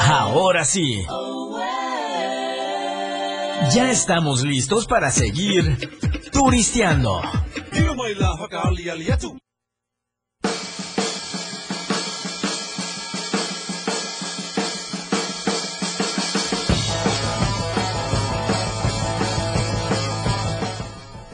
Ahora 0.00 0.64
sí. 0.64 1.04
Ya 3.74 3.90
estamos 3.90 4.42
listos 4.42 4.86
para 4.86 5.10
seguir 5.10 5.90
turisteando. 6.32 7.20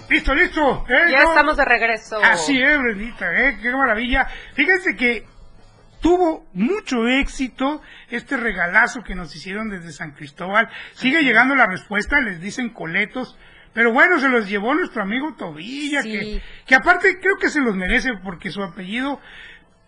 Listo, 0.08 0.34
listo. 0.34 0.84
¿eh? 0.88 1.10
Ya 1.10 1.22
No. 1.22 1.28
estamos 1.30 1.56
de 1.56 1.64
regreso. 1.64 2.18
Así 2.22 2.60
es, 2.60 2.78
Brendita, 2.78 3.26
¿eh? 3.32 3.58
qué 3.60 3.70
maravilla. 3.72 4.26
Fíjense 4.54 4.96
que 4.96 5.26
tuvo 6.00 6.46
mucho 6.52 7.06
éxito 7.08 7.82
este 8.08 8.36
regalazo 8.36 9.02
que 9.02 9.14
nos 9.14 9.34
hicieron 9.34 9.68
desde 9.68 9.92
San 9.92 10.12
Cristóbal. 10.12 10.68
Sigue 10.94 11.22
llegando 11.22 11.54
la 11.54 11.66
respuesta, 11.66 12.20
les 12.20 12.40
dicen 12.40 12.70
coletos, 12.70 13.36
Pero 13.74 13.92
bueno, 13.92 14.18
se 14.18 14.28
los 14.28 14.48
llevó 14.48 14.74
nuestro 14.74 15.02
amigo 15.02 15.34
Tobilla, 15.36 16.02
Sí. 16.02 16.10
que, 16.10 16.42
que 16.66 16.74
aparte 16.74 17.20
creo 17.20 17.36
que 17.36 17.48
se 17.48 17.60
los 17.60 17.76
merece 17.76 18.10
porque 18.24 18.50
su 18.50 18.62
apellido 18.62 19.20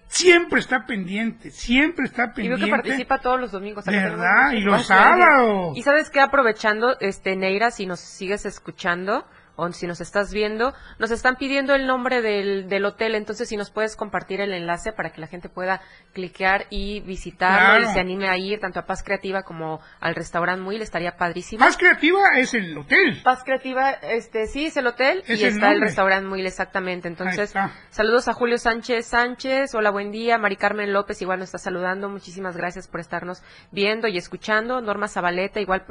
siempre 0.06 0.60
está 0.60 0.84
pendiente, 0.86 1.50
siempre 1.50 2.04
está 2.04 2.24
Y 2.24 2.26
veo 2.26 2.34
pendiente. 2.58 2.64
que 2.66 2.70
participa 2.70 3.18
todos 3.18 3.40
los 3.40 3.50
domingos. 3.52 3.86
¿Verdad? 3.86 4.52
Y 4.52 4.60
los 4.60 4.86
sábados. 4.86 5.76
Y 5.76 5.82
sabes 5.82 6.10
que 6.10 6.20
aprovechando, 6.20 6.96
este 7.00 7.34
Neira, 7.36 7.70
si 7.70 7.86
nos 7.86 7.98
sigues 8.00 8.44
escuchando 8.44 9.26
o 9.60 9.72
si 9.72 9.86
nos 9.86 10.00
estás 10.00 10.32
viendo, 10.32 10.72
nos 10.98 11.10
están 11.10 11.36
pidiendo 11.36 11.74
el 11.74 11.86
nombre 11.86 12.22
del, 12.22 12.68
del 12.68 12.84
hotel, 12.84 13.14
entonces 13.14 13.48
si 13.48 13.56
nos 13.56 13.70
puedes 13.70 13.94
compartir 13.96 14.40
el 14.40 14.52
enlace 14.52 14.92
para 14.92 15.10
que 15.10 15.20
la 15.20 15.26
gente 15.26 15.48
pueda 15.48 15.80
cliquear 16.12 16.66
y 16.70 17.00
visitarlo 17.00 17.78
Claro. 17.78 17.90
y 17.90 17.94
se 17.94 18.00
anime 18.00 18.28
a 18.28 18.36
ir 18.38 18.58
tanto 18.60 18.80
a 18.80 18.86
Paz 18.86 19.02
Creativa 19.02 19.42
como 19.42 19.80
al 20.00 20.14
restaurante 20.14 20.62
Muy, 20.62 20.76
estaría 20.76 21.16
padrísimo. 21.16 21.64
Más 21.64 21.76
creativa 21.76 22.20
es 22.38 22.54
el 22.54 22.76
hotel. 22.76 23.20
Paz 23.22 23.42
Creativa, 23.44 23.90
este 23.90 24.46
sí 24.46 24.66
es 24.66 24.76
el 24.76 24.86
hotel 24.86 25.22
Es 25.26 25.40
y 25.40 25.44
el 25.44 25.50
está 25.54 25.72
el 25.72 25.80
restaurante 25.80 26.26
Muy 26.28 26.44
exactamente. 26.46 27.08
Entonces, 27.08 27.52
saludos 27.90 28.28
a 28.28 28.32
Julio 28.32 28.58
Sánchez 28.58 29.06
Sánchez, 29.06 29.74
hola, 29.74 29.90
buen 29.90 30.10
día. 30.10 30.38
Mari 30.38 30.56
Carmen 30.56 30.92
López 30.92 31.20
igual 31.22 31.38
nos 31.40 31.48
está 31.48 31.58
saludando. 31.58 32.08
Muchísimas 32.08 32.56
gracias 32.56 32.88
por 32.88 33.00
estarnos 33.00 33.42
viendo 33.70 34.08
y 34.08 34.16
escuchando. 34.16 34.80
Norma 34.80 35.08
Zabaleta 35.08 35.60
igual. 35.60 35.84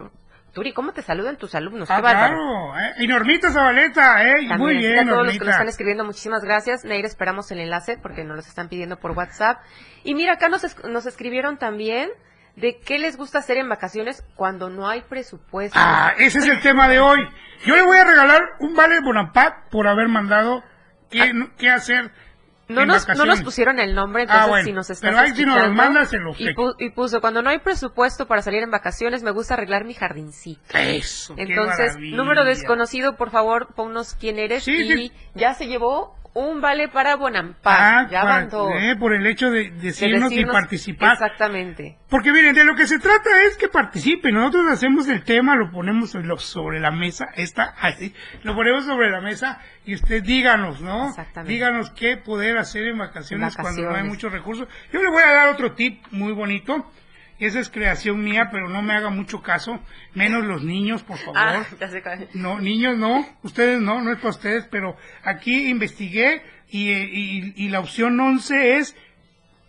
Turi, 0.54 0.74
¿cómo 0.74 0.94
te 0.94 1.02
saludan 1.02 1.38
tus 1.38 1.54
alumnos? 1.56 1.90
Ah, 1.92 1.98
Qué 1.98 2.02
claro. 2.02 2.78
¿eh? 2.80 2.94
Y 3.00 3.08
Normita 3.08 3.52
Zabaleta, 3.52 4.24
¿eh? 4.24 4.48
También, 4.48 4.58
Muy 4.60 4.78
bien, 4.78 5.08
a 5.08 5.12
todos 5.12 5.26
los 5.26 5.34
que 5.34 5.40
nos 5.46 5.50
están 5.50 5.68
escribiendo, 5.68 6.04
muchísimas 6.06 6.44
gracias. 6.44 6.84
Neira, 6.86 7.08
esperamos 7.08 7.52
el 7.52 7.60
enlace 7.60 7.98
porque 8.02 8.24
nos 8.24 8.36
los 8.38 8.48
están 8.48 8.68
pidiendo 8.68 8.98
por 9.00 9.12
WhatsApp. 9.12 9.60
Y 10.04 10.16
mira, 10.16 10.34
acá 10.34 10.50
nos, 10.50 10.64
es- 10.64 10.84
nos 10.86 11.06
escribieron 11.06 11.58
también 11.58 12.10
de 12.56 12.80
qué 12.80 12.98
les 13.00 13.16
gusta 13.16 13.40
hacer 13.40 13.58
en 13.58 13.70
vacaciones 13.70 14.24
cuando 14.36 14.70
no 14.70 14.90
hay 14.90 15.02
presupuesto. 15.02 15.78
Ah, 15.80 16.14
ese 16.18 16.40
es 16.40 16.48
el 16.48 16.60
tema 16.62 16.88
de 16.90 17.00
hoy. 17.00 17.20
Yo 17.66 17.76
le 17.76 17.84
voy 17.84 17.98
a 17.98 18.04
regalar 18.06 18.42
un 18.60 18.76
vale 18.76 19.00
Bonampak 19.02 19.70
por 19.70 19.88
haber 19.88 20.08
mandado 20.08 20.64
qué, 21.12 21.32
qué 21.58 21.70
hacer 21.70 22.12
Ah. 22.12 22.29
No 22.70 22.82
en 22.82 22.88
nos, 22.88 23.08
no 23.10 23.26
nos 23.26 23.42
pusieron 23.42 23.80
el 23.80 23.96
nombre, 23.96 24.24
entonces 24.24 24.46
Ah, 24.46 24.48
bueno, 24.50 24.66
si 24.66 24.72
nos 24.74 24.90
estás 24.90 25.10
pero 25.10 25.20
ahí 25.22 25.32
si 25.36 25.44
nos 25.44 25.56
lo 25.56 25.62
escuchando, 25.64 25.84
mandas, 25.84 26.10
se 26.10 26.18
lo 26.20 26.32
y, 26.38 26.46
pu- 26.56 26.76
y 26.80 26.90
puso, 26.92 27.20
cuando 27.20 27.42
no 27.42 27.50
hay 27.50 27.60
presupuesto 27.60 28.28
para 28.28 28.42
salir 28.42 28.62
en 28.64 28.70
vacaciones, 28.72 29.24
me 29.24 29.32
gusta 29.32 29.56
arreglar 29.56 29.86
mi 29.86 29.94
jardincito. 29.96 30.62
Eso, 30.78 31.36
qué 31.36 31.42
Entonces, 31.44 31.88
maravilla. 31.96 32.16
número 32.18 32.46
desconocido, 32.46 33.16
por 33.18 33.32
favor, 33.32 33.74
ponnos 33.76 34.14
quién 34.14 34.38
eres 34.40 34.64
Sí, 34.64 34.72
y 34.74 34.88
sí. 35.10 35.12
ya 35.36 35.54
se 35.56 35.68
llevó 35.68 36.16
un 36.40 36.62
vale 36.62 36.88
para 36.90 37.16
Bonampak. 37.16 37.80
Ah, 37.80 38.08
ya 38.10 38.22
para- 38.22 38.34
van 38.36 38.50
dos. 38.50 38.72
eh, 38.80 38.96
por 38.98 39.14
el 39.14 39.26
hecho 39.28 39.50
de 39.52 39.70
De 39.70 39.72
decirnos, 39.72 40.32
y 40.32 40.36
decirnos- 40.36 40.54
participar. 40.54 41.14
Exactamente. 41.14 41.98
Porque 42.10 42.32
miren, 42.32 42.54
de 42.56 42.64
lo 42.66 42.76
que 42.76 42.88
se 42.88 43.00
trata 43.00 43.30
es 43.48 43.58
que 43.58 43.68
participen. 43.68 44.34
Nosotros 44.34 44.66
hacemos 44.72 45.08
el 45.08 45.24
tema, 45.24 45.56
lo 45.56 45.72
ponemos 45.72 46.12
sobre 46.40 46.80
la 46.80 46.92
mesa, 46.92 47.26
está 47.36 47.76
así, 47.80 48.14
lo 48.44 48.56
ponemos 48.56 48.86
sobre 48.86 49.10
la 49.12 49.22
mesa 49.22 49.60
y 49.86 49.94
usted 49.96 50.24
díganos, 50.24 50.82
¿no? 50.82 51.10
Exactamente. 51.10 51.54
Díganos 51.54 51.92
qué 51.92 52.18
poder 52.18 52.58
hacer 52.58 52.88
en 52.88 52.98
vacaciones, 52.98 53.56
cuando 53.56 53.84
no 53.84 53.96
hay 53.96 54.04
muchos 54.04 54.32
recursos. 54.32 54.68
Yo 54.92 55.02
le 55.02 55.10
voy 55.10 55.24
a 55.24 55.32
dar 55.34 55.48
otro 55.50 55.74
tip 55.74 56.04
muy 56.12 56.32
bonito. 56.34 56.92
Esa 57.40 57.60
es 57.60 57.70
creación 57.70 58.22
mía, 58.24 58.50
pero 58.52 58.68
no 58.70 58.82
me 58.82 58.94
haga 58.94 59.10
mucho 59.10 59.42
caso, 59.42 59.80
menos 60.14 60.44
los 60.44 60.62
niños, 60.64 61.04
por 61.04 61.18
favor. 61.18 61.38
Ah, 61.38 61.66
ya 61.80 61.88
sé 61.88 62.02
cuál. 62.04 62.28
No, 62.34 62.60
niños 62.60 62.98
no, 62.98 63.26
ustedes 63.44 63.80
no, 63.80 64.02
no 64.02 64.12
es 64.12 64.18
para 64.18 64.30
ustedes, 64.32 64.68
pero 64.70 64.98
aquí 65.24 65.70
investigué 65.70 66.44
y, 66.68 66.92
y- 66.92 67.54
y 67.56 67.70
la 67.70 67.80
opción 67.80 68.20
11 68.20 68.78
es 68.78 68.96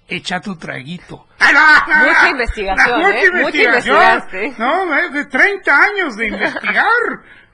echa 0.08 0.40
tu 0.40 0.56
traguito. 0.56 1.28
¡Ah, 1.38 1.86
no! 1.88 1.96
Mucha 2.08 2.30
investigación, 2.30 3.00
Mucha 3.00 3.10
¿eh? 3.10 3.30
Mucha 3.30 3.36
investigación. 3.36 3.96
investigaste. 4.02 4.54
No, 4.58 4.98
es 4.98 5.12
de 5.12 5.24
30 5.26 5.82
años 5.82 6.16
de 6.16 6.26
investigar. 6.26 6.84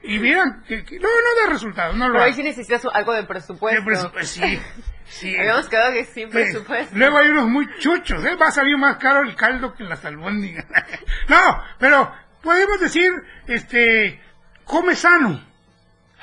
Y 0.03 0.19
miran, 0.19 0.63
que, 0.67 0.83
que- 0.83 0.99
no, 0.99 1.07
no 1.09 1.43
da 1.45 1.53
resultados, 1.53 1.95
no 1.95 2.07
lo 2.07 2.13
Pero 2.13 2.23
ahí 2.25 2.33
sí 2.33 2.41
necesitas 2.41 2.81
algo 2.93 3.13
de 3.13 3.23
presupuesto. 3.25 3.79
De 3.81 3.85
presupuesto, 3.85 4.41
sí, 4.45 4.59
sí. 5.09 5.35
Habíamos 5.37 5.67
quedado 5.69 5.93
que 5.93 6.05
Sí. 6.05 6.25
presupuesto. 6.27 6.95
Luego 6.97 7.17
hay 7.17 7.29
unos 7.29 7.47
muy 7.47 7.67
chuchos, 7.79 8.23
¿eh? 8.25 8.35
Va 8.35 8.47
a 8.47 8.51
salir 8.51 8.77
más 8.77 8.97
caro 8.97 9.21
el 9.21 9.35
caldo 9.35 9.73
que 9.73 9.83
las 9.83 10.03
albóndigas. 10.05 10.65
no, 11.29 11.63
pero 11.79 12.11
podemos 12.41 12.79
decir, 12.79 13.11
este, 13.47 14.21
come 14.63 14.95
sano. 14.95 15.43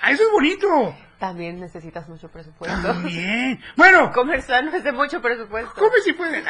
Ah, 0.02 0.10
Eso 0.12 0.22
es 0.24 0.30
bonito. 0.30 0.96
También 1.24 1.58
necesitas 1.58 2.06
mucho 2.06 2.28
presupuesto. 2.28 2.86
También. 2.86 3.58
Bueno. 3.76 4.10
Comer 4.14 4.42
sano 4.42 4.70
es 4.76 4.84
de 4.84 4.92
mucho 4.92 5.22
presupuesto. 5.22 5.72
Come 5.74 5.96
si 6.04 6.12
puedes. 6.12 6.44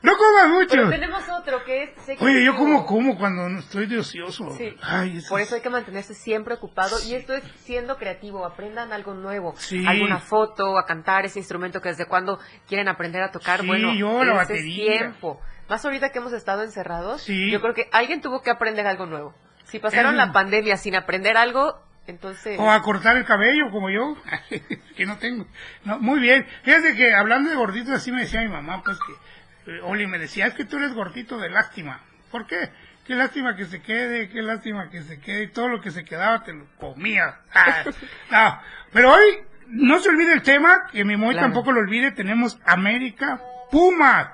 No 0.00 0.12
comas 0.16 0.48
mucho. 0.48 0.68
Pero 0.70 0.88
tenemos 0.88 1.22
otro 1.28 1.62
que 1.62 1.82
es... 2.08 2.20
Oye, 2.22 2.42
yo 2.42 2.56
como 2.56 2.86
como 2.86 3.18
cuando 3.18 3.46
estoy 3.58 3.84
de 3.84 3.98
ocioso. 3.98 4.48
Sí. 4.56 4.74
Ay, 4.80 5.18
eso 5.18 5.28
Por 5.28 5.42
es- 5.42 5.48
eso 5.48 5.56
hay 5.56 5.60
que 5.60 5.68
mantenerse 5.68 6.14
siempre 6.14 6.54
ocupado 6.54 6.96
y 7.06 7.14
esto 7.14 7.34
es 7.34 7.44
siendo 7.64 7.98
creativo, 7.98 8.46
aprendan 8.46 8.94
algo 8.94 9.12
nuevo, 9.12 9.52
Sí. 9.58 9.84
alguna 9.86 10.20
foto, 10.20 10.78
a 10.78 10.86
cantar 10.86 11.26
ese 11.26 11.38
instrumento 11.38 11.82
que 11.82 11.90
desde 11.90 12.06
cuando 12.06 12.38
quieren 12.66 12.88
aprender 12.88 13.22
a 13.22 13.30
tocar, 13.30 13.60
Sí, 13.60 13.66
bueno, 13.66 13.92
yo, 13.94 14.24
la 14.24 14.32
batería. 14.32 14.96
tiempo. 14.98 15.38
Más 15.68 15.84
ahorita 15.84 16.08
que 16.12 16.18
hemos 16.18 16.32
estado 16.32 16.62
encerrados, 16.62 17.20
Sí. 17.24 17.50
yo 17.50 17.60
creo 17.60 17.74
que 17.74 17.90
alguien 17.92 18.22
tuvo 18.22 18.40
que 18.40 18.50
aprender 18.50 18.86
algo 18.86 19.04
nuevo. 19.04 19.34
Si 19.64 19.78
pasaron 19.80 20.16
la 20.16 20.32
pandemia 20.32 20.78
sin 20.78 20.94
aprender 20.96 21.36
algo, 21.36 21.78
entonces... 22.06 22.58
O 22.58 22.70
a 22.70 22.82
cortar 22.82 23.16
el 23.16 23.24
cabello, 23.24 23.70
como 23.70 23.90
yo, 23.90 24.16
que 24.96 25.06
no 25.06 25.18
tengo. 25.18 25.46
No, 25.84 25.98
muy 25.98 26.20
bien. 26.20 26.46
Fíjate 26.62 26.94
que 26.94 27.14
hablando 27.14 27.50
de 27.50 27.56
gorditos, 27.56 27.94
así 27.94 28.12
me 28.12 28.22
decía 28.22 28.42
mi 28.42 28.48
mamá, 28.48 28.82
pues 28.84 28.98
que, 28.98 29.72
eh, 29.72 29.80
Oli 29.82 30.06
me 30.06 30.18
decía, 30.18 30.46
es 30.46 30.54
que 30.54 30.64
tú 30.64 30.76
eres 30.76 30.92
gordito 30.94 31.38
de 31.38 31.50
lástima. 31.50 32.00
¿Por 32.30 32.46
qué? 32.46 32.70
Qué 33.06 33.14
lástima 33.14 33.54
que 33.56 33.66
se 33.66 33.82
quede, 33.82 34.28
qué 34.30 34.40
lástima 34.42 34.88
que 34.90 35.02
se 35.02 35.20
quede, 35.20 35.44
y 35.44 35.48
todo 35.48 35.68
lo 35.68 35.80
que 35.80 35.90
se 35.90 36.04
quedaba 36.04 36.42
te 36.42 36.52
lo 36.52 36.66
comía. 36.78 37.40
Ah, 37.54 37.84
no, 38.30 38.60
pero 38.92 39.12
hoy, 39.12 39.22
no 39.68 39.98
se 40.00 40.08
olvide 40.08 40.32
el 40.32 40.42
tema, 40.42 40.86
que 40.90 41.04
mi 41.04 41.16
Moy 41.16 41.32
Claro. 41.34 41.46
tampoco 41.48 41.72
lo 41.72 41.80
olvide, 41.80 42.10
tenemos 42.12 42.58
América 42.64 43.40
Pumas. 43.70 44.28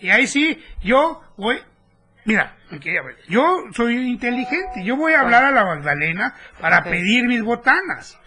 Y 0.00 0.10
ahí 0.10 0.26
sí, 0.26 0.62
yo 0.82 1.22
voy, 1.36 1.60
Mira, 2.26 2.55
yo 3.28 3.64
soy 3.74 3.96
inteligente, 4.08 4.82
yo 4.84 4.96
voy 4.96 5.12
a 5.12 5.20
hablar 5.20 5.44
a 5.44 5.50
la 5.52 5.64
Magdalena 5.64 6.34
para 6.60 6.82
pedir 6.84 7.26
mis 7.26 7.42
botanas. 7.42 8.18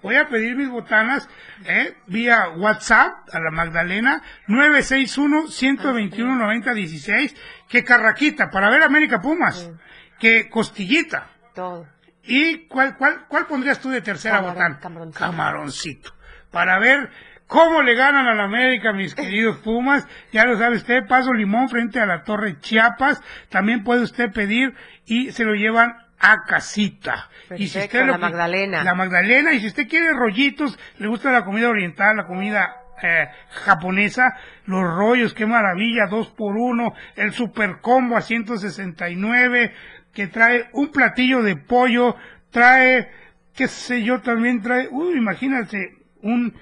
Voy 0.00 0.14
a 0.14 0.28
pedir 0.28 0.54
mis 0.54 0.68
botanas 0.68 1.28
eh, 1.66 1.96
vía 2.06 2.50
WhatsApp 2.50 3.28
a 3.32 3.40
la 3.40 3.50
Magdalena 3.50 4.22
961-121-9016, 4.46 7.34
que 7.68 7.84
Carraquita, 7.84 8.50
para 8.50 8.70
ver 8.70 8.82
América 8.82 9.20
Pumas, 9.20 9.70
que 10.18 10.48
Costillita. 10.48 11.28
Todo. 11.54 11.86
¿Y 12.22 12.66
cuál, 12.68 12.96
cuál, 12.96 13.26
cuál 13.26 13.46
pondrías 13.46 13.80
tú 13.80 13.90
de 13.90 14.00
tercera 14.00 14.36
Camarón- 14.40 14.54
botana? 14.54 14.80
camaroncito. 14.80 15.18
Camaroncito. 15.18 16.14
Para 16.50 16.78
ver 16.78 17.10
cómo 17.48 17.82
le 17.82 17.96
ganan 17.96 18.28
a 18.28 18.34
la 18.34 18.44
América, 18.44 18.92
mis 18.92 19.16
queridos 19.16 19.56
Pumas. 19.58 20.06
Ya 20.30 20.44
lo 20.44 20.56
sabe 20.56 20.76
usted, 20.76 21.06
Paso 21.08 21.32
Limón 21.32 21.68
frente 21.68 21.98
a 21.98 22.06
la 22.06 22.22
Torre 22.22 22.60
Chiapas. 22.60 23.20
También 23.48 23.82
puede 23.82 24.02
usted 24.02 24.30
pedir 24.32 24.74
y 25.06 25.32
se 25.32 25.44
lo 25.44 25.54
llevan 25.54 25.96
a 26.20 26.44
casita. 26.44 27.28
y 27.56 27.66
si 27.68 27.78
usted 27.78 28.04
lo 28.04 28.12
la 28.12 28.18
Magdalena. 28.18 28.84
La 28.84 28.94
Magdalena. 28.94 29.52
Y 29.52 29.60
si 29.60 29.66
usted 29.66 29.88
quiere 29.88 30.12
rollitos, 30.12 30.78
le 30.98 31.08
gusta 31.08 31.32
la 31.32 31.44
comida 31.44 31.68
oriental, 31.68 32.16
la 32.16 32.26
comida 32.26 32.76
eh, 33.02 33.28
japonesa, 33.50 34.36
los 34.66 34.82
rollos, 34.82 35.32
qué 35.34 35.46
maravilla, 35.46 36.06
dos 36.06 36.28
por 36.30 36.56
uno, 36.56 36.94
el 37.16 37.32
super 37.32 37.80
combo 37.80 38.16
a 38.16 38.20
169, 38.20 39.72
que 40.12 40.26
trae 40.26 40.68
un 40.72 40.90
platillo 40.90 41.42
de 41.42 41.56
pollo, 41.56 42.16
trae, 42.50 43.08
qué 43.54 43.68
sé 43.68 44.02
yo, 44.02 44.20
también 44.20 44.60
trae, 44.62 44.88
uy, 44.90 45.16
imagínate, 45.16 45.96
un, 46.22 46.54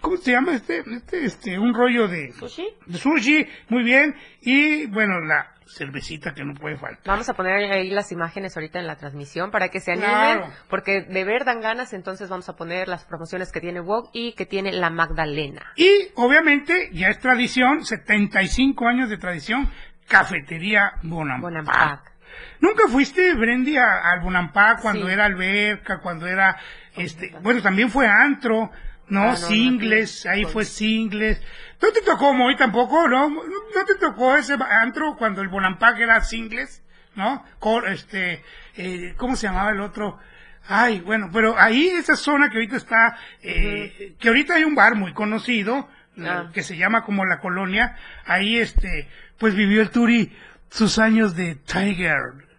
¿cómo 0.00 0.16
se 0.16 0.32
llama 0.32 0.54
este? 0.54 0.82
Este, 0.86 1.24
este, 1.24 1.58
un 1.58 1.74
rollo 1.74 2.08
de 2.08 2.32
¿Sushi? 2.32 2.66
de 2.86 2.98
sushi, 2.98 3.46
muy 3.68 3.82
bien, 3.82 4.14
y 4.40 4.86
bueno, 4.86 5.20
la 5.20 5.54
cervecita 5.66 6.32
que 6.32 6.44
no 6.44 6.54
puede 6.54 6.76
faltar. 6.78 7.02
Vamos 7.04 7.28
a 7.28 7.34
poner 7.34 7.70
ahí 7.70 7.90
las 7.90 8.10
imágenes 8.10 8.56
ahorita 8.56 8.78
en 8.80 8.86
la 8.86 8.96
transmisión 8.96 9.50
para 9.50 9.68
que 9.68 9.80
se 9.80 9.92
animen, 9.92 10.10
Claro. 10.10 10.48
porque 10.70 11.02
de 11.02 11.24
ver 11.24 11.44
dan 11.44 11.60
ganas, 11.60 11.92
entonces 11.92 12.30
vamos 12.30 12.48
a 12.48 12.56
poner 12.56 12.88
las 12.88 13.04
promociones 13.04 13.52
que 13.52 13.60
tiene 13.60 13.80
WOG 13.80 14.08
y 14.14 14.32
que 14.32 14.46
tiene 14.46 14.72
la 14.72 14.88
Magdalena. 14.88 15.60
Y 15.76 15.90
obviamente 16.14 16.88
ya 16.92 17.08
es 17.08 17.18
tradición, 17.18 17.84
75 17.84 18.86
años 18.88 19.10
de 19.10 19.18
tradición, 19.18 19.68
cafetería 20.08 20.92
Bonampak. 21.02 21.42
Bonampak. 21.42 22.12
¿Nunca 22.60 22.88
fuiste, 22.88 23.34
Brendy, 23.34 23.76
al 23.76 24.20
Bonampak 24.20 24.80
cuando 24.80 25.06
Sí. 25.06 25.12
era 25.12 25.26
alberca, 25.26 26.00
cuando 26.00 26.26
era, 26.26 26.56
este, 26.96 27.34
bueno, 27.42 27.60
también 27.62 27.90
fue 27.90 28.06
antro, 28.08 28.70
¿no? 29.08 29.22
Ah, 29.22 29.24
no, 29.26 29.30
no 29.32 29.36
singles, 29.36 30.26
ahí 30.26 30.44
fue 30.44 30.64
singles. 30.64 31.40
¿No 31.80 31.90
te 31.92 32.02
tocó 32.02 32.30
hoy 32.30 32.56
tampoco, 32.56 33.08
no? 33.08 33.28
¿No 33.30 33.84
te 33.86 33.94
tocó 33.96 34.36
ese 34.36 34.56
antro 34.70 35.16
cuando 35.16 35.40
el 35.42 35.48
Bonampak 35.48 35.98
era 35.98 36.20
singles, 36.22 36.82
no? 37.14 37.44
Con, 37.58 37.86
este, 37.88 38.42
eh, 38.76 39.14
¿cómo 39.16 39.36
se 39.36 39.46
llamaba 39.46 39.70
el 39.70 39.80
otro? 39.80 40.18
Ay, 40.66 41.00
bueno, 41.00 41.30
pero 41.32 41.58
ahí 41.58 41.88
esa 41.88 42.14
zona 42.16 42.50
que 42.50 42.56
ahorita 42.58 42.76
está, 42.76 43.16
eh, 43.42 44.14
que 44.18 44.28
ahorita 44.28 44.54
hay 44.54 44.64
un 44.64 44.74
bar 44.74 44.94
muy 44.96 45.12
conocido, 45.14 45.88
Ah. 46.20 46.46
eh, 46.46 46.50
que 46.52 46.62
se 46.62 46.76
llama 46.76 47.04
como 47.04 47.24
La 47.24 47.38
Colonia, 47.38 47.96
ahí 48.26 48.58
este, 48.58 49.08
pues 49.38 49.54
vivió 49.54 49.80
el 49.80 49.90
Turi 49.90 50.36
sus 50.68 50.98
años 50.98 51.36
de 51.36 51.54
Tiger, 51.54 52.18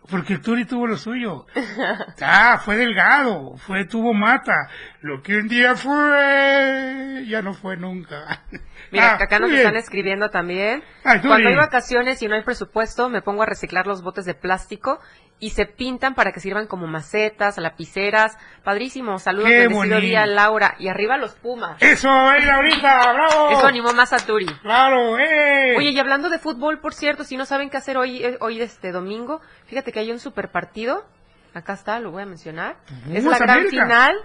Porque 0.10 0.34
el 0.34 0.42
Turi 0.42 0.66
tuvo 0.66 0.88
lo 0.88 0.98
suyo. 0.98 1.46
Ah, 2.22 2.62
fue 2.64 2.78
delgado, 2.78 3.58
fue, 3.58 3.86
tuvo 3.86 4.14
mata. 4.14 4.70
Lo 5.02 5.22
que 5.22 5.38
un 5.38 5.48
día 5.48 5.76
fue, 5.76 7.26
ya 7.28 7.42
no 7.42 7.54
fue 7.54 7.78
nunca. 7.78 8.44
Mira, 8.92 9.12
Ah, 9.20 9.24
acá 9.24 9.40
nos 9.40 9.52
están 9.52 9.74
bien. 9.74 9.84
escribiendo 9.84 10.30
también. 10.30 10.84
Cuando 11.04 11.50
hay 11.50 11.56
vacaciones 11.56 12.22
y 12.22 12.28
no 12.28 12.36
hay 12.36 12.44
presupuesto, 12.44 13.10
me 13.10 13.22
pongo 13.22 13.44
a 13.44 13.46
reciclar 13.46 13.88
los 13.88 14.02
botes 14.02 14.26
de 14.26 14.34
plástico 14.34 15.00
y 15.42 15.52
se 15.52 15.66
pintan 15.66 16.16
para 16.16 16.32
que 16.34 16.40
sirvan 16.42 16.68
como 16.68 16.86
macetas, 16.88 17.58
lapiceras. 17.58 18.38
Padrísimo. 18.64 19.20
Saludos 19.20 19.48
Qué 19.50 19.60
bendecido 19.68 20.02
día, 20.02 20.26
Laura. 20.26 20.76
Y 20.80 20.88
arriba 20.90 21.18
los 21.18 21.36
Pumas. 21.36 21.82
Eso, 21.82 22.10
¡eh, 22.10 22.50
ahorita! 22.50 23.14
¡Bravo! 23.14 23.52
Eso 23.52 23.66
animó 23.68 23.94
más 23.94 24.12
a 24.12 24.18
Turi. 24.18 24.48
¡Claro, 24.62 25.18
eh! 25.18 25.76
Oye, 25.78 25.92
y 25.92 26.00
hablando 26.00 26.30
de 26.30 26.40
fútbol, 26.40 26.80
por 26.82 26.94
cierto, 26.94 27.24
si 27.24 27.38
no 27.38 27.46
saben 27.46 27.70
qué 27.70 27.78
hacer 27.78 27.98
hoy, 27.98 28.24
eh, 28.24 28.38
hoy 28.42 28.62
este 28.62 28.92
domingo, 28.92 29.40
fíjate 29.68 29.92
que 29.94 30.00
hay 30.00 30.12
un 30.12 30.20
super 30.20 30.50
partido. 30.52 31.06
Acá 31.54 31.74
está, 31.74 32.00
lo 32.00 32.12
voy 32.12 32.24
a 32.24 32.26
mencionar. 32.26 32.76
Es 33.12 33.24
la 33.24 33.38
gran 33.40 33.60
América. 33.60 33.84
final. 33.86 34.16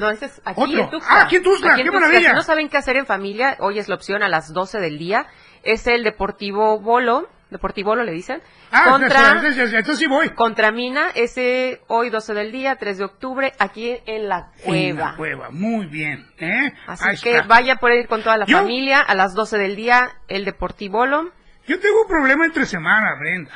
No, 0.00 0.10
ese 0.10 0.26
es 0.26 0.40
aquí 0.44 0.60
Otro. 0.62 0.84
en 0.84 0.90
Tuxtla. 0.90 1.14
Ah, 1.14 1.22
aquí 1.22 1.36
en 1.36 1.42
Tuxtla, 1.42 1.76
qué 1.76 1.90
maravilla. 1.90 2.30
Si 2.30 2.34
no 2.34 2.42
saben 2.42 2.68
qué 2.68 2.76
hacer 2.78 2.96
en 2.96 3.06
familia, 3.06 3.56
hoy 3.60 3.78
es 3.78 3.88
la 3.88 3.94
opción 3.94 4.22
a 4.22 4.28
las 4.28 4.52
12 4.52 4.80
del 4.80 4.98
día. 4.98 5.26
Es 5.62 5.86
el 5.86 6.02
Deportivo 6.04 6.80
Bolo, 6.80 7.28
Deportivolo 7.50 8.02
le 8.04 8.12
dicen. 8.12 8.40
Ah, 8.70 8.84
contra, 8.90 9.32
entonces, 9.32 9.72
entonces 9.72 9.98
sí 9.98 10.06
voy. 10.06 10.30
contra 10.30 10.70
Mina, 10.70 11.08
ese 11.14 11.80
hoy 11.88 12.08
12 12.08 12.32
del 12.32 12.52
día, 12.52 12.76
3 12.76 12.98
de 12.98 13.04
octubre, 13.04 13.52
aquí 13.58 13.96
en 14.06 14.28
la 14.28 14.52
En 14.58 14.64
cueva. 14.94 15.10
la 15.10 15.16
cueva, 15.16 15.50
muy 15.50 15.86
bien, 15.86 16.26
¿eh? 16.38 16.72
Así 16.86 17.04
Ahí 17.08 17.16
que 17.18 17.34
está. 17.36 17.46
vaya 17.48 17.76
por 17.76 17.92
ir 17.92 18.06
con 18.06 18.22
toda 18.22 18.36
la 18.36 18.46
Yo- 18.46 18.58
familia 18.58 19.00
a 19.00 19.14
las 19.16 19.34
12 19.34 19.58
del 19.58 19.74
día, 19.76 20.12
el 20.28 20.44
Deportivolo. 20.44 21.32
Yo 21.66 21.78
tengo 21.80 22.02
un 22.02 22.08
problema 22.08 22.46
entre 22.46 22.64
semana, 22.66 23.16
Brenda. 23.18 23.52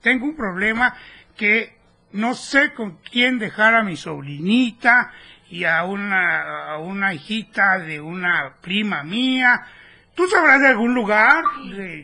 Tengo 0.00 0.24
un 0.24 0.34
problema 0.36 0.94
que 1.36 1.76
no 2.12 2.34
sé 2.34 2.72
con 2.74 2.96
quién 3.10 3.38
dejar 3.38 3.74
a 3.74 3.82
mi 3.82 3.96
sobrinita 3.96 5.10
y 5.54 5.64
a 5.64 5.84
una, 5.84 6.72
a 6.72 6.78
una 6.78 7.14
hijita 7.14 7.78
de 7.78 8.00
una 8.00 8.56
prima 8.60 9.04
mía. 9.04 9.64
¿Tú 10.16 10.26
sabrás 10.26 10.60
de 10.60 10.66
algún 10.66 10.94
lugar? 10.94 11.44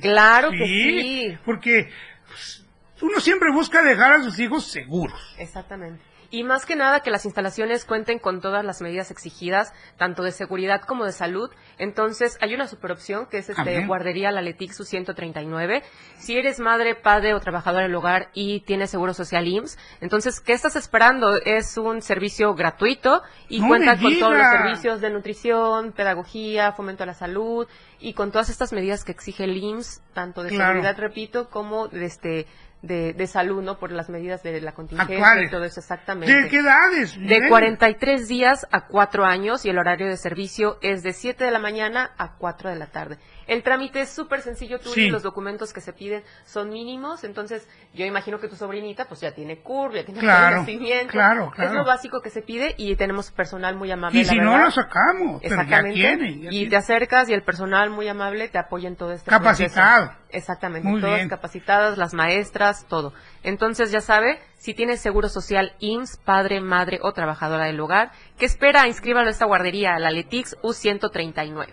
Claro 0.00 0.52
que 0.52 0.58
sí. 0.58 1.38
Porque 1.44 1.90
pues, 2.28 2.64
uno 3.02 3.18
siempre 3.18 3.50
busca 3.52 3.82
dejar 3.82 4.12
a 4.12 4.22
sus 4.22 4.38
hijos 4.38 4.70
seguros. 4.70 5.34
Exactamente. 5.36 6.00
Y 6.32 6.44
más 6.44 6.64
que 6.64 6.76
nada 6.76 7.00
que 7.00 7.10
las 7.10 7.24
instalaciones 7.24 7.84
cuenten 7.84 8.20
con 8.20 8.40
todas 8.40 8.64
las 8.64 8.80
medidas 8.80 9.10
exigidas, 9.10 9.72
tanto 9.96 10.22
de 10.22 10.30
seguridad 10.30 10.82
como 10.82 11.04
de 11.04 11.12
salud. 11.12 11.50
Entonces, 11.76 12.38
hay 12.40 12.54
una 12.54 12.68
super 12.68 12.92
opción 12.92 13.26
que 13.26 13.38
es 13.38 13.48
este 13.50 13.60
Amén. 13.60 13.88
guardería 13.88 14.30
La 14.30 14.40
Letix 14.40 14.76
su 14.76 14.84
139. 14.84 15.82
Si 16.18 16.38
eres 16.38 16.60
madre, 16.60 16.94
padre 16.94 17.34
o 17.34 17.40
trabajador 17.40 17.82
del 17.82 17.94
hogar 17.96 18.28
y 18.32 18.60
tienes 18.60 18.90
seguro 18.90 19.12
social 19.12 19.46
IMSS, 19.48 19.76
entonces, 20.00 20.40
¿qué 20.40 20.52
estás 20.52 20.76
esperando? 20.76 21.36
Es 21.44 21.76
un 21.76 22.00
servicio 22.00 22.54
gratuito 22.54 23.22
y 23.48 23.60
¡No 23.60 23.68
cuenta 23.68 23.98
con 23.98 24.18
todos 24.18 24.36
los 24.36 24.46
servicios 24.46 25.00
de 25.00 25.10
nutrición, 25.10 25.92
pedagogía, 25.92 26.72
fomento 26.72 27.02
a 27.02 27.06
la 27.06 27.14
salud 27.14 27.66
y 27.98 28.14
con 28.14 28.30
todas 28.30 28.50
estas 28.50 28.72
medidas 28.72 29.04
que 29.04 29.10
exige 29.12 29.44
el 29.44 29.56
IMSS, 29.56 30.00
tanto 30.14 30.42
de 30.42 30.50
Claro. 30.50 30.74
seguridad, 30.74 30.96
repito, 30.96 31.48
como 31.50 31.88
de 31.88 32.04
este 32.04 32.46
de, 32.82 33.12
de 33.12 33.26
salud, 33.26 33.62
¿no? 33.62 33.78
Por 33.78 33.92
las 33.92 34.08
medidas 34.08 34.42
de 34.42 34.60
la 34.60 34.72
contingencia 34.72 35.42
y 35.42 35.50
todo 35.50 35.64
eso, 35.64 35.80
exactamente. 35.80 36.34
¿De 36.34 36.48
qué 36.48 36.58
edades? 36.58 37.14
De 37.18 37.26
Brenda? 37.26 37.48
43 37.48 38.28
días 38.28 38.66
a 38.70 38.86
4 38.86 39.24
años 39.24 39.64
y 39.64 39.70
el 39.70 39.78
horario 39.78 40.06
de 40.06 40.16
servicio 40.16 40.78
es 40.80 41.02
de 41.02 41.12
7 41.12 41.44
de 41.44 41.50
la 41.50 41.58
mañana 41.58 42.12
a 42.16 42.36
4 42.36 42.70
de 42.70 42.76
la 42.76 42.86
tarde. 42.86 43.18
El 43.50 43.64
trámite 43.64 44.00
es 44.02 44.10
súper 44.10 44.42
sencillo, 44.42 44.78
tú 44.78 44.90
Sí. 44.90 45.10
los 45.10 45.24
documentos 45.24 45.72
que 45.72 45.80
se 45.80 45.92
piden 45.92 46.22
son 46.44 46.70
mínimos, 46.70 47.24
entonces 47.24 47.68
yo 47.92 48.06
imagino 48.06 48.38
que 48.38 48.46
tu 48.46 48.54
sobrinita 48.54 49.06
pues 49.06 49.20
ya 49.20 49.32
tiene 49.32 49.58
CURB, 49.58 49.94
ya 49.96 50.04
tiene 50.04 50.20
Claro, 50.20 50.58
nacimiento. 50.58 51.10
claro, 51.10 51.46
Es 51.48 51.54
claro. 51.56 51.74
lo 51.74 51.84
básico 51.84 52.20
que 52.22 52.30
se 52.30 52.42
pide 52.42 52.74
y 52.78 52.94
tenemos 52.94 53.32
personal 53.32 53.74
muy 53.74 53.90
amable. 53.90 54.20
Y 54.20 54.24
la 54.24 54.30
si 54.30 54.38
no, 54.38 54.56
lo 54.56 54.70
sacamos, 54.70 55.42
pero 55.42 55.62
ya 55.64 55.82
ya 55.88 56.16
y 56.50 56.68
te 56.68 56.76
acercas 56.76 57.28
y 57.28 57.32
el 57.34 57.42
personal 57.42 57.90
muy 57.90 58.06
amable 58.06 58.48
te 58.48 58.58
apoya 58.58 58.86
en 58.86 58.94
todo 58.94 59.10
este 59.12 59.28
Capacitado. 59.28 60.06
proceso. 60.06 60.20
Exactamente, 60.32 60.86
Muy 60.88 61.00
todas 61.00 61.16
bien. 61.16 61.28
capacitadas, 61.28 61.98
las 61.98 62.14
maestras, 62.14 62.86
todo. 62.86 63.12
Entonces 63.42 63.90
ya 63.90 64.00
sabe, 64.00 64.38
si 64.58 64.74
tiene 64.74 64.96
seguro 64.96 65.28
social 65.28 65.74
IMSS, 65.80 66.18
padre, 66.24 66.60
madre 66.60 67.00
o 67.02 67.12
trabajadora 67.12 67.64
del 67.64 67.80
hogar, 67.80 68.12
que 68.38 68.46
espera, 68.46 68.86
inscríbalo 68.86 69.26
a 69.26 69.30
esta 69.32 69.46
guardería, 69.46 69.98
la 69.98 70.12
Letix 70.12 70.56
U139. 70.62 71.66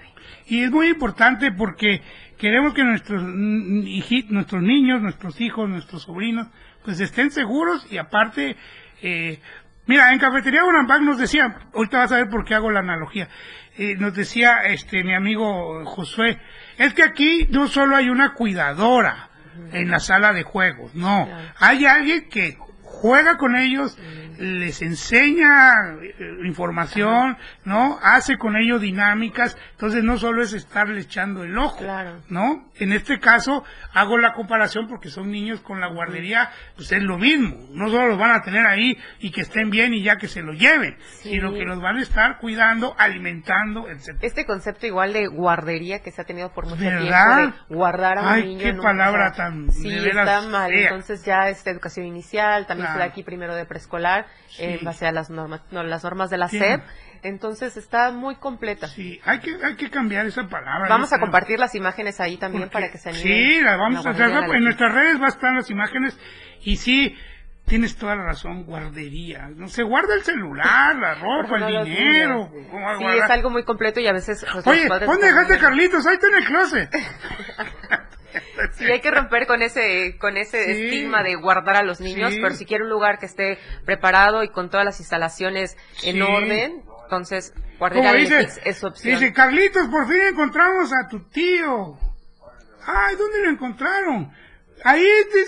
Y 0.47 0.63
es 0.63 0.71
muy 0.71 0.87
importante 0.87 1.51
porque 1.51 2.01
queremos 2.37 2.73
que 2.73 2.83
nuestros, 2.83 3.21
nuestros 3.23 4.61
niños, 4.61 5.01
nuestros 5.01 5.39
hijos, 5.41 5.69
nuestros 5.69 6.03
sobrinos, 6.03 6.47
pues 6.83 6.99
estén 6.99 7.31
seguros 7.31 7.85
y 7.91 7.97
aparte, 7.97 8.55
eh, 9.01 9.39
mira, 9.87 10.13
en 10.13 10.19
Cafetería 10.19 10.63
Bonampak 10.63 11.01
nos 11.01 11.17
decía, 11.17 11.57
ahorita 11.73 11.97
vas 11.97 12.11
a 12.11 12.17
ver 12.17 12.29
por 12.29 12.45
qué 12.45 12.55
hago 12.55 12.71
la 12.71 12.79
analogía, 12.79 13.27
eh, 13.77 13.95
nos 13.97 14.13
decía 14.13 14.61
este 14.65 15.03
mi 15.03 15.13
amigo 15.13 15.83
Josué, 15.85 16.39
es 16.77 16.93
que 16.93 17.03
aquí 17.03 17.47
no 17.49 17.67
solo 17.67 17.95
hay 17.95 18.09
una 18.09 18.33
cuidadora 18.33 19.29
en 19.71 19.89
la 19.89 19.99
sala 19.99 20.33
de 20.33 20.43
juegos, 20.43 20.93
no, 20.95 21.27
hay 21.59 21.85
alguien 21.85 22.29
que 22.29 22.57
juega 23.01 23.37
con 23.37 23.55
ellos, 23.55 23.97
les 24.39 24.81
enseña 24.81 25.71
eh, 26.01 26.15
información, 26.45 27.37
¿no? 27.63 27.97
Hace 28.01 28.37
con 28.37 28.55
ellos 28.55 28.81
dinámicas, 28.81 29.57
entonces 29.71 30.03
no 30.03 30.17
solo 30.17 30.41
es 30.43 30.53
estarle 30.53 31.01
echando 31.01 31.43
el 31.43 31.57
ojo, 31.57 31.83
¿no? 32.29 32.69
En 32.75 32.91
este 32.93 33.19
caso 33.19 33.63
hago 33.93 34.17
la 34.17 34.33
comparación 34.33 34.87
porque 34.87 35.09
son 35.09 35.31
niños 35.31 35.61
con 35.61 35.79
la 35.79 35.87
guardería, 35.87 36.49
pues 36.75 36.91
es 36.91 37.01
lo 37.01 37.17
mismo, 37.17 37.55
no 37.71 37.89
solo 37.89 38.07
los 38.09 38.19
van 38.19 38.31
a 38.31 38.41
tener 38.41 38.65
ahí 38.65 38.97
y 39.19 39.31
que 39.31 39.41
estén 39.41 39.69
bien 39.69 39.93
y 39.93 40.03
ya 40.03 40.17
que 40.17 40.27
se 40.27 40.41
lo 40.41 40.53
lleven, 40.53 40.97
sino 41.21 41.53
que 41.53 41.63
los 41.65 41.81
van 41.81 41.97
a 41.97 42.01
estar 42.01 42.37
cuidando, 42.39 42.95
alimentando, 42.97 43.89
etc. 43.89 44.17
Este 44.21 44.45
concepto 44.45 44.85
igual 44.87 45.13
de 45.13 45.27
guardería 45.27 45.99
que 46.01 46.11
se 46.11 46.21
ha 46.21 46.25
tenido 46.25 46.51
por 46.53 46.65
mucho 46.65 46.83
¿Verdad? 46.83 47.37
tiempo, 47.37 47.57
de 47.69 47.75
guardar 47.75 48.17
a 48.17 48.21
un 48.21 48.27
Ay, 48.27 48.43
niño. 48.45 48.59
qué 48.61 48.69
en 48.69 48.77
palabra 48.81 49.31
tan 49.33 49.71
Sí, 49.71 49.93
está 49.95 50.41
mal. 50.41 50.71
fea. 50.71 50.83
Entonces 50.83 51.23
ya 51.25 51.49
esta 51.49 51.71
educación 51.71 52.05
inicial, 52.05 52.65
también 52.67 52.86
Claro. 52.95 53.03
aquí 53.11 53.23
primero 53.23 53.55
de 53.55 53.65
preescolar, 53.65 54.27
Sí. 54.49 54.63
en 54.63 54.83
base 54.85 55.05
a 55.07 55.11
las 55.11 55.29
normas, 55.29 55.61
no, 55.71 55.83
las 55.83 56.03
normas 56.03 56.29
de 56.29 56.37
la 56.37 56.47
Sí. 56.47 56.59
SEP. 56.59 56.81
Entonces 57.23 57.77
está 57.77 58.11
muy 58.11 58.35
completa. 58.35 58.87
Sí, 58.87 59.19
hay 59.25 59.39
que, 59.39 59.51
hay 59.63 59.75
que 59.75 59.89
cambiar 59.89 60.25
esa 60.27 60.47
palabra. 60.47 60.87
Vamos 60.87 61.11
a 61.13 61.19
compartir 61.19 61.59
las 61.59 61.73
imágenes 61.75 62.19
ahí 62.19 62.37
también 62.37 62.69
para 62.69 62.89
que 62.91 62.97
se 62.99 63.09
animen. 63.09 63.27
Sí, 63.27 63.61
las 63.61 63.77
vamos 63.77 64.03
la 64.05 64.11
a 64.11 64.13
hacer. 64.13 64.55
En 64.55 64.63
nuestras 64.63 64.93
redes 64.93 65.19
va 65.21 65.25
a 65.25 65.29
estar 65.29 65.53
las 65.53 65.69
imágenes. 65.71 66.17
Y 66.61 66.77
sí, 66.77 67.17
tienes 67.65 67.97
toda 67.97 68.15
la 68.15 68.23
razón, 68.23 68.63
guardería. 68.65 69.49
No 69.49 69.67
se 69.67 69.83
guarda 69.83 70.13
el 70.13 70.21
celular, 70.23 70.95
la 70.95 71.15
ropa, 71.19 71.49
Por 71.49 71.61
el 71.63 71.83
dinero. 71.85 72.49
niños. 72.51 72.67
¿Cómo 72.71 72.85
va 72.85 72.91
a 72.93 72.97
Sí, 72.99 73.05
es 73.23 73.29
algo 73.31 73.49
muy 73.49 73.63
completo 73.63 73.99
y 73.99 74.07
a 74.07 74.13
veces 74.13 74.45
pues, 74.53 74.67
Oye, 74.67 74.87
¿dónde 74.87 75.25
dejaste 75.27 75.57
Carlitos? 75.57 76.05
Ahí 76.05 76.15
está 76.15 76.27
en 76.27 76.35
el 76.35 76.45
closet. 76.45 76.89
Sí, 78.87 78.91
hay 78.93 79.01
que 79.01 79.11
romper 79.11 79.45
con 79.47 79.61
ese 79.61 80.17
con 80.19 80.37
ese 80.37 80.63
Sí. 80.65 80.83
estigma 80.85 81.23
de 81.23 81.35
guardar 81.35 81.75
a 81.77 81.83
los 81.83 82.01
niños, 82.01 82.33
Sí. 82.33 82.39
pero 82.41 82.55
si 82.55 82.65
quiere 82.65 82.83
un 82.83 82.89
lugar 82.89 83.19
que 83.19 83.25
esté 83.27 83.59
preparado 83.85 84.43
y 84.43 84.49
con 84.49 84.69
todas 84.69 84.85
las 84.85 84.99
instalaciones 84.99 85.77
en 86.03 86.21
orden, 86.21 86.83
entonces 87.03 87.53
Letix 87.79 88.59
es 88.65 88.83
opción. 88.83 89.19
dice, 89.19 89.31
Carlitos, 89.33 89.87
por 89.89 90.07
fin 90.07 90.21
encontramos 90.31 90.91
a 90.93 91.07
tu 91.07 91.19
tío. 91.29 91.97
Ay, 92.85 93.15
¿dónde 93.17 93.43
lo 93.43 93.49
encontraron? 93.51 94.31
Ahí 94.83 95.03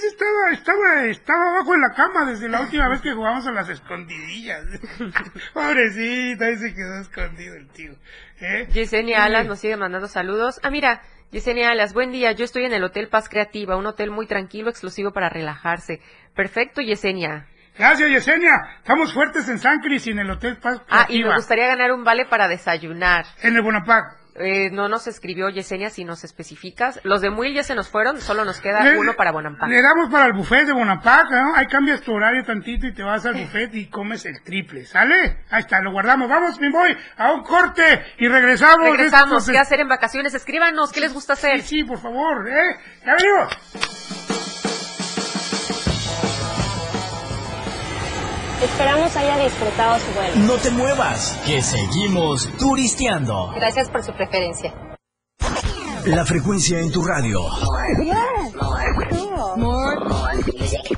estaba, 0.05 0.51
estaba, 0.51 1.05
estaba 1.05 1.49
abajo 1.51 1.75
en 1.75 1.81
la 1.81 1.93
cama 1.93 2.25
desde 2.25 2.49
la 2.49 2.61
última 2.61 2.89
vez 2.89 2.99
que 3.01 3.13
jugamos 3.13 3.45
a 3.45 3.51
las 3.51 3.69
escondidillas. 3.69 4.65
Pobrecito, 5.53 6.43
ahí 6.45 6.57
se 6.57 6.73
quedó 6.73 6.99
escondido 6.99 7.55
el 7.55 7.67
tío. 7.69 7.93
¿eh? 8.41 8.67
Yesenia. 8.73 9.23
Alas 9.23 9.45
nos 9.45 9.59
sigue 9.59 9.77
mandando 9.77 10.07
saludos. 10.07 10.59
Ah, 10.63 10.69
mira, 10.71 11.01
Yesenia 11.31 11.69
Alas, 11.71 11.93
buen 11.93 12.11
día. 12.11 12.31
Yo 12.31 12.43
estoy 12.45 12.65
en 12.65 12.73
el 12.73 12.83
Hotel 12.83 13.07
Paz 13.07 13.29
Creativa, 13.29 13.77
un 13.77 13.85
hotel 13.85 14.09
muy 14.09 14.25
tranquilo, 14.25 14.69
exclusivo 14.69 15.11
para 15.11 15.29
relajarse. 15.29 16.01
Perfecto, 16.35 16.81
Yesenia. 16.81 17.45
Gracias, 17.77 18.09
Yesenia. 18.09 18.51
Estamos 18.79 19.13
fuertes 19.13 19.47
en 19.47 19.59
San 19.59 19.79
Cris 19.79 20.07
y 20.07 20.11
en 20.11 20.19
el 20.19 20.31
Hotel 20.31 20.57
Paz 20.57 20.81
Ah, 20.89 21.03
y 21.03 21.05
Creativa. 21.13 21.29
me 21.29 21.35
gustaría 21.35 21.67
ganar 21.67 21.91
un 21.91 22.03
vale 22.03 22.25
para 22.25 22.47
desayunar. 22.47 23.25
En 23.43 23.55
el 23.55 23.61
Bonaparte. 23.61 24.17
Eh, 24.35 24.69
no 24.71 24.87
nos 24.87 25.07
escribió 25.07 25.49
Yesenia 25.49 25.89
si 25.89 26.05
nos 26.05 26.23
especificas. 26.23 26.99
Los 27.03 27.19
de 27.21 27.29
Muil 27.29 27.53
ya 27.53 27.63
se 27.63 27.75
nos 27.75 27.89
fueron, 27.89 28.21
solo 28.21 28.45
nos 28.45 28.61
queda 28.61 28.83
Le- 28.83 28.97
uno 28.97 29.13
para 29.15 29.31
Bonampak. 29.31 29.67
Le 29.67 29.81
damos 29.81 30.09
para 30.09 30.27
el 30.27 30.33
buffet 30.33 30.65
de 30.65 30.71
Bonaparte, 30.73 31.35
¿no? 31.35 31.55
Ahí 31.55 31.65
cambias 31.67 32.01
tu 32.01 32.13
horario 32.13 32.43
tantito 32.45 32.87
y 32.87 32.93
te 32.93 33.03
vas 33.03 33.25
al 33.25 33.33
buffet 33.33 33.73
y 33.75 33.87
comes 33.89 34.25
el 34.25 34.41
triple, 34.43 34.85
¿sale? 34.85 35.39
Ahí 35.49 35.61
está, 35.61 35.81
lo 35.81 35.91
guardamos. 35.91 36.29
Vamos, 36.29 36.59
mi 36.59 36.69
boy, 36.69 36.95
a 37.17 37.33
un 37.33 37.43
corte 37.43 38.05
y 38.17 38.27
regresamos. 38.27 38.89
Regresamos. 38.91 39.49
¿Qué 39.49 39.57
hacer 39.57 39.81
en 39.81 39.89
vacaciones? 39.89 40.33
Escríbanos, 40.33 40.91
¿qué 40.93 41.01
les 41.01 41.13
gusta 41.13 41.33
hacer? 41.33 41.61
Sí, 41.61 41.79
sí, 41.79 41.83
por 41.83 41.97
favor, 41.99 42.47
¿eh? 42.47 42.77
Ya 43.05 43.15
venimos. 43.15 44.48
Esperamos 48.61 49.15
haya 49.15 49.37
disfrutado 49.37 49.99
su 49.99 50.11
vuelo. 50.13 50.35
No 50.35 50.55
te 50.55 50.69
muevas, 50.71 51.39
que 51.45 51.61
seguimos 51.61 52.49
turisteando. 52.57 53.53
Gracias 53.55 53.89
por 53.89 54.03
su 54.03 54.11
preferencia. 54.13 54.73
La 56.05 56.25
frecuencia 56.25 56.79
en 56.79 56.91
tu 56.91 57.03
radio. 57.03 57.41
More 59.55 59.97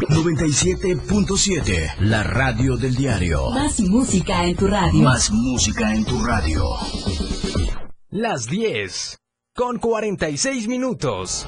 97.7, 0.10 1.98
la 2.00 2.24
radio 2.24 2.78
del 2.78 2.96
diario. 2.96 3.50
Más 3.52 3.80
música 3.80 4.44
en 4.46 4.56
tu 4.56 4.68
radio. 4.68 5.02
Más 5.02 5.32
música 5.32 5.94
en 5.94 6.04
tu 6.04 6.24
radio. 6.24 6.64
Las 8.10 8.48
10, 8.48 9.18
con 9.56 9.78
46 9.80 10.68
minutos. 10.68 11.48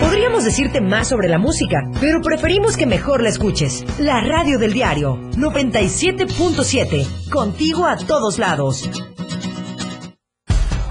Podríamos 0.00 0.44
decirte 0.44 0.80
más 0.80 1.08
sobre 1.08 1.28
la 1.28 1.38
música, 1.38 1.82
pero 2.00 2.20
preferimos 2.20 2.76
que 2.76 2.86
mejor 2.86 3.22
la 3.22 3.28
escuches. 3.28 3.84
La 3.98 4.20
radio 4.20 4.58
del 4.58 4.72
diario 4.72 5.16
97.7, 5.32 7.28
contigo 7.30 7.86
a 7.86 7.96
todos 7.96 8.38
lados. 8.38 8.88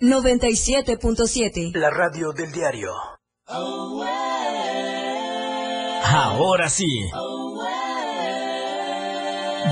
97.7. 0.00 1.72
La 1.74 1.88
radio 1.88 2.32
del 2.32 2.52
diario. 2.52 2.92
Ahora 6.02 6.68
sí. 6.68 6.86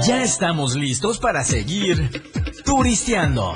Ya 0.06 0.22
estamos 0.22 0.76
listos 0.76 1.18
para 1.18 1.44
seguir 1.44 2.22
turisteando. 2.64 3.52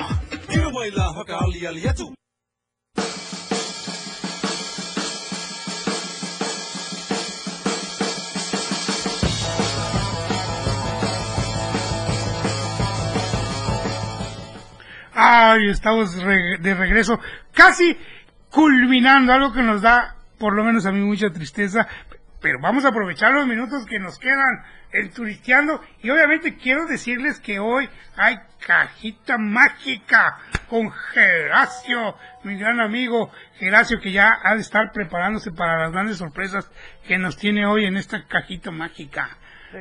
Ay, 15.21 15.69
estamos 15.71 16.15
de 16.15 16.75
regreso, 16.75 17.19
casi 17.53 17.99
culminando, 18.53 19.33
algo 19.33 19.53
que 19.53 19.65
nos 19.65 19.83
da, 19.83 20.15
por 20.39 20.55
lo 20.55 20.63
menos 20.63 20.87
a 20.87 20.93
mí, 20.93 21.01
mucha 21.01 21.29
tristeza. 21.31 21.89
Pero 22.41 22.61
vamos 22.61 22.85
a 22.85 22.91
aprovechar 22.91 23.33
los 23.33 23.45
minutos 23.45 23.85
que 23.85 23.99
nos 23.99 24.17
quedan 24.21 24.63
en 24.93 25.11
Turisteando. 25.11 25.83
Y 26.05 26.11
obviamente 26.11 26.55
quiero 26.55 26.87
decirles 26.87 27.41
que 27.41 27.59
hoy 27.59 27.91
hay 28.17 28.37
cajita 28.65 29.39
mágica 29.39 30.39
con 30.69 30.89
Geracio, 30.93 32.15
mi 32.45 32.57
gran 32.57 32.79
amigo 32.79 33.33
Geracio, 33.59 33.99
que 34.01 34.13
ya 34.13 34.39
ha 34.41 34.55
de 34.55 34.61
estar 34.61 34.93
preparándose 34.93 35.51
para 35.51 35.81
las 35.81 35.91
grandes 35.91 36.19
sorpresas 36.19 36.71
que 37.09 37.19
nos 37.19 37.37
tiene 37.37 37.67
hoy 37.67 37.87
en 37.87 37.97
esta 37.97 38.25
cajita 38.29 38.71
mágica. 38.71 39.37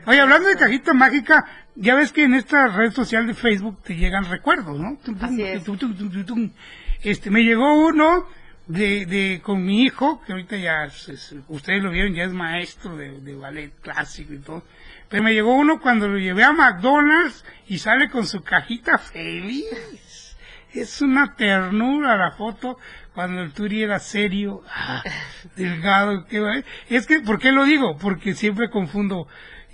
Oye, 0.06 0.20
hablando 0.20 0.48
de 0.50 0.56
cajita 0.58 0.94
mágica, 0.94 1.46
ya 1.76 1.96
ves 1.96 2.12
que 2.12 2.24
en 2.24 2.34
esta 2.34 2.68
red 2.68 2.92
social 2.92 3.26
de 3.28 3.34
Facebook 3.34 3.82
te 3.84 3.96
llegan 3.96 4.26
recuerdos, 4.26 4.80
¿no? 4.80 4.98
Tum, 5.04 5.16
tum. 5.18 6.52
Este, 7.04 7.30
me 7.30 7.44
llegó 7.44 7.88
uno 7.88 8.28
de, 8.68 9.06
de, 9.06 9.42
con 9.42 9.64
mi 9.64 9.84
hijo, 9.84 10.22
que 10.26 10.34
ahorita 10.34 10.58
ya, 10.58 10.86
es- 10.86 11.08
es- 11.10 11.36
ustedes 11.48 11.82
lo 11.84 11.92
vieron, 11.92 12.14
ya 12.14 12.24
es 12.24 12.34
maestro 12.34 12.98
de, 12.98 13.22
de 13.22 13.36
ballet 13.36 13.72
clásico 13.82 14.34
y 14.34 14.40
todo. 14.40 14.64
Pero 15.10 15.24
me 15.24 15.34
llegó 15.34 15.56
uno 15.56 15.80
cuando 15.80 16.08
lo 16.10 16.18
llevé 16.18 16.44
a 16.44 16.52
McDonald's 16.52 17.46
y 17.68 17.78
sale 17.78 18.10
con 18.10 18.28
su 18.28 18.44
cajita 18.44 18.98
feliz. 18.98 20.36
Es 20.74 21.02
una 21.02 21.36
ternura 21.36 22.18
la 22.18 22.32
foto 22.32 22.78
cuando 23.14 23.42
el 23.42 23.52
Turi 23.54 23.84
era 23.84 24.00
serio, 24.00 24.64
ah, 24.70 25.02
delgado. 25.56 26.26
va- 26.30 26.64
es 26.90 27.08
que, 27.08 27.22
¿por 27.22 27.40
qué 27.40 27.52
lo 27.54 27.64
digo? 27.64 27.98
Porque 27.98 28.34
siempre 28.34 28.70
confundo. 28.70 29.28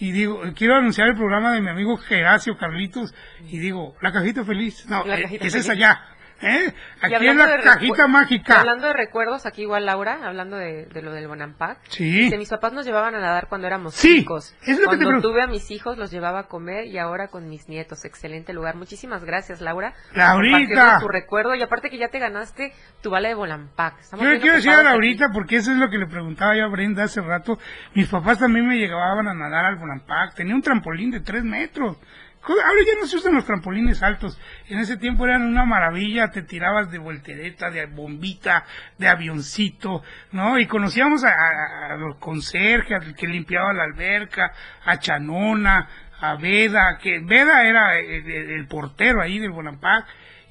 Y 0.04 0.12
digo, 0.12 0.42
quiero 0.54 0.76
anunciar 0.76 1.08
el 1.08 1.16
programa 1.16 1.54
de 1.54 1.62
mi 1.62 1.70
amigo 1.70 1.96
Geracio 1.96 2.58
Carlitos 2.58 3.16
y 3.48 3.58
digo, 3.58 3.96
la 4.02 4.12
cajita 4.12 4.44
feliz. 4.44 4.86
No, 4.90 5.06
La 5.06 5.18
eh, 5.18 5.22
cajita 5.22 5.46
esa 5.48 5.60
es 5.60 5.66
feliz. 5.68 5.78
allá. 5.82 6.02
¿Eh? 6.44 6.74
Aquí 7.02 7.14
es 7.14 7.20
hablando 7.20 7.46
la 7.46 7.62
cajita 7.62 8.08
mágica. 8.08 8.60
Hablando 8.60 8.88
de 8.88 8.94
recuerdos, 8.94 9.46
aquí 9.46 9.64
igual 9.64 9.86
Laura, 9.86 10.20
hablando 10.24 10.58
de, 10.58 10.86
de 10.86 11.02
lo 11.02 11.12
del 11.12 11.28
Bonampak. 11.28 11.80
Sí. 11.90 12.12
Dice, 12.26 12.38
mis 12.38 12.50
papás 12.50 12.74
nos 12.74 12.86
llevaban 12.86 13.16
a 13.16 13.20
nadar 13.20 13.48
cuando 13.48 13.68
éramos 13.68 13.96
Sí, 13.96 14.20
chicos. 14.20 14.56
es 14.64 14.80
lo 14.80 14.90
que 14.90 14.98
te 14.98 15.04
Cuando 15.06 15.22
tuve 15.28 15.42
a 15.42 15.48
mis 15.48 15.72
hijos 15.72 15.98
los 15.98 16.12
llevaba 16.12 16.40
a 16.40 16.44
comer 16.48 16.86
y 16.88 16.98
ahora 16.98 17.28
con 17.30 17.50
mis 17.50 17.68
nietos. 17.70 18.06
Excelente 18.06 18.54
lugar. 18.54 18.76
Muchísimas 18.76 19.24
gracias, 19.24 19.62
Laura. 19.62 19.94
Laurita. 20.14 21.00
tu 21.00 21.08
recuerdo 21.08 21.56
y 21.56 21.62
aparte 21.62 21.90
que 21.90 21.98
ya 21.98 22.10
te 22.10 22.20
ganaste 22.20 22.74
tu 23.02 23.10
vale 23.10 23.30
de 23.30 23.36
Bonampak. 23.36 23.96
Yo 24.20 24.30
le 24.30 24.40
quiero 24.40 24.56
decir 24.56 24.72
a 24.72 24.84
Laurita, 24.84 25.30
porque 25.34 25.58
eso 25.58 25.72
es 25.72 25.78
lo 25.78 25.90
que 25.90 25.98
le 25.98 26.08
preguntaba 26.08 26.56
yo 26.56 26.66
a 26.66 26.68
Brenda 26.68 27.04
hace 27.04 27.22
rato. 27.22 27.58
Mis 27.94 28.08
papás 28.08 28.40
también 28.40 28.68
me 28.68 28.78
llevaban 28.78 29.28
a 29.28 29.34
nadar 29.34 29.66
al 29.66 29.76
Bonampak. 29.78 30.36
Tenía 30.36 30.56
un 30.56 30.62
trampolín 30.62 31.12
de 31.12 31.20
tres 31.22 31.44
metros. 31.44 31.98
Ahora 32.46 32.82
ya 32.86 33.00
no 33.00 33.08
se 33.08 33.16
usan 33.18 33.34
los 33.36 33.46
trampolines 33.46 34.04
altos. 34.04 34.38
En 34.68 34.80
ese 34.80 34.98
tiempo 34.98 35.26
eran 35.26 35.44
una 35.44 35.64
maravilla. 35.66 36.30
Te 36.32 36.42
tirabas 36.42 36.92
de 36.92 36.98
voltereta, 36.98 37.70
de 37.70 37.86
bombita, 37.86 38.66
de 38.98 39.08
avioncito, 39.08 40.04
¿no? 40.34 40.60
Y 40.60 40.66
conocíamos 40.68 41.24
a, 41.24 41.96
los 41.98 42.18
conserjes, 42.18 43.00
al 43.02 43.16
que 43.16 43.28
limpiaba 43.28 43.72
la 43.74 43.84
alberca, 43.84 44.52
a 44.84 45.00
Chanona, 45.00 45.88
a 46.20 46.36
Veda, 46.36 46.98
que 47.02 47.20
Veda 47.20 47.64
era 47.66 47.98
el, 47.98 48.30
el- 48.30 48.68
portero 48.68 49.22
ahí 49.22 49.40
del 49.40 49.52
Bonampak. 49.52 50.06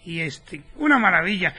Y 0.04 0.20
este, 0.20 0.62
una 0.76 0.98
maravilla. 0.98 1.52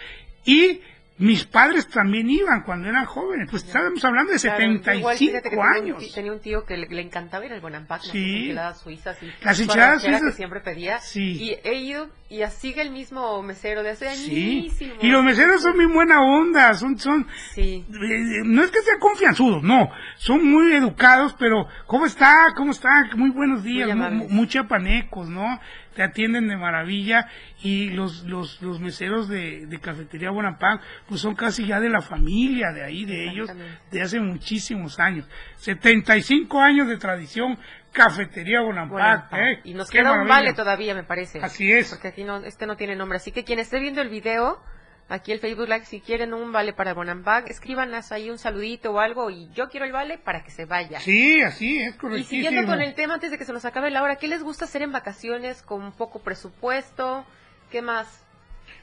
Y 0.45 0.81
mis 1.19 1.45
padres 1.45 1.87
también 1.87 2.27
iban 2.29 2.63
cuando 2.63 2.89
eran 2.89 3.05
jóvenes, 3.05 3.47
pues 3.51 3.63
estábamos 3.63 4.03
hablando 4.03 4.33
de 4.33 4.39
Claro, 4.39 4.59
yo 4.59 4.65
igual, 4.97 5.17
fíjate 5.17 5.43
75 5.43 5.43
que 5.43 5.49
tenía 5.49 5.65
un 5.65 5.75
años. 5.99 6.13
Tenía 6.13 6.31
un 6.33 6.39
tío 6.39 6.65
que 6.65 6.77
le, 6.77 6.87
le 6.87 7.01
encantaba 7.01 7.45
ir 7.45 7.53
al 7.53 7.61
Bonampak, 7.61 8.01
las 8.03 8.11
Sí. 8.11 8.35
enchiladas 8.35 8.81
suizas 8.81 9.21
y 9.21 9.31
Las 9.43 9.59
enchiladas 9.59 10.01
suizas. 10.01 10.21
que 10.23 10.31
siempre 10.31 10.59
pedía. 10.61 10.99
Sí. 10.99 11.21
Y 11.43 11.57
he 11.63 11.75
ido 11.75 12.09
y 12.29 12.41
así 12.41 12.69
sigue 12.69 12.81
el 12.81 12.89
mismo 12.91 13.43
mesero 13.43 13.83
de 13.83 13.91
hace 13.91 14.09
Sí, 14.15 14.71
y 15.01 15.07
los 15.09 15.23
meseros 15.23 15.61
son 15.61 15.75
muy 15.75 15.85
buena 15.85 16.19
onda, 16.21 16.73
son, 16.73 16.97
son, 16.97 17.27
Sí. 17.53 17.85
eh, 17.89 18.41
no 18.43 18.63
es 18.63 18.71
que 18.71 18.81
sean 18.81 18.97
confianzudos, 18.99 19.61
no, 19.61 19.89
son 20.17 20.43
muy 20.49 20.73
educados, 20.73 21.35
pero 21.37 21.67
¿cómo 21.85 22.07
está? 22.07 22.47
¿Cómo 22.55 22.71
está? 22.71 22.89
Muy 23.15 23.29
buenos 23.29 23.63
días, 23.63 23.95
Muy 23.95 24.27
muy 24.29 24.47
chapanecos, 24.47 25.29
¿no? 25.29 25.59
Te 25.95 26.03
atienden 26.03 26.47
de 26.47 26.57
maravilla 26.57 27.27
y 27.61 27.89
los, 27.89 28.23
los, 28.23 28.61
los 28.61 28.79
meseros 28.79 29.27
de, 29.27 29.65
de 29.67 29.79
Cafetería 29.79 30.31
Bonampak, 30.31 30.81
pues 31.07 31.21
son 31.21 31.35
casi 31.35 31.65
ya 31.65 31.79
de 31.79 31.89
la 31.89 32.01
familia 32.01 32.71
de 32.71 32.83
ahí, 32.83 33.05
de 33.05 33.29
ellos, 33.29 33.49
de 33.91 34.01
hace 34.01 34.19
muchísimos 34.19 34.99
años. 34.99 35.27
75 35.57 36.59
años 36.59 36.87
de 36.87 36.97
tradición, 36.97 37.57
Cafetería 37.91 38.61
Bonampak. 38.61 39.33
¿eh? 39.33 39.61
Y 39.63 39.73
nos 39.73 39.89
Qué 39.89 39.99
queda 39.99 40.13
un 40.13 40.27
vale 40.27 40.53
todavía, 40.53 40.95
me 40.95 41.03
parece. 41.03 41.39
Así 41.41 41.71
es. 41.71 41.89
Porque 41.91 42.09
aquí 42.09 42.23
no, 42.23 42.37
este 42.37 42.65
no 42.65 42.75
tiene 42.75 42.95
nombre. 42.95 43.17
Así 43.17 43.31
que 43.31 43.43
quien 43.43 43.59
esté 43.59 43.79
viendo 43.79 44.01
el 44.01 44.09
video, 44.09 44.61
aquí 45.09 45.31
el 45.31 45.39
Facebook 45.39 45.67
Live, 45.67 45.85
si 45.85 45.99
quieren 46.01 46.33
un 46.33 46.51
vale 46.51 46.73
para 46.73 46.93
Bonampak, 46.93 47.49
escríbanos 47.49 48.11
ahí 48.11 48.29
un 48.29 48.37
saludito 48.37 48.91
o 48.91 48.99
algo 48.99 49.29
y 49.29 49.49
yo 49.53 49.69
quiero 49.69 49.85
el 49.85 49.91
vale 49.91 50.17
para 50.17 50.43
que 50.43 50.51
se 50.51 50.65
vaya. 50.65 50.99
Sí, 50.99 51.41
así 51.41 51.79
es, 51.79 51.95
Y 51.95 51.97
correctísimo. 51.97 52.29
siguiendo 52.29 52.65
con 52.69 52.81
el 52.81 52.93
tema, 52.95 53.15
antes 53.15 53.31
de 53.31 53.37
que 53.37 53.45
se 53.45 53.53
nos 53.53 53.65
acabe 53.65 53.91
la 53.91 54.01
hora, 54.03 54.15
¿qué 54.17 54.27
les 54.27 54.43
gusta 54.43 54.65
hacer 54.65 54.81
en 54.81 54.91
vacaciones 54.91 55.61
con 55.61 55.91
poco 55.93 56.19
presupuesto? 56.19 57.25
¿Qué 57.71 57.81
más? 57.81 58.23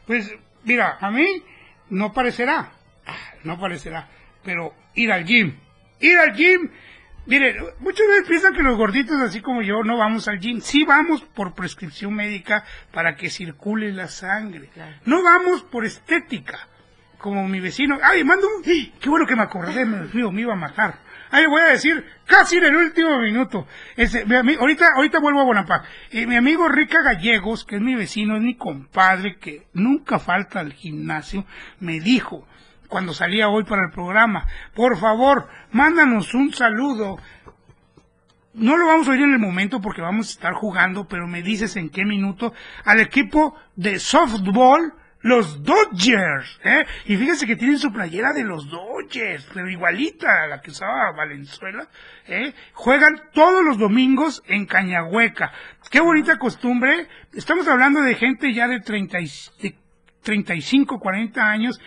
Pues 0.06 0.32
mira, 0.64 0.98
a 1.00 1.10
mí 1.10 1.26
no 1.88 2.12
parecerá, 2.12 2.70
ah, 3.06 3.16
no 3.44 3.58
parecerá, 3.58 4.08
pero 4.44 4.74
ir 4.94 5.12
al 5.12 5.24
gym, 5.24 5.56
ir 6.00 6.18
al 6.18 6.34
gym, 6.34 6.70
mire, 7.26 7.56
muchas 7.80 8.06
veces 8.06 8.28
piensan 8.28 8.54
que 8.54 8.62
los 8.62 8.76
gorditos 8.76 9.20
así 9.20 9.40
como 9.40 9.62
yo 9.62 9.82
no 9.84 9.96
vamos 9.96 10.28
al 10.28 10.38
gym, 10.38 10.60
sí 10.60 10.84
vamos 10.84 11.22
por 11.22 11.54
prescripción 11.54 12.14
médica 12.14 12.64
para 12.92 13.16
que 13.16 13.30
circule 13.30 13.92
la 13.92 14.08
sangre, 14.08 14.70
no 15.04 15.22
vamos 15.22 15.62
por 15.62 15.84
estética, 15.84 16.68
como 17.18 17.46
mi 17.48 17.60
vecino, 17.60 17.98
ay, 18.02 18.24
mando 18.24 18.46
un, 18.48 18.62
qué 18.62 19.08
bueno 19.08 19.26
que 19.26 19.36
me 19.36 19.42
acordé, 19.42 19.84
me, 19.84 20.06
mío, 20.12 20.30
me 20.32 20.40
iba 20.40 20.54
a 20.54 20.56
matar. 20.56 20.98
Ahí 21.32 21.46
voy 21.46 21.60
a 21.60 21.66
decir, 21.66 22.04
casi 22.26 22.56
en 22.56 22.64
el 22.64 22.76
último 22.76 23.20
minuto. 23.20 23.66
Ese, 23.96 24.24
mi 24.26 24.54
ahorita, 24.54 24.88
ahorita 24.96 25.20
vuelvo 25.20 25.42
a 25.42 25.44
Bonaparte. 25.44 25.86
Eh, 26.10 26.26
mi 26.26 26.34
amigo 26.34 26.68
Rica 26.68 27.02
Gallegos, 27.02 27.64
que 27.64 27.76
es 27.76 27.80
mi 27.80 27.94
vecino, 27.94 28.36
es 28.36 28.42
mi 28.42 28.56
compadre, 28.56 29.36
que 29.38 29.68
nunca 29.72 30.18
falta 30.18 30.58
al 30.58 30.72
gimnasio, 30.72 31.44
me 31.78 32.00
dijo, 32.00 32.48
cuando 32.90 33.14
salía 33.14 33.48
hoy 33.48 33.64
para 33.64 33.86
el 33.86 33.92
programa, 33.92 34.46
por 34.74 34.98
favor, 34.98 35.48
mándanos 35.72 36.34
un 36.34 36.52
saludo. 36.52 37.18
No 38.52 38.76
lo 38.76 38.86
vamos 38.86 39.06
a 39.08 39.12
oír 39.12 39.22
en 39.22 39.32
el 39.32 39.38
momento 39.38 39.80
porque 39.80 40.02
vamos 40.02 40.28
a 40.28 40.32
estar 40.32 40.52
jugando, 40.54 41.06
pero 41.06 41.26
me 41.26 41.40
dices 41.40 41.76
en 41.76 41.88
qué 41.88 42.04
minuto 42.04 42.52
al 42.84 43.00
equipo 43.00 43.56
de 43.76 43.98
softball, 44.00 44.92
los 45.22 45.62
Dodgers, 45.62 46.58
¿eh? 46.64 46.84
Y 47.04 47.16
fíjense 47.16 47.46
que 47.46 47.54
tienen 47.54 47.78
su 47.78 47.92
playera 47.92 48.32
de 48.32 48.42
los 48.42 48.68
Dodgers, 48.70 49.46
pero 49.52 49.68
igualita 49.70 50.44
a 50.44 50.46
la 50.48 50.60
que 50.62 50.70
usaba 50.70 51.12
Valenzuela, 51.12 51.86
¿eh? 52.26 52.54
Juegan 52.72 53.20
todos 53.32 53.62
los 53.62 53.76
domingos 53.78 54.42
en 54.46 54.64
Cañahueca. 54.66 55.52
Qué 55.90 56.00
bonita 56.00 56.38
costumbre. 56.38 57.06
Estamos 57.34 57.68
hablando 57.68 58.00
de 58.00 58.14
gente 58.14 58.52
ya 58.54 58.66
de, 58.66 58.80
30 58.80 59.20
y- 59.20 59.30
de 59.62 59.76
35, 60.22 60.98
40 60.98 61.50
años, 61.50 61.78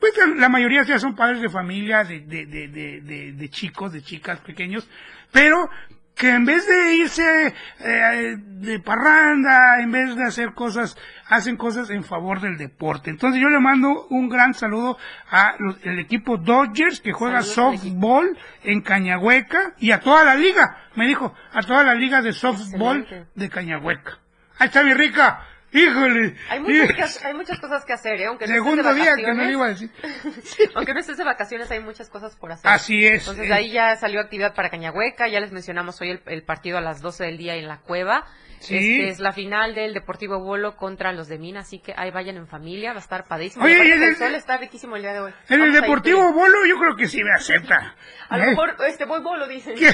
pues 0.00 0.12
la 0.36 0.48
mayoría 0.48 0.82
ya 0.82 0.98
son 0.98 1.14
padres 1.14 1.40
de 1.42 1.48
familia, 1.50 2.02
de, 2.04 2.20
de, 2.20 2.46
de, 2.46 2.68
de, 2.68 3.00
de- 3.02 3.32
de 3.32 3.48
chicos, 3.50 3.92
de 3.92 4.02
chicas 4.02 4.40
pequeños, 4.40 4.88
pero 5.30 5.68
que 6.16 6.30
en 6.30 6.44
vez 6.44 6.66
de 6.66 6.94
irse 6.96 7.54
eh, 7.78 8.36
de 8.36 8.78
parranda, 8.80 9.80
en 9.80 9.90
vez 9.90 10.14
de 10.16 10.24
hacer 10.24 10.52
cosas, 10.52 10.96
hacen 11.28 11.56
cosas 11.56 11.88
en 11.88 12.04
favor 12.04 12.40
del 12.42 12.58
deporte. 12.58 13.08
Entonces 13.08 13.40
yo 13.40 13.48
le 13.48 13.58
mando 13.58 14.06
un 14.10 14.28
gran 14.28 14.52
saludo 14.52 14.98
a 15.30 15.54
los- 15.58 15.78
el 15.84 15.98
equipo 15.98 16.36
Dodgers 16.36 17.00
que 17.00 17.12
juega 17.12 17.40
Saludos 17.42 17.80
al 17.82 17.88
softball 17.90 18.38
en 18.64 18.82
Cañahueca 18.82 19.74
y 19.78 19.92
a 19.92 20.00
toda 20.00 20.24
la 20.24 20.34
liga, 20.34 20.76
me 20.94 21.06
dijo, 21.06 21.34
a 21.52 21.62
toda 21.62 21.84
la 21.84 21.94
liga 21.94 22.20
de 22.20 22.32
softball 22.34 23.00
Excelente. 23.00 23.30
de 23.34 23.48
Cañahueca. 23.48 24.18
Ahí 24.58 24.66
está 24.66 24.82
mi 24.84 24.92
rica, 24.92 25.46
híjole. 25.72 26.34
Hay 26.48 26.60
muchas, 26.60 26.92
que 27.18 27.24
ha- 27.24 27.28
hay 27.28 27.34
muchas 27.34 27.60
cosas 27.60 27.84
que 27.84 27.92
hacer, 27.92 28.20
¿eh? 28.20 28.26
Aunque 28.26 28.46
no 28.46 28.54
estés 28.54 28.64
de 28.64 28.70
Segundo 28.82 28.94
día 28.94 29.14
que 29.16 29.34
no 29.34 29.44
le 29.44 29.52
iba 29.52 29.66
a 29.66 29.68
decir. 29.68 29.90
Aunque 30.74 30.94
no 30.94 31.00
estés 31.00 31.16
de 31.16 31.24
vacaciones, 31.24 31.70
hay 31.70 31.80
muchas 31.80 32.08
cosas 32.08 32.36
por 32.36 32.52
hacer. 32.52 32.70
Así 32.70 33.06
es. 33.06 33.20
Entonces, 33.22 33.48
de 33.48 33.54
ahí 33.54 33.70
ya 33.72 33.96
salió 33.96 34.20
actividad 34.20 34.54
para 34.54 34.70
Cañahueca. 34.70 35.28
Ya 35.28 35.40
les 35.40 35.52
mencionamos 35.52 36.00
hoy 36.00 36.10
el, 36.10 36.22
el 36.26 36.42
partido 36.42 36.78
a 36.78 36.80
las 36.80 37.00
12 37.02 37.24
del 37.24 37.38
día 37.38 37.54
en 37.56 37.68
la 37.68 37.78
cueva. 37.78 38.26
Sí. 38.60 38.76
Este 38.76 39.08
es 39.08 39.18
la 39.20 39.32
final 39.32 39.74
del 39.74 39.94
Deportivo 39.94 40.38
Bolo 40.38 40.76
contra 40.76 41.12
los 41.12 41.28
de 41.28 41.38
Mina, 41.38 41.60
así 41.60 41.78
que 41.80 41.94
ahí 41.96 42.10
vayan 42.10 42.36
en 42.36 42.46
familia, 42.46 42.92
va 42.92 42.98
a 42.98 43.02
estar 43.02 43.26
padrísimo. 43.26 43.64
Oye, 43.64 43.88
Y 43.88 43.90
el 43.90 44.02
el- 44.02 44.16
sol 44.16 44.34
está 44.34 44.58
riquísimo 44.58 44.96
el 44.96 45.02
día 45.02 45.14
de 45.14 45.20
hoy. 45.20 45.32
En 45.48 45.54
el 45.54 45.60
Vamos 45.60 45.74
ir, 45.76 45.80
Deportivo. 45.80 46.32
Bolo 46.34 46.66
yo 46.66 46.76
creo 46.78 46.94
que 46.94 47.08
sí 47.08 47.24
me 47.24 47.32
acepta. 47.32 47.94
A 48.28 48.36
lo 48.38 48.44
¿Eh? 48.44 48.46
mejor, 48.50 48.76
este, 48.86 49.06
voy 49.06 49.22
Bolo, 49.22 49.48
dicen. 49.48 49.74
¿Qué, 49.76 49.90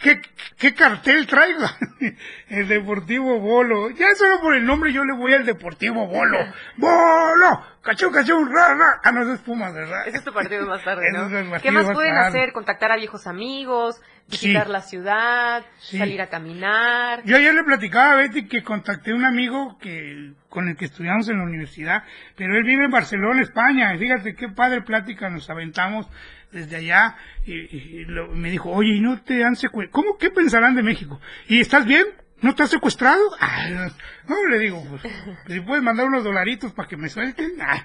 qué, 0.00 0.20
qué 0.56 0.74
cartel 0.74 1.26
traigo? 1.26 1.66
El 2.48 2.68
Deportivo 2.68 3.40
Bolo. 3.40 3.90
Ya 3.90 4.14
solo 4.14 4.40
por 4.40 4.54
el 4.54 4.64
nombre 4.64 4.92
yo 4.92 5.04
le 5.04 5.12
voy 5.16 5.34
al 5.34 5.44
Deportivo 5.44 6.06
Bolo. 6.06 6.38
¡Bolo! 6.76 7.66
¡Cachón, 7.82 8.12
cachón! 8.12 8.48
¡Ra, 8.50 8.74
ra! 8.74 9.00
Ah, 9.02 9.12
no, 9.12 9.22
eso 9.22 9.34
es 9.34 9.40
Pumas, 9.40 9.74
¿verdad? 9.74 10.06
Ese 10.06 10.18
es 10.18 10.24
tu 10.24 10.32
partido 10.32 10.64
más 10.66 10.82
tarde, 10.84 11.02
¿no? 11.12 11.26
es 11.26 11.32
el 11.32 11.60
¿Qué 11.60 11.70
más 11.70 11.84
más 11.86 11.94
pueden 11.94 12.14
tarde. 12.14 12.28
hacer? 12.28 12.52
Contactar 12.52 12.92
a 12.92 12.96
viejos 12.96 13.26
amigos, 13.26 14.00
visitar 14.28 14.66
Sí. 14.66 14.72
la 14.72 14.80
ciudad, 14.80 15.64
Sí. 15.78 15.98
salir 15.98 16.20
a 16.22 16.28
caminar. 16.28 17.22
Yo 17.24 17.36
ayer 17.36 17.54
le 17.54 17.62
platicaba 17.64 18.12
a 18.12 18.16
Betty 18.16 18.46
que 18.48 18.62
contacté 18.62 19.12
a 19.12 19.14
un 19.14 19.24
amigo 19.24 19.78
que 19.78 20.32
con 20.48 20.68
el 20.68 20.76
que 20.76 20.86
estudiamos 20.86 21.28
en 21.28 21.38
la 21.38 21.44
universidad, 21.44 22.04
pero 22.36 22.56
él 22.56 22.64
vive 22.64 22.84
en 22.84 22.90
Barcelona, 22.90 23.42
España, 23.42 23.94
y 23.94 23.98
fíjate 23.98 24.34
qué 24.34 24.48
padre 24.48 24.82
plática 24.82 25.28
nos 25.28 25.48
aventamos 25.50 26.08
desde 26.52 26.76
allá, 26.76 27.16
y, 27.44 27.52
y- 27.54 27.98
y 28.00 28.04
lo- 28.04 28.28
me 28.28 28.50
dijo, 28.50 28.70
oye, 28.70 28.94
¿y 28.94 29.00
no 29.00 29.20
te 29.22 29.42
han 29.44 29.56
secuestrado? 29.56 29.90
¿Cómo? 29.92 30.18
¿Qué 30.18 30.30
pensarán 30.30 30.74
de 30.76 30.82
México? 30.84 31.20
¿Y 31.48 31.58
estás 31.60 31.84
bien? 31.84 32.04
¿No 32.42 32.50
estás 32.50 32.70
secuestrado? 32.70 33.20
Ah, 33.40 33.88
no, 34.28 34.46
le 34.48 34.58
digo, 34.58 34.82
pues, 34.88 35.02
si 35.48 35.60
puedes 35.60 35.82
mandar 35.82 36.06
unos 36.06 36.22
dolaritos 36.24 36.72
para 36.72 36.88
que 36.88 36.96
me 36.96 37.08
suelten. 37.08 37.52
Ah, 37.60 37.84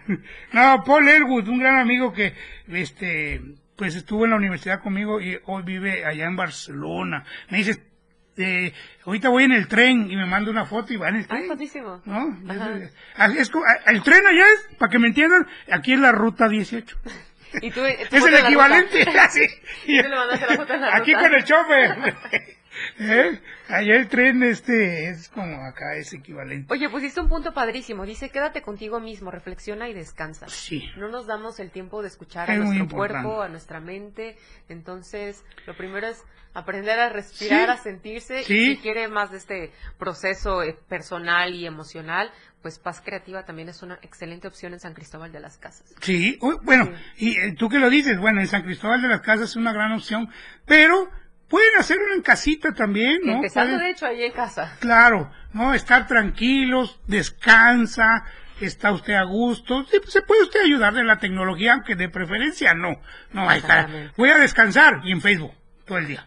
no, 0.53 0.83
Paul 0.85 1.07
Elwood, 1.09 1.47
un 1.49 1.59
gran 1.59 1.79
amigo 1.79 2.13
que, 2.13 2.33
este, 2.67 3.41
pues 3.79 3.95
estuvo 3.95 4.25
en 4.25 4.31
la 4.31 4.37
universidad 4.37 4.81
conmigo 4.81 5.21
y 5.21 5.39
hoy 5.45 5.63
vive 5.63 6.05
allá 6.05 6.25
en 6.25 6.35
Barcelona. 6.35 7.23
Me 7.49 7.59
dice, 7.59 7.81
eh, 8.37 8.73
ahorita 9.05 9.29
voy 9.29 9.45
en 9.45 9.53
el 9.53 9.69
tren 9.69 10.11
y 10.11 10.17
me 10.17 10.25
manda 10.25 10.51
una 10.51 10.65
foto 10.65 10.91
y 10.93 10.97
va 10.97 11.07
en 11.09 11.15
el 11.15 11.23
Ah, 11.23 11.27
tren. 11.29 11.47
padrísimo. 11.47 12.01
¿no? 12.05 12.37
Es- 12.53 12.91
es- 13.37 13.39
es 13.39 13.51
el 13.87 14.03
tren 14.03 14.27
allá 14.27 14.43
es, 14.53 14.75
para 14.77 14.89
que 14.91 14.99
me 14.99 15.07
entiendan, 15.07 15.47
aquí 15.71 15.93
es 15.93 15.99
la 15.99 16.11
ruta 16.11 16.47
18. 16.49 16.97
Y 17.63 17.71
tú, 17.71 17.79
tu 17.79 17.85
Es 17.87 18.09
foto 18.09 18.27
el 18.27 18.35
equivalente, 18.45 19.01
así. 19.19 19.41
Y 19.87 19.97
tú 20.03 20.07
le 20.07 20.15
mandaste 20.15 20.45
la 20.45 20.55
foto 20.55 20.73
en 20.75 20.81
la 20.81 20.95
Aquí 20.97 21.13
ruta. 21.15 21.23
con 21.25 21.33
el 21.35 21.43
chofer. 21.45 22.15
¿Eh? 22.99 23.39
Allá 23.67 23.95
el 23.95 24.07
tren 24.07 24.43
este 24.43 25.09
es 25.09 25.29
como 25.29 25.63
acá, 25.65 25.95
es 25.95 26.13
equivalente. 26.13 26.71
Oye, 26.73 26.89
pusiste 26.89 27.21
un 27.21 27.29
punto 27.29 27.53
padrísimo. 27.53 28.05
Dice, 28.05 28.29
quédate 28.29 28.61
contigo 28.61 28.99
mismo, 28.99 29.31
reflexiona 29.31 29.89
y 29.89 29.93
descansa. 29.93 30.47
Sí. 30.49 30.89
No 30.97 31.09
nos 31.09 31.27
damos 31.27 31.59
el 31.59 31.71
tiempo 31.71 32.01
de 32.01 32.07
escuchar 32.07 32.49
a 32.49 32.53
Es 32.55 32.59
nuestro 32.59 32.87
cuerpo, 32.87 33.41
a 33.41 33.49
nuestra 33.49 33.79
mente. 33.79 34.37
Entonces, 34.69 35.43
lo 35.65 35.75
primero 35.75 36.07
es 36.07 36.23
aprender 36.53 36.99
a 36.99 37.09
respirar, 37.09 37.65
Sí. 37.67 37.71
a 37.71 37.77
sentirse. 37.77 38.43
Sí. 38.43 38.53
Y 38.71 38.75
si 38.75 38.81
quiere 38.81 39.07
más 39.07 39.31
de 39.31 39.37
este 39.37 39.71
proceso 39.97 40.63
eh, 40.63 40.77
personal 40.87 41.53
y 41.53 41.65
emocional, 41.65 42.31
pues 42.61 42.79
Paz 42.79 43.01
Creativa 43.05 43.45
también 43.45 43.69
es 43.69 43.81
una 43.83 43.99
excelente 44.01 44.47
opción 44.47 44.73
en 44.73 44.79
San 44.79 44.93
Cristóbal 44.93 45.31
de 45.31 45.39
las 45.39 45.57
Casas. 45.57 45.93
Sí, 46.01 46.37
bueno, 46.63 46.91
y 47.17 47.37
eh, 47.37 47.55
tú 47.57 47.69
que 47.69 47.79
lo 47.79 47.89
dices, 47.89 48.19
bueno, 48.19 48.41
en 48.41 48.47
San 48.47 48.63
Cristóbal 48.63 49.01
de 49.01 49.07
las 49.07 49.21
Casas 49.21 49.51
es 49.51 49.55
una 49.55 49.71
gran 49.71 49.93
opción, 49.93 50.29
pero 50.65 51.09
pueden 51.49 51.75
hacerlo 51.77 52.13
en 52.13 52.21
casita 52.21 52.73
también, 52.73 53.19
¿no? 53.23 53.33
Empezando, 53.33 53.73
Pueden- 53.75 53.85
de 53.87 53.91
hecho, 53.91 54.05
ahí 54.05 54.23
en 54.23 54.31
casa. 54.31 54.75
Claro, 54.79 55.31
¿no? 55.53 55.73
Estar 55.73 56.07
tranquilos, 56.07 56.99
descansa, 57.07 58.23
está 58.61 58.91
usted 58.91 59.13
a 59.13 59.23
gusto. 59.23 59.85
Pues, 59.89 60.13
se 60.13 60.21
puede 60.21 60.43
usted 60.43 60.61
ayudar 60.61 60.93
de 60.93 61.03
la 61.03 61.17
tecnología, 61.17 61.73
aunque 61.73 61.95
de 61.95 62.09
preferencia 62.09 62.73
no. 62.73 62.99
No 63.33 63.45
va 63.45 63.53
a 63.53 63.57
estar. 63.57 63.77
Exactamente. 63.79 64.13
Voy 64.17 64.29
a 64.29 64.37
descansar 64.37 65.01
y 65.03 65.11
en 65.11 65.21
Facebook 65.21 65.53
todo 65.85 65.97
el 65.97 66.07
día. 66.07 66.25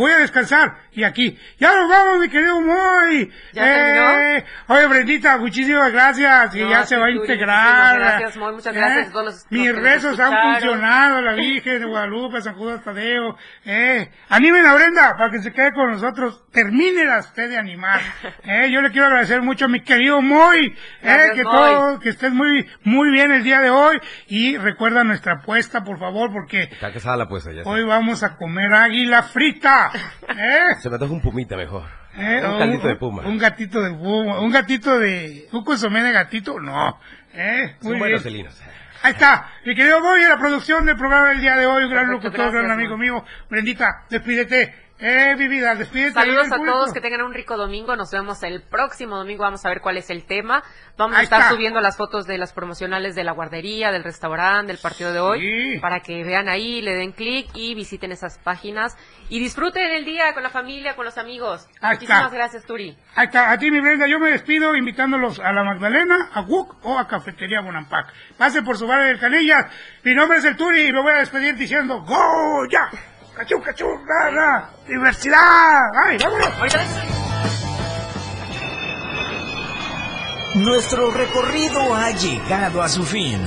Voy 0.00 0.12
a 0.12 0.18
descansar. 0.18 0.74
Y 0.92 1.04
aquí, 1.04 1.38
ya 1.58 1.74
nos 1.76 1.88
vamos, 1.88 2.18
mi 2.20 2.28
querido 2.28 2.60
Moy. 2.60 3.30
¿Ya 3.52 3.62
terminó? 3.64 4.10
Eh, 4.20 4.44
oye, 4.68 4.86
Brendita, 4.88 5.36
muchísimas 5.38 5.92
gracias. 5.92 6.54
Y 6.56 6.60
No, 6.62 6.70
ya 6.70 6.82
se 6.84 6.96
va 6.96 7.06
a 7.06 7.10
integrar. 7.10 7.98
gracias, 7.98 8.36
Moy, 8.36 8.54
muchas 8.54 8.74
gracias 8.74 9.08
a 9.08 9.12
todos 9.12 9.24
los- 9.26 9.34
los 9.34 9.52
Mis 9.52 9.72
que 9.72 9.80
rezos 9.80 10.18
han 10.18 10.32
funcionado, 10.52 11.20
la 11.22 11.32
Virgen 11.34 11.80
de 11.80 11.86
Guadalupe, 11.86 12.40
San 12.42 12.54
Judas 12.54 12.82
Tadeo. 12.82 13.36
Eh, 13.64 14.10
animen 14.28 14.66
a 14.66 14.74
Brenda 14.74 15.16
para 15.16 15.30
que 15.30 15.40
se 15.40 15.52
quede 15.52 15.72
con 15.72 15.90
nosotros. 15.92 16.42
Termínela 16.52 17.18
usted 17.20 17.48
de 17.50 17.58
animar. 17.58 18.00
Eh, 18.42 18.70
yo 18.72 18.80
le 18.80 18.90
quiero 18.90 19.06
agradecer 19.06 19.42
mucho 19.42 19.66
a 19.66 19.68
mi 19.68 19.80
querido 19.82 20.20
Moy. 20.22 20.66
Eh, 20.66 20.74
Gracias, 21.02 21.34
que 21.36 21.44
Moy. 21.44 21.52
todo, 21.54 22.00
que 22.00 22.08
estés 22.08 22.32
muy, 22.32 22.66
muy 22.84 23.10
bien 23.12 23.30
el 23.30 23.44
día 23.44 23.60
de 23.60 23.70
hoy. 23.70 24.00
Y 24.28 24.56
recuerda 24.56 25.04
nuestra 25.04 25.34
apuesta, 25.34 25.84
por 25.84 25.98
favor, 25.98 26.32
porque 26.32 26.62
Está 26.62 26.92
casada 26.92 27.16
la 27.16 27.28
puesta 27.28 27.52
ya. 27.52 27.62
hoy 27.64 27.84
vamos 27.84 28.22
a 28.22 28.36
comer 28.36 28.72
águila 28.72 29.22
frita. 29.22 29.89
¿Eh? 30.28 30.74
Se 30.80 30.88
me 30.88 30.96
antoja 30.96 31.12
un 31.12 31.20
pumita 31.20 31.56
mejor. 31.56 31.84
Eh, 32.16 32.42
un 32.44 32.58
caldito 32.58 32.88
de 32.88 32.96
puma. 32.96 33.22
Un 33.26 33.38
gatito 33.38 33.82
de 33.82 33.90
puma. 33.92 34.40
Un 34.40 34.50
gatito 34.50 34.98
de... 34.98 35.48
¿Un 35.52 35.64
consomé 35.64 36.02
de 36.02 36.12
gatito? 36.12 36.58
No. 36.58 36.98
¿Eh? 37.32 37.76
Son 37.80 37.90
Muy 37.92 37.98
buenos 37.98 38.22
celinos. 38.22 38.60
Ahí 39.02 39.12
está, 39.12 39.48
mi 39.64 39.74
querido 39.74 40.02
Boy, 40.02 40.20
la 40.28 40.36
producción 40.36 40.84
del 40.84 40.96
programa 40.96 41.30
del 41.30 41.40
día 41.40 41.56
de 41.56 41.64
hoy, 41.64 41.84
un 41.84 41.90
gran 41.90 42.06
Perfecto, 42.06 42.36
locutor, 42.36 42.52
gran 42.52 42.70
amigo 42.70 42.98
mío. 42.98 43.24
Brendita, 43.48 44.04
despídete. 44.10 44.74
Eh, 45.02 45.34
mi 45.38 45.48
vida, 45.48 45.74
despídete. 45.74 46.12
Saludos 46.12 46.52
a 46.52 46.56
todos, 46.56 46.92
que 46.92 47.00
tengan 47.00 47.22
un 47.22 47.32
rico 47.32 47.56
domingo. 47.56 47.96
Nos 47.96 48.10
vemos 48.10 48.42
el 48.42 48.60
próximo 48.62 49.16
domingo. 49.16 49.44
Vamos 49.44 49.64
a 49.64 49.70
ver 49.70 49.80
cuál 49.80 49.96
es 49.96 50.10
el 50.10 50.26
tema. 50.26 50.62
Vamos 50.98 51.16
Ahí 51.16 51.22
a 51.22 51.24
estar 51.24 51.40
está. 51.40 51.52
subiendo 51.54 51.80
las 51.80 51.96
fotos 51.96 52.26
de 52.26 52.36
las 52.36 52.52
promocionales 52.52 53.14
de 53.14 53.24
la 53.24 53.32
guardería, 53.32 53.92
del 53.92 54.04
restaurante, 54.04 54.72
del 54.72 54.78
partido 54.82 55.12
de 55.14 55.20
hoy, 55.20 55.78
para 55.80 56.00
que 56.00 56.22
vean 56.22 56.50
ahí, 56.50 56.82
le 56.82 56.94
den 56.94 57.12
clic 57.12 57.48
y 57.54 57.74
visiten 57.74 58.12
esas 58.12 58.38
páginas 58.38 58.98
y 59.30 59.38
disfruten 59.40 59.90
el 59.90 60.04
día 60.04 60.34
con 60.34 60.42
la 60.42 60.50
familia, 60.50 60.94
con 60.96 61.06
los 61.06 61.16
amigos. 61.16 61.66
Ahí 61.80 61.94
Muchísimas 61.94 62.24
está. 62.24 62.36
gracias, 62.36 62.64
Turi. 62.66 62.94
Ahí 63.14 63.26
está, 63.26 63.50
a 63.52 63.58
ti, 63.58 63.70
mi 63.70 63.80
Brenda, 63.80 64.06
yo 64.06 64.18
me 64.18 64.30
despido 64.30 64.76
invitándolos 64.76 65.40
a 65.40 65.50
la 65.52 65.64
Magdalena, 65.64 66.28
a 66.34 66.42
WUC 66.42 66.76
o 66.84 66.98
a 66.98 67.08
Cafetería 67.08 67.62
Bonampak. 67.62 68.12
Pase 68.36 68.60
por 68.62 68.76
su 68.76 68.86
bar 68.86 69.02
del 69.06 69.18
Canillas. 69.18 69.64
Mi 70.04 70.14
nombre 70.14 70.36
es 70.38 70.44
el 70.44 70.56
Turi 70.56 70.82
y 70.88 70.92
me 70.92 71.00
voy 71.00 71.12
a 71.12 71.20
despedir 71.20 71.54
diciendo 71.56 72.02
¡Goya! 72.02 72.90
¡Cachú, 73.40 73.58
cachú! 73.62 73.86
¡Gana! 74.06 74.68
¡Diversidad! 74.86 75.90
¡Ay, 75.94 76.18
vámonos! 76.18 76.50
Nuestro 80.56 81.10
recorrido 81.10 81.94
ha 81.94 82.10
llegado 82.10 82.82
a 82.82 82.88
su 82.90 83.02
fin. 83.02 83.40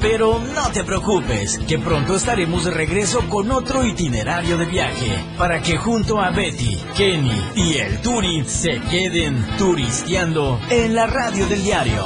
Pero 0.00 0.40
no 0.40 0.68
te 0.72 0.82
preocupes, 0.82 1.60
que 1.68 1.78
pronto 1.78 2.16
estaremos 2.16 2.64
de 2.64 2.72
regreso 2.72 3.28
con 3.28 3.52
otro 3.52 3.84
itinerario 3.84 4.58
de 4.58 4.66
viaje, 4.66 5.24
para 5.38 5.62
que 5.62 5.76
junto 5.76 6.20
a 6.20 6.30
Betty, 6.30 6.76
Kenny 6.96 7.52
y 7.54 7.76
el 7.76 8.02
Turi 8.02 8.44
se 8.46 8.80
queden 8.80 9.46
turisteando 9.58 10.60
en 10.70 10.92
la 10.92 11.06
radio 11.06 11.46
del 11.46 11.62
diario. 11.62 12.04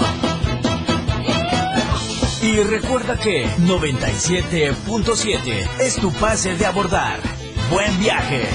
Y 2.43 2.62
recuerda 2.62 3.19
que 3.19 3.47
97.7 3.59 5.69
es 5.79 5.97
tu 5.97 6.11
pase 6.12 6.57
de 6.57 6.65
abordar. 6.65 7.21
Buen 7.71 7.99
viaje. 7.99 8.49